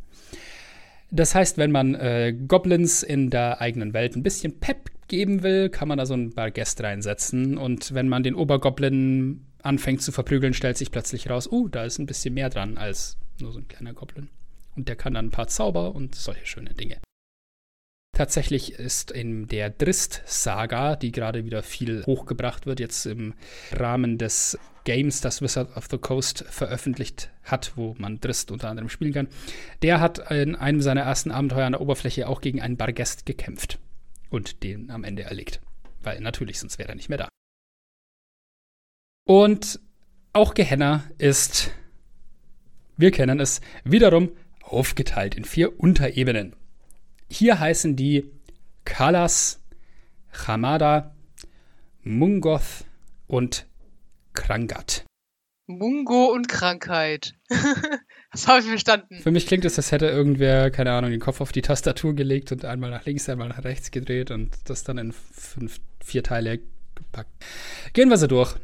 Das 1.10 1.34
heißt, 1.34 1.56
wenn 1.56 1.72
man 1.72 1.94
äh, 1.94 2.34
Goblins 2.46 3.02
in 3.02 3.30
der 3.30 3.62
eigenen 3.62 3.94
Welt 3.94 4.14
ein 4.14 4.22
bisschen 4.22 4.60
Pep 4.60 4.90
geben 5.08 5.42
will, 5.42 5.70
kann 5.70 5.88
man 5.88 5.96
da 5.96 6.04
so 6.04 6.12
ein 6.12 6.34
Bargest 6.34 6.82
reinsetzen. 6.82 7.56
Und 7.56 7.94
wenn 7.94 8.08
man 8.08 8.22
den 8.22 8.34
Obergoblin 8.34 9.46
anfängt 9.62 10.02
zu 10.02 10.12
verprügeln, 10.12 10.52
stellt 10.52 10.76
sich 10.76 10.90
plötzlich 10.90 11.30
raus, 11.30 11.50
uh, 11.50 11.68
da 11.68 11.84
ist 11.84 11.98
ein 11.98 12.06
bisschen 12.06 12.34
mehr 12.34 12.50
dran 12.50 12.76
als 12.76 13.16
nur 13.40 13.52
so 13.52 13.58
ein 13.58 13.68
kleiner 13.68 13.94
Goblin. 13.94 14.28
Und 14.76 14.88
der 14.88 14.96
kann 14.96 15.14
dann 15.14 15.26
ein 15.26 15.30
paar 15.30 15.48
Zauber 15.48 15.94
und 15.94 16.14
solche 16.14 16.44
schöne 16.44 16.74
Dinge. 16.74 16.98
Tatsächlich 18.12 18.74
ist 18.74 19.10
in 19.10 19.46
der 19.46 19.70
Drist-Saga, 19.70 20.96
die 20.96 21.12
gerade 21.12 21.44
wieder 21.44 21.62
viel 21.62 22.04
hochgebracht 22.04 22.66
wird, 22.66 22.80
jetzt 22.80 23.06
im 23.06 23.34
Rahmen 23.72 24.18
des 24.18 24.58
Games, 24.84 25.20
das 25.20 25.42
Wizard 25.42 25.76
of 25.76 25.86
the 25.90 25.98
Coast 25.98 26.44
veröffentlicht 26.48 27.30
hat, 27.44 27.72
wo 27.76 27.94
man 27.98 28.20
Drist 28.20 28.50
unter 28.50 28.68
anderem 28.68 28.88
spielen 28.88 29.12
kann, 29.12 29.28
der 29.82 30.00
hat 30.00 30.30
in 30.30 30.56
einem 30.56 30.80
seiner 30.80 31.02
ersten 31.02 31.30
Abenteuer 31.30 31.66
an 31.66 31.72
der 31.72 31.80
Oberfläche 31.80 32.28
auch 32.28 32.40
gegen 32.40 32.60
einen 32.60 32.76
Bargest 32.76 33.26
gekämpft 33.26 33.78
und 34.30 34.62
den 34.62 34.90
am 34.90 35.04
Ende 35.04 35.22
erlegt. 35.24 35.60
Weil 36.02 36.20
natürlich, 36.20 36.58
sonst 36.58 36.78
wäre 36.78 36.90
er 36.90 36.94
nicht 36.94 37.08
mehr 37.08 37.18
da. 37.18 37.28
Und 39.26 39.80
auch 40.32 40.54
Gehenna 40.54 41.04
ist, 41.18 41.72
wir 42.96 43.10
kennen 43.10 43.40
es, 43.40 43.60
wiederum 43.84 44.32
aufgeteilt 44.62 45.34
in 45.34 45.44
vier 45.44 45.78
Unterebenen. 45.78 46.54
Hier 47.30 47.60
heißen 47.60 47.94
die 47.94 48.28
Kalas, 48.84 49.60
Hamada, 50.46 51.14
Mungoth 52.02 52.84
und 53.28 53.66
Krangat. 54.32 55.04
Mungo 55.66 56.32
und 56.32 56.48
Krankheit. 56.48 57.34
Das 58.32 58.46
habe 58.46 58.60
ich 58.60 58.66
verstanden. 58.66 59.18
Für 59.22 59.32
mich 59.32 59.48
klingt 59.48 59.64
es, 59.64 59.76
als 59.76 59.90
hätte 59.90 60.06
irgendwer, 60.06 60.70
keine 60.70 60.92
Ahnung, 60.92 61.10
den 61.10 61.18
Kopf 61.18 61.40
auf 61.40 61.50
die 61.50 61.62
Tastatur 61.62 62.14
gelegt 62.14 62.52
und 62.52 62.64
einmal 62.64 62.88
nach 62.88 63.04
links, 63.04 63.28
einmal 63.28 63.48
nach 63.48 63.64
rechts 63.64 63.90
gedreht 63.90 64.30
und 64.30 64.50
das 64.66 64.84
dann 64.84 64.98
in 64.98 65.10
fünf, 65.10 65.80
vier 66.04 66.22
Teile 66.22 66.60
gepackt. 66.94 67.32
Gehen 67.92 68.08
wir 68.08 68.18
so 68.18 68.28
durch. 68.28 68.54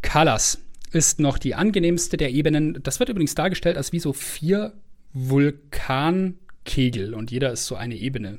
Kalas 0.00 0.58
ist 0.90 1.20
noch 1.20 1.36
die 1.36 1.54
angenehmste 1.54 2.16
der 2.16 2.30
Ebenen. 2.30 2.82
Das 2.82 2.98
wird 2.98 3.10
übrigens 3.10 3.34
dargestellt 3.34 3.76
als 3.76 3.92
wie 3.92 4.00
so 4.00 4.14
vier 4.14 4.72
Vulkankegel 6.64 7.14
und 7.14 7.30
jeder 7.30 7.52
ist 7.52 7.66
so 7.66 7.76
eine 7.76 7.94
Ebene. 7.94 8.38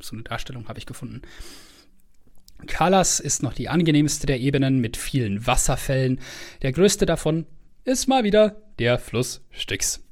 So 0.00 0.14
eine 0.14 0.22
Darstellung 0.22 0.68
habe 0.68 0.78
ich 0.78 0.86
gefunden. 0.86 1.22
Kalas 2.66 3.20
ist 3.20 3.42
noch 3.42 3.52
die 3.52 3.68
angenehmste 3.68 4.26
der 4.26 4.40
Ebenen 4.40 4.80
mit 4.80 4.96
vielen 4.96 5.46
Wasserfällen. 5.46 6.20
Der 6.62 6.72
größte 6.72 7.06
davon 7.06 7.46
ist 7.84 8.08
mal 8.08 8.24
wieder 8.24 8.56
der 8.78 8.98
Fluss 8.98 9.42
Styx. 9.50 10.02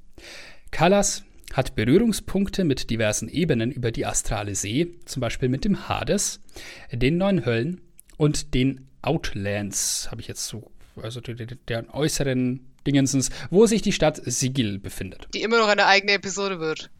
Kalas 0.70 1.24
hat 1.52 1.74
Berührungspunkte 1.74 2.64
mit 2.64 2.90
diversen 2.90 3.28
Ebenen 3.28 3.70
über 3.72 3.90
die 3.90 4.06
astrale 4.06 4.54
See, 4.54 4.94
zum 5.06 5.20
Beispiel 5.20 5.48
mit 5.48 5.64
dem 5.64 5.88
Hades, 5.88 6.40
den 6.92 7.18
neun 7.18 7.44
Höllen 7.44 7.80
und 8.16 8.54
den 8.54 8.88
Outlands, 9.02 10.08
habe 10.10 10.20
ich 10.20 10.28
jetzt 10.28 10.46
so, 10.46 10.70
also 11.00 11.20
deren 11.20 11.90
äußeren 11.90 12.66
Dingensens, 12.86 13.30
wo 13.50 13.66
sich 13.66 13.82
die 13.82 13.92
Stadt 13.92 14.20
Sigil 14.24 14.78
befindet. 14.78 15.28
Die 15.34 15.42
immer 15.42 15.58
noch 15.58 15.68
eine 15.68 15.86
eigene 15.86 16.12
Episode 16.12 16.60
wird. 16.60 16.90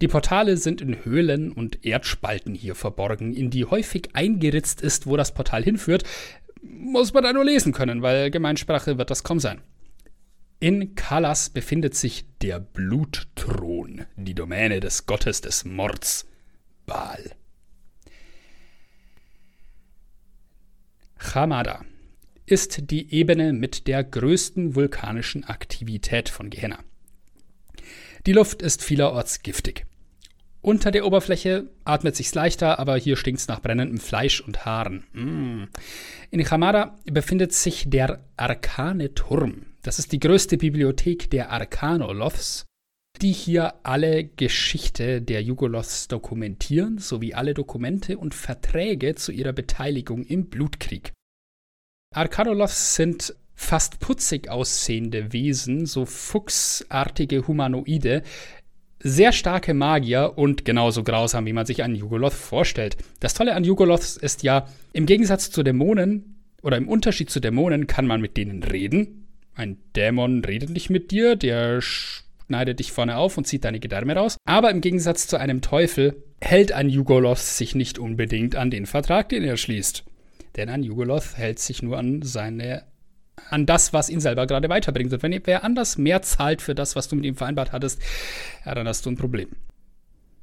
Die 0.00 0.08
Portale 0.08 0.56
sind 0.56 0.80
in 0.80 1.04
Höhlen 1.04 1.52
und 1.52 1.84
Erdspalten 1.84 2.54
hier 2.54 2.74
verborgen, 2.74 3.34
in 3.34 3.50
die 3.50 3.66
häufig 3.66 4.14
eingeritzt 4.14 4.80
ist, 4.80 5.06
wo 5.06 5.16
das 5.16 5.34
Portal 5.34 5.62
hinführt. 5.62 6.04
Muss 6.62 7.12
man 7.12 7.22
da 7.22 7.32
nur 7.32 7.44
lesen 7.44 7.72
können, 7.72 8.00
weil 8.00 8.30
Gemeinsprache 8.30 8.96
wird 8.96 9.10
das 9.10 9.24
kaum 9.24 9.40
sein. 9.40 9.60
In 10.58 10.94
Kalas 10.94 11.50
befindet 11.50 11.94
sich 11.94 12.26
der 12.42 12.60
Blutthron, 12.60 14.06
die 14.16 14.34
Domäne 14.34 14.80
des 14.80 15.06
Gottes 15.06 15.40
des 15.40 15.64
Mords, 15.64 16.26
Baal. 16.86 17.32
Chamada 21.18 21.84
ist 22.46 22.90
die 22.90 23.12
Ebene 23.12 23.52
mit 23.52 23.86
der 23.86 24.02
größten 24.02 24.74
vulkanischen 24.74 25.44
Aktivität 25.44 26.28
von 26.28 26.50
Gehenna. 26.50 26.78
Die 28.26 28.32
Luft 28.32 28.60
ist 28.60 28.82
vielerorts 28.82 29.42
giftig. 29.42 29.86
Unter 30.62 30.90
der 30.90 31.06
Oberfläche 31.06 31.70
atmet 31.84 32.16
sich's 32.16 32.34
leichter, 32.34 32.78
aber 32.78 32.96
hier 32.98 33.16
stinkt's 33.16 33.48
nach 33.48 33.60
brennendem 33.60 33.98
Fleisch 33.98 34.40
und 34.40 34.66
Haaren. 34.66 35.04
Mm. 35.12 35.64
In 36.30 36.44
Chamada 36.44 36.98
befindet 37.04 37.54
sich 37.54 37.88
der 37.88 38.20
Arkane 38.36 39.14
Turm. 39.14 39.66
Das 39.82 39.98
ist 39.98 40.12
die 40.12 40.20
größte 40.20 40.58
Bibliothek 40.58 41.30
der 41.30 41.50
Arkanoloths, 41.50 42.66
die 43.22 43.32
hier 43.32 43.74
alle 43.84 44.24
Geschichte 44.24 45.22
der 45.22 45.42
Jugoloths 45.42 46.08
dokumentieren, 46.08 46.98
sowie 46.98 47.32
alle 47.32 47.54
Dokumente 47.54 48.18
und 48.18 48.34
Verträge 48.34 49.14
zu 49.14 49.32
ihrer 49.32 49.52
Beteiligung 49.52 50.24
im 50.24 50.46
Blutkrieg. 50.46 51.12
Arkanoloths 52.14 52.96
sind 52.96 53.34
fast 53.54 54.00
putzig 54.00 54.48
aussehende 54.48 55.32
Wesen, 55.32 55.86
so 55.86 56.06
fuchsartige 56.06 57.46
Humanoide, 57.46 58.22
sehr 59.02 59.32
starke 59.32 59.74
Magier 59.74 60.34
und 60.36 60.64
genauso 60.64 61.02
grausam, 61.02 61.46
wie 61.46 61.52
man 61.52 61.66
sich 61.66 61.82
einen 61.82 61.94
Jugoloth 61.94 62.34
vorstellt. 62.34 62.96
Das 63.18 63.34
Tolle 63.34 63.54
an 63.54 63.64
Jugoloths 63.64 64.16
ist 64.16 64.42
ja, 64.42 64.66
im 64.92 65.06
Gegensatz 65.06 65.50
zu 65.50 65.62
Dämonen 65.62 66.36
oder 66.62 66.76
im 66.76 66.88
Unterschied 66.88 67.30
zu 67.30 67.40
Dämonen 67.40 67.86
kann 67.86 68.06
man 68.06 68.20
mit 68.20 68.36
denen 68.36 68.62
reden. 68.62 69.28
Ein 69.54 69.78
Dämon 69.96 70.44
redet 70.44 70.70
nicht 70.70 70.90
mit 70.90 71.10
dir, 71.10 71.36
der 71.36 71.80
schneidet 71.80 72.78
dich 72.78 72.92
vorne 72.92 73.16
auf 73.16 73.38
und 73.38 73.46
zieht 73.46 73.64
deine 73.64 73.80
Gedärme 73.80 74.14
raus. 74.14 74.36
Aber 74.44 74.70
im 74.70 74.80
Gegensatz 74.80 75.26
zu 75.26 75.38
einem 75.38 75.62
Teufel 75.62 76.22
hält 76.40 76.72
ein 76.72 76.88
Jugoloth 76.88 77.38
sich 77.38 77.74
nicht 77.74 77.98
unbedingt 77.98 78.56
an 78.56 78.70
den 78.70 78.86
Vertrag, 78.86 79.28
den 79.28 79.44
er 79.44 79.56
schließt. 79.56 80.04
Denn 80.56 80.68
ein 80.68 80.82
Jugoloth 80.82 81.36
hält 81.36 81.58
sich 81.58 81.82
nur 81.82 81.98
an 81.98 82.22
seine 82.22 82.82
an 83.48 83.66
das, 83.66 83.92
was 83.92 84.10
ihn 84.10 84.20
selber 84.20 84.46
gerade 84.46 84.68
weiterbringt. 84.68 85.12
Und 85.12 85.22
wenn 85.22 85.40
wer 85.44 85.64
anders 85.64 85.98
mehr 85.98 86.22
zahlt 86.22 86.62
für 86.62 86.74
das, 86.74 86.96
was 86.96 87.08
du 87.08 87.16
mit 87.16 87.24
ihm 87.24 87.36
vereinbart 87.36 87.72
hattest, 87.72 88.00
ja, 88.64 88.74
dann 88.74 88.86
hast 88.86 89.06
du 89.06 89.10
ein 89.10 89.16
Problem. 89.16 89.50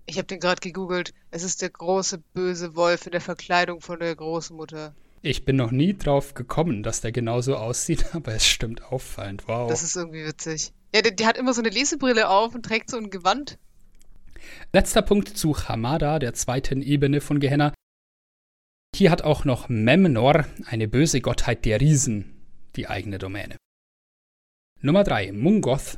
Ich 0.06 0.18
habe 0.18 0.28
den 0.28 0.40
gerade 0.40 0.62
gegoogelt. 0.62 1.14
Es 1.32 1.44
ist 1.44 1.62
der 1.62 1.70
große 1.70 2.20
böse 2.34 2.76
Wolf 2.76 3.06
in 3.06 3.12
der 3.12 3.22
Verkleidung 3.22 3.82
von 3.82 4.00
der 4.00 4.16
Großmutter. 4.16 4.96
Ich 5.22 5.44
bin 5.44 5.56
noch 5.56 5.72
nie 5.72 5.98
drauf 5.98 6.34
gekommen, 6.34 6.84
dass 6.84 7.02
der 7.02 7.12
genauso 7.12 7.58
aussieht, 7.58 8.06
aber 8.14 8.34
es 8.34 8.46
stimmt 8.46 8.84
auffallend. 8.84 9.48
Wow. 9.48 9.70
Das 9.70 9.84
ist 9.84 9.96
irgendwie 9.96 10.26
witzig. 10.26 10.72
Ja, 10.96 11.02
der, 11.02 11.12
der 11.12 11.28
hat 11.28 11.38
immer 11.38 11.54
so 11.54 11.62
eine 11.62 11.70
Lesebrille 11.70 12.30
auf 12.30 12.56
und 12.56 12.64
trägt 12.64 12.90
so 12.90 12.98
ein 12.98 13.10
Gewand. 13.10 13.58
Letzter 14.72 15.02
Punkt 15.02 15.38
zu 15.38 15.58
Hamada, 15.68 16.20
der 16.20 16.34
zweiten 16.34 16.82
Ebene 16.82 17.20
von 17.20 17.40
Gehenna. 17.40 17.74
Hier 18.96 19.12
hat 19.12 19.24
auch 19.24 19.44
noch 19.44 19.68
Memnor, 19.68 20.46
eine 20.66 20.88
böse 20.88 21.20
Gottheit 21.20 21.66
der 21.66 21.82
Riesen, 21.82 22.37
die 22.78 22.88
eigene 22.88 23.18
Domäne. 23.18 23.58
Nummer 24.82 25.04
3. 25.04 25.32
Mungoth 25.34 25.98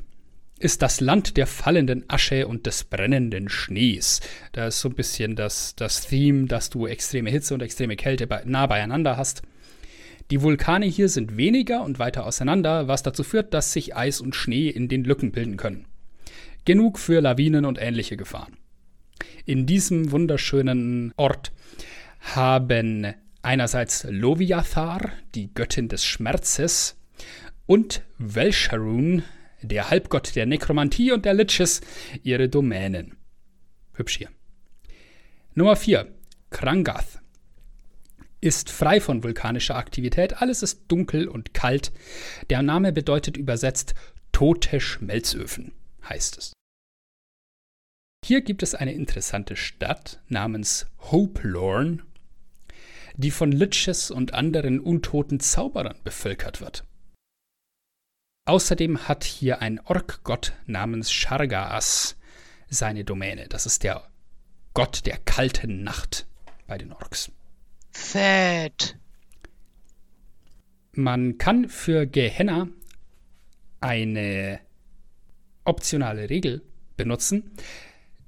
ist 0.59 0.81
das 0.81 0.99
Land 0.99 1.37
der 1.37 1.47
fallenden 1.47 2.05
Asche 2.09 2.47
und 2.47 2.65
des 2.65 2.83
brennenden 2.83 3.49
Schnees. 3.49 4.19
Da 4.51 4.67
ist 4.67 4.81
so 4.81 4.89
ein 4.89 4.95
bisschen 4.95 5.35
das, 5.35 5.75
das 5.75 6.07
Theme, 6.07 6.47
dass 6.47 6.69
du 6.69 6.85
extreme 6.87 7.29
Hitze 7.29 7.53
und 7.53 7.61
extreme 7.61 7.95
Kälte 7.95 8.27
nah 8.45 8.67
beieinander 8.67 9.17
hast. 9.17 9.41
Die 10.31 10.41
Vulkane 10.41 10.85
hier 10.85 11.09
sind 11.09 11.37
weniger 11.37 11.83
und 11.83 11.97
weiter 11.97 12.25
auseinander, 12.25 12.87
was 12.87 13.03
dazu 13.03 13.23
führt, 13.23 13.53
dass 13.53 13.73
sich 13.73 13.95
Eis 13.95 14.21
und 14.21 14.35
Schnee 14.35 14.69
in 14.69 14.87
den 14.87 15.03
Lücken 15.03 15.31
bilden 15.31 15.57
können. 15.57 15.85
Genug 16.65 16.99
für 16.99 17.21
Lawinen 17.21 17.65
und 17.65 17.79
ähnliche 17.81 18.15
Gefahren. 18.15 18.57
In 19.45 19.65
diesem 19.65 20.11
wunderschönen 20.11 21.13
Ort 21.17 21.51
haben 22.19 23.13
einerseits 23.41 24.05
Loviathar, 24.09 25.11
die 25.35 25.53
Göttin 25.53 25.87
des 25.87 26.05
Schmerzes, 26.05 26.97
und 27.65 28.01
Velsharun, 28.17 29.23
der 29.61 29.89
Halbgott 29.89 30.35
der 30.35 30.45
Nekromantie 30.45 31.11
und 31.11 31.25
der 31.25 31.33
Liches, 31.33 31.81
ihre 32.23 32.49
Domänen. 32.49 33.15
Hübsch 33.93 34.17
hier. 34.17 34.29
Nummer 35.53 35.75
4. 35.75 36.07
Krangath 36.49 37.19
ist 38.41 38.69
frei 38.69 39.01
von 39.01 39.23
vulkanischer 39.23 39.75
Aktivität. 39.75 40.41
Alles 40.41 40.63
ist 40.63 40.83
dunkel 40.87 41.27
und 41.27 41.53
kalt. 41.53 41.91
Der 42.49 42.61
Name 42.61 42.93
bedeutet 42.93 43.37
übersetzt 43.37 43.93
tote 44.31 44.79
Schmelzöfen, 44.79 45.73
heißt 46.07 46.37
es. 46.37 46.53
Hier 48.25 48.41
gibt 48.41 48.63
es 48.63 48.75
eine 48.75 48.93
interessante 48.93 49.55
Stadt 49.55 50.21
namens 50.27 50.87
Hopelorn 51.11 52.03
die 53.19 53.31
von 53.31 53.51
Liches 53.51 54.11
und 54.11 54.33
anderen 54.33 54.79
untoten 54.79 55.41
Zauberern 55.41 55.97
bevölkert 56.05 56.61
wird. 56.61 56.85
Außerdem 58.45 59.09
hat 59.09 59.25
hier 59.25 59.61
ein 59.61 59.81
Orkgott 59.81 60.53
namens 60.67 61.11
Shargaas 61.11 62.15
seine 62.69 63.03
Domäne. 63.03 63.49
Das 63.49 63.65
ist 63.65 63.83
der 63.83 64.09
Gott 64.73 65.05
der 65.05 65.17
kalten 65.17 65.83
Nacht 65.83 66.27
bei 66.65 66.77
den 66.77 66.93
Orks. 66.93 67.29
Fett. 67.91 68.97
Man 70.93 71.37
kann 71.37 71.67
für 71.67 72.07
Gehenna 72.07 72.69
eine 73.81 74.61
optionale 75.65 76.29
Regel 76.29 76.61
benutzen, 76.95 77.51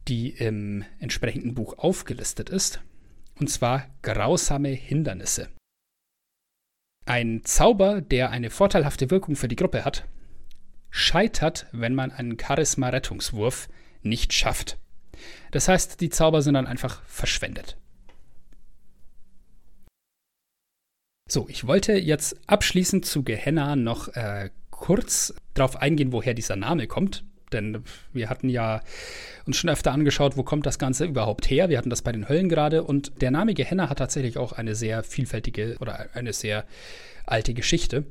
die 0.10 0.32
im 0.32 0.84
entsprechenden 1.00 1.54
Buch 1.56 1.78
aufgelistet 1.78 2.50
ist 2.50 2.82
und 3.42 3.48
zwar 3.48 3.88
grausame 4.04 4.70
Hindernisse. 4.70 5.50
Ein 7.06 7.44
Zauber, 7.44 8.00
der 8.00 8.30
eine 8.30 8.52
vorteilhafte 8.52 9.10
Wirkung 9.10 9.36
für 9.36 9.48
die 9.48 9.56
Gruppe 9.56 9.84
hat, 9.84 10.08
scheitert, 10.92 11.66
wenn 11.72 11.96
man 11.96 12.12
einen 12.12 12.38
Charisma-Rettungswurf 12.40 13.68
nicht 14.04 14.32
schafft. 14.34 14.78
Das 15.50 15.68
heißt, 15.68 16.02
die 16.02 16.10
Zauber 16.10 16.44
sind 16.44 16.54
dann 16.54 16.68
einfach 16.68 17.02
verschwendet. 17.04 17.78
So, 21.28 21.48
ich 21.50 21.66
wollte 21.66 21.94
jetzt 21.94 22.38
abschließend 22.48 23.06
zu 23.06 23.24
Gehenna 23.24 23.76
noch 23.76 24.10
äh, 24.10 24.52
kurz 24.70 25.34
darauf 25.54 25.78
eingehen, 25.78 26.12
woher 26.12 26.34
dieser 26.34 26.58
Name 26.58 26.88
kommt. 26.88 27.24
Denn 27.54 27.84
wir 28.14 28.30
hatten 28.30 28.50
ja 28.50 28.82
uns 29.46 29.58
schon 29.58 29.70
öfter 29.70 29.92
angeschaut, 29.92 30.38
wo 30.38 30.44
kommt 30.44 30.66
das 30.66 30.80
Ganze 30.80 31.06
überhaupt 31.06 31.50
her. 31.50 31.70
Wir 31.70 31.78
hatten 31.78 31.90
das 31.90 32.02
bei 32.02 32.12
den 32.12 32.30
Höllen 32.30 32.50
gerade. 32.50 32.84
Und 32.84 33.22
der 33.22 33.32
Name 33.32 33.54
Gehenna 33.54 33.90
hat 33.90 34.00
tatsächlich 34.00 34.38
auch 34.38 34.54
eine 34.54 34.76
sehr 34.76 35.04
vielfältige 35.04 35.78
oder 35.80 36.08
eine 36.14 36.34
sehr 36.34 36.66
alte 37.26 37.54
Geschichte. 37.54 38.06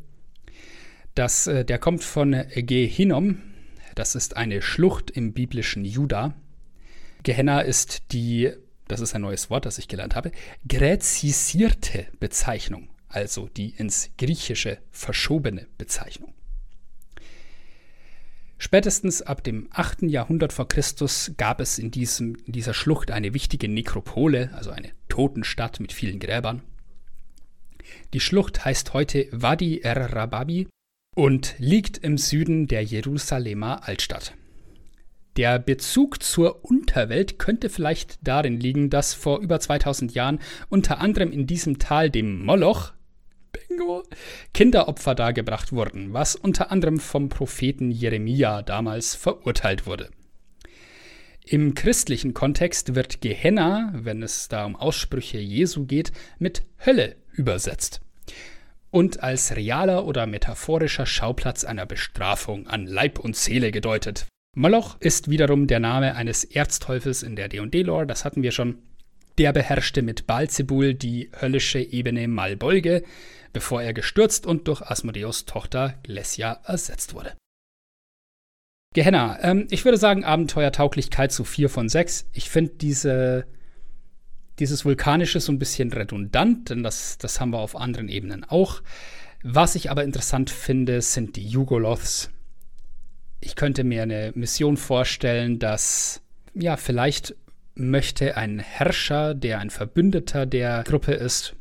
Das, 1.14 1.47
äh, 1.47 1.64
der 1.64 1.78
kommt 1.78 2.05
von 2.05 2.45
Gehinnom. 2.55 3.38
Das 3.95 4.14
ist 4.14 4.36
eine 4.36 4.62
Schlucht 4.62 5.11
im 5.11 5.32
biblischen 5.32 5.84
Juda. 5.84 6.34
Gehenna 7.22 7.61
ist 7.61 8.12
die, 8.12 8.53
das 8.88 9.01
ist 9.01 9.14
ein 9.14 9.22
neues 9.22 9.51
Wort, 9.51 9.66
das 9.66 9.78
ich 9.78 9.88
gelernt 9.88 10.14
habe, 10.14 10.32
gräzisierte 10.66 12.07
Bezeichnung, 12.18 12.88
also 13.09 13.49
die 13.49 13.70
ins 13.70 14.11
Griechische 14.16 14.78
verschobene 14.91 15.66
Bezeichnung. 15.76 16.32
Spätestens 18.62 19.22
ab 19.22 19.42
dem 19.42 19.68
8. 19.70 20.02
Jahrhundert 20.02 20.52
vor 20.52 20.68
Christus 20.68 21.32
gab 21.38 21.62
es 21.62 21.78
in, 21.78 21.90
diesem, 21.90 22.34
in 22.44 22.52
dieser 22.52 22.74
Schlucht 22.74 23.11
eine 23.11 23.32
wichtige 23.32 23.68
Nekropole, 23.68 24.50
also 24.52 24.70
eine 24.70 24.90
Totenstadt 25.08 25.80
mit 25.80 25.94
vielen 25.94 26.20
Gräbern. 26.20 26.61
Die 28.12 28.20
Schlucht 28.20 28.62
heißt 28.62 28.92
heute 28.92 29.28
Wadi 29.32 29.78
er-Rababi 29.78 30.68
und 31.16 31.54
liegt 31.56 31.96
im 31.98 32.18
Süden 32.18 32.66
der 32.66 32.84
Jerusalemer 32.84 33.88
Altstadt. 33.88 34.34
Der 35.38 35.58
Bezug 35.58 36.22
zur 36.22 36.62
Unterwelt 36.62 37.38
könnte 37.38 37.70
vielleicht 37.70 38.18
darin 38.20 38.61
liegen, 38.61 38.90
dass 38.90 39.14
vor 39.14 39.40
über 39.40 39.58
2000 39.58 40.12
Jahren 40.12 40.38
unter 40.68 41.00
anderem 41.00 41.32
in 41.32 41.46
diesem 41.46 41.78
Tal, 41.78 42.11
dem 42.11 42.44
Moloch, 42.44 42.92
Bingo, 43.53 44.03
Kinderopfer 44.53 45.14
dargebracht 45.14 45.72
wurden, 45.72 46.12
was 46.12 46.36
unter 46.36 46.70
anderem 46.70 46.98
vom 46.98 47.28
Propheten 47.28 47.90
Jeremia 47.90 48.62
damals 48.62 49.14
verurteilt 49.14 49.86
wurde. 49.86 50.11
Im 51.44 51.74
christlichen 51.74 52.34
Kontext 52.34 52.94
wird 52.94 53.20
Gehenna, 53.20 53.90
wenn 53.94 54.22
es 54.22 54.48
da 54.48 54.64
um 54.66 54.76
Aussprüche 54.76 55.38
Jesu 55.38 55.86
geht, 55.86 56.12
mit 56.38 56.62
Hölle 56.84 57.16
übersetzt 57.32 58.01
und 58.90 59.22
als 59.22 59.57
realer 59.57 60.05
oder 60.05 60.26
metaphorischer 60.26 61.07
Schauplatz 61.07 61.64
einer 61.64 61.86
Bestrafung 61.86 62.66
an 62.66 62.86
Leib 62.86 63.18
und 63.18 63.36
Seele 63.36 63.70
gedeutet, 63.70 64.26
Moloch 64.57 64.96
ist 65.01 65.30
wiederum 65.30 65.68
der 65.68 65.78
Name 65.78 66.16
eines 66.16 66.42
Erzteufels 66.42 67.22
in 67.22 67.36
der 67.36 67.48
D&D-Lore, 67.48 68.07
das 68.07 68.24
hatten 68.24 68.42
wir 68.42 68.51
schon. 68.51 68.78
Der 69.38 69.53
beherrschte 69.53 70.03
mit 70.03 70.26
Balzebul 70.26 70.92
die 70.92 71.30
höllische 71.40 71.78
Ebene 71.78 72.26
Malbolge, 72.26 73.05
bevor 73.53 73.82
er 73.82 73.92
gestürzt 73.92 74.46
und 74.46 74.68
durch 74.68 74.82
Asmodeus 74.82 75.44
Tochter 75.44 75.94
Glessia 76.03 76.61
ersetzt 76.64 77.14
wurde. 77.14 77.34
Gehenna, 78.94 79.38
ähm, 79.42 79.68
ich 79.70 79.84
würde 79.84 79.98
sagen 79.98 80.24
Abenteuertauglichkeit 80.24 81.32
zu 81.32 81.44
4 81.44 81.68
von 81.68 81.88
6. 81.88 82.28
Ich 82.32 82.51
finde 82.51 82.72
diese, 82.74 83.46
dieses 84.59 84.84
Vulkanische 84.84 85.40
so 85.40 85.53
ein 85.53 85.59
bisschen 85.59 85.92
redundant, 85.92 86.70
denn 86.70 86.82
das, 86.82 87.18
das 87.18 87.40
haben 87.40 87.53
wir 87.53 87.59
auf 87.59 87.76
anderen 87.76 88.09
Ebenen 88.09 88.44
auch. 88.44 88.82
Was 89.42 89.74
ich 89.74 89.90
aber 89.90 90.05
interessant 90.05 90.51
finde, 90.51 91.03
sind 91.03 91.36
die 91.36 91.46
Jugoloths 91.46 92.30
ich 93.40 93.57
könnte 93.57 93.84
mir 93.84 94.03
eine 94.03 94.32
Mission 94.34 94.76
vorstellen, 94.76 95.59
dass 95.59 96.22
ja, 96.55 96.76
vielleicht 96.76 97.34
möchte 97.74 98.36
ein 98.36 98.59
Herrscher, 98.59 99.34
der 99.34 99.61
ein 99.61 99.70
Verbündeter 99.70 100.44
der 100.44 100.82
Gruppe 100.84 101.12
ist, 101.12 101.55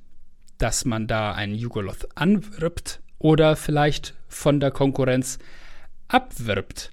dass 0.60 0.86
man 0.86 1.08
da 1.08 1.32
einen 1.32 1.56
Jugoloth 1.56 2.08
anwirbt 2.16 3.02
oder 3.18 3.56
vielleicht 3.56 4.14
von 4.28 4.60
der 4.60 4.70
Konkurrenz 4.70 5.40
abwirbt. 6.08 6.92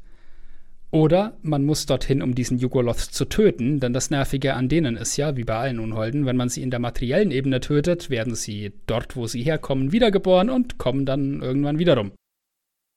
Oder 0.90 1.36
man 1.42 1.64
muss 1.64 1.84
dorthin, 1.84 2.22
um 2.22 2.34
diesen 2.34 2.58
Jugoloth 2.58 3.00
zu 3.00 3.24
töten, 3.26 3.80
denn 3.80 3.92
das 3.92 4.10
Nervige 4.10 4.54
an 4.54 4.68
denen 4.68 4.96
ist 4.96 5.16
ja, 5.16 5.36
wie 5.36 5.44
bei 5.44 5.56
allen 5.56 5.80
Unholden, 5.80 6.26
wenn 6.26 6.36
man 6.36 6.48
sie 6.48 6.62
in 6.62 6.70
der 6.70 6.78
materiellen 6.78 7.32
Ebene 7.32 7.60
tötet, 7.60 8.08
werden 8.08 8.34
sie 8.34 8.72
dort, 8.86 9.16
wo 9.16 9.26
sie 9.26 9.42
herkommen, 9.42 9.92
wiedergeboren 9.92 10.48
und 10.48 10.78
kommen 10.78 11.04
dann 11.04 11.42
irgendwann 11.42 11.78
wiederum. 11.78 12.12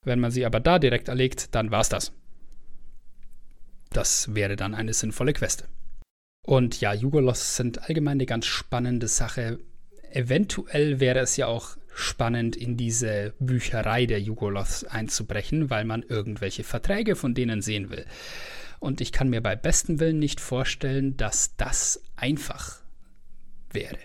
Wenn 0.05 0.19
man 0.19 0.31
sie 0.31 0.45
aber 0.45 0.59
da 0.59 0.79
direkt 0.79 1.09
erlegt, 1.09 1.53
dann 1.55 1.71
war's 1.71 1.89
das. 1.89 2.13
Das 3.89 4.33
wäre 4.35 4.55
dann 4.55 4.75
eine 4.75 4.93
sinnvolle 4.93 5.33
Queste. 5.33 5.65
Und 6.45 6.79
ja, 6.79 6.93
Jugolos 6.93 7.57
sind 7.57 7.89
allgemein 7.89 8.13
eine 8.13 8.25
ganz 8.25 8.45
spannende 8.45 9.07
Sache. 9.07 9.59
Eventuell 10.11 10.99
wäre 10.99 11.19
es 11.19 11.37
ja 11.37 11.47
auch 11.47 11.77
spannend, 11.93 12.55
in 12.55 12.77
diese 12.77 13.33
Bücherei 13.39 14.05
der 14.05 14.21
Jugolos 14.21 14.83
einzubrechen, 14.85 15.69
weil 15.69 15.85
man 15.85 16.03
irgendwelche 16.03 16.63
Verträge 16.63 17.15
von 17.15 17.33
denen 17.33 17.61
sehen 17.61 17.89
will. 17.89 18.05
Und 18.79 19.01
ich 19.01 19.11
kann 19.11 19.29
mir 19.29 19.41
bei 19.41 19.55
bestem 19.55 19.99
Willen 19.99 20.19
nicht 20.19 20.39
vorstellen, 20.39 21.17
dass 21.17 21.55
das 21.57 22.01
einfach 22.15 22.81
wäre. 23.71 23.97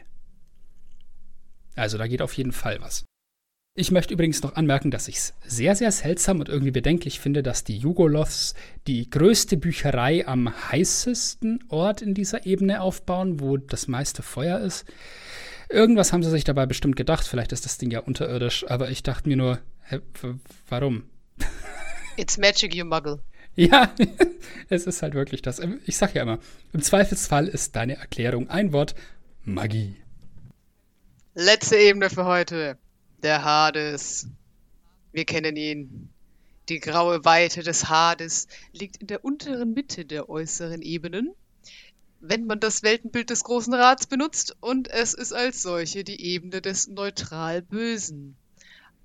Also 1.77 1.99
da 1.99 2.07
geht 2.07 2.23
auf 2.23 2.35
jeden 2.35 2.53
Fall 2.53 2.81
was. 2.81 3.05
Ich 3.77 3.91
möchte 3.91 4.15
übrigens 4.15 4.41
noch 4.43 4.55
anmerken, 4.55 4.93
dass 4.93 5.09
ich 5.09 5.17
es 5.17 5.35
sehr, 5.45 5.75
sehr 5.75 5.91
seltsam 5.91 6.39
und 6.39 6.49
irgendwie 6.49 6.71
bedenklich 6.71 7.19
finde, 7.19 7.43
dass 7.43 7.65
die 7.65 7.77
Jugoloths 7.77 8.55
die 8.87 9.11
größte 9.11 9.57
Bücherei 9.57 10.29
am 10.29 10.55
heißesten 10.71 11.65
Ort 11.71 12.01
in 12.01 12.15
dieser 12.15 12.47
Ebene 12.47 12.81
aufbauen, 12.81 13.41
wo 13.41 13.57
das 13.57 13.89
meiste 13.89 14.23
Feuer 14.23 14.61
ist. 14.61 14.85
Irgendwas 15.69 16.13
haben 16.13 16.23
sie 16.23 16.31
sich 16.31 16.45
dabei 16.45 16.67
bestimmt 16.67 16.97
gedacht. 16.97 17.27
Vielleicht 17.27 17.53
ist 17.53 17.65
das 17.65 17.79
Ding 17.79 17.91
ja 17.91 18.01
unterirdisch, 18.01 18.65
aber 18.69 18.91
ich 18.91 19.03
dachte 19.03 19.29
mir 19.29 19.37
nur, 19.37 19.59
hä, 19.83 20.01
warum? 20.69 21.05
It's 22.17 22.39
magic, 22.39 22.75
you 22.75 22.85
muggle. 22.85 23.21
Ja, 23.57 23.95
es 24.69 24.87
ist 24.87 25.03
halt 25.03 25.15
wirklich 25.15 25.43
das. 25.43 25.61
Ich 25.87 25.97
sag 25.97 26.15
ja 26.15 26.23
immer, 26.23 26.39
im 26.73 26.83
Zweifelsfall 26.83 27.49
ist 27.49 27.77
deine 27.77 27.97
Erklärung 27.97 28.51
ein 28.51 28.73
Wort 28.73 28.95
Magie. 29.45 29.97
Letzte 31.35 31.77
Ebene 31.77 32.11
für 32.11 32.25
heute. 32.25 32.79
Der 33.23 33.45
Hades. 33.45 34.29
Wir 35.13 35.25
kennen 35.25 35.57
ihn. 35.57 36.11
Die 36.69 36.81
graue 36.81 37.25
Weite 37.25 37.63
des 37.63 37.89
Hades 37.89 38.49
liegt 38.73 38.97
in 38.97 39.07
der 39.07 39.25
unteren 39.25 39.75
Mitte 39.75 40.05
der 40.05 40.29
äußeren 40.31 40.81
Ebenen, 40.81 41.35
wenn 42.27 42.47
man 42.47 42.59
das 42.59 42.83
Weltenbild 42.83 43.29
des 43.29 43.45
Großen 43.45 43.75
Rats 43.75 44.07
benutzt, 44.07 44.57
und 44.61 44.89
es 44.89 45.13
ist 45.13 45.35
als 45.35 45.63
solche 45.63 46.05
die 46.05 46.21
Ebene 46.23 46.63
des 46.63 46.89
neutral 46.89 47.61
Bösen. 47.61 48.37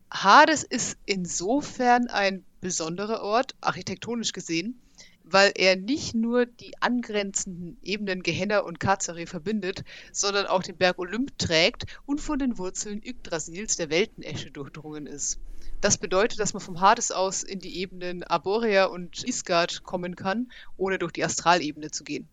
Hades 0.10 0.64
ist 0.64 0.98
insofern 1.06 2.08
ein 2.08 2.46
besonderer 2.62 3.22
Ort, 3.22 3.56
architektonisch 3.60 4.32
gesehen, 4.32 4.82
weil 5.24 5.52
er 5.56 5.76
nicht 5.76 6.16
nur 6.16 6.46
die 6.46 6.82
angrenzenden 6.82 7.78
Ebenen 7.84 8.24
Gehenna 8.24 8.60
und 8.60 8.80
Kazare 8.80 9.28
verbindet, 9.28 9.84
sondern 10.14 10.48
auch 10.48 10.64
den 10.64 10.78
Berg 10.78 10.98
Olymp 10.98 11.38
trägt 11.38 11.86
und 12.06 12.22
von 12.22 12.40
den 12.40 12.58
Wurzeln 12.58 13.02
Yggdrasils, 13.04 13.76
der 13.76 13.90
Weltenesche, 13.90 14.50
durchdrungen 14.50 15.08
ist. 15.08 15.40
Das 15.82 15.98
bedeutet, 15.98 16.40
dass 16.40 16.54
man 16.54 16.62
vom 16.62 16.80
Hades 16.80 17.12
aus 17.12 17.44
in 17.44 17.60
die 17.60 17.80
Ebenen 17.80 18.24
Arborea 18.24 18.86
und 18.86 19.26
Isgard 19.26 19.84
kommen 19.84 20.16
kann, 20.16 20.52
ohne 20.78 20.98
durch 20.98 21.12
die 21.12 21.26
Astralebene 21.26 21.92
zu 21.92 22.06
gehen. 22.06 22.30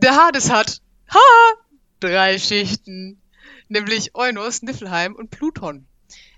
Der 0.00 0.14
Hades 0.14 0.48
hat, 0.48 0.80
ha, 1.12 1.18
drei 1.98 2.38
Schichten, 2.38 3.20
nämlich 3.66 4.14
Eunos, 4.14 4.62
Niflheim 4.62 5.16
und 5.16 5.30
Pluton. 5.30 5.88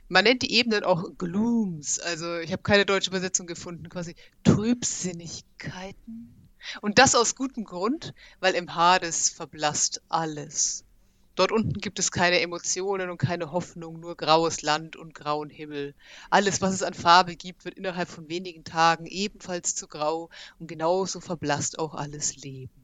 Man 0.09 0.25
nennt 0.25 0.41
die 0.41 0.55
Ebenen 0.55 0.83
auch 0.83 1.05
Glooms, 1.19 1.99
also 1.99 2.39
ich 2.39 2.53
habe 2.53 2.63
keine 2.63 2.87
deutsche 2.87 3.11
Übersetzung 3.11 3.47
gefunden, 3.47 3.91
quasi 3.91 4.15
Trübsinnigkeiten. 4.45 6.35
Und 6.81 6.99
das 6.99 7.15
aus 7.15 7.35
gutem 7.35 7.65
Grund, 7.65 8.15
weil 8.41 8.55
im 8.55 8.75
Hades 8.75 9.29
verblasst 9.29 10.01
alles. 10.09 10.87
Dort 11.35 11.53
unten 11.53 11.81
gibt 11.81 11.99
es 11.99 12.11
keine 12.11 12.41
Emotionen 12.41 13.11
und 13.11 13.19
keine 13.19 13.53
Hoffnung, 13.53 14.01
nur 14.01 14.17
graues 14.17 14.63
Land 14.63 14.97
und 14.97 15.15
grauen 15.15 15.51
Himmel. 15.51 15.95
Alles, 16.31 16.63
was 16.63 16.73
es 16.73 16.83
an 16.83 16.95
Farbe 16.95 17.37
gibt, 17.37 17.67
wird 17.67 17.77
innerhalb 17.77 18.09
von 18.09 18.31
wenigen 18.31 18.65
Tagen 18.65 19.05
ebenfalls 19.05 19.75
zu 19.75 19.87
grau 19.87 20.31
und 20.59 20.67
genauso 20.67 21.21
verblasst 21.21 21.79
auch 21.79 21.95
alles 21.95 22.37
Leben. 22.37 22.80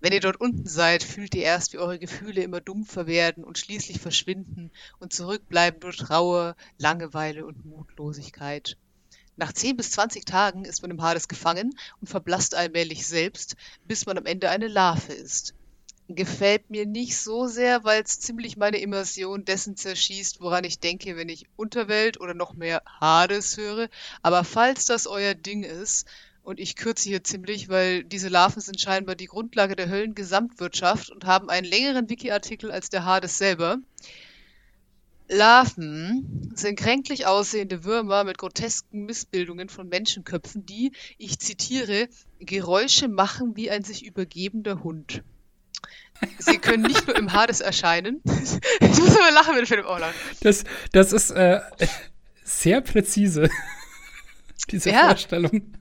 Wenn 0.00 0.12
ihr 0.12 0.20
dort 0.20 0.40
unten 0.40 0.66
seid, 0.66 1.02
fühlt 1.02 1.34
ihr 1.34 1.42
erst, 1.42 1.72
wie 1.72 1.78
eure 1.78 1.98
Gefühle 1.98 2.42
immer 2.42 2.60
dumpfer 2.60 3.08
werden 3.08 3.42
und 3.42 3.58
schließlich 3.58 4.00
verschwinden 4.00 4.70
und 5.00 5.12
zurückbleiben 5.12 5.80
durch 5.80 5.96
Trauer, 5.96 6.54
Langeweile 6.78 7.44
und 7.44 7.64
Mutlosigkeit. 7.64 8.76
Nach 9.36 9.52
10 9.52 9.76
bis 9.76 9.90
20 9.92 10.24
Tagen 10.24 10.64
ist 10.64 10.82
man 10.82 10.92
im 10.92 11.02
Hades 11.02 11.26
gefangen 11.26 11.76
und 12.00 12.08
verblasst 12.08 12.54
allmählich 12.54 13.06
selbst, 13.06 13.56
bis 13.86 14.06
man 14.06 14.18
am 14.18 14.26
Ende 14.26 14.50
eine 14.50 14.68
Larve 14.68 15.12
ist. 15.12 15.54
Gefällt 16.08 16.70
mir 16.70 16.86
nicht 16.86 17.16
so 17.16 17.46
sehr, 17.46 17.84
weil 17.84 18.02
es 18.02 18.18
ziemlich 18.18 18.56
meine 18.56 18.78
Immersion 18.78 19.44
dessen 19.44 19.76
zerschießt, 19.76 20.40
woran 20.40 20.64
ich 20.64 20.78
denke, 20.78 21.16
wenn 21.16 21.28
ich 21.28 21.46
Unterwelt 21.56 22.18
oder 22.20 22.34
noch 22.34 22.54
mehr 22.54 22.82
Hades 23.00 23.56
höre. 23.56 23.88
Aber 24.22 24.42
falls 24.42 24.86
das 24.86 25.06
euer 25.06 25.34
Ding 25.34 25.64
ist, 25.64 26.06
und 26.48 26.58
ich 26.60 26.76
kürze 26.76 27.10
hier 27.10 27.22
ziemlich, 27.22 27.68
weil 27.68 28.04
diese 28.04 28.28
Larven 28.30 28.62
sind 28.62 28.80
scheinbar 28.80 29.14
die 29.14 29.26
Grundlage 29.26 29.76
der 29.76 29.90
Höllengesamtwirtschaft 29.90 31.10
und 31.10 31.26
haben 31.26 31.50
einen 31.50 31.66
längeren 31.66 32.08
Wiki-Artikel 32.08 32.70
als 32.70 32.88
der 32.88 33.04
Hades 33.04 33.36
selber. 33.36 33.76
Larven 35.28 36.50
sind 36.54 36.78
kränklich 36.78 37.26
aussehende 37.26 37.84
Würmer 37.84 38.24
mit 38.24 38.38
grotesken 38.38 39.04
Missbildungen 39.04 39.68
von 39.68 39.90
Menschenköpfen, 39.90 40.64
die, 40.64 40.92
ich 41.18 41.38
zitiere, 41.38 42.08
Geräusche 42.40 43.08
machen 43.08 43.54
wie 43.54 43.70
ein 43.70 43.84
sich 43.84 44.06
übergebender 44.06 44.82
Hund. 44.82 45.22
Sie 46.38 46.56
können 46.56 46.82
nicht 46.82 47.06
nur 47.06 47.16
im 47.16 47.34
Hades 47.34 47.60
erscheinen. 47.60 48.22
ich 48.24 48.98
muss 48.98 49.14
immer 49.14 49.32
lachen, 49.32 49.54
wenn 49.54 49.66
Philipp 49.66 49.84
auch 49.84 49.98
lacht. 49.98 50.14
Das, 50.40 50.64
das 50.92 51.12
ist 51.12 51.30
äh, 51.30 51.60
sehr 52.42 52.80
präzise, 52.80 53.50
diese 54.70 54.92
ja. 54.92 55.08
Vorstellung. 55.08 55.74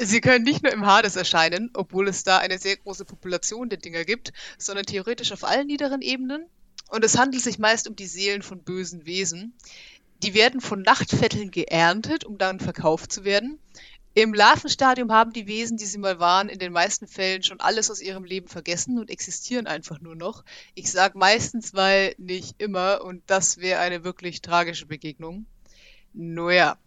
Sie 0.00 0.20
können 0.20 0.44
nicht 0.44 0.62
nur 0.62 0.72
im 0.72 0.86
Hades 0.86 1.16
erscheinen, 1.16 1.70
obwohl 1.74 2.08
es 2.08 2.22
da 2.22 2.38
eine 2.38 2.58
sehr 2.58 2.76
große 2.76 3.04
Population 3.04 3.68
der 3.68 3.78
Dinger 3.78 4.04
gibt, 4.04 4.32
sondern 4.56 4.86
theoretisch 4.86 5.32
auf 5.32 5.42
allen 5.42 5.66
niederen 5.66 6.02
Ebenen. 6.02 6.46
Und 6.88 7.04
es 7.04 7.18
handelt 7.18 7.42
sich 7.42 7.58
meist 7.58 7.88
um 7.88 7.96
die 7.96 8.06
Seelen 8.06 8.42
von 8.42 8.62
bösen 8.62 9.06
Wesen. 9.06 9.54
Die 10.22 10.34
werden 10.34 10.60
von 10.60 10.82
Nachtvetteln 10.82 11.50
geerntet, 11.50 12.24
um 12.24 12.38
dann 12.38 12.60
verkauft 12.60 13.12
zu 13.12 13.24
werden. 13.24 13.58
Im 14.14 14.34
Larvenstadium 14.34 15.12
haben 15.12 15.32
die 15.32 15.46
Wesen, 15.46 15.76
die 15.76 15.84
sie 15.84 15.98
mal 15.98 16.18
waren, 16.18 16.48
in 16.48 16.58
den 16.58 16.72
meisten 16.72 17.06
Fällen 17.06 17.42
schon 17.42 17.60
alles 17.60 17.90
aus 17.90 18.00
ihrem 18.00 18.24
Leben 18.24 18.48
vergessen 18.48 18.98
und 18.98 19.10
existieren 19.10 19.66
einfach 19.66 20.00
nur 20.00 20.16
noch. 20.16 20.44
Ich 20.74 20.90
sage 20.90 21.18
meistens, 21.18 21.74
weil 21.74 22.14
nicht 22.18 22.60
immer 22.60 23.04
und 23.04 23.22
das 23.26 23.58
wäre 23.58 23.80
eine 23.80 24.04
wirklich 24.04 24.42
tragische 24.42 24.86
Begegnung. 24.86 25.46
Naja, 26.14 26.78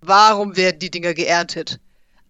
warum 0.00 0.56
werden 0.56 0.78
die 0.78 0.90
Dinger 0.90 1.14
geerntet? 1.14 1.80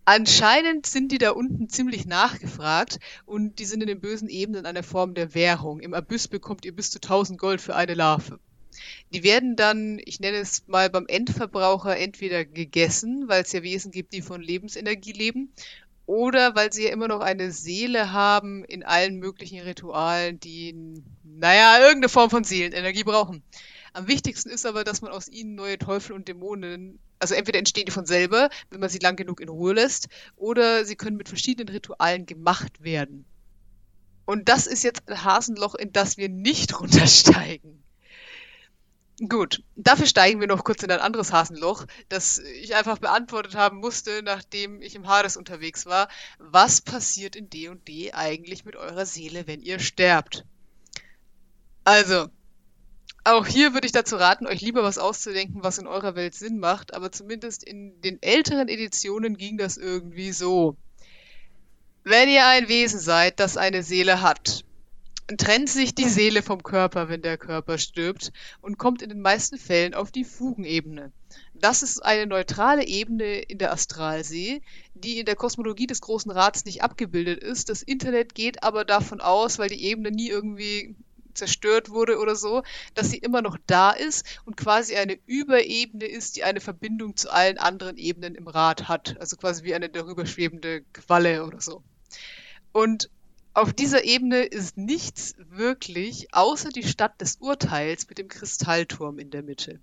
Anscheinend 0.07 0.87
sind 0.87 1.13
die 1.13 1.19
da 1.19 1.31
unten 1.31 1.71
ziemlich 1.71 2.05
nachgefragt 2.07 2.99
und 3.25 3.59
die 3.59 3.65
sind 3.65 3.81
in 3.81 3.87
den 3.87 4.01
bösen 4.01 4.29
Ebenen 4.29 4.67
eine 4.67 4.83
Form 4.83 5.15
der 5.15 5.35
Währung. 5.35 5.81
Im 5.81 5.95
Abyss 5.95 6.29
bekommt 6.29 6.67
ihr 6.67 6.77
bis 6.77 6.91
zu 6.91 6.99
1000 6.99 7.39
Gold 7.39 7.61
für 7.61 7.75
eine 7.75 7.95
Larve. 7.95 8.39
Die 9.13 9.23
werden 9.23 9.57
dann, 9.57 10.01
ich 10.05 10.21
nenne 10.21 10.39
es 10.39 10.65
mal 10.67 10.91
beim 10.91 11.07
Endverbraucher, 11.07 11.97
entweder 11.97 12.45
gegessen, 12.45 13.29
weil 13.29 13.43
es 13.43 13.53
ja 13.53 13.63
Wesen 13.63 13.93
gibt, 13.93 14.13
die 14.13 14.21
von 14.21 14.43
Lebensenergie 14.43 15.13
leben, 15.13 15.53
oder 16.07 16.55
weil 16.55 16.73
sie 16.73 16.85
ja 16.85 16.91
immer 16.91 17.09
noch 17.09 17.21
eine 17.21 17.51
Seele 17.51 18.13
haben 18.13 18.65
in 18.65 18.83
allen 18.83 19.19
möglichen 19.19 19.61
Ritualen, 19.61 20.39
die, 20.41 20.75
naja, 21.23 21.79
irgendeine 21.79 22.11
Form 22.11 22.29
von 22.29 22.45
Seelenenergie 22.45 23.05
brauchen. 23.05 23.43
Am 23.95 24.09
wichtigsten 24.09 24.51
ist 24.51 24.67
aber, 24.67 24.83
dass 24.83 25.03
man 25.03 25.13
aus 25.13 25.29
ihnen 25.29 25.55
neue 25.55 25.79
Teufel 25.79 26.15
und 26.15 26.27
Dämonen, 26.27 26.99
also 27.21 27.35
entweder 27.35 27.61
entstehen 27.61 27.87
die 27.87 27.93
von 27.93 28.07
selber, 28.07 28.51
wenn 28.71 28.81
man 28.81 28.89
sie 28.89 28.99
lang 28.99 29.15
genug 29.15 29.41
in 29.41 29.49
Ruhe 29.49 29.73
lässt, 29.73 30.09
oder 30.35 30.85
sie 30.85 30.97
können 30.97 31.17
mit 31.17 31.29
verschiedenen 31.29 31.69
Ritualen 31.69 32.27
gemacht 32.27 32.83
werden. 32.83 33.25
Und 34.25 34.49
das 34.49 34.67
ist 34.67 34.83
jetzt 34.83 35.09
ein 35.09 35.23
Hasenloch, 35.23 35.77
in 35.77 35.93
das 35.93 36.17
wir 36.17 36.29
nicht 36.29 36.81
runtersteigen. 36.81 37.85
Gut, 39.29 39.63
dafür 39.77 40.07
steigen 40.07 40.41
wir 40.41 40.49
noch 40.49 40.65
kurz 40.65 40.83
in 40.83 40.91
ein 40.91 40.99
anderes 40.99 41.33
Hasenloch, 41.33 41.87
das 42.09 42.41
ich 42.41 42.75
einfach 42.75 42.99
beantwortet 42.99 43.55
haben 43.55 43.79
musste, 43.79 44.23
nachdem 44.25 44.83
ich 44.83 44.97
im 44.97 45.07
Hades 45.07 45.37
unterwegs 45.37 45.87
war. 45.87 46.09
Was 46.39 46.81
passiert 46.81 47.37
in 47.37 47.49
D&D 47.49 48.11
eigentlich 48.13 48.65
mit 48.65 48.75
eurer 48.75 49.07
Seele, 49.07 49.47
wenn 49.47 49.61
ihr 49.61 49.79
sterbt? 49.79 50.45
Also, 51.85 52.29
auch 53.25 53.47
hier 53.47 53.73
würde 53.73 53.87
ich 53.87 53.93
dazu 53.93 54.17
raten, 54.17 54.47
euch 54.47 54.61
lieber 54.61 54.83
was 54.83 54.99
auszudenken, 54.99 55.63
was 55.63 55.79
in 55.79 55.87
eurer 55.87 56.15
Welt 56.15 56.35
Sinn 56.35 56.59
macht, 56.59 56.95
aber 56.95 57.11
zumindest 57.11 57.65
in 57.65 58.01
den 58.03 58.23
älteren 58.23 58.69
Editionen 58.69 59.37
ging 59.37 59.57
das 59.57 59.79
irgendwie 59.79 60.33
so. 60.33 60.77
Wenn 62.05 62.29
ihr 62.29 62.47
ein 62.47 62.69
Wesen 62.69 63.01
seid, 63.01 63.41
das 63.41 63.57
eine 63.57 63.83
Seele 63.83 64.21
hat, 64.21 64.65
trennt 65.39 65.71
sich 65.71 65.95
die 65.95 66.09
Seele 66.09 66.43
vom 66.43 66.63
Körper, 66.63 67.09
wenn 67.09 67.23
der 67.23 67.39
Körper 67.39 67.79
stirbt 67.79 68.31
und 68.61 68.77
kommt 68.77 69.01
in 69.01 69.09
den 69.09 69.23
meisten 69.23 69.57
Fällen 69.57 69.95
auf 69.95 70.11
die 70.11 70.25
Fugenebene. 70.25 71.13
Das 71.55 71.83
ist 71.83 72.05
eine 72.05 72.27
neutrale 72.27 72.87
Ebene 72.87 73.39
in 73.39 73.57
der 73.57 73.73
Astralsee, 73.73 74.61
die 74.93 75.19
in 75.19 75.25
der 75.25 75.37
Kosmologie 75.37 75.87
des 75.87 76.03
Großen 76.03 76.31
Rats 76.31 76.67
nicht 76.67 76.83
abgebildet 76.83 77.43
ist. 77.43 77.71
Das 77.71 77.83
Internet 77.83 78.35
geht 78.35 78.63
aber 78.63 78.85
davon 78.85 79.23
aus, 79.23 79.59
weil 79.59 79.71
die 79.71 79.83
Ebene 79.85 80.11
nie 80.11 80.29
irgendwie 80.29 80.95
zerstört 81.35 81.91
wurde 81.91 82.19
oder 82.19 82.37
so, 82.37 82.63
dass 82.95 83.11
sie 83.11 83.19
immer 83.19 83.43
noch 83.43 83.59
da 83.67 83.91
ist 83.91 84.25
und 84.45 84.57
quasi 84.57 84.97
eine 84.97 85.19
Überebene 85.27 86.07
ist, 86.07 86.37
die 86.37 86.45
eine 86.45 86.61
Verbindung 86.61 87.17
zu 87.17 87.33
allen 87.33 87.59
anderen 87.59 87.97
Ebenen 87.97 88.35
im 88.35 88.49
Rad 88.49 88.89
hat. 88.89 89.17
Also 89.19 89.37
quasi 89.37 89.65
wie 89.65 89.75
eine 89.75 89.89
darüber 89.89 90.27
schwebende 90.27 90.83
Qualle 90.93 91.45
oder 91.45 91.61
so. 91.61 91.83
Und 92.73 93.11
auf 93.53 93.73
dieser 93.73 94.05
Ebene 94.05 94.43
ist 94.43 94.77
nichts 94.77 95.37
wirklich, 95.39 96.35
außer 96.35 96.71
die 96.71 96.83
Stadt 96.83 97.21
des 97.21 97.37
Urteils 97.37 98.09
mit 98.09 98.19
dem 98.19 98.27
Kristallturm 98.27 99.21
in 99.21 99.31
der 99.31 99.45
Mitte. 99.45 99.79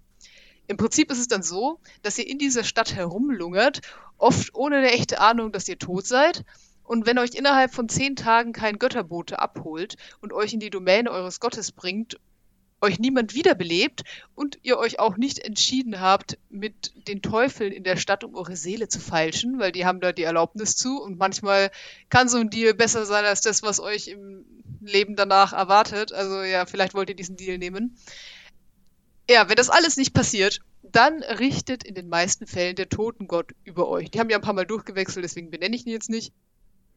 Im 0.67 0.77
Prinzip 0.77 1.11
ist 1.11 1.19
es 1.19 1.27
dann 1.27 1.43
so, 1.43 1.79
dass 2.01 2.17
ihr 2.17 2.27
in 2.27 2.37
dieser 2.37 2.63
Stadt 2.63 2.95
herumlungert, 2.95 3.81
oft 4.17 4.53
ohne 4.55 4.77
eine 4.77 4.91
echte 4.91 5.19
Ahnung, 5.19 5.51
dass 5.51 5.67
ihr 5.67 5.79
tot 5.79 6.05
seid. 6.05 6.43
Und 6.91 7.05
wenn 7.05 7.19
euch 7.19 7.35
innerhalb 7.35 7.73
von 7.73 7.87
zehn 7.87 8.17
Tagen 8.17 8.51
kein 8.51 8.77
Götterbote 8.77 9.39
abholt 9.39 9.95
und 10.19 10.33
euch 10.33 10.51
in 10.51 10.59
die 10.59 10.69
Domäne 10.69 11.09
eures 11.09 11.39
Gottes 11.39 11.71
bringt 11.71 12.19
euch 12.81 12.99
niemand 12.99 13.33
wiederbelebt 13.33 14.03
und 14.35 14.59
ihr 14.61 14.77
euch 14.77 14.99
auch 14.99 15.15
nicht 15.15 15.39
entschieden 15.39 16.01
habt, 16.01 16.37
mit 16.49 16.91
den 17.07 17.21
Teufeln 17.21 17.71
in 17.71 17.85
der 17.85 17.95
Stadt 17.95 18.25
um 18.25 18.35
eure 18.35 18.57
Seele 18.57 18.89
zu 18.89 18.99
feilschen, 18.99 19.57
weil 19.57 19.71
die 19.71 19.85
haben 19.85 20.01
da 20.01 20.11
die 20.11 20.23
Erlaubnis 20.23 20.75
zu 20.75 21.01
und 21.01 21.17
manchmal 21.17 21.71
kann 22.09 22.27
so 22.27 22.39
ein 22.39 22.49
Deal 22.49 22.73
besser 22.73 23.05
sein 23.05 23.23
als 23.23 23.39
das, 23.39 23.63
was 23.63 23.79
euch 23.79 24.09
im 24.09 24.43
Leben 24.81 25.15
danach 25.15 25.53
erwartet. 25.53 26.11
Also 26.11 26.41
ja, 26.41 26.65
vielleicht 26.65 26.93
wollt 26.93 27.07
ihr 27.07 27.15
diesen 27.15 27.37
Deal 27.37 27.57
nehmen. 27.57 27.95
Ja, 29.29 29.47
wenn 29.47 29.55
das 29.55 29.69
alles 29.69 29.95
nicht 29.95 30.13
passiert, 30.13 30.59
dann 30.83 31.23
richtet 31.23 31.85
in 31.85 31.95
den 31.95 32.09
meisten 32.09 32.47
Fällen 32.47 32.75
der 32.75 32.89
Totengott 32.89 33.53
über 33.63 33.87
euch. 33.87 34.11
Die 34.11 34.19
haben 34.19 34.29
ja 34.29 34.35
ein 34.35 34.43
paar 34.43 34.51
Mal 34.51 34.65
durchgewechselt, 34.65 35.23
deswegen 35.23 35.51
benenne 35.51 35.73
ich 35.77 35.85
ihn 35.85 35.93
jetzt 35.93 36.09
nicht. 36.09 36.33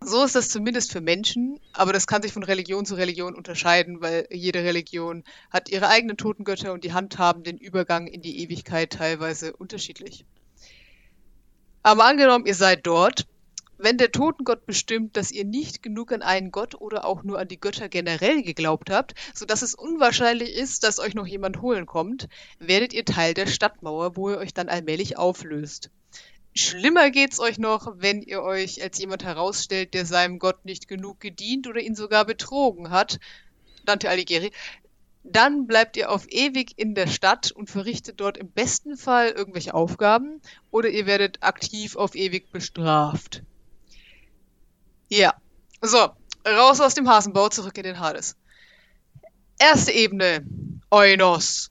So 0.07 0.23
ist 0.23 0.35
das 0.35 0.51
zumindest 0.51 0.93
für 0.93 1.01
Menschen, 1.01 1.59
aber 1.73 1.95
das 1.95 2.07
kann 2.07 2.21
sich 2.21 2.33
von 2.33 2.43
Religion 2.43 2.85
zu 2.85 2.95
Religion 2.95 3.35
unterscheiden, 3.35 4.03
weil 4.03 4.29
jede 4.31 4.63
Religion 4.63 5.25
hat 5.49 5.71
ihre 5.71 5.89
eigenen 5.89 6.19
Totengötter 6.19 6.75
und 6.75 6.85
die 6.85 6.93
handhaben 6.93 7.43
den 7.43 7.57
Übergang 7.57 8.07
in 8.07 8.21
die 8.21 8.43
Ewigkeit 8.43 8.91
teilweise 8.91 9.57
unterschiedlich. 9.57 10.27
Aber 11.83 12.05
angenommen, 12.05 12.45
ihr 12.45 12.55
seid 12.55 12.87
dort, 12.87 13.27
wenn 13.79 13.97
der 13.97 14.13
Totengott 14.13 14.67
bestimmt, 14.67 15.17
dass 15.17 15.33
ihr 15.33 15.47
nicht 15.47 15.83
genug 15.83 16.13
an 16.13 16.21
einen 16.21 16.51
Gott 16.51 16.75
oder 16.75 17.07
auch 17.07 17.23
nur 17.23 17.39
an 17.39 17.49
die 17.49 17.59
Götter 17.59 17.89
generell 17.89 18.43
geglaubt 18.43 18.91
habt, 18.91 19.15
sodass 19.33 19.63
es 19.63 19.75
unwahrscheinlich 19.75 20.55
ist, 20.55 20.85
dass 20.85 20.99
euch 20.99 21.15
noch 21.15 21.27
jemand 21.27 21.63
holen 21.63 21.87
kommt, 21.87 22.29
werdet 22.59 22.93
ihr 22.93 23.07
Teil 23.07 23.33
der 23.33 23.47
Stadtmauer, 23.47 24.17
wo 24.17 24.29
ihr 24.31 24.39
euch 24.39 24.53
dann 24.53 24.69
allmählich 24.69 25.17
auflöst. 25.17 25.91
Schlimmer 26.57 27.11
geht's 27.11 27.41
euch 27.41 27.59
noch, 27.59 27.95
wenn 27.97 28.23
ihr 28.23 28.43
euch 28.43 28.81
als 28.81 28.99
jemand 28.99 29.25
herausstellt, 29.25 29.93
der 29.93 30.07
seinem 30.07 30.39
Gott 30.39 30.65
nicht 30.65 30.87
genug 30.87 31.19
gedient 31.19 31.67
oder 31.67 31.81
ihn 31.81 31.97
sogar 31.97 32.25
betrogen 32.25 32.91
hat, 32.91 33.19
Dante 33.85 34.09
Alighieri, 34.09 34.53
dann 35.25 35.67
bleibt 35.67 35.97
ihr 35.97 36.11
auf 36.11 36.27
ewig 36.31 36.75
in 36.77 36.95
der 36.95 37.09
Stadt 37.09 37.51
und 37.51 37.71
verrichtet 37.71 38.21
dort 38.21 38.37
im 38.37 38.51
besten 38.51 38.97
Fall 38.97 39.31
irgendwelche 39.31 39.75
Aufgaben 39.75 40.41
oder 40.71 40.91
ihr 40.91 41.07
werdet 41.07 41.43
aktiv 41.43 41.97
auf 41.97 42.15
ewig 42.15 42.53
bestraft. 42.53 43.43
Ja, 45.09 45.35
so, 45.81 46.11
raus 46.47 46.81
aus 46.81 46.95
dem 46.95 47.09
Hasenbau, 47.09 47.49
zurück 47.49 47.77
in 47.79 47.85
den 47.85 47.99
Hades. 47.99 48.37
Erste 49.59 49.91
Ebene, 49.91 50.47
Eunos. 50.91 51.71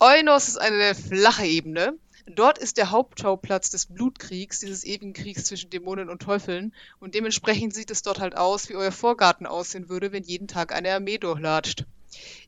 Eunos 0.00 0.48
ist 0.48 0.58
eine 0.58 0.94
flache 0.94 1.46
Ebene 1.46 1.96
Dort 2.34 2.58
ist 2.58 2.76
der 2.76 2.90
Hauptschauplatz 2.90 3.70
des 3.70 3.86
Blutkriegs, 3.86 4.60
dieses 4.60 4.84
ewigen 4.84 5.14
Kriegs 5.14 5.44
zwischen 5.44 5.70
Dämonen 5.70 6.10
und 6.10 6.20
Teufeln. 6.20 6.74
Und 7.00 7.14
dementsprechend 7.14 7.74
sieht 7.74 7.90
es 7.90 8.02
dort 8.02 8.20
halt 8.20 8.36
aus, 8.36 8.68
wie 8.68 8.76
euer 8.76 8.92
Vorgarten 8.92 9.46
aussehen 9.46 9.88
würde, 9.88 10.12
wenn 10.12 10.24
jeden 10.24 10.46
Tag 10.46 10.74
eine 10.74 10.92
Armee 10.92 11.16
durchlatscht. 11.16 11.86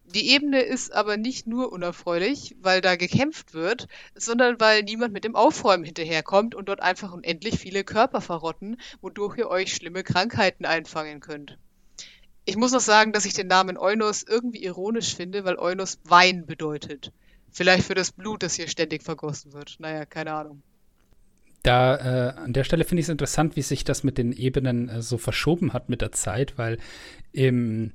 Die 0.04 0.30
Ebene 0.30 0.60
ist 0.60 0.92
aber 0.92 1.16
nicht 1.16 1.46
nur 1.46 1.72
unerfreulich, 1.72 2.56
weil 2.60 2.80
da 2.80 2.96
gekämpft 2.96 3.54
wird, 3.54 3.86
sondern 4.14 4.58
weil 4.58 4.82
niemand 4.82 5.12
mit 5.12 5.24
dem 5.24 5.36
Aufräumen 5.36 5.84
hinterherkommt 5.84 6.54
und 6.54 6.68
dort 6.68 6.80
einfach 6.80 7.12
unendlich 7.12 7.58
viele 7.58 7.84
Körper 7.84 8.20
verrotten, 8.20 8.80
wodurch 9.00 9.38
ihr 9.38 9.48
euch 9.48 9.72
schlimme 9.72 10.02
Krankheiten 10.02 10.66
einfangen 10.66 11.20
könnt. 11.20 11.58
Ich 12.44 12.56
muss 12.56 12.72
noch 12.72 12.80
sagen, 12.80 13.12
dass 13.12 13.24
ich 13.24 13.34
den 13.34 13.46
Namen 13.46 13.78
Eunos 13.78 14.24
irgendwie 14.24 14.64
ironisch 14.64 15.14
finde, 15.14 15.44
weil 15.44 15.58
Eunos 15.58 16.00
Wein 16.04 16.44
bedeutet. 16.44 17.12
Vielleicht 17.52 17.84
für 17.86 17.94
das 17.94 18.12
Blut, 18.12 18.42
das 18.42 18.54
hier 18.54 18.68
ständig 18.68 19.02
vergossen 19.02 19.52
wird. 19.52 19.76
Naja, 19.78 20.04
keine 20.06 20.32
Ahnung. 20.32 20.62
Da 21.62 21.96
äh, 21.96 22.34
an 22.36 22.52
der 22.52 22.64
Stelle 22.64 22.84
finde 22.84 23.00
ich 23.00 23.06
es 23.06 23.10
interessant, 23.10 23.56
wie 23.56 23.62
sich 23.62 23.84
das 23.84 24.02
mit 24.02 24.16
den 24.16 24.32
Ebenen 24.32 24.88
äh, 24.88 25.02
so 25.02 25.18
verschoben 25.18 25.72
hat 25.72 25.88
mit 25.88 26.00
der 26.00 26.12
Zeit, 26.12 26.56
weil 26.56 26.78
im 27.32 27.92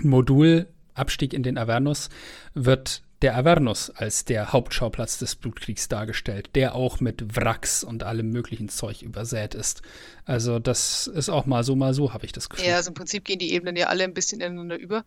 Modul 0.00 0.66
Abstieg 0.94 1.32
in 1.32 1.42
den 1.42 1.58
Avernus 1.58 2.08
wird 2.54 3.02
der 3.22 3.36
Avernus 3.36 3.88
als 3.90 4.24
der 4.24 4.52
Hauptschauplatz 4.52 5.18
des 5.18 5.36
Blutkriegs 5.36 5.88
dargestellt, 5.88 6.50
der 6.56 6.74
auch 6.74 7.00
mit 7.00 7.36
Wracks 7.36 7.84
und 7.84 8.02
allem 8.02 8.30
möglichen 8.30 8.68
Zeug 8.68 9.02
übersät 9.02 9.54
ist. 9.54 9.82
Also 10.24 10.58
das 10.58 11.06
ist 11.06 11.28
auch 11.28 11.46
mal 11.46 11.62
so, 11.62 11.76
mal 11.76 11.94
so, 11.94 12.12
habe 12.12 12.26
ich 12.26 12.32
das 12.32 12.48
Gefühl. 12.48 12.66
Ja, 12.66 12.76
also 12.76 12.90
im 12.90 12.94
Prinzip 12.94 13.24
gehen 13.24 13.38
die 13.38 13.52
Ebenen 13.52 13.76
ja 13.76 13.86
alle 13.86 14.02
ein 14.02 14.12
bisschen 14.12 14.40
ineinander 14.40 14.76
über. 14.76 15.04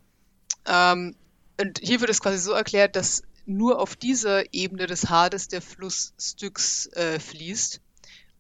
Ähm, 0.66 1.16
und 1.60 1.80
hier 1.84 2.00
wird 2.00 2.10
es 2.10 2.22
quasi 2.22 2.38
so 2.38 2.54
erklärt, 2.54 2.96
dass 2.96 3.24
nur 3.46 3.80
auf 3.80 3.96
dieser 3.96 4.54
Ebene 4.54 4.88
des 4.88 5.10
Hades 5.10 5.48
der 5.48 5.62
Fluss 5.62 6.14
Styx 6.20 6.88
äh, 6.94 7.20
fließt. 7.20 7.82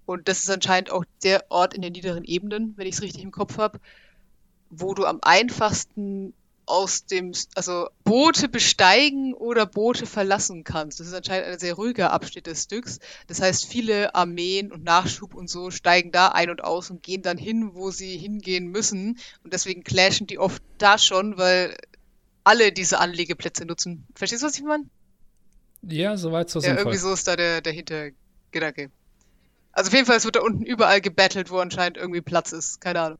Und 0.05 0.27
das 0.27 0.39
ist 0.39 0.49
anscheinend 0.49 0.91
auch 0.91 1.03
der 1.23 1.45
Ort 1.49 1.73
in 1.73 1.81
den 1.81 1.93
niederen 1.93 2.23
Ebenen, 2.23 2.73
wenn 2.77 2.87
ich 2.87 2.95
es 2.95 3.01
richtig 3.01 3.23
im 3.23 3.31
Kopf 3.31 3.57
habe, 3.57 3.79
wo 4.69 4.93
du 4.93 5.05
am 5.05 5.19
einfachsten 5.21 6.33
aus 6.67 7.05
dem, 7.05 7.31
also 7.55 7.89
Boote 8.03 8.49
besteigen 8.49 9.33
oder 9.33 9.65
Boote 9.65 10.05
verlassen 10.05 10.63
kannst. 10.63 10.99
Das 10.99 11.07
ist 11.07 11.13
anscheinend 11.13 11.47
ein 11.47 11.59
sehr 11.59 11.75
ruhiger 11.75 12.11
Abschnitt 12.11 12.47
des 12.47 12.63
Styx. 12.63 12.99
Das 13.27 13.41
heißt, 13.41 13.65
viele 13.65 14.15
Armeen 14.15 14.71
und 14.71 14.83
Nachschub 14.83 15.35
und 15.35 15.49
so 15.49 15.69
steigen 15.69 16.11
da 16.11 16.29
ein 16.29 16.49
und 16.49 16.63
aus 16.63 16.89
und 16.89 17.03
gehen 17.03 17.21
dann 17.21 17.37
hin, 17.37 17.71
wo 17.73 17.91
sie 17.91 18.17
hingehen 18.17 18.67
müssen. 18.67 19.19
Und 19.43 19.53
deswegen 19.53 19.83
clashen 19.83 20.27
die 20.27 20.39
oft 20.39 20.63
da 20.77 20.97
schon, 20.97 21.37
weil 21.37 21.75
alle 22.43 22.71
diese 22.71 22.99
Anlegeplätze 22.99 23.65
nutzen. 23.65 24.05
Verstehst 24.15 24.43
du, 24.43 24.47
was 24.47 24.57
ich 24.57 24.63
meine? 24.63 24.85
Ja, 25.87 26.17
soweit 26.17 26.49
so 26.49 26.59
Ja, 26.59 26.67
sinnvoll. 26.69 26.83
irgendwie 26.83 26.97
so 26.97 27.13
ist 27.13 27.27
da 27.27 27.35
der, 27.35 27.61
der 27.61 27.73
Hintergedanke. 27.73 28.91
Also 29.71 29.89
auf 29.89 29.93
jeden 29.93 30.05
Fall, 30.05 30.17
es 30.17 30.25
wird 30.25 30.35
da 30.37 30.41
unten 30.41 30.63
überall 30.63 31.01
gebettelt, 31.01 31.51
wo 31.51 31.59
anscheinend 31.59 31.97
irgendwie 31.97 32.21
Platz 32.21 32.51
ist. 32.53 32.79
Keine 32.81 33.01
Ahnung. 33.01 33.19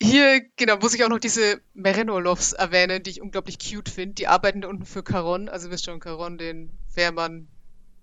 Hier, 0.00 0.40
genau, 0.56 0.78
muss 0.78 0.94
ich 0.94 1.04
auch 1.04 1.08
noch 1.08 1.18
diese 1.20 1.60
Merenolovs 1.74 2.52
erwähnen, 2.52 3.02
die 3.02 3.10
ich 3.10 3.20
unglaublich 3.22 3.58
cute 3.58 3.88
finde. 3.88 4.14
Die 4.14 4.26
arbeiten 4.26 4.60
da 4.60 4.68
unten 4.68 4.84
für 4.86 5.02
Charon. 5.04 5.48
Also 5.48 5.70
wisst 5.70 5.84
schon, 5.84 6.00
Charon, 6.00 6.38
den 6.38 6.70
Fährmann, 6.88 7.48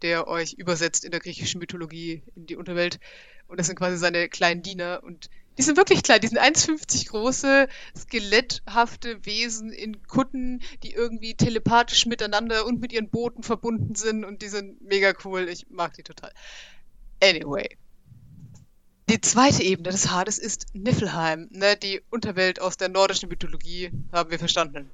der 0.01 0.27
euch 0.27 0.53
übersetzt 0.53 1.03
in 1.03 1.11
der 1.11 1.19
griechischen 1.19 1.59
Mythologie 1.59 2.23
in 2.35 2.45
die 2.45 2.55
Unterwelt. 2.55 2.99
Und 3.47 3.59
das 3.59 3.67
sind 3.67 3.77
quasi 3.77 3.97
seine 3.97 4.29
kleinen 4.29 4.61
Diener. 4.61 5.01
Und 5.03 5.29
die 5.59 5.63
sind 5.63 5.75
wirklich 5.75 6.03
klein. 6.03 6.21
Die 6.21 6.27
sind 6.27 6.39
1,50 6.39 7.09
große, 7.09 7.67
skeletthafte 7.93 9.25
Wesen 9.25 9.73
in 9.73 10.01
Kutten, 10.03 10.61
die 10.83 10.93
irgendwie 10.93 11.35
telepathisch 11.35 12.05
miteinander 12.05 12.65
und 12.65 12.79
mit 12.79 12.93
ihren 12.93 13.09
Booten 13.09 13.43
verbunden 13.43 13.93
sind. 13.95 14.23
Und 14.23 14.41
die 14.41 14.47
sind 14.47 14.81
mega 14.81 15.11
cool. 15.25 15.49
Ich 15.49 15.69
mag 15.69 15.93
die 15.95 16.03
total. 16.03 16.31
Anyway. 17.21 17.75
Die 19.09 19.19
zweite 19.19 19.61
Ebene 19.61 19.89
des 19.89 20.09
Hades 20.09 20.37
ist 20.37 20.67
Niflheim, 20.73 21.49
ne, 21.51 21.75
die 21.75 22.01
Unterwelt 22.09 22.61
aus 22.61 22.77
der 22.77 22.87
nordischen 22.87 23.27
Mythologie, 23.27 23.91
haben 24.13 24.31
wir 24.31 24.39
verstanden. 24.39 24.89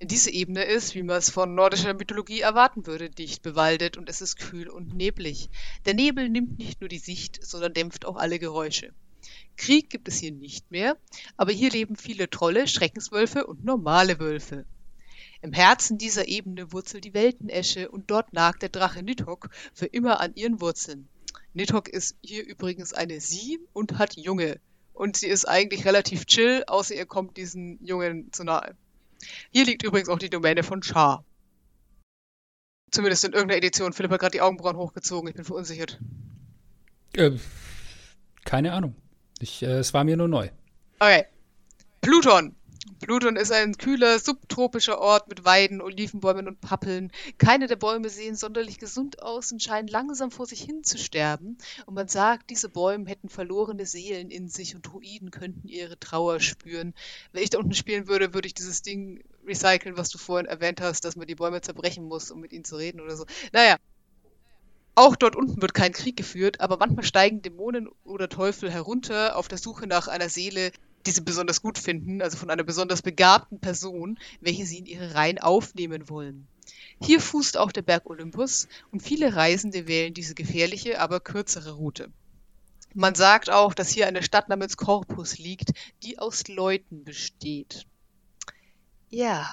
Diese 0.00 0.30
Ebene 0.30 0.64
ist, 0.64 0.94
wie 0.94 1.02
man 1.02 1.18
es 1.18 1.28
von 1.28 1.54
nordischer 1.54 1.92
Mythologie 1.92 2.40
erwarten 2.40 2.86
würde, 2.86 3.10
dicht 3.10 3.42
bewaldet 3.42 3.98
und 3.98 4.08
es 4.08 4.22
ist 4.22 4.38
kühl 4.38 4.70
und 4.70 4.94
neblig. 4.94 5.50
Der 5.84 5.92
Nebel 5.92 6.30
nimmt 6.30 6.58
nicht 6.58 6.80
nur 6.80 6.88
die 6.88 6.98
Sicht, 6.98 7.44
sondern 7.44 7.74
dämpft 7.74 8.06
auch 8.06 8.16
alle 8.16 8.38
Geräusche. 8.38 8.94
Krieg 9.56 9.90
gibt 9.90 10.08
es 10.08 10.18
hier 10.18 10.32
nicht 10.32 10.70
mehr, 10.70 10.96
aber 11.36 11.52
hier 11.52 11.70
leben 11.70 11.96
viele 11.96 12.30
Trolle, 12.30 12.66
Schreckenswölfe 12.66 13.46
und 13.46 13.64
normale 13.64 14.18
Wölfe. 14.18 14.64
Im 15.42 15.52
Herzen 15.52 15.96
dieser 15.96 16.28
Ebene 16.28 16.72
wurzelt 16.72 17.04
die 17.04 17.14
Weltenesche 17.14 17.90
und 17.90 18.10
dort 18.10 18.32
nagt 18.32 18.62
der 18.62 18.68
Drache 18.68 19.02
Nidhogg 19.02 19.48
für 19.72 19.86
immer 19.86 20.20
an 20.20 20.34
ihren 20.34 20.60
Wurzeln. 20.60 21.08
Nidhogg 21.54 21.90
ist 21.90 22.16
hier 22.22 22.44
übrigens 22.46 22.92
eine 22.92 23.20
Sie 23.20 23.58
und 23.72 23.98
hat 23.98 24.16
Junge. 24.16 24.60
Und 24.92 25.16
sie 25.16 25.28
ist 25.28 25.46
eigentlich 25.46 25.86
relativ 25.86 26.26
chill, 26.26 26.64
außer 26.66 26.94
ihr 26.94 27.06
kommt 27.06 27.38
diesen 27.38 27.82
Jungen 27.82 28.30
zu 28.32 28.44
nahe. 28.44 28.76
Hier 29.50 29.64
liegt 29.64 29.82
übrigens 29.82 30.08
auch 30.10 30.18
die 30.18 30.30
Domäne 30.30 30.62
von 30.62 30.82
Char. 30.82 31.24
Zumindest 32.90 33.24
in 33.24 33.32
irgendeiner 33.32 33.58
Edition. 33.58 33.92
Philipp 33.92 34.10
hat 34.10 34.20
gerade 34.20 34.32
die 34.32 34.40
Augenbrauen 34.40 34.76
hochgezogen. 34.76 35.28
Ich 35.28 35.34
bin 35.34 35.44
verunsichert. 35.44 35.98
Äh, 37.14 37.32
keine 38.44 38.72
Ahnung. 38.72 38.94
Ich, 39.40 39.62
äh, 39.62 39.78
es 39.78 39.94
war 39.94 40.04
mir 40.04 40.16
nur 40.16 40.28
neu. 40.28 40.48
Okay. 40.98 41.24
Pluton. 42.00 42.54
Pluton 43.00 43.36
ist 43.36 43.52
ein 43.52 43.76
kühler, 43.76 44.18
subtropischer 44.18 44.98
Ort 44.98 45.28
mit 45.28 45.44
Weiden, 45.44 45.80
Olivenbäumen 45.80 46.48
und 46.48 46.60
Pappeln. 46.60 47.10
Keine 47.38 47.66
der 47.66 47.76
Bäume 47.76 48.10
sehen 48.10 48.36
sonderlich 48.36 48.78
gesund 48.78 49.22
aus 49.22 49.52
und 49.52 49.62
scheinen 49.62 49.88
langsam 49.88 50.30
vor 50.30 50.46
sich 50.46 50.62
hin 50.62 50.84
zu 50.84 50.98
sterben. 50.98 51.56
Und 51.86 51.94
man 51.94 52.08
sagt, 52.08 52.50
diese 52.50 52.68
Bäume 52.68 53.08
hätten 53.08 53.30
verlorene 53.30 53.86
Seelen 53.86 54.30
in 54.30 54.48
sich 54.48 54.74
und 54.74 54.86
Druiden 54.86 55.30
könnten 55.30 55.68
ihre 55.68 55.98
Trauer 55.98 56.40
spüren. 56.40 56.94
Wenn 57.32 57.42
ich 57.42 57.50
da 57.50 57.58
unten 57.58 57.74
spielen 57.74 58.06
würde, 58.06 58.34
würde 58.34 58.46
ich 58.46 58.54
dieses 58.54 58.82
Ding 58.82 59.24
recyceln, 59.46 59.96
was 59.96 60.10
du 60.10 60.18
vorhin 60.18 60.46
erwähnt 60.46 60.80
hast, 60.80 61.04
dass 61.04 61.16
man 61.16 61.26
die 61.26 61.34
Bäume 61.34 61.62
zerbrechen 61.62 62.04
muss, 62.04 62.30
um 62.30 62.40
mit 62.40 62.52
ihnen 62.52 62.64
zu 62.64 62.76
reden 62.76 63.00
oder 63.00 63.16
so. 63.16 63.24
Naja. 63.52 63.76
Auch 64.94 65.16
dort 65.16 65.36
unten 65.36 65.62
wird 65.62 65.74
kein 65.74 65.92
Krieg 65.92 66.16
geführt, 66.16 66.60
aber 66.60 66.76
manchmal 66.76 67.04
steigen 67.04 67.42
Dämonen 67.42 67.88
oder 68.04 68.28
Teufel 68.28 68.70
herunter 68.70 69.36
auf 69.36 69.48
der 69.48 69.58
Suche 69.58 69.86
nach 69.86 70.08
einer 70.08 70.28
Seele, 70.28 70.72
die 71.06 71.12
sie 71.12 71.22
besonders 71.22 71.62
gut 71.62 71.78
finden, 71.78 72.20
also 72.20 72.36
von 72.36 72.50
einer 72.50 72.64
besonders 72.64 73.00
begabten 73.00 73.60
Person, 73.60 74.18
welche 74.40 74.66
sie 74.66 74.78
in 74.78 74.86
ihre 74.86 75.14
Reihen 75.14 75.38
aufnehmen 75.38 76.08
wollen. 76.08 76.46
Hier 77.00 77.20
fußt 77.20 77.56
auch 77.56 77.72
der 77.72 77.82
Berg 77.82 78.08
Olympus 78.10 78.68
und 78.90 79.02
viele 79.02 79.34
Reisende 79.34 79.88
wählen 79.88 80.12
diese 80.12 80.34
gefährliche, 80.34 81.00
aber 81.00 81.20
kürzere 81.20 81.72
Route. 81.72 82.10
Man 82.92 83.14
sagt 83.14 83.50
auch, 83.50 83.72
dass 83.72 83.90
hier 83.90 84.06
eine 84.06 84.22
Stadt 84.22 84.48
namens 84.48 84.76
Corpus 84.76 85.38
liegt, 85.38 85.70
die 86.02 86.18
aus 86.18 86.48
Leuten 86.48 87.04
besteht. 87.04 87.86
Ja, 89.08 89.48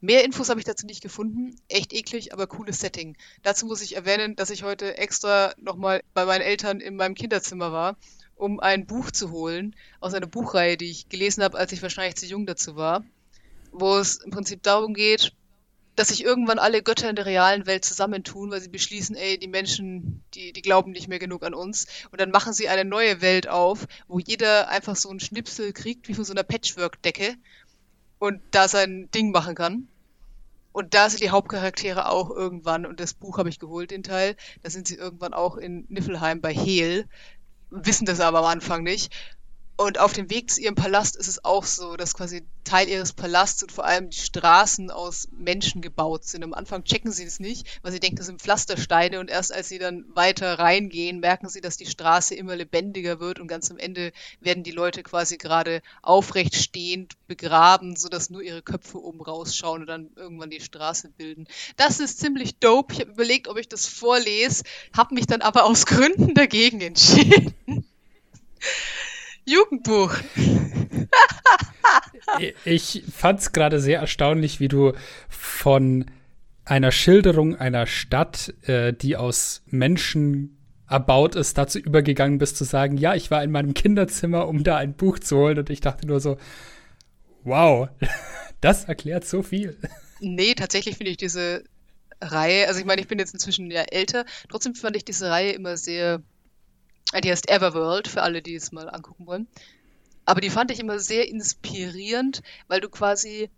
mehr 0.00 0.24
Infos 0.24 0.48
habe 0.48 0.60
ich 0.60 0.66
dazu 0.66 0.86
nicht 0.86 1.02
gefunden. 1.02 1.56
Echt 1.68 1.92
eklig, 1.92 2.32
aber 2.32 2.46
cooles 2.46 2.80
Setting. 2.80 3.16
Dazu 3.42 3.66
muss 3.66 3.82
ich 3.82 3.96
erwähnen, 3.96 4.36
dass 4.36 4.50
ich 4.50 4.62
heute 4.62 4.96
extra 4.98 5.54
nochmal 5.60 6.02
bei 6.14 6.24
meinen 6.24 6.42
Eltern 6.42 6.80
in 6.80 6.96
meinem 6.96 7.14
Kinderzimmer 7.14 7.72
war 7.72 7.96
um 8.36 8.60
ein 8.60 8.86
Buch 8.86 9.10
zu 9.10 9.30
holen 9.30 9.76
aus 10.00 10.14
einer 10.14 10.26
Buchreihe, 10.26 10.76
die 10.76 10.90
ich 10.90 11.08
gelesen 11.08 11.42
habe, 11.42 11.56
als 11.58 11.72
ich 11.72 11.82
wahrscheinlich 11.82 12.16
zu 12.16 12.26
jung 12.26 12.46
dazu 12.46 12.76
war, 12.76 13.04
wo 13.72 13.96
es 13.96 14.16
im 14.16 14.30
Prinzip 14.30 14.62
darum 14.62 14.94
geht, 14.94 15.32
dass 15.96 16.08
sich 16.08 16.24
irgendwann 16.24 16.58
alle 16.58 16.82
Götter 16.82 17.08
in 17.08 17.16
der 17.16 17.26
realen 17.26 17.66
Welt 17.66 17.84
zusammentun, 17.84 18.50
weil 18.50 18.60
sie 18.60 18.68
beschließen, 18.68 19.14
ey, 19.14 19.38
die 19.38 19.46
Menschen, 19.46 20.24
die, 20.34 20.52
die 20.52 20.62
glauben 20.62 20.90
nicht 20.90 21.06
mehr 21.08 21.20
genug 21.20 21.44
an 21.44 21.54
uns. 21.54 21.86
Und 22.10 22.20
dann 22.20 22.30
machen 22.30 22.52
sie 22.52 22.68
eine 22.68 22.84
neue 22.84 23.20
Welt 23.20 23.48
auf, 23.48 23.86
wo 24.08 24.18
jeder 24.18 24.68
einfach 24.68 24.96
so 24.96 25.08
einen 25.08 25.20
Schnipsel 25.20 25.72
kriegt, 25.72 26.08
wie 26.08 26.14
von 26.14 26.24
so 26.24 26.32
einer 26.32 26.42
Patchwork-Decke 26.42 27.36
und 28.24 28.40
da 28.52 28.68
sein 28.68 29.10
Ding 29.14 29.32
machen 29.32 29.54
kann. 29.54 29.86
Und 30.72 30.94
da 30.94 31.10
sind 31.10 31.22
die 31.22 31.28
Hauptcharaktere 31.28 32.08
auch 32.08 32.30
irgendwann, 32.30 32.86
und 32.86 32.98
das 32.98 33.12
Buch 33.12 33.36
habe 33.36 33.50
ich 33.50 33.58
geholt, 33.58 33.90
den 33.90 34.02
Teil, 34.02 34.34
da 34.62 34.70
sind 34.70 34.88
sie 34.88 34.94
irgendwann 34.94 35.34
auch 35.34 35.58
in 35.58 35.84
Niffelheim 35.90 36.40
bei 36.40 36.54
Hel, 36.54 37.06
wissen 37.68 38.06
das 38.06 38.20
aber 38.20 38.38
am 38.38 38.46
Anfang 38.46 38.82
nicht. 38.82 39.12
Und 39.76 39.98
auf 39.98 40.12
dem 40.12 40.30
Weg 40.30 40.52
zu 40.52 40.60
ihrem 40.60 40.76
Palast 40.76 41.16
ist 41.16 41.26
es 41.26 41.44
auch 41.44 41.64
so, 41.64 41.96
dass 41.96 42.14
quasi 42.14 42.46
Teil 42.62 42.88
ihres 42.88 43.12
Palasts 43.12 43.60
und 43.64 43.72
vor 43.72 43.84
allem 43.84 44.08
die 44.08 44.16
Straßen 44.16 44.92
aus 44.92 45.26
Menschen 45.36 45.82
gebaut 45.82 46.24
sind. 46.24 46.44
Am 46.44 46.54
Anfang 46.54 46.84
checken 46.84 47.10
sie 47.10 47.24
es 47.24 47.40
nicht, 47.40 47.80
weil 47.82 47.90
sie 47.90 47.98
denken, 47.98 48.16
das 48.16 48.26
sind 48.26 48.40
Pflastersteine 48.40 49.18
und 49.18 49.30
erst 49.30 49.52
als 49.52 49.68
sie 49.68 49.80
dann 49.80 50.04
weiter 50.14 50.60
reingehen, 50.60 51.18
merken 51.18 51.48
sie, 51.48 51.60
dass 51.60 51.76
die 51.76 51.86
Straße 51.86 52.36
immer 52.36 52.54
lebendiger 52.54 53.18
wird 53.18 53.40
und 53.40 53.48
ganz 53.48 53.68
am 53.68 53.76
Ende 53.76 54.12
werden 54.38 54.62
die 54.62 54.70
Leute 54.70 55.02
quasi 55.02 55.38
gerade 55.38 55.82
aufrecht 56.02 56.54
stehend 56.54 57.14
begraben, 57.26 57.96
sodass 57.96 58.30
nur 58.30 58.42
ihre 58.42 58.62
Köpfe 58.62 59.02
oben 59.02 59.20
rausschauen 59.22 59.80
und 59.80 59.88
dann 59.88 60.10
irgendwann 60.14 60.50
die 60.50 60.60
Straße 60.60 61.08
bilden. 61.08 61.48
Das 61.76 61.98
ist 61.98 62.20
ziemlich 62.20 62.58
dope. 62.58 62.94
Ich 62.94 63.00
habe 63.00 63.10
überlegt, 63.10 63.48
ob 63.48 63.58
ich 63.58 63.68
das 63.68 63.86
vorlese, 63.86 64.62
habe 64.96 65.16
mich 65.16 65.26
dann 65.26 65.42
aber 65.42 65.64
aus 65.64 65.84
Gründen 65.84 66.34
dagegen 66.34 66.80
entschieden. 66.80 67.84
Jugendbuch. 69.46 70.14
ich 72.64 73.04
fand 73.12 73.40
es 73.40 73.52
gerade 73.52 73.80
sehr 73.80 74.00
erstaunlich, 74.00 74.60
wie 74.60 74.68
du 74.68 74.92
von 75.28 76.06
einer 76.64 76.92
Schilderung 76.92 77.56
einer 77.56 77.86
Stadt, 77.86 78.54
äh, 78.62 78.92
die 78.92 79.16
aus 79.16 79.62
Menschen 79.66 80.56
erbaut 80.88 81.34
ist, 81.34 81.58
dazu 81.58 81.78
übergegangen 81.78 82.38
bist 82.38 82.56
zu 82.56 82.64
sagen, 82.64 82.96
ja, 82.96 83.14
ich 83.14 83.30
war 83.30 83.42
in 83.42 83.50
meinem 83.50 83.74
Kinderzimmer, 83.74 84.48
um 84.48 84.64
da 84.64 84.76
ein 84.76 84.94
Buch 84.94 85.18
zu 85.18 85.36
holen 85.36 85.58
und 85.58 85.70
ich 85.70 85.80
dachte 85.80 86.06
nur 86.06 86.20
so, 86.20 86.38
wow, 87.42 87.88
das 88.60 88.84
erklärt 88.84 89.26
so 89.26 89.42
viel. 89.42 89.76
Nee, 90.20 90.54
tatsächlich 90.54 90.96
finde 90.96 91.10
ich 91.10 91.16
diese 91.16 91.64
Reihe, 92.20 92.68
also 92.68 92.80
ich 92.80 92.86
meine, 92.86 93.00
ich 93.00 93.08
bin 93.08 93.18
jetzt 93.18 93.34
inzwischen 93.34 93.70
ja 93.70 93.82
älter, 93.82 94.24
trotzdem 94.48 94.74
fand 94.74 94.96
ich 94.96 95.04
diese 95.04 95.28
Reihe 95.28 95.52
immer 95.52 95.76
sehr 95.76 96.22
die 97.22 97.30
heißt 97.30 97.50
Everworld, 97.50 98.08
für 98.08 98.22
alle, 98.22 98.42
die 98.42 98.54
es 98.54 98.72
mal 98.72 98.88
angucken 98.88 99.26
wollen. 99.26 99.46
Aber 100.24 100.40
die 100.40 100.50
fand 100.50 100.70
ich 100.70 100.80
immer 100.80 100.98
sehr 100.98 101.28
inspirierend, 101.28 102.42
weil 102.68 102.80
du 102.80 102.88
quasi 102.88 103.50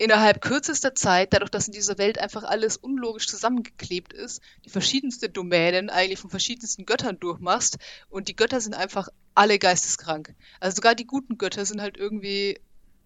innerhalb 0.00 0.40
kürzester 0.40 0.94
Zeit, 0.94 1.34
dadurch, 1.34 1.50
dass 1.50 1.66
in 1.66 1.74
dieser 1.74 1.98
Welt 1.98 2.18
einfach 2.18 2.42
alles 2.42 2.78
unlogisch 2.78 3.26
zusammengeklebt 3.26 4.14
ist, 4.14 4.40
die 4.64 4.70
verschiedenste 4.70 5.28
Domänen 5.28 5.90
eigentlich 5.90 6.18
von 6.18 6.30
verschiedensten 6.30 6.86
Göttern 6.86 7.20
durchmachst 7.20 7.76
und 8.08 8.28
die 8.28 8.36
Götter 8.36 8.62
sind 8.62 8.72
einfach 8.72 9.10
alle 9.34 9.58
geisteskrank. 9.58 10.34
Also 10.58 10.76
sogar 10.76 10.94
die 10.94 11.06
guten 11.06 11.36
Götter 11.36 11.66
sind 11.66 11.82
halt 11.82 11.98
irgendwie, 11.98 12.58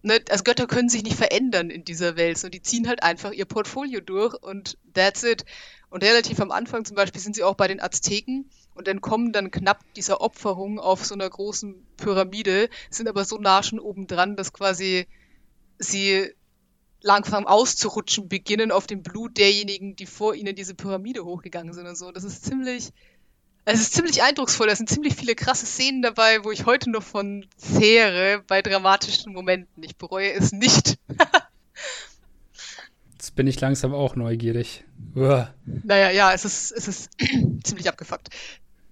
ne, 0.03 0.21
also 0.29 0.45
Götter 0.45 0.67
können 0.67 0.87
sich 0.87 1.03
nicht 1.03 1.17
verändern 1.17 1.69
in 1.69 1.83
dieser 1.83 2.15
Welt, 2.15 2.37
sondern 2.37 2.59
die 2.59 2.61
ziehen 2.61 2.87
halt 2.87 3.03
einfach 3.03 3.33
ihr 3.33 3.45
Portfolio 3.45 3.99
durch 3.99 4.33
und 4.41 4.77
that's 4.93 5.23
it. 5.23 5.43
Und 5.89 6.01
relativ 6.01 6.39
am 6.39 6.51
Anfang 6.51 6.85
zum 6.85 6.95
Beispiel 6.95 7.19
sind 7.19 7.35
sie 7.35 7.43
auch 7.43 7.55
bei 7.55 7.67
den 7.67 7.81
Azteken 7.81 8.49
und 8.75 8.87
entkommen 8.87 9.31
dann 9.31 9.51
knapp 9.51 9.81
dieser 9.95 10.21
Opferung 10.21 10.79
auf 10.79 11.05
so 11.05 11.15
einer 11.15 11.29
großen 11.29 11.75
Pyramide, 11.97 12.69
sind 12.89 13.09
aber 13.09 13.25
so 13.25 13.37
nah 13.37 13.63
schon 13.63 13.79
oben 13.79 14.07
dran, 14.07 14.35
dass 14.35 14.53
quasi 14.53 15.07
sie 15.79 16.31
langsam 17.01 17.45
auszurutschen 17.45 18.27
beginnen 18.27 18.71
auf 18.71 18.87
dem 18.87 19.03
Blut 19.03 19.37
derjenigen, 19.37 19.95
die 19.95 20.05
vor 20.05 20.35
ihnen 20.35 20.55
diese 20.55 20.73
Pyramide 20.73 21.23
hochgegangen 21.23 21.73
sind 21.73 21.87
und 21.87 21.97
so. 21.97 22.11
Das 22.11 22.23
ist 22.23 22.43
ziemlich, 22.43 22.91
es 23.63 23.79
ist 23.79 23.93
ziemlich 23.93 24.23
eindrucksvoll. 24.23 24.67
Da 24.67 24.75
sind 24.75 24.89
ziemlich 24.89 25.15
viele 25.15 25.35
krasse 25.35 25.65
Szenen 25.65 26.01
dabei, 26.01 26.43
wo 26.43 26.51
ich 26.51 26.65
heute 26.65 26.89
noch 26.89 27.03
von 27.03 27.45
zehre 27.57 28.43
bei 28.47 28.61
dramatischen 28.61 29.33
Momenten. 29.33 29.83
Ich 29.83 29.97
bereue 29.97 30.33
es 30.33 30.51
nicht. 30.51 30.97
Jetzt 33.13 33.35
bin 33.35 33.45
ich 33.47 33.61
langsam 33.61 33.93
auch 33.93 34.15
neugierig. 34.15 34.83
Uah. 35.15 35.53
Naja, 35.65 36.09
ja, 36.11 36.33
es 36.33 36.45
ist, 36.45 36.71
es 36.71 36.87
ist 36.87 37.11
ziemlich 37.63 37.87
abgefuckt. 37.87 38.29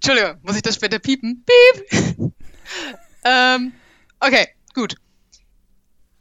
Entschuldigung, 0.06 0.38
muss 0.44 0.58
ich 0.58 0.62
das 0.62 0.76
später 0.76 1.00
piepen? 1.00 1.46
Piep! 1.46 2.34
ähm, 3.24 3.72
okay, 4.20 4.50
gut. 4.74 4.98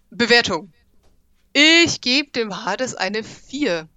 Bewertung. 0.09 0.73
Ich 1.53 2.01
gebe 2.01 2.31
dem 2.31 2.65
Hades 2.65 2.95
eine 2.95 3.25
4. 3.25 3.89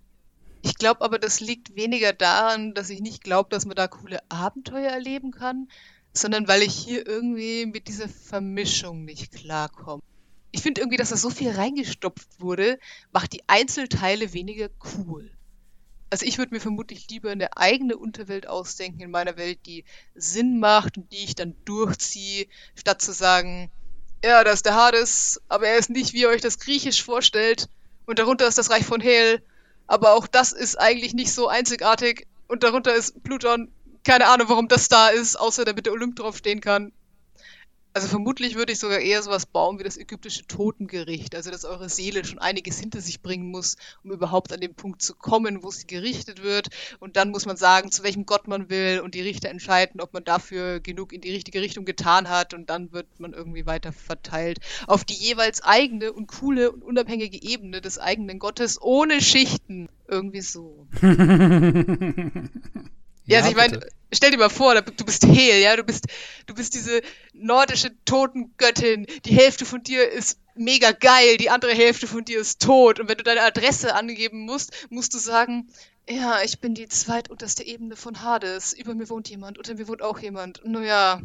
Ich 0.63 0.73
glaube 0.79 1.01
aber, 1.01 1.19
das 1.19 1.39
liegt 1.39 1.75
weniger 1.75 2.13
daran, 2.13 2.73
dass 2.73 2.89
ich 2.89 2.99
nicht 2.99 3.23
glaube, 3.23 3.49
dass 3.51 3.67
man 3.67 3.75
da 3.75 3.87
coole 3.87 4.19
Abenteuer 4.27 4.89
erleben 4.89 5.29
kann, 5.29 5.67
sondern 6.13 6.47
weil 6.47 6.63
ich 6.63 6.73
hier 6.73 7.05
irgendwie 7.05 7.67
mit 7.67 7.87
dieser 7.87 8.09
Vermischung 8.09 9.05
nicht 9.05 9.33
klarkomme. 9.33 10.01
Ich 10.49 10.63
finde 10.63 10.81
irgendwie, 10.81 10.97
dass 10.97 11.09
da 11.09 11.15
so 11.15 11.29
viel 11.29 11.51
reingestopft 11.51 12.39
wurde, 12.39 12.79
macht 13.11 13.33
die 13.33 13.43
Einzelteile 13.45 14.33
weniger 14.33 14.69
cool. 14.97 15.34
Also 16.09 16.25
ich 16.25 16.37
würde 16.37 16.53
mir 16.53 16.61
vermutlich 16.61 17.09
lieber 17.09 17.31
eine 17.31 17.57
eigene 17.57 17.97
Unterwelt 17.97 18.47
ausdenken 18.47 19.01
in 19.01 19.11
meiner 19.11 19.37
Welt, 19.37 19.59
die 19.65 19.85
Sinn 20.13 20.59
macht 20.59 20.97
und 20.97 21.11
die 21.11 21.23
ich 21.23 21.35
dann 21.35 21.55
durchziehe, 21.65 22.47
statt 22.75 23.01
zu 23.01 23.11
sagen, 23.11 23.71
ja, 24.23 24.43
das 24.43 24.55
ist 24.55 24.65
der 24.65 24.75
Hades, 24.75 25.41
aber 25.49 25.67
er 25.67 25.77
ist 25.77 25.89
nicht, 25.89 26.13
wie 26.13 26.21
ihr 26.21 26.29
euch 26.29 26.41
das 26.41 26.59
griechisch 26.59 27.03
vorstellt. 27.03 27.69
Und 28.05 28.19
darunter 28.19 28.47
ist 28.47 28.57
das 28.57 28.69
Reich 28.69 28.85
von 28.85 29.01
Hel. 29.01 29.41
Aber 29.87 30.13
auch 30.13 30.27
das 30.27 30.51
ist 30.51 30.79
eigentlich 30.79 31.13
nicht 31.13 31.31
so 31.33 31.47
einzigartig. 31.47 32.27
Und 32.47 32.63
darunter 32.63 32.93
ist 32.95 33.23
Pluton. 33.23 33.71
Keine 34.03 34.27
Ahnung, 34.27 34.49
warum 34.49 34.67
das 34.67 34.87
da 34.87 35.09
ist, 35.09 35.35
außer 35.35 35.65
damit 35.65 35.85
der 35.85 35.93
Olymp 35.93 36.15
draufstehen 36.15 36.61
kann. 36.61 36.91
Also 37.95 38.09
vermutlich 38.09 38.55
würde 38.55 38.73
ich 38.73 38.79
sogar 38.79 38.99
eher 38.99 39.23
sowas 39.23 39.45
bauen 39.45 39.79
wie 39.79 39.85
das 39.85 39.95
ägyptische 39.95 40.45
Totengericht, 40.45 41.33
also 41.33 41.49
dass 41.49 41.63
eure 41.63 41.87
Seele 41.87 42.25
schon 42.25 42.39
einiges 42.39 42.77
hinter 42.77 42.99
sich 42.99 43.21
bringen 43.21 43.49
muss, 43.49 43.77
um 44.03 44.11
überhaupt 44.11 44.51
an 44.51 44.59
den 44.59 44.75
Punkt 44.75 45.01
zu 45.01 45.15
kommen, 45.15 45.63
wo 45.63 45.71
sie 45.71 45.87
gerichtet 45.87 46.43
wird. 46.43 46.67
Und 46.99 47.15
dann 47.15 47.31
muss 47.31 47.45
man 47.45 47.55
sagen, 47.55 47.91
zu 47.91 48.03
welchem 48.03 48.25
Gott 48.25 48.49
man 48.49 48.69
will 48.69 48.99
und 48.99 49.15
die 49.15 49.21
Richter 49.21 49.47
entscheiden, 49.47 50.01
ob 50.01 50.11
man 50.11 50.25
dafür 50.25 50.81
genug 50.81 51.13
in 51.13 51.21
die 51.21 51.31
richtige 51.31 51.61
Richtung 51.61 51.85
getan 51.85 52.27
hat 52.27 52.53
und 52.53 52.69
dann 52.69 52.91
wird 52.91 53.07
man 53.17 53.31
irgendwie 53.31 53.65
weiter 53.65 53.93
verteilt 53.93 54.59
auf 54.87 55.05
die 55.05 55.13
jeweils 55.15 55.63
eigene 55.63 56.11
und 56.11 56.27
coole 56.27 56.73
und 56.73 56.83
unabhängige 56.83 57.41
Ebene 57.41 57.79
des 57.79 57.97
eigenen 57.97 58.39
Gottes 58.39 58.77
ohne 58.81 59.21
Schichten. 59.21 59.87
Irgendwie 60.09 60.41
so. 60.41 60.85
Ja, 63.25 63.39
also 63.39 63.49
ich 63.49 63.55
meine, 63.55 63.79
stell 64.13 64.31
dir 64.31 64.37
mal 64.37 64.49
vor, 64.49 64.75
du 64.75 65.05
bist 65.05 65.25
Hel, 65.25 65.61
ja, 65.61 65.75
du 65.75 65.83
bist, 65.83 66.05
du 66.45 66.53
bist 66.53 66.73
diese 66.73 67.01
nordische 67.33 67.91
Totengöttin, 68.05 69.07
die 69.25 69.33
Hälfte 69.33 69.65
von 69.65 69.83
dir 69.83 70.09
ist 70.09 70.39
mega 70.55 70.91
geil, 70.91 71.37
die 71.37 71.49
andere 71.49 71.73
Hälfte 71.73 72.07
von 72.07 72.23
dir 72.23 72.39
ist 72.39 72.61
tot. 72.61 72.99
Und 72.99 73.09
wenn 73.09 73.17
du 73.17 73.23
deine 73.23 73.41
Adresse 73.41 73.95
angeben 73.95 74.45
musst, 74.45 74.71
musst 74.89 75.13
du 75.13 75.17
sagen, 75.17 75.67
ja, 76.07 76.37
ich 76.43 76.59
bin 76.59 76.75
die 76.75 76.87
zweitunterste 76.87 77.65
Ebene 77.65 77.95
von 77.95 78.21
Hades. 78.21 78.73
Über 78.73 78.93
mir 78.93 79.09
wohnt 79.09 79.29
jemand, 79.29 79.57
unter 79.57 79.73
mir 79.73 79.87
wohnt 79.87 80.01
auch 80.01 80.19
jemand. 80.19 80.61
Naja. 80.63 81.21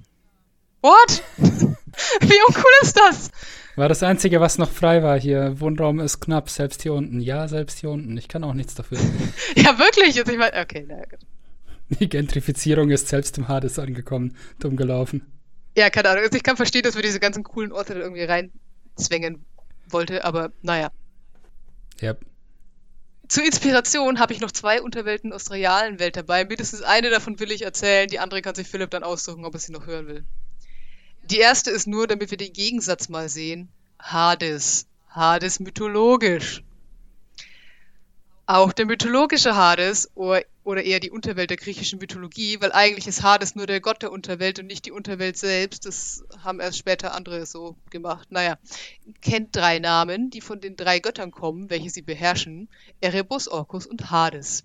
What? 0.81 1.23
Wie 1.37 2.39
uncool 2.49 2.73
ist 2.83 2.97
das? 2.97 3.31
War 3.77 3.89
das 3.89 4.03
Einzige, 4.03 4.41
was 4.41 4.59
noch 4.59 4.71
frei 4.71 5.03
war 5.03 5.21
hier. 5.21 5.61
Wohnraum 5.61 6.01
ist 6.01 6.21
knapp, 6.21 6.49
selbst 6.49 6.83
hier 6.83 6.95
unten. 6.95 7.21
Ja, 7.21 7.47
selbst 7.47 7.79
hier 7.81 7.91
unten. 7.91 8.17
Ich 8.17 8.29
kann 8.29 8.43
auch 8.43 8.55
nichts 8.55 8.75
dafür. 8.75 8.99
ja, 9.57 9.79
wirklich. 9.79 10.19
Also 10.19 10.33
ich 10.33 10.39
meine, 10.39 10.59
okay, 10.59 10.85
na 10.89 10.97
gut. 11.05 11.21
Die 11.99 12.09
Gentrifizierung 12.09 12.91
ist 12.91 13.09
selbst 13.09 13.37
im 13.39 13.49
Hades 13.49 13.79
angekommen, 13.79 14.37
dumm 14.61 14.77
gelaufen. 14.77 15.27
Ja, 15.77 15.91
keine 15.91 16.11
Ahnung. 16.11 16.25
Also 16.25 16.37
ich 16.37 16.43
kann 16.43 16.57
verstehen, 16.57 16.83
dass 16.83 16.95
wir 16.95 17.03
diese 17.03 17.21
ganzen 17.21 17.43
coolen 17.43 17.73
Orte 17.73 17.95
da 17.95 18.01
irgendwie 18.01 18.23
reinzwängen 18.23 19.45
wollte, 19.89 20.25
aber 20.25 20.53
naja. 20.63 20.91
Ja. 22.01 22.15
Zur 23.29 23.45
Inspiration 23.45 24.19
habe 24.19 24.33
ich 24.33 24.41
noch 24.41 24.51
zwei 24.51 24.83
Unterwelten 24.83 25.33
aus 25.33 25.45
der 25.45 25.57
realen 25.57 26.01
Welt 26.01 26.17
dabei. 26.17 26.45
Mindestens 26.45 26.83
eine 26.83 27.11
davon 27.11 27.39
will 27.39 27.53
ich 27.53 27.63
erzählen, 27.63 28.09
die 28.09 28.19
andere 28.19 28.43
kann 28.43 28.55
sich 28.55 28.67
Philipp 28.67 28.91
dann 28.91 29.05
aussuchen, 29.05 29.45
ob 29.45 29.55
er 29.55 29.61
sie 29.61 29.73
noch 29.73 29.87
hören 29.87 30.07
will. 30.09 30.25
Die 31.25 31.39
erste 31.39 31.71
ist 31.71 31.87
nur, 31.87 32.07
damit 32.09 32.31
wir 32.31 32.39
den 32.39 32.53
Gegensatz 32.53 33.09
mal 33.09 33.29
sehen. 33.29 33.69
Hades. 34.01 34.87
Hades 35.09 35.61
mythologisch. 35.61 36.65
Auch 38.53 38.73
der 38.73 38.85
mythologische 38.85 39.55
Hades 39.55 40.11
oder, 40.17 40.43
oder 40.65 40.83
eher 40.83 40.99
die 40.99 41.13
Unterwelt 41.13 41.51
der 41.51 41.57
griechischen 41.57 42.01
Mythologie, 42.01 42.61
weil 42.61 42.73
eigentlich 42.73 43.07
ist 43.07 43.23
Hades 43.23 43.55
nur 43.55 43.69
der 43.69 43.81
Gott 43.81 44.03
der 44.03 44.11
Unterwelt 44.11 44.59
und 44.59 44.67
nicht 44.67 44.87
die 44.87 44.91
Unterwelt 44.91 45.39
selbst. 45.39 45.87
Das 45.87 46.25
haben 46.43 46.59
erst 46.59 46.77
später 46.77 47.15
andere 47.15 47.47
so 47.47 47.77
gemacht. 47.91 48.33
Naja, 48.33 48.59
kennt 49.21 49.55
drei 49.55 49.79
Namen, 49.79 50.31
die 50.31 50.41
von 50.41 50.61
den 50.61 50.75
drei 50.75 50.99
Göttern 50.99 51.31
kommen, 51.31 51.71
welche 51.71 51.91
sie 51.91 52.03
beherrschen: 52.03 52.69
Erebus, 53.01 53.47
Orcus 53.47 53.87
und 53.87 54.11
Hades. 54.11 54.65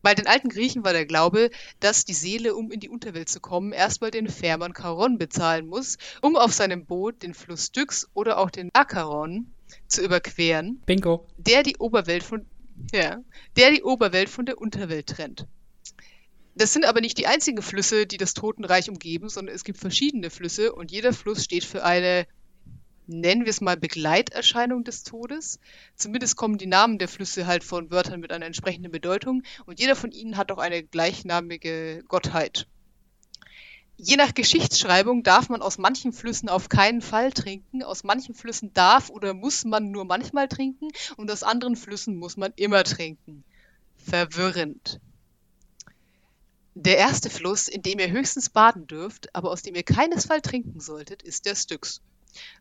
Bei 0.00 0.14
den 0.14 0.28
alten 0.28 0.48
Griechen 0.48 0.84
war 0.84 0.92
der 0.92 1.06
Glaube, 1.06 1.50
dass 1.80 2.04
die 2.04 2.14
Seele, 2.14 2.54
um 2.54 2.70
in 2.70 2.78
die 2.78 2.88
Unterwelt 2.88 3.28
zu 3.28 3.40
kommen, 3.40 3.72
erstmal 3.72 4.12
den 4.12 4.28
Fährmann 4.28 4.74
Charon 4.74 5.18
bezahlen 5.18 5.66
muss, 5.66 5.98
um 6.20 6.36
auf 6.36 6.52
seinem 6.52 6.86
Boot 6.86 7.24
den 7.24 7.34
Fluss 7.34 7.66
Styx 7.66 8.08
oder 8.14 8.38
auch 8.38 8.50
den 8.50 8.70
Acheron 8.72 9.52
zu 9.86 10.02
überqueren, 10.02 10.82
Bingo. 10.86 11.26
der 11.38 11.62
die 11.62 11.76
Oberwelt 11.76 12.22
von 12.22 12.46
ja, 12.92 13.20
der 13.56 13.70
die 13.70 13.82
Oberwelt 13.82 14.28
von 14.28 14.46
der 14.46 14.58
Unterwelt 14.58 15.06
trennt. 15.08 15.46
Das 16.54 16.72
sind 16.72 16.84
aber 16.84 17.00
nicht 17.00 17.16
die 17.16 17.26
einzigen 17.26 17.62
Flüsse, 17.62 18.06
die 18.06 18.18
das 18.18 18.34
Totenreich 18.34 18.90
umgeben, 18.90 19.28
sondern 19.28 19.54
es 19.54 19.64
gibt 19.64 19.78
verschiedene 19.78 20.28
Flüsse 20.28 20.74
und 20.74 20.90
jeder 20.90 21.12
Fluss 21.12 21.44
steht 21.44 21.64
für 21.64 21.82
eine, 21.82 22.26
nennen 23.06 23.44
wir 23.44 23.50
es 23.50 23.62
mal, 23.62 23.76
Begleiterscheinung 23.78 24.84
des 24.84 25.02
Todes. 25.02 25.60
Zumindest 25.96 26.36
kommen 26.36 26.58
die 26.58 26.66
Namen 26.66 26.98
der 26.98 27.08
Flüsse 27.08 27.46
halt 27.46 27.64
von 27.64 27.90
Wörtern 27.90 28.20
mit 28.20 28.32
einer 28.32 28.46
entsprechenden 28.46 28.92
Bedeutung 28.92 29.42
und 29.64 29.80
jeder 29.80 29.96
von 29.96 30.12
ihnen 30.12 30.36
hat 30.36 30.52
auch 30.52 30.58
eine 30.58 30.82
gleichnamige 30.82 32.04
Gottheit. 32.08 32.66
Je 33.96 34.16
nach 34.16 34.34
Geschichtsschreibung 34.34 35.22
darf 35.22 35.48
man 35.48 35.62
aus 35.62 35.78
manchen 35.78 36.12
Flüssen 36.12 36.48
auf 36.48 36.68
keinen 36.68 37.02
Fall 37.02 37.32
trinken, 37.32 37.82
aus 37.82 38.04
manchen 38.04 38.34
Flüssen 38.34 38.72
darf 38.74 39.10
oder 39.10 39.34
muss 39.34 39.64
man 39.64 39.90
nur 39.90 40.04
manchmal 40.04 40.48
trinken 40.48 40.88
und 41.16 41.30
aus 41.30 41.42
anderen 41.42 41.76
Flüssen 41.76 42.16
muss 42.16 42.36
man 42.36 42.52
immer 42.56 42.82
trinken. 42.84 43.44
Verwirrend. 43.96 45.00
Der 46.74 46.96
erste 46.96 47.28
Fluss, 47.28 47.68
in 47.68 47.82
dem 47.82 47.98
ihr 47.98 48.10
höchstens 48.10 48.48
baden 48.48 48.86
dürft, 48.86 49.34
aber 49.34 49.50
aus 49.50 49.62
dem 49.62 49.74
ihr 49.74 49.82
keinesfalls 49.82 50.42
trinken 50.42 50.80
solltet, 50.80 51.22
ist 51.22 51.44
der 51.44 51.54
Styx. 51.54 52.00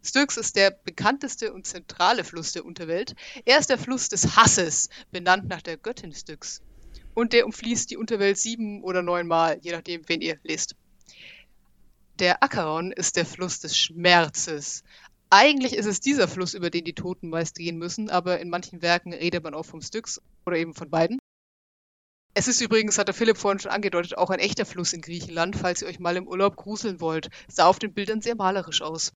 Styx 0.03 0.35
ist 0.35 0.57
der 0.57 0.71
bekannteste 0.71 1.53
und 1.53 1.65
zentrale 1.65 2.25
Fluss 2.25 2.51
der 2.51 2.65
Unterwelt. 2.65 3.15
Er 3.45 3.57
ist 3.57 3.69
der 3.69 3.77
Fluss 3.77 4.09
des 4.09 4.35
Hasses, 4.35 4.89
benannt 5.11 5.47
nach 5.47 5.61
der 5.61 5.77
Göttin 5.77 6.13
Styx. 6.13 6.61
Und 7.13 7.31
der 7.31 7.45
umfließt 7.45 7.89
die 7.89 7.97
Unterwelt 7.97 8.37
sieben 8.37 8.83
oder 8.83 9.01
neunmal, 9.01 9.59
je 9.61 9.71
nachdem, 9.71 10.07
wen 10.07 10.21
ihr 10.21 10.37
lest. 10.43 10.75
Der 12.19 12.43
Acheron 12.43 12.91
ist 12.91 13.15
der 13.15 13.25
Fluss 13.25 13.59
des 13.59 13.77
Schmerzes. 13.77 14.83
Eigentlich 15.29 15.73
ist 15.73 15.85
es 15.85 16.01
dieser 16.01 16.27
Fluss, 16.27 16.53
über 16.53 16.69
den 16.69 16.83
die 16.83 16.93
Toten 16.93 17.29
meist 17.29 17.55
gehen 17.55 17.77
müssen, 17.77 18.09
aber 18.09 18.39
in 18.39 18.49
manchen 18.49 18.81
Werken 18.81 19.13
redet 19.13 19.43
man 19.43 19.53
auch 19.53 19.65
vom 19.65 19.81
Styx 19.81 20.21
oder 20.45 20.57
eben 20.57 20.73
von 20.73 20.89
beiden. 20.89 21.19
Es 22.33 22.47
ist 22.47 22.61
übrigens, 22.61 22.97
hat 22.97 23.07
der 23.07 23.15
Philipp 23.15 23.37
vorhin 23.37 23.59
schon 23.59 23.71
angedeutet, 23.71 24.17
auch 24.17 24.29
ein 24.29 24.39
echter 24.39 24.65
Fluss 24.65 24.93
in 24.93 25.01
Griechenland, 25.01 25.55
falls 25.55 25.81
ihr 25.81 25.87
euch 25.87 25.99
mal 25.99 26.15
im 26.15 26.27
Urlaub 26.27 26.55
gruseln 26.55 27.01
wollt. 27.01 27.29
Sah 27.49 27.65
auf 27.65 27.79
den 27.79 27.93
Bildern 27.93 28.21
sehr 28.21 28.35
malerisch 28.35 28.81
aus. 28.81 29.11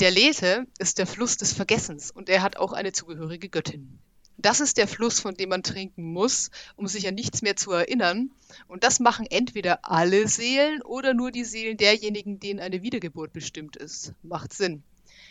Der 0.00 0.10
Lethe 0.10 0.66
ist 0.78 0.98
der 0.98 1.06
Fluss 1.06 1.36
des 1.36 1.52
Vergessens 1.52 2.10
und 2.10 2.28
er 2.28 2.42
hat 2.42 2.56
auch 2.56 2.72
eine 2.72 2.92
zugehörige 2.92 3.48
Göttin. 3.48 4.00
Das 4.42 4.60
ist 4.60 4.76
der 4.76 4.88
Fluss, 4.88 5.20
von 5.20 5.36
dem 5.36 5.50
man 5.50 5.62
trinken 5.62 6.02
muss, 6.02 6.50
um 6.74 6.88
sich 6.88 7.06
an 7.06 7.14
nichts 7.14 7.42
mehr 7.42 7.54
zu 7.54 7.70
erinnern. 7.70 8.30
Und 8.66 8.82
das 8.82 8.98
machen 8.98 9.26
entweder 9.30 9.88
alle 9.88 10.26
Seelen 10.26 10.82
oder 10.82 11.14
nur 11.14 11.30
die 11.30 11.44
Seelen 11.44 11.76
derjenigen, 11.76 12.40
denen 12.40 12.58
eine 12.58 12.82
Wiedergeburt 12.82 13.32
bestimmt 13.32 13.76
ist. 13.76 14.14
Macht 14.22 14.52
Sinn. 14.52 14.82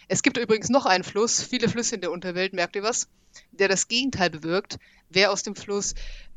Es 0.07 0.23
gibt 0.23 0.37
übrigens 0.37 0.69
noch 0.69 0.85
einen 0.85 1.03
Fluss, 1.03 1.43
viele 1.43 1.67
Flüsse 1.67 1.95
in 1.95 2.01
der 2.01 2.11
Unterwelt, 2.11 2.53
merkt 2.53 2.77
ihr 2.77 2.83
was, 2.83 3.09
der 3.51 3.67
das 3.67 3.89
Gegenteil 3.89 4.29
bewirkt. 4.29 4.77
Wer 5.09 5.31
aus 5.31 5.43
dem 5.43 5.55
Fluss 5.55 5.93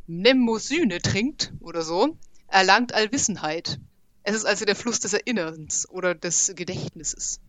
Mnemosyne 0.08 1.00
trinkt 1.00 1.52
oder 1.60 1.82
so, 1.82 2.16
erlangt 2.48 2.92
Allwissenheit. 2.92 3.78
Es 4.24 4.34
ist 4.34 4.44
also 4.46 4.64
der 4.64 4.76
Fluss 4.76 4.98
des 5.00 5.12
Erinnerns 5.12 5.88
oder 5.88 6.14
des 6.14 6.52
Gedächtnisses. 6.56 7.40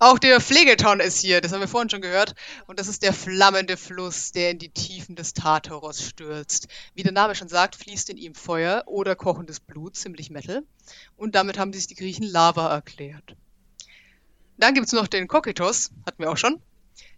Auch 0.00 0.18
der 0.18 0.40
Pflegeton 0.40 1.00
ist 1.00 1.20
hier, 1.20 1.40
das 1.40 1.52
haben 1.52 1.60
wir 1.60 1.68
vorhin 1.68 1.88
schon 1.88 2.02
gehört. 2.02 2.34
Und 2.66 2.80
das 2.80 2.88
ist 2.88 3.02
der 3.02 3.12
flammende 3.12 3.76
Fluss, 3.76 4.32
der 4.32 4.50
in 4.50 4.58
die 4.58 4.70
Tiefen 4.70 5.14
des 5.14 5.34
Tartaros 5.34 6.02
stürzt. 6.02 6.68
Wie 6.94 7.02
der 7.02 7.12
Name 7.12 7.34
schon 7.34 7.48
sagt, 7.48 7.76
fließt 7.76 8.10
in 8.10 8.16
ihm 8.16 8.34
Feuer 8.34 8.82
oder 8.86 9.14
kochendes 9.14 9.60
Blut, 9.60 9.96
ziemlich 9.96 10.30
Metal. 10.30 10.62
Und 11.16 11.34
damit 11.34 11.58
haben 11.58 11.72
sich 11.72 11.86
die 11.86 11.94
Griechen 11.94 12.26
Lava 12.26 12.72
erklärt. 12.74 13.36
Dann 14.58 14.74
gibt 14.74 14.86
es 14.86 14.92
noch 14.92 15.06
den 15.06 15.28
Kokitos, 15.28 15.90
hatten 16.06 16.22
wir 16.22 16.30
auch 16.30 16.36
schon. 16.36 16.60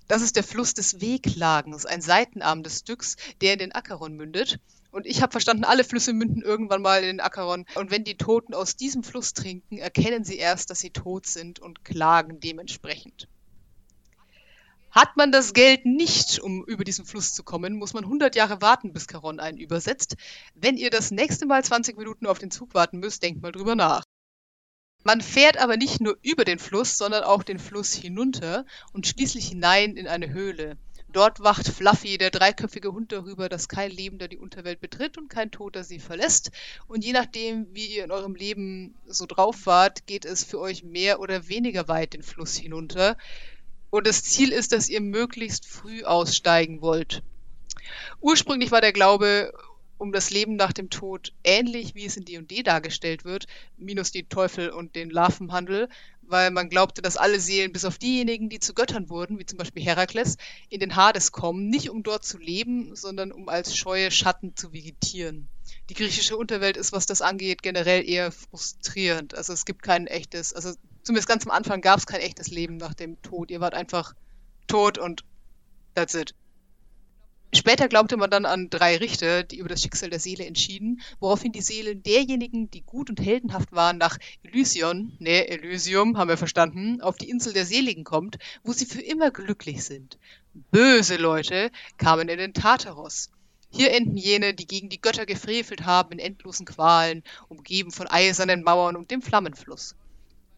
Das 0.08 0.22
ist 0.22 0.36
der 0.36 0.44
Fluss 0.44 0.72
des 0.74 1.00
Wehklagens, 1.00 1.84
ein 1.84 2.00
Seitenarm 2.00 2.62
des 2.62 2.80
Styx, 2.80 3.16
der 3.40 3.54
in 3.54 3.58
den 3.58 3.74
Acheron 3.74 4.14
mündet. 4.14 4.60
Und 4.90 5.06
ich 5.06 5.22
habe 5.22 5.32
verstanden, 5.32 5.64
alle 5.64 5.84
Flüsse 5.84 6.12
münden 6.12 6.42
irgendwann 6.42 6.82
mal 6.82 7.00
in 7.00 7.06
den 7.06 7.20
Acheron. 7.20 7.66
Und 7.74 7.90
wenn 7.90 8.04
die 8.04 8.16
Toten 8.16 8.54
aus 8.54 8.76
diesem 8.76 9.02
Fluss 9.02 9.34
trinken, 9.34 9.78
erkennen 9.78 10.24
sie 10.24 10.36
erst, 10.36 10.70
dass 10.70 10.80
sie 10.80 10.90
tot 10.90 11.26
sind 11.26 11.58
und 11.58 11.84
klagen 11.84 12.40
dementsprechend. 12.40 13.28
Hat 14.90 15.16
man 15.16 15.30
das 15.30 15.52
Geld 15.52 15.84
nicht, 15.84 16.38
um 16.38 16.64
über 16.64 16.82
diesen 16.82 17.04
Fluss 17.04 17.34
zu 17.34 17.42
kommen, 17.42 17.76
muss 17.76 17.92
man 17.92 18.04
100 18.04 18.34
Jahre 18.34 18.62
warten, 18.62 18.94
bis 18.94 19.06
Caron 19.06 19.40
einen 19.40 19.58
übersetzt. 19.58 20.16
Wenn 20.54 20.78
ihr 20.78 20.88
das 20.88 21.10
nächste 21.10 21.44
Mal 21.44 21.62
20 21.62 21.98
Minuten 21.98 22.26
auf 22.26 22.38
den 22.38 22.50
Zug 22.50 22.72
warten 22.72 22.98
müsst, 22.98 23.22
denkt 23.22 23.42
mal 23.42 23.52
drüber 23.52 23.74
nach. 23.74 24.04
Man 25.04 25.20
fährt 25.20 25.58
aber 25.58 25.76
nicht 25.76 26.00
nur 26.00 26.16
über 26.22 26.44
den 26.44 26.58
Fluss, 26.58 26.96
sondern 26.96 27.24
auch 27.24 27.42
den 27.42 27.58
Fluss 27.58 27.92
hinunter 27.92 28.64
und 28.92 29.06
schließlich 29.06 29.46
hinein 29.46 29.96
in 29.96 30.08
eine 30.08 30.30
Höhle. 30.30 30.78
Dort 31.16 31.40
wacht 31.40 31.68
Fluffy, 31.68 32.18
der 32.18 32.30
dreiköpfige 32.30 32.92
Hund, 32.92 33.10
darüber, 33.10 33.48
dass 33.48 33.70
kein 33.70 33.90
Lebender 33.90 34.28
die 34.28 34.36
Unterwelt 34.36 34.82
betritt 34.82 35.16
und 35.16 35.30
kein 35.30 35.50
Toter 35.50 35.82
sie 35.82 35.98
verlässt. 35.98 36.50
Und 36.88 37.06
je 37.06 37.14
nachdem, 37.14 37.66
wie 37.72 37.86
ihr 37.86 38.04
in 38.04 38.10
eurem 38.10 38.34
Leben 38.34 38.94
so 39.06 39.24
drauf 39.24 39.64
wart, 39.64 40.06
geht 40.06 40.26
es 40.26 40.44
für 40.44 40.60
euch 40.60 40.84
mehr 40.84 41.18
oder 41.18 41.48
weniger 41.48 41.88
weit 41.88 42.12
den 42.12 42.22
Fluss 42.22 42.54
hinunter. 42.54 43.16
Und 43.88 44.06
das 44.06 44.24
Ziel 44.24 44.52
ist, 44.52 44.72
dass 44.72 44.90
ihr 44.90 45.00
möglichst 45.00 45.64
früh 45.64 46.04
aussteigen 46.04 46.82
wollt. 46.82 47.22
Ursprünglich 48.20 48.70
war 48.70 48.82
der 48.82 48.92
Glaube 48.92 49.54
um 49.96 50.12
das 50.12 50.28
Leben 50.28 50.56
nach 50.56 50.74
dem 50.74 50.90
Tod 50.90 51.32
ähnlich, 51.42 51.94
wie 51.94 52.04
es 52.04 52.18
in 52.18 52.26
D&D 52.26 52.62
dargestellt 52.62 53.24
wird, 53.24 53.46
minus 53.78 54.12
die 54.12 54.24
Teufel 54.24 54.68
und 54.68 54.94
den 54.94 55.08
Larvenhandel, 55.08 55.88
weil 56.28 56.50
man 56.50 56.68
glaubte, 56.68 57.02
dass 57.02 57.16
alle 57.16 57.40
Seelen, 57.40 57.72
bis 57.72 57.84
auf 57.84 57.98
diejenigen, 57.98 58.48
die 58.48 58.60
zu 58.60 58.74
Göttern 58.74 59.08
wurden, 59.08 59.38
wie 59.38 59.46
zum 59.46 59.58
Beispiel 59.58 59.82
Herakles, 59.82 60.36
in 60.68 60.80
den 60.80 60.96
Hades 60.96 61.32
kommen, 61.32 61.68
nicht 61.68 61.90
um 61.90 62.02
dort 62.02 62.24
zu 62.24 62.38
leben, 62.38 62.94
sondern 62.94 63.32
um 63.32 63.48
als 63.48 63.76
scheue 63.76 64.10
Schatten 64.10 64.56
zu 64.56 64.72
vegetieren. 64.72 65.48
Die 65.90 65.94
griechische 65.94 66.36
Unterwelt 66.36 66.76
ist, 66.76 66.92
was 66.92 67.06
das 67.06 67.22
angeht, 67.22 67.62
generell 67.62 68.08
eher 68.08 68.32
frustrierend. 68.32 69.34
Also 69.34 69.52
es 69.52 69.64
gibt 69.64 69.82
kein 69.82 70.06
echtes, 70.06 70.52
also 70.52 70.72
zumindest 71.02 71.28
ganz 71.28 71.44
am 71.44 71.52
Anfang 71.52 71.80
gab 71.80 71.98
es 71.98 72.06
kein 72.06 72.20
echtes 72.20 72.48
Leben 72.48 72.76
nach 72.76 72.94
dem 72.94 73.20
Tod. 73.22 73.50
Ihr 73.50 73.60
wart 73.60 73.74
einfach 73.74 74.14
tot 74.66 74.98
und 74.98 75.24
that's 75.94 76.14
it. 76.14 76.34
Später 77.56 77.88
glaubte 77.88 78.18
man 78.18 78.28
dann 78.28 78.44
an 78.44 78.68
drei 78.68 78.98
Richter, 78.98 79.42
die 79.42 79.56
über 79.56 79.70
das 79.70 79.80
Schicksal 79.80 80.10
der 80.10 80.20
Seele 80.20 80.44
entschieden, 80.44 81.00
woraufhin 81.20 81.52
die 81.52 81.62
Seelen 81.62 82.02
derjenigen, 82.02 82.70
die 82.70 82.82
gut 82.82 83.08
und 83.08 83.18
heldenhaft 83.18 83.72
waren, 83.72 83.96
nach 83.96 84.18
Elysion, 84.42 85.16
ne, 85.20 85.48
Elysium, 85.48 86.18
haben 86.18 86.28
wir 86.28 86.36
verstanden, 86.36 87.00
auf 87.00 87.16
die 87.16 87.30
Insel 87.30 87.54
der 87.54 87.64
Seligen 87.64 88.04
kommt, 88.04 88.36
wo 88.62 88.74
sie 88.74 88.84
für 88.84 89.00
immer 89.00 89.30
glücklich 89.30 89.84
sind. 89.84 90.18
Böse 90.70 91.16
Leute 91.16 91.70
kamen 91.96 92.28
in 92.28 92.36
den 92.36 92.52
Tartaros. 92.52 93.30
Hier 93.70 93.92
enden 93.92 94.18
jene, 94.18 94.52
die 94.52 94.66
gegen 94.66 94.90
die 94.90 95.00
Götter 95.00 95.24
gefrevelt 95.24 95.86
haben, 95.86 96.12
in 96.12 96.18
endlosen 96.18 96.66
Qualen, 96.66 97.22
umgeben 97.48 97.90
von 97.90 98.06
eisernen 98.06 98.64
Mauern 98.64 98.96
und 98.96 99.10
dem 99.10 99.22
Flammenfluss. 99.22 99.94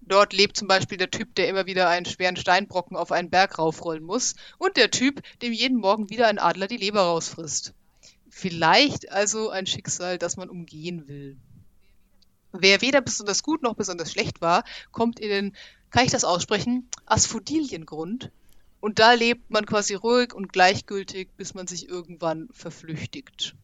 Dort 0.09 0.33
lebt 0.33 0.57
zum 0.57 0.69
Beispiel 0.69 0.97
der 0.97 1.11
Typ, 1.11 1.35
der 1.35 1.49
immer 1.49 1.67
wieder 1.67 1.89
einen 1.89 2.07
schweren 2.07 2.37
Steinbrocken 2.37 2.97
auf 2.97 3.13
einen 3.13 3.31
Berg 3.31 3.59
raufrollen 3.59 4.03
muss 4.03 4.35
und 4.57 4.77
der 4.77 4.91
Typ, 4.91 5.23
dem 5.43 5.53
jeden 5.53 5.79
Morgen 5.79 6.11
wieder 6.11 6.27
ein 6.29 6.39
Adler 6.39 6.67
die 6.67 6.79
Leber 6.79 7.03
rausfrisst. 7.03 7.75
Vielleicht 8.31 9.13
also 9.13 9.51
ein 9.51 9.67
Schicksal, 9.67 10.19
das 10.19 10.37
man 10.37 10.49
umgehen 10.49 11.09
will. 11.09 11.37
Wer 12.53 12.81
weder 12.81 13.03
besonders 13.03 13.43
gut 13.43 13.63
noch 13.63 13.75
besonders 13.75 14.11
schlecht 14.11 14.41
war, 14.41 14.65
kommt 14.93 15.21
in 15.21 15.29
den, 15.29 15.57
kann 15.91 16.05
ich 16.05 16.11
das 16.11 16.25
aussprechen, 16.25 16.89
Asphodiliengrund. 17.05 18.31
Und 18.81 18.99
da 18.99 19.13
lebt 19.13 19.51
man 19.51 19.67
quasi 19.67 19.95
ruhig 19.95 20.33
und 20.33 20.53
gleichgültig, 20.53 21.29
bis 21.37 21.53
man 21.53 21.67
sich 21.67 21.89
irgendwann 21.89 22.49
verflüchtigt 22.53 23.55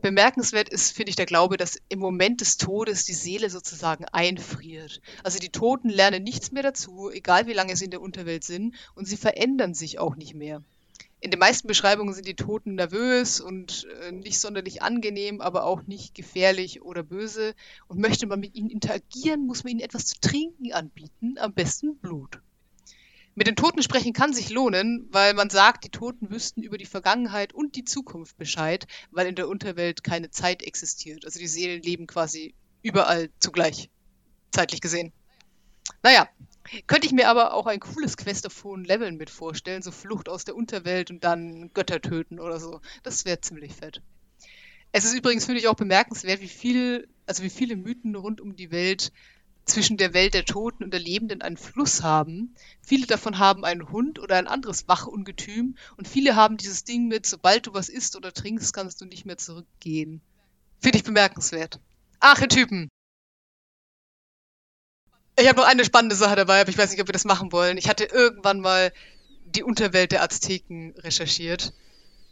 bemerkenswert 0.00 0.68
ist, 0.68 0.92
finde 0.92 1.10
ich, 1.10 1.16
der 1.16 1.26
Glaube, 1.26 1.56
dass 1.56 1.78
im 1.88 1.98
Moment 1.98 2.40
des 2.40 2.56
Todes 2.56 3.04
die 3.04 3.14
Seele 3.14 3.50
sozusagen 3.50 4.04
einfriert. 4.06 5.00
Also 5.22 5.38
die 5.38 5.50
Toten 5.50 5.88
lernen 5.88 6.22
nichts 6.22 6.52
mehr 6.52 6.62
dazu, 6.62 7.10
egal 7.10 7.46
wie 7.46 7.52
lange 7.52 7.76
sie 7.76 7.86
in 7.86 7.90
der 7.90 8.00
Unterwelt 8.00 8.44
sind, 8.44 8.74
und 8.94 9.06
sie 9.06 9.16
verändern 9.16 9.74
sich 9.74 9.98
auch 9.98 10.16
nicht 10.16 10.34
mehr. 10.34 10.62
In 11.20 11.32
den 11.32 11.40
meisten 11.40 11.66
Beschreibungen 11.66 12.14
sind 12.14 12.28
die 12.28 12.36
Toten 12.36 12.76
nervös 12.76 13.40
und 13.40 13.88
äh, 14.02 14.12
nicht 14.12 14.38
sonderlich 14.38 14.82
angenehm, 14.82 15.40
aber 15.40 15.64
auch 15.64 15.82
nicht 15.82 16.14
gefährlich 16.14 16.82
oder 16.82 17.02
böse. 17.02 17.54
Und 17.88 17.98
möchte 17.98 18.28
man 18.28 18.38
mit 18.38 18.54
ihnen 18.54 18.70
interagieren, 18.70 19.44
muss 19.44 19.64
man 19.64 19.72
ihnen 19.72 19.80
etwas 19.80 20.06
zu 20.06 20.20
trinken 20.20 20.72
anbieten, 20.72 21.36
am 21.38 21.52
besten 21.54 21.96
Blut. 21.96 22.40
Mit 23.38 23.46
den 23.46 23.54
Toten 23.54 23.84
sprechen 23.84 24.12
kann 24.12 24.32
sich 24.32 24.50
lohnen, 24.50 25.06
weil 25.12 25.32
man 25.32 25.48
sagt, 25.48 25.84
die 25.84 25.90
Toten 25.90 26.28
wüssten 26.28 26.60
über 26.60 26.76
die 26.76 26.86
Vergangenheit 26.86 27.52
und 27.52 27.76
die 27.76 27.84
Zukunft 27.84 28.36
Bescheid, 28.36 28.88
weil 29.12 29.28
in 29.28 29.36
der 29.36 29.46
Unterwelt 29.46 30.02
keine 30.02 30.32
Zeit 30.32 30.60
existiert. 30.64 31.24
Also 31.24 31.38
die 31.38 31.46
Seelen 31.46 31.80
leben 31.80 32.08
quasi 32.08 32.56
überall 32.82 33.30
zugleich, 33.38 33.90
zeitlich 34.50 34.80
gesehen. 34.80 35.12
Naja, 36.02 36.28
könnte 36.88 37.06
ich 37.06 37.12
mir 37.12 37.28
aber 37.28 37.54
auch 37.54 37.66
ein 37.66 37.78
cooles 37.78 38.16
Quest 38.16 38.44
auf 38.44 38.64
hohen 38.64 38.82
Leveln 38.82 39.16
mit 39.16 39.30
vorstellen, 39.30 39.82
so 39.82 39.92
Flucht 39.92 40.28
aus 40.28 40.44
der 40.44 40.56
Unterwelt 40.56 41.12
und 41.12 41.22
dann 41.22 41.72
Götter 41.74 42.00
töten 42.00 42.40
oder 42.40 42.58
so. 42.58 42.80
Das 43.04 43.24
wäre 43.24 43.40
ziemlich 43.40 43.72
fett. 43.72 44.02
Es 44.90 45.04
ist 45.04 45.14
übrigens, 45.14 45.44
finde 45.44 45.60
ich, 45.60 45.68
auch 45.68 45.76
bemerkenswert, 45.76 46.40
wie 46.40 46.48
viel, 46.48 47.06
also 47.26 47.44
wie 47.44 47.50
viele 47.50 47.76
Mythen 47.76 48.16
rund 48.16 48.40
um 48.40 48.56
die 48.56 48.72
Welt 48.72 49.12
zwischen 49.68 49.96
der 49.96 50.14
Welt 50.14 50.34
der 50.34 50.44
Toten 50.44 50.84
und 50.84 50.90
der 50.92 51.00
Lebenden 51.00 51.42
einen 51.42 51.56
Fluss 51.56 52.02
haben. 52.02 52.54
Viele 52.82 53.06
davon 53.06 53.38
haben 53.38 53.64
einen 53.64 53.90
Hund 53.90 54.18
oder 54.18 54.36
ein 54.36 54.48
anderes 54.48 54.88
Wachungetüm 54.88 55.76
und 55.96 56.08
viele 56.08 56.36
haben 56.36 56.56
dieses 56.56 56.84
Ding 56.84 57.08
mit, 57.08 57.26
sobald 57.26 57.66
du 57.66 57.74
was 57.74 57.88
isst 57.88 58.16
oder 58.16 58.32
trinkst, 58.32 58.72
kannst 58.72 59.00
du 59.00 59.04
nicht 59.04 59.26
mehr 59.26 59.38
zurückgehen. 59.38 60.20
Finde 60.80 60.98
ich 60.98 61.04
bemerkenswert. 61.04 61.80
Archetypen. 62.20 62.88
Ich 65.38 65.48
habe 65.48 65.60
noch 65.60 65.68
eine 65.68 65.84
spannende 65.84 66.16
Sache 66.16 66.34
dabei, 66.34 66.60
aber 66.60 66.70
ich 66.70 66.78
weiß 66.78 66.90
nicht, 66.90 67.00
ob 67.00 67.08
wir 67.08 67.12
das 67.12 67.24
machen 67.24 67.52
wollen. 67.52 67.78
Ich 67.78 67.88
hatte 67.88 68.04
irgendwann 68.04 68.60
mal 68.60 68.92
die 69.44 69.62
Unterwelt 69.62 70.12
der 70.12 70.22
Azteken 70.22 70.94
recherchiert. 70.98 71.72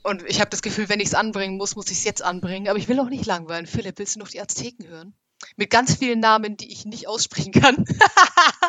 Und 0.02 0.22
ich 0.28 0.40
habe 0.40 0.50
das 0.50 0.62
Gefühl, 0.62 0.88
wenn 0.88 1.00
ich 1.00 1.08
es 1.08 1.14
anbringen 1.14 1.56
muss, 1.56 1.76
muss 1.76 1.90
ich 1.90 1.98
es 1.98 2.04
jetzt 2.04 2.22
anbringen. 2.22 2.68
Aber 2.68 2.78
ich 2.78 2.88
will 2.88 2.98
auch 3.00 3.08
nicht 3.08 3.26
langweilen. 3.26 3.66
Philipp, 3.66 3.98
willst 3.98 4.16
du 4.16 4.20
noch 4.20 4.28
die 4.28 4.40
Azteken 4.40 4.86
hören? 4.88 5.14
Mit 5.56 5.70
ganz 5.70 5.96
vielen 5.96 6.20
Namen, 6.20 6.56
die 6.56 6.72
ich 6.72 6.84
nicht 6.84 7.08
aussprechen 7.08 7.52
kann. 7.52 7.84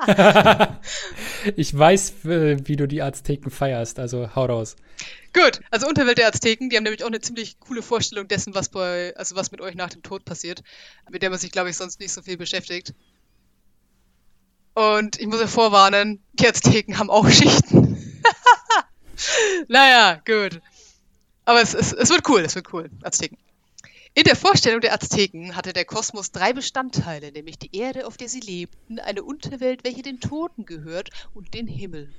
ich 1.55 1.77
weiß, 1.77 2.13
wie 2.23 2.75
du 2.75 2.87
die 2.87 3.01
Azteken 3.01 3.51
feierst, 3.51 3.99
also 3.99 4.35
hau 4.35 4.45
raus. 4.45 4.75
Gut, 5.33 5.61
also 5.71 5.87
Unterwelt 5.87 6.17
der 6.17 6.27
Azteken, 6.27 6.69
die 6.69 6.75
haben 6.75 6.83
nämlich 6.83 7.03
auch 7.03 7.07
eine 7.07 7.21
ziemlich 7.21 7.59
coole 7.59 7.81
Vorstellung 7.81 8.27
dessen, 8.27 8.55
was 8.55 8.69
bei, 8.69 9.15
also 9.15 9.35
was 9.35 9.51
mit 9.51 9.61
euch 9.61 9.75
nach 9.75 9.89
dem 9.89 10.01
Tod 10.01 10.25
passiert, 10.25 10.63
mit 11.09 11.21
der 11.21 11.29
man 11.29 11.39
sich, 11.39 11.51
glaube 11.51 11.69
ich, 11.69 11.77
sonst 11.77 11.99
nicht 11.99 12.11
so 12.11 12.21
viel 12.21 12.37
beschäftigt. 12.37 12.93
Und 14.73 15.19
ich 15.19 15.27
muss 15.27 15.39
ja 15.39 15.47
vorwarnen, 15.47 16.23
die 16.33 16.47
Azteken 16.47 16.99
haben 16.99 17.09
auch 17.09 17.29
Schichten. 17.29 18.21
naja, 19.67 20.21
gut. 20.25 20.61
Aber 21.45 21.61
es, 21.61 21.73
es, 21.73 21.93
es 21.93 22.09
wird 22.09 22.27
cool, 22.29 22.41
es 22.41 22.55
wird 22.55 22.73
cool, 22.73 22.89
Azteken. 23.03 23.37
In 24.17 24.23
der 24.23 24.35
Vorstellung 24.35 24.81
der 24.81 24.95
Azteken 24.95 25.55
hatte 25.55 25.73
der 25.73 25.85
Kosmos 25.85 26.31
drei 26.31 26.51
Bestandteile, 26.51 27.31
nämlich 27.31 27.59
die 27.59 27.75
Erde, 27.77 28.07
auf 28.07 28.17
der 28.17 28.27
sie 28.27 28.39
lebten, 28.39 28.97
eine 28.97 29.21
Unterwelt, 29.21 29.83
welche 29.83 30.01
den 30.01 30.19
Toten 30.19 30.65
gehört, 30.65 31.11
und 31.35 31.53
den 31.53 31.67
Himmel. 31.67 32.11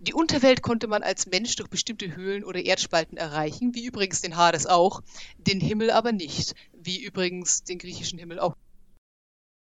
Die 0.00 0.12
Unterwelt 0.12 0.60
konnte 0.60 0.88
man 0.88 1.04
als 1.04 1.28
Mensch 1.28 1.54
durch 1.54 1.70
bestimmte 1.70 2.16
Höhlen 2.16 2.42
oder 2.42 2.64
Erdspalten 2.64 3.16
erreichen, 3.16 3.76
wie 3.76 3.84
übrigens 3.84 4.22
den 4.22 4.34
Hades 4.34 4.66
auch, 4.66 5.02
den 5.38 5.60
Himmel 5.60 5.92
aber 5.92 6.10
nicht, 6.10 6.56
wie 6.72 7.00
übrigens 7.00 7.62
den 7.62 7.78
griechischen 7.78 8.18
Himmel 8.18 8.40
auch. 8.40 8.56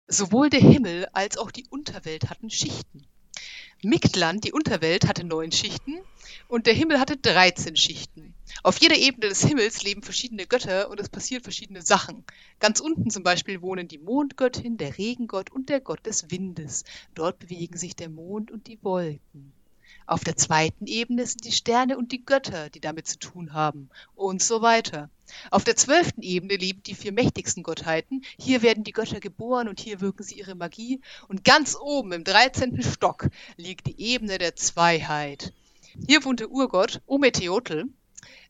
Sowohl 0.08 0.48
der 0.48 0.60
Himmel 0.60 1.08
als 1.12 1.36
auch 1.36 1.50
die 1.50 1.66
Unterwelt 1.68 2.30
hatten 2.30 2.48
Schichten. 2.48 3.06
Mictland, 3.82 4.44
die 4.44 4.52
Unterwelt, 4.52 5.08
hatte 5.08 5.24
neun 5.24 5.52
Schichten 5.52 5.98
und 6.48 6.66
der 6.66 6.74
Himmel 6.74 7.00
hatte 7.00 7.16
13 7.16 7.76
Schichten. 7.76 8.34
Auf 8.62 8.78
jeder 8.78 8.96
Ebene 8.96 9.28
des 9.28 9.42
Himmels 9.42 9.82
leben 9.82 10.02
verschiedene 10.02 10.46
Götter 10.46 10.90
und 10.90 11.00
es 11.00 11.08
passieren 11.08 11.42
verschiedene 11.42 11.80
Sachen. 11.80 12.24
Ganz 12.58 12.80
unten 12.80 13.08
zum 13.08 13.22
Beispiel 13.22 13.62
wohnen 13.62 13.88
die 13.88 13.98
Mondgöttin, 13.98 14.76
der 14.76 14.98
Regengott 14.98 15.50
und 15.50 15.70
der 15.70 15.80
Gott 15.80 16.04
des 16.04 16.30
Windes. 16.30 16.84
Dort 17.14 17.38
bewegen 17.38 17.78
sich 17.78 17.96
der 17.96 18.10
Mond 18.10 18.50
und 18.50 18.66
die 18.66 18.78
Wolken. 18.82 19.54
Auf 20.10 20.24
der 20.24 20.36
zweiten 20.36 20.88
Ebene 20.88 21.24
sind 21.24 21.44
die 21.44 21.52
Sterne 21.52 21.96
und 21.96 22.10
die 22.10 22.24
Götter, 22.24 22.68
die 22.68 22.80
damit 22.80 23.06
zu 23.06 23.16
tun 23.20 23.52
haben 23.52 23.90
und 24.16 24.42
so 24.42 24.60
weiter. 24.60 25.08
Auf 25.52 25.62
der 25.62 25.76
zwölften 25.76 26.22
Ebene 26.22 26.56
leben 26.56 26.82
die 26.82 26.96
vier 26.96 27.12
mächtigsten 27.12 27.62
Gottheiten. 27.62 28.24
Hier 28.36 28.60
werden 28.62 28.82
die 28.82 28.90
Götter 28.90 29.20
geboren 29.20 29.68
und 29.68 29.78
hier 29.78 30.00
wirken 30.00 30.24
sie 30.24 30.34
ihre 30.34 30.56
Magie. 30.56 31.00
Und 31.28 31.44
ganz 31.44 31.76
oben 31.80 32.10
im 32.10 32.24
dreizehnten 32.24 32.82
Stock 32.82 33.28
liegt 33.56 33.86
die 33.86 34.00
Ebene 34.00 34.38
der 34.38 34.56
Zweiheit. 34.56 35.52
Hier 36.08 36.24
wohnt 36.24 36.40
der 36.40 36.50
Urgott 36.50 37.00
Ometeotl, 37.06 37.84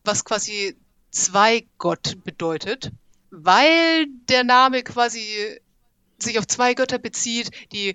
was 0.03 0.25
quasi 0.25 0.75
Zweigott 1.11 2.23
bedeutet, 2.23 2.91
weil 3.29 4.07
der 4.29 4.43
Name 4.43 4.81
quasi 4.81 5.59
sich 6.17 6.39
auf 6.39 6.47
zwei 6.47 6.73
Götter 6.73 6.97
bezieht, 6.97 7.51
die 7.71 7.93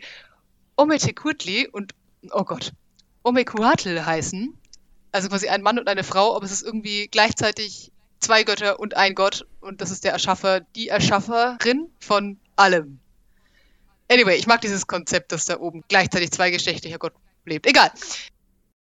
Ometecuhtli 0.76 1.66
und, 1.66 1.96
oh 2.30 2.44
Gott, 2.44 2.72
Omekuatl 3.26 4.06
heißen. 4.06 4.56
Also 5.10 5.28
quasi 5.28 5.48
ein 5.48 5.62
Mann 5.62 5.80
und 5.80 5.88
eine 5.88 6.04
Frau, 6.04 6.36
aber 6.36 6.44
es 6.44 6.52
ist 6.52 6.62
irgendwie 6.62 7.08
gleichzeitig 7.08 7.90
zwei 8.20 8.44
Götter 8.44 8.78
und 8.78 8.96
ein 8.96 9.16
Gott 9.16 9.46
und 9.60 9.80
das 9.80 9.90
ist 9.90 10.04
der 10.04 10.12
Erschaffer, 10.12 10.60
die 10.60 10.88
Erschafferin 10.88 11.90
von 11.98 12.38
allem. 12.54 13.00
Anyway, 14.08 14.36
ich 14.36 14.46
mag 14.46 14.60
dieses 14.60 14.86
Konzept, 14.86 15.32
dass 15.32 15.46
da 15.46 15.58
oben 15.58 15.82
gleichzeitig 15.88 16.30
zweigeschlechtlicher 16.30 16.98
Gott 16.98 17.14
lebt. 17.44 17.66
Egal. 17.66 17.90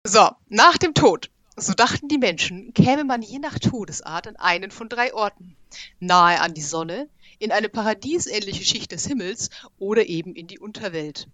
So, 0.03 0.29
nach 0.49 0.77
dem 0.77 0.93
Tod, 0.93 1.31
so 1.55 1.73
dachten 1.73 2.07
die 2.07 2.19
Menschen, 2.19 2.75
käme 2.75 3.05
man 3.05 3.23
je 3.23 3.39
nach 3.39 3.57
Todesart 3.57 4.27
an 4.27 4.35
einen 4.35 4.69
von 4.69 4.87
drei 4.87 5.15
Orten. 5.15 5.55
Nahe 5.99 6.39
an 6.41 6.53
die 6.53 6.61
Sonne, 6.61 7.09
in 7.39 7.51
eine 7.51 7.69
paradiesähnliche 7.69 8.63
Schicht 8.63 8.91
des 8.91 9.07
Himmels 9.07 9.49
oder 9.79 10.05
eben 10.05 10.35
in 10.35 10.45
die 10.45 10.59
Unterwelt. 10.59 11.27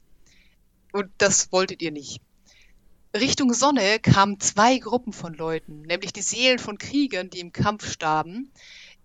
Und 0.94 1.12
das 1.18 1.52
wolltet 1.52 1.82
ihr 1.82 1.92
nicht. 1.92 2.22
Richtung 3.16 3.54
Sonne 3.54 4.00
kamen 4.00 4.40
zwei 4.40 4.80
Gruppen 4.80 5.14
von 5.14 5.36
Leuten, 5.36 5.84
nämlich 5.84 6.14
die 6.14 6.24
Seelen 6.24 6.58
von 6.58 6.80
Kriegern, 6.80 7.30
die 7.30 7.42
im 7.42 7.52
Kampf 7.52 7.88
starben. 7.92 8.52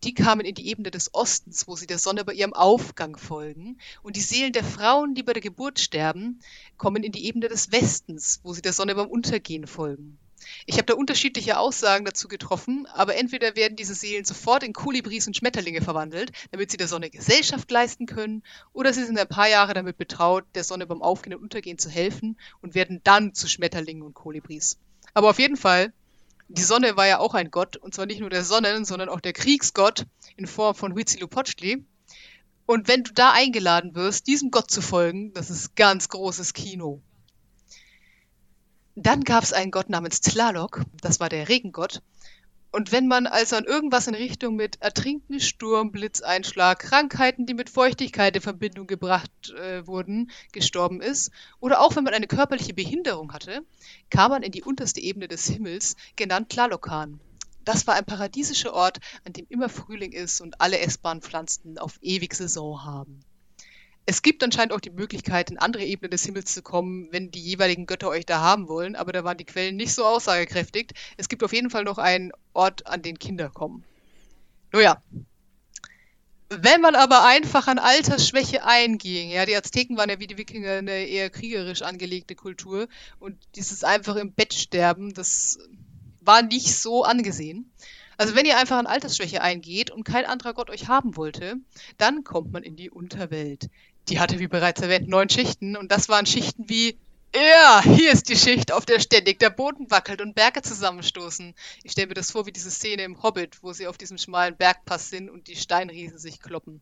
Die 0.03 0.15
kamen 0.15 0.47
in 0.47 0.55
die 0.55 0.69
Ebene 0.69 0.91
des 0.91 1.13
Ostens, 1.13 1.69
wo 1.69 1.77
sie 1.77 1.87
der 1.87 1.99
Sonne 1.99 2.25
bei 2.25 2.33
ihrem 2.33 2.55
Aufgang 2.55 3.19
folgen. 3.19 3.79
Und 4.03 4.17
die 4.17 4.23
Seelen 4.23 4.55
der 4.55 4.65
Frauen, 4.65 5.15
die 5.15 5.23
bei 5.23 5.35
der 5.35 5.43
Geburt 5.43 5.79
sterben, 5.79 6.41
kommen 6.79 7.03
in 7.03 7.13
die 7.13 7.27
Ebene 7.27 7.49
des 7.49 7.71
Westens, 7.71 8.41
wo 8.45 8.55
sie 8.55 8.63
der 8.63 8.73
Sonne 8.73 8.95
beim 8.95 9.09
Untergehen 9.09 9.67
folgen. 9.67 10.19
Ich 10.67 10.77
habe 10.77 10.87
da 10.87 10.95
unterschiedliche 10.95 11.59
Aussagen 11.59 12.05
dazu 12.05 12.29
getroffen, 12.29 12.87
aber 12.93 13.17
entweder 13.17 13.57
werden 13.57 13.77
diese 13.77 13.95
Seelen 13.95 14.25
sofort 14.25 14.63
in 14.63 14.73
Kolibris 14.73 15.27
und 15.27 15.37
Schmetterlinge 15.37 15.81
verwandelt, 15.81 16.33
damit 16.51 16.71
sie 16.71 16.77
der 16.77 16.89
Sonne 16.89 17.11
Gesellschaft 17.11 17.71
leisten 17.71 18.07
können, 18.07 18.43
oder 18.73 18.93
sie 18.93 19.05
sind 19.05 19.19
ein 19.19 19.29
paar 19.29 19.49
Jahre 19.49 19.75
damit 19.75 19.99
betraut, 19.99 20.45
der 20.55 20.65
Sonne 20.65 20.87
beim 20.87 21.03
Aufgehen 21.03 21.35
und 21.35 21.43
Untergehen 21.43 21.79
zu 21.79 21.91
helfen 21.91 22.39
und 22.61 22.75
werden 22.75 23.01
dann 23.05 23.35
zu 23.35 23.49
Schmetterlingen 23.49 24.03
und 24.03 24.15
Kolibris. 24.15 24.79
Aber 25.15 25.31
auf 25.31 25.39
jeden 25.39 25.57
Fall, 25.57 25.93
die 26.49 26.63
Sonne 26.63 26.97
war 26.97 27.07
ja 27.07 27.19
auch 27.19 27.35
ein 27.35 27.51
Gott, 27.51 27.77
und 27.77 27.95
zwar 27.95 28.07
nicht 28.07 28.21
nur 28.21 28.31
der 28.31 28.45
Sonnen, 28.45 28.85
sondern 28.85 29.09
auch 29.09 29.21
der 29.21 29.33
Kriegsgott 29.33 30.07
in 30.37 30.47
Form 30.47 30.75
von 30.75 30.95
Huitzilopochtli. 30.95 31.85
Und 32.67 32.89
wenn 32.89 33.03
du 33.03 33.13
da 33.13 33.33
eingeladen 33.33 33.95
wirst, 33.95 34.27
diesem 34.27 34.51
Gott 34.51 34.71
zu 34.71 34.83
folgen, 34.83 35.33
das 35.33 35.51
ist 35.51 35.75
ganz 35.77 36.09
großes 36.09 36.53
Kino. 36.53 37.01
Dann 39.01 39.23
gab 39.23 39.45
es 39.45 39.53
einen 39.53 39.71
Gott 39.71 39.91
namens 39.91 40.23
Tlaloc, 40.23 40.83
das 41.01 41.21
war 41.21 41.29
der 41.29 41.49
Regengott. 41.49 42.03
Und 42.73 42.91
wenn 42.91 43.07
man 43.07 43.29
also 43.29 43.55
an 43.55 43.65
irgendwas 43.65 44.09
in 44.09 44.17
Richtung 44.17 44.57
mit 44.57 44.83
Ertrinken, 44.83 45.39
Sturm, 45.39 45.93
Blitzeinschlag, 45.93 46.81
Krankheiten, 46.81 47.47
die 47.47 47.55
mit 47.55 47.71
Feuchtigkeit 47.71 48.35
in 48.35 48.43
Verbindung 48.43 48.89
gebracht 48.89 49.31
äh, 49.51 49.87
wurden, 49.87 50.33
gestorben 50.51 51.01
ist, 51.01 51.31
oder 51.61 51.81
auch 51.81 51.95
wenn 51.95 52.03
man 52.03 52.13
eine 52.13 52.27
körperliche 52.27 52.75
Behinderung 52.75 53.33
hatte, 53.33 53.61
kam 54.11 54.33
man 54.33 54.43
in 54.43 54.51
die 54.51 54.65
unterste 54.65 55.01
Ebene 55.01 55.29
des 55.29 55.47
Himmels, 55.47 55.95
genannt 56.17 56.49
Tlalocan. 56.49 57.21
Das 57.65 57.87
war 57.87 57.95
ein 57.95 58.05
paradiesischer 58.05 58.75
Ort, 58.75 58.99
an 59.25 59.33
dem 59.33 59.47
immer 59.49 59.69
Frühling 59.69 60.11
ist 60.11 60.41
und 60.41 60.61
alle 60.61 60.81
essbaren 60.81 61.23
Pflanzen 61.23 61.79
auf 61.79 62.01
ewig 62.03 62.35
Saison 62.35 62.85
haben. 62.85 63.21
Es 64.11 64.23
gibt 64.23 64.43
anscheinend 64.43 64.73
auch 64.73 64.81
die 64.81 64.89
Möglichkeit, 64.89 65.51
in 65.51 65.59
andere 65.59 65.85
Ebenen 65.85 66.11
des 66.11 66.25
Himmels 66.25 66.55
zu 66.55 66.63
kommen, 66.63 67.09
wenn 67.11 67.31
die 67.31 67.43
jeweiligen 67.43 67.85
Götter 67.85 68.09
euch 68.09 68.25
da 68.25 68.41
haben 68.41 68.67
wollen, 68.67 68.97
aber 68.97 69.13
da 69.13 69.23
waren 69.23 69.37
die 69.37 69.45
Quellen 69.45 69.77
nicht 69.77 69.93
so 69.93 70.07
aussagekräftig. 70.07 70.93
Es 71.19 71.29
gibt 71.29 71.45
auf 71.45 71.53
jeden 71.53 71.69
Fall 71.69 71.85
noch 71.85 71.99
einen 71.99 72.33
Ort, 72.55 72.87
an 72.87 73.03
den 73.03 73.19
Kinder 73.19 73.51
kommen. 73.51 73.85
Nun 74.73 74.83
ja. 74.83 75.03
Wenn 76.49 76.81
man 76.81 76.95
aber 76.95 77.27
einfach 77.27 77.67
an 77.67 77.79
Altersschwäche 77.79 78.65
einging, 78.65 79.29
ja, 79.29 79.45
die 79.45 79.55
Azteken 79.55 79.99
waren 79.99 80.09
ja 80.09 80.19
wie 80.19 80.27
die 80.27 80.39
Wikinger 80.39 80.79
eine 80.79 81.05
eher 81.05 81.29
kriegerisch 81.29 81.83
angelegte 81.83 82.35
Kultur 82.35 82.89
und 83.19 83.37
dieses 83.57 83.85
einfach 83.85 84.17
im 84.17 84.33
Bett 84.33 84.55
sterben, 84.55 85.13
das 85.13 85.59
war 86.23 86.41
nicht 86.41 86.75
so 86.75 87.05
angesehen. 87.05 87.71
Also 88.21 88.35
wenn 88.35 88.47
ihr 88.47 88.59
einfach 88.59 88.79
an 88.79 88.89
Altersschwäche 88.89 89.43
eingeht 89.43 89.93
und 89.93 90.03
kein 90.03 90.25
anderer 90.25 90.53
Gott 90.53 90.71
euch 90.71 90.89
haben 90.89 91.17
wollte, 91.17 91.55
dann 91.99 92.25
kommt 92.25 92.51
man 92.51 92.65
in 92.65 92.75
die 92.75 92.91
Unterwelt 92.91 93.71
die 94.11 94.21
hatte, 94.21 94.39
wie 94.39 94.49
bereits 94.49 94.81
erwähnt, 94.81 95.09
neun 95.09 95.29
Schichten 95.29 95.77
und 95.77 95.93
das 95.93 96.09
waren 96.09 96.27
Schichten 96.27 96.69
wie 96.69 96.99
ja, 97.35 97.83
hier 97.83 98.13
ist 98.13 98.31
die 98.31 98.37
Schicht, 98.37 98.73
auf 98.73 98.87
der 98.87 99.01
ständig 99.01 99.39
der 99.39 99.51
Boden 99.51 99.91
wackelt 99.91 100.23
und 100.23 100.35
Berge 100.35 100.63
zusammenstoßen. 100.63 101.55
Ich 101.83 101.93
stelle 101.93 102.07
mir 102.07 102.15
das 102.15 102.31
vor 102.31 102.47
wie 102.47 102.53
diese 102.53 102.71
Szene 102.71 103.03
im 103.03 103.23
Hobbit, 103.23 103.59
wo 103.63 103.73
sie 103.75 103.87
auf 103.87 103.99
diesem 103.99 104.17
schmalen 104.17 104.57
Bergpass 104.57 105.11
sind 105.11 105.29
und 105.29 105.47
die 105.47 105.57
Steinriesen 105.57 106.19
sich 106.19 106.41
kloppen. 106.41 106.81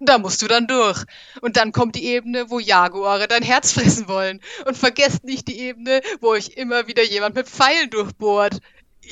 Da 0.00 0.18
musst 0.18 0.42
du 0.42 0.48
dann 0.48 0.66
durch. 0.66 1.04
Und 1.40 1.56
dann 1.56 1.72
kommt 1.72 1.96
die 1.96 2.06
Ebene, 2.06 2.50
wo 2.50 2.58
Jaguare 2.58 3.28
dein 3.28 3.42
Herz 3.42 3.72
fressen 3.74 4.08
wollen. 4.08 4.40
Und 4.66 4.76
vergesst 4.76 5.24
nicht 5.24 5.48
die 5.48 5.60
Ebene, 5.60 6.00
wo 6.20 6.28
euch 6.28 6.50
immer 6.50 6.86
wieder 6.86 7.04
jemand 7.04 7.34
mit 7.34 7.48
Pfeilen 7.48 7.90
durchbohrt. 7.90 8.60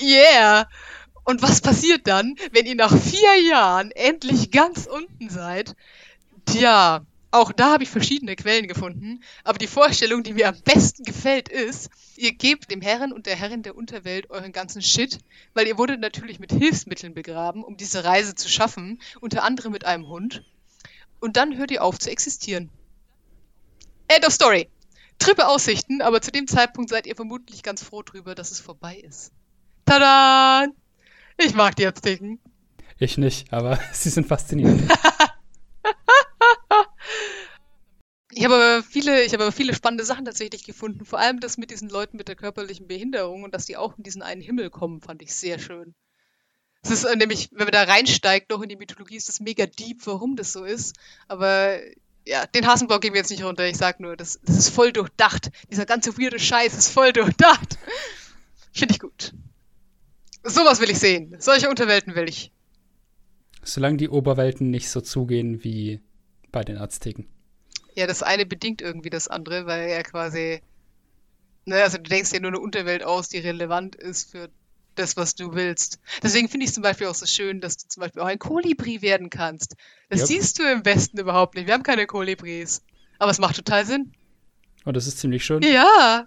Yeah! 0.01 0.69
Und 1.25 1.43
was 1.43 1.61
passiert 1.61 2.07
dann, 2.07 2.37
wenn 2.53 2.67
ihr 2.67 2.77
nach 2.77 2.97
vier 2.97 3.41
Jahren 3.49 3.91
endlich 3.93 4.53
ganz 4.53 4.87
unten 4.87 5.29
seid? 5.29 5.75
Tja, 6.45 7.05
auch 7.37 7.53
da 7.53 7.73
habe 7.73 7.83
ich 7.83 7.91
verschiedene 7.91 8.37
Quellen 8.37 8.69
gefunden, 8.69 9.23
aber 9.45 9.59
die 9.59 9.67
Vorstellung, 9.67 10.23
die 10.23 10.35
mir 10.35 10.49
am 10.49 10.61
besten 10.63 11.05
gefällt, 11.05 11.49
ist, 11.49 11.91
ihr 12.17 12.33
gebt 12.33 12.71
dem 12.71 12.81
Herren 12.81 13.13
und 13.13 13.27
der 13.27 13.37
Herrin 13.37 13.63
der 13.63 13.77
Unterwelt 13.77 14.31
euren 14.31 14.53
ganzen 14.53 14.83
Shit, 14.83 15.19
weil 15.55 15.67
ihr 15.67 15.79
wurdet 15.79 16.01
natürlich 16.01 16.39
mit 16.39 16.53
Hilfsmitteln 16.53 17.15
begraben, 17.15 17.65
um 17.65 17.77
diese 17.77 18.05
Reise 18.05 18.35
zu 18.35 18.49
schaffen, 18.49 19.01
unter 19.21 19.43
anderem 19.43 19.73
mit 19.73 19.85
einem 19.85 20.09
Hund. 20.09 20.45
Und 21.21 21.37
dann 21.37 21.57
hört 21.57 21.71
ihr 21.71 21.83
auf 21.83 21.99
zu 21.99 22.11
existieren. 22.11 22.71
End 24.09 24.27
of 24.27 24.33
Story. 24.33 24.69
Trippe 25.19 25.49
Aussichten, 25.49 26.03
aber 26.03 26.21
zu 26.21 26.31
dem 26.31 26.47
Zeitpunkt 26.47 26.91
seid 26.91 27.07
ihr 27.07 27.17
vermutlich 27.17 27.63
ganz 27.63 27.83
froh 27.83 28.03
drüber, 28.03 28.35
dass 28.35 28.51
es 28.51 28.61
vorbei 28.61 28.97
ist. 28.97 29.33
Tada! 29.87 30.67
Ich 31.39 31.55
mag 31.55 31.75
die 31.77 31.87
Azteken. 31.87 32.39
Ich 32.99 33.19
nicht, 33.19 33.53
aber 33.53 33.79
sie 33.93 34.11
sind 34.11 34.27
faszinierend. 34.27 34.91
Ich 38.39 38.45
habe 38.45 38.55
aber 38.55 38.83
viele, 38.83 39.25
ich 39.25 39.33
habe 39.33 39.45
aber 39.45 39.53
viele 39.53 39.73
spannende 39.73 40.05
Sachen 40.05 40.27
tatsächlich 40.27 40.65
gefunden. 40.65 41.07
Vor 41.07 41.19
allem 41.19 41.41
das 41.41 41.57
mit 41.57 41.71
diesen 41.71 41.89
Leuten 41.89 42.19
mit 42.19 42.29
der 42.29 42.35
körperlichen 42.35 42.87
Behinderung 42.87 43.45
und 43.45 43.55
dass 43.55 43.65
die 43.65 43.79
auch 43.79 43.97
in 43.97 44.03
diesen 44.03 44.21
einen 44.21 44.43
Himmel 44.43 44.69
kommen, 44.69 45.01
fand 45.01 45.23
ich 45.23 45.35
sehr 45.35 45.59
schön. 45.59 45.95
Es 46.83 46.91
ist 46.91 47.05
äh, 47.05 47.17
nämlich, 47.17 47.49
wenn 47.53 47.65
man 47.65 47.73
da 47.73 47.85
reinsteigt, 47.85 48.51
noch 48.51 48.61
in 48.61 48.69
die 48.69 48.77
Mythologie, 48.77 49.17
ist 49.17 49.31
das 49.31 49.41
mega 49.41 49.65
deep, 49.65 50.07
warum 50.07 50.37
das 50.37 50.53
so 50.53 50.65
ist. 50.65 50.97
Aber 51.29 51.79
ja, 52.27 52.45
den 52.47 52.67
Hasenblock 52.67 53.01
gehen 53.01 53.15
wir 53.15 53.21
jetzt 53.21 53.31
nicht 53.31 53.43
runter. 53.43 53.67
Ich 53.67 53.79
sag 53.79 54.01
nur, 54.01 54.19
das, 54.19 54.39
das 54.45 54.59
ist 54.59 54.69
voll 54.69 54.93
durchdacht. 54.93 55.51
Dieser 55.71 55.87
ganze 55.87 56.19
weirde 56.19 56.39
Scheiß 56.39 56.77
ist 56.77 56.91
voll 56.91 57.15
durchdacht. 57.15 57.79
Finde 58.71 58.93
ich 58.93 59.01
gut. 59.01 59.33
Sowas 60.45 60.83
will 60.83 60.91
ich 60.91 60.99
sehen. 60.99 61.37
Solche 61.39 61.71
Unterwelten 61.71 62.15
will 62.15 62.29
ich. 62.29 62.53
Solange 63.63 63.97
die 63.97 64.11
Oberwelten 64.11 64.69
nicht 64.69 64.91
so 64.91 65.01
zugehen 65.01 65.65
wie 65.65 66.03
bei 66.53 66.63
den 66.63 66.77
Azteken. 66.77 67.27
Ja, 67.97 68.07
das 68.07 68.23
eine 68.23 68.47
bedingt 68.47 68.83
irgendwie 68.83 69.11
das 69.11 69.27
andere, 69.27 69.67
weil 69.67 69.89
er 69.89 70.03
quasi, 70.03 70.61
ne, 71.65 71.83
also 71.83 71.97
du 71.97 72.05
denkst 72.05 72.31
dir 72.31 72.41
nur 72.41 72.51
eine 72.51 72.61
Unterwelt 72.61 73.03
aus, 73.03 73.29
die 73.29 73.39
relevant 73.39 73.97
ist 73.97 74.31
für 74.31 74.51
das, 74.95 75.17
was 75.17 75.35
du 75.35 75.55
willst. 75.55 75.99
Deswegen 76.23 76.49
finde 76.49 76.65
ich 76.65 76.71
es 76.71 76.75
zum 76.75 76.83
Beispiel 76.83 77.07
auch 77.07 77.15
so 77.15 77.27
schön, 77.27 77.61
dass 77.61 77.77
du 77.77 77.89
zum 77.89 78.03
Beispiel 78.03 78.23
auch 78.23 78.27
ein 78.27 78.39
Kolibri 78.39 79.03
werden 79.03 79.31
kannst. 79.31 79.77
Das 80.09 80.21
yep. 80.21 80.29
siehst 80.29 80.59
du 80.59 80.71
im 80.71 80.85
Westen 80.85 81.19
überhaupt 81.19 81.55
nicht. 81.55 81.67
Wir 81.67 81.75
haben 81.75 81.83
keine 81.83 82.07
Kolibris. 82.07 82.83
Aber 83.19 83.31
es 83.31 83.39
macht 83.39 83.57
total 83.57 83.87
Sinn. 83.87 84.13
Und 84.85 84.91
oh, 84.91 84.93
das 84.93 85.07
ist 85.07 85.19
ziemlich 85.19 85.45
schön. 85.45 85.63
Ja. 85.63 86.27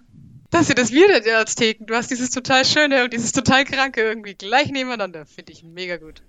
Das 0.50 0.62
ist 0.62 0.68
ja 0.68 0.74
das 0.74 0.90
Wieder 0.90 1.20
der 1.20 1.38
Azteken. 1.38 1.86
Du 1.86 1.94
hast 1.94 2.10
dieses 2.10 2.30
total 2.30 2.64
schöne 2.64 3.04
und 3.04 3.12
dieses 3.12 3.32
total 3.32 3.64
kranke 3.64 4.02
irgendwie 4.02 4.34
gleich 4.34 4.70
nebeneinander. 4.70 5.24
Finde 5.24 5.52
ich 5.52 5.62
mega 5.62 5.96
gut. 5.96 6.22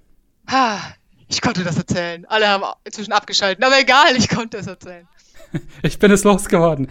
Ha, 0.49 0.95
ich 1.27 1.41
konnte 1.41 1.63
das 1.63 1.77
erzählen. 1.77 2.26
Alle 2.26 2.47
haben 2.47 2.63
inzwischen 2.84 3.13
abgeschaltet, 3.13 3.63
aber 3.63 3.80
egal, 3.80 4.15
ich 4.15 4.30
konnte 4.30 4.57
es 4.57 4.68
erzählen. 4.68 5.07
ich 5.83 5.99
bin 5.99 6.11
es 6.11 6.23
losgeworden. 6.23 6.89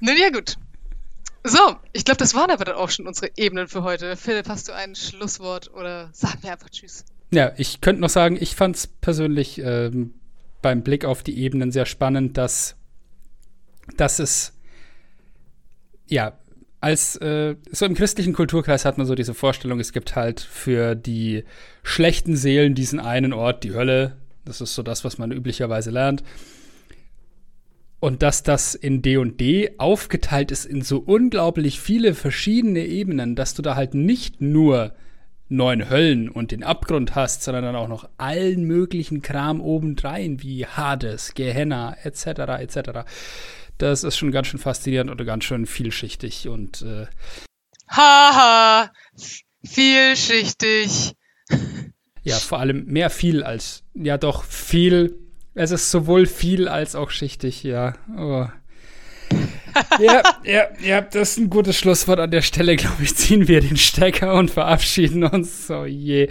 Nun 0.00 0.16
ja, 0.16 0.30
gut. 0.30 0.56
So, 1.44 1.76
ich 1.92 2.04
glaube, 2.04 2.18
das 2.18 2.34
waren 2.34 2.50
aber 2.50 2.64
dann 2.64 2.76
auch 2.76 2.90
schon 2.90 3.06
unsere 3.06 3.30
Ebenen 3.36 3.66
für 3.66 3.82
heute. 3.82 4.16
Philipp, 4.16 4.48
hast 4.48 4.68
du 4.68 4.72
ein 4.72 4.94
Schlusswort 4.94 5.72
oder 5.74 6.08
sag 6.12 6.42
mir 6.42 6.52
einfach 6.52 6.70
Tschüss? 6.70 7.04
Ja, 7.32 7.52
ich 7.56 7.80
könnte 7.80 8.00
noch 8.00 8.10
sagen, 8.10 8.36
ich 8.40 8.54
fand 8.54 8.76
es 8.76 8.86
persönlich 8.86 9.58
ähm, 9.58 10.14
beim 10.60 10.82
Blick 10.82 11.04
auf 11.04 11.22
die 11.22 11.38
Ebenen 11.38 11.72
sehr 11.72 11.86
spannend, 11.86 12.38
dass, 12.38 12.76
dass 13.96 14.18
es 14.20 14.52
ja 16.06 16.34
als 16.80 17.16
äh, 17.16 17.56
so 17.70 17.86
im 17.86 17.94
christlichen 17.94 18.32
Kulturkreis 18.32 18.84
hat 18.84 18.98
man 18.98 19.06
so 19.06 19.14
diese 19.14 19.34
Vorstellung, 19.34 19.78
es 19.78 19.92
gibt 19.92 20.16
halt 20.16 20.40
für 20.40 20.96
die 20.96 21.44
schlechten 21.84 22.36
Seelen 22.36 22.74
diesen 22.74 22.98
einen 22.98 23.32
Ort, 23.32 23.62
die 23.62 23.72
Hölle. 23.72 24.16
Das 24.44 24.60
ist 24.60 24.74
so 24.74 24.82
das, 24.82 25.04
was 25.04 25.16
man 25.16 25.30
üblicherweise 25.30 25.90
lernt. 25.90 26.24
Und 28.02 28.22
dass 28.22 28.42
das 28.42 28.74
in 28.74 29.00
D&D 29.00 29.30
&D 29.30 29.74
aufgeteilt 29.78 30.50
ist 30.50 30.64
in 30.64 30.82
so 30.82 30.98
unglaublich 30.98 31.80
viele 31.80 32.14
verschiedene 32.14 32.84
Ebenen, 32.84 33.36
dass 33.36 33.54
du 33.54 33.62
da 33.62 33.76
halt 33.76 33.94
nicht 33.94 34.40
nur 34.40 34.92
neun 35.48 35.88
Höllen 35.88 36.28
und 36.28 36.50
den 36.50 36.64
Abgrund 36.64 37.14
hast, 37.14 37.44
sondern 37.44 37.62
dann 37.62 37.76
auch 37.76 37.86
noch 37.86 38.08
allen 38.18 38.64
möglichen 38.64 39.22
Kram 39.22 39.60
obendrein, 39.60 40.42
wie 40.42 40.66
Hades, 40.66 41.34
Gehenna, 41.34 41.96
etc., 42.02 42.26
etc. 42.58 42.90
Das 43.78 44.02
ist 44.02 44.16
schon 44.16 44.32
ganz 44.32 44.48
schön 44.48 44.58
faszinierend 44.58 45.08
und 45.08 45.24
ganz 45.24 45.44
schön 45.44 45.64
vielschichtig 45.64 46.48
und 46.48 46.82
äh 46.82 47.06
Haha, 47.88 48.90
vielschichtig. 49.64 51.12
Ja, 52.24 52.36
vor 52.36 52.58
allem 52.58 52.84
mehr 52.86 53.10
viel 53.10 53.44
als, 53.44 53.84
ja 53.94 54.18
doch, 54.18 54.42
viel 54.42 55.22
es 55.54 55.70
ist 55.70 55.90
sowohl 55.90 56.26
viel 56.26 56.68
als 56.68 56.94
auch 56.94 57.10
schichtig, 57.10 57.62
ja. 57.62 57.94
Oh. 58.16 58.46
ja, 59.98 60.22
ja, 60.44 60.68
ja, 60.80 61.00
das 61.00 61.32
ist 61.32 61.38
ein 61.38 61.50
gutes 61.50 61.78
Schlusswort 61.78 62.20
an 62.20 62.30
der 62.30 62.42
Stelle, 62.42 62.76
glaube 62.76 63.02
ich. 63.02 63.14
Ziehen 63.16 63.48
wir 63.48 63.60
den 63.60 63.76
Stecker 63.76 64.34
und 64.34 64.50
verabschieden 64.50 65.24
uns. 65.24 65.66
So 65.66 65.84
je. 65.84 66.28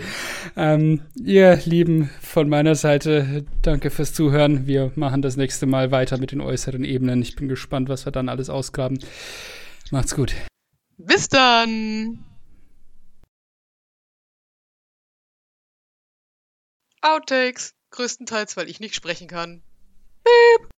Ähm, 0.55 1.01
ihr 1.15 1.59
Lieben 1.65 2.09
von 2.21 2.49
meiner 2.49 2.75
Seite, 2.75 3.45
danke 3.61 3.89
fürs 3.89 4.13
Zuhören. 4.13 4.67
Wir 4.67 4.91
machen 4.95 5.21
das 5.21 5.37
nächste 5.37 5.65
Mal 5.65 5.91
weiter 5.91 6.17
mit 6.17 6.31
den 6.31 6.41
äußeren 6.41 6.83
Ebenen. 6.83 7.21
Ich 7.21 7.35
bin 7.35 7.47
gespannt, 7.47 7.89
was 7.89 8.05
wir 8.05 8.11
dann 8.11 8.29
alles 8.29 8.49
ausgraben. 8.49 8.99
Macht's 9.91 10.15
gut. 10.15 10.33
Bis 10.97 11.27
dann. 11.27 12.23
Outtakes. 17.01 17.73
Größtenteils, 17.91 18.57
weil 18.57 18.69
ich 18.69 18.79
nicht 18.79 18.95
sprechen 18.95 19.27
kann. 19.27 19.61
Piep. 20.23 20.69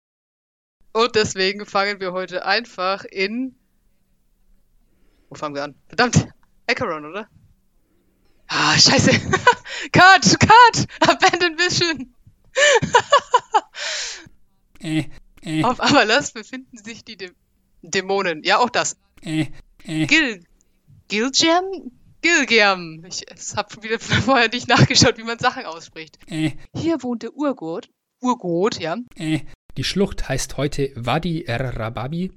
Und 0.94 1.16
deswegen 1.16 1.66
fangen 1.66 2.00
wir 2.00 2.14
heute 2.14 2.46
einfach 2.46 3.04
in. 3.06 3.56
Wo 5.30 5.36
fangen 5.36 5.56
wir 5.56 5.64
an? 5.64 5.76
Verdammt! 5.88 6.28
Acheron, 6.68 7.06
oder? 7.06 7.28
Ah, 8.48 8.78
scheiße! 8.78 9.12
cut! 9.92 10.40
Cut! 10.40 10.88
Abandoned 11.02 11.60
Vision! 11.60 12.14
Äh, 14.80 15.06
äh, 15.44 15.64
Auf 15.64 15.80
Avalas 15.80 16.34
befinden 16.34 16.78
sich 16.78 17.06
die 17.06 17.16
Dä 17.16 17.32
Dämonen. 17.84 18.44
Ja, 18.44 18.60
auch 18.60 18.70
das. 18.70 18.98
äh, 19.22 19.48
äh. 19.86 20.06
Gil. 20.08 20.44
Gilgam? 21.08 21.64
Gilgam. 22.24 23.06
Ich 23.06 23.24
habe 23.56 23.84
wieder 23.84 24.00
vorher 24.00 24.50
nicht 24.50 24.68
nachgeschaut, 24.68 25.18
wie 25.20 25.24
man 25.24 25.38
Sachen 25.38 25.66
ausspricht. 25.66 26.18
Äh, 26.28 26.52
Hier 26.76 27.04
wohnt 27.04 27.22
der 27.22 27.36
Urgot. 27.36 27.90
Urgot, 28.22 28.80
ja. 28.80 28.98
äh. 29.16 29.42
Die 29.78 29.84
Schlucht 29.84 30.30
heißt 30.30 30.58
heute 30.58 30.92
Wadi 30.96 31.44
er-Rababi 31.44 32.32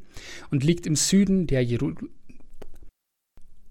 und 0.51 0.65
liegt 0.65 0.87
im 0.87 0.97
Süden 0.97 1.47
der 1.47 1.63
Jeru 1.63 1.93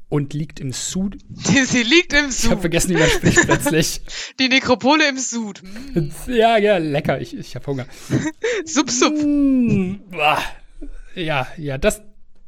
und 0.08 0.34
liegt 0.36 0.60
im 0.60 0.72
Sud. 0.72 1.18
Sie 1.34 1.82
liegt 1.84 2.14
im 2.14 2.30
Ich 2.30 2.44
habe 2.46 2.56
Sud. 2.56 2.60
vergessen, 2.62 2.90
wie 2.92 3.00
man 3.00 3.10
spricht 3.10 3.42
plötzlich. 3.42 4.02
Die 4.40 4.50
Nekropole 4.50 5.10
im 5.10 5.18
Sud. 5.18 5.62
Hm. 5.94 6.12
Ja, 6.28 6.58
ja, 6.58 6.78
lecker. 6.78 7.20
Ich, 7.20 7.36
ich 7.36 7.56
habe 7.56 7.66
Hunger. 7.66 7.88
Sub, 8.66 8.90
sub. 8.92 9.14
Mm. 9.16 9.96
Ja, 11.16 11.48
ja, 11.58 11.78
das, 11.80 12.02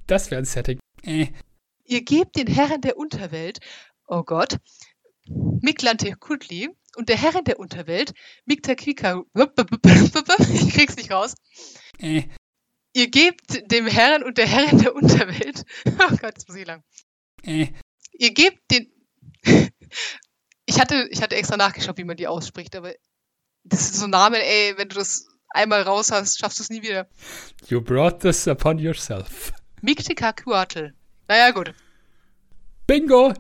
das 0.05 0.29
wäre 0.29 0.39
ein 0.41 0.45
Setting. 0.45 0.79
Äh, 1.03 1.27
Ihr 1.87 2.01
gebt 2.03 2.35
den 2.35 2.47
Herren 2.47 2.81
der 2.81 2.97
Unterwelt, 2.97 3.59
oh 4.07 4.23
Gott, 4.23 4.57
Miklante 5.25 6.11
Kutli 6.13 6.69
und 6.95 7.09
der 7.09 7.17
Herren 7.17 7.45
der 7.45 7.59
Unterwelt, 7.59 8.13
Miktakwika, 8.45 9.23
ich 9.33 10.73
krieg's 10.73 10.95
nicht 10.97 11.11
raus. 11.11 11.35
äh, 11.99 12.23
Ihr 12.93 13.09
gebt 13.09 13.71
dem 13.71 13.87
Herren 13.87 14.23
und 14.23 14.37
der 14.37 14.47
Herren 14.47 14.79
der 14.79 14.95
Unterwelt, 14.95 15.63
oh 15.85 16.15
Gott, 16.17 16.35
das 16.35 16.47
muss 16.47 16.57
ich 16.57 16.65
lang. 16.65 16.83
äh. 17.43 17.67
Ihr 18.19 18.33
gebt 18.33 18.59
den, 18.71 18.91
ich 20.65 20.79
hatte, 20.79 21.07
ich 21.11 21.21
hatte 21.21 21.35
extra 21.35 21.55
nachgeschaut, 21.55 21.97
wie 21.97 22.03
man 22.03 22.17
die 22.17 22.27
ausspricht, 22.27 22.75
aber 22.75 22.93
das 23.63 23.81
ist 23.81 23.95
so 23.95 24.05
ein 24.05 24.11
Name, 24.11 24.43
ey, 24.43 24.77
wenn 24.77 24.89
du 24.89 24.95
das 24.95 25.27
einmal 25.49 25.83
raus 25.83 26.11
hast, 26.11 26.39
schaffst 26.39 26.59
du 26.59 26.63
es 26.63 26.69
nie 26.69 26.81
wieder. 26.81 27.07
You 27.67 27.79
brought 27.81 28.19
this 28.21 28.47
upon 28.47 28.79
yourself. 28.79 29.53
Miktikakuatl. 29.81 30.93
Naja, 31.27 31.51
gut. 31.51 31.73
Bingo! 32.87 33.33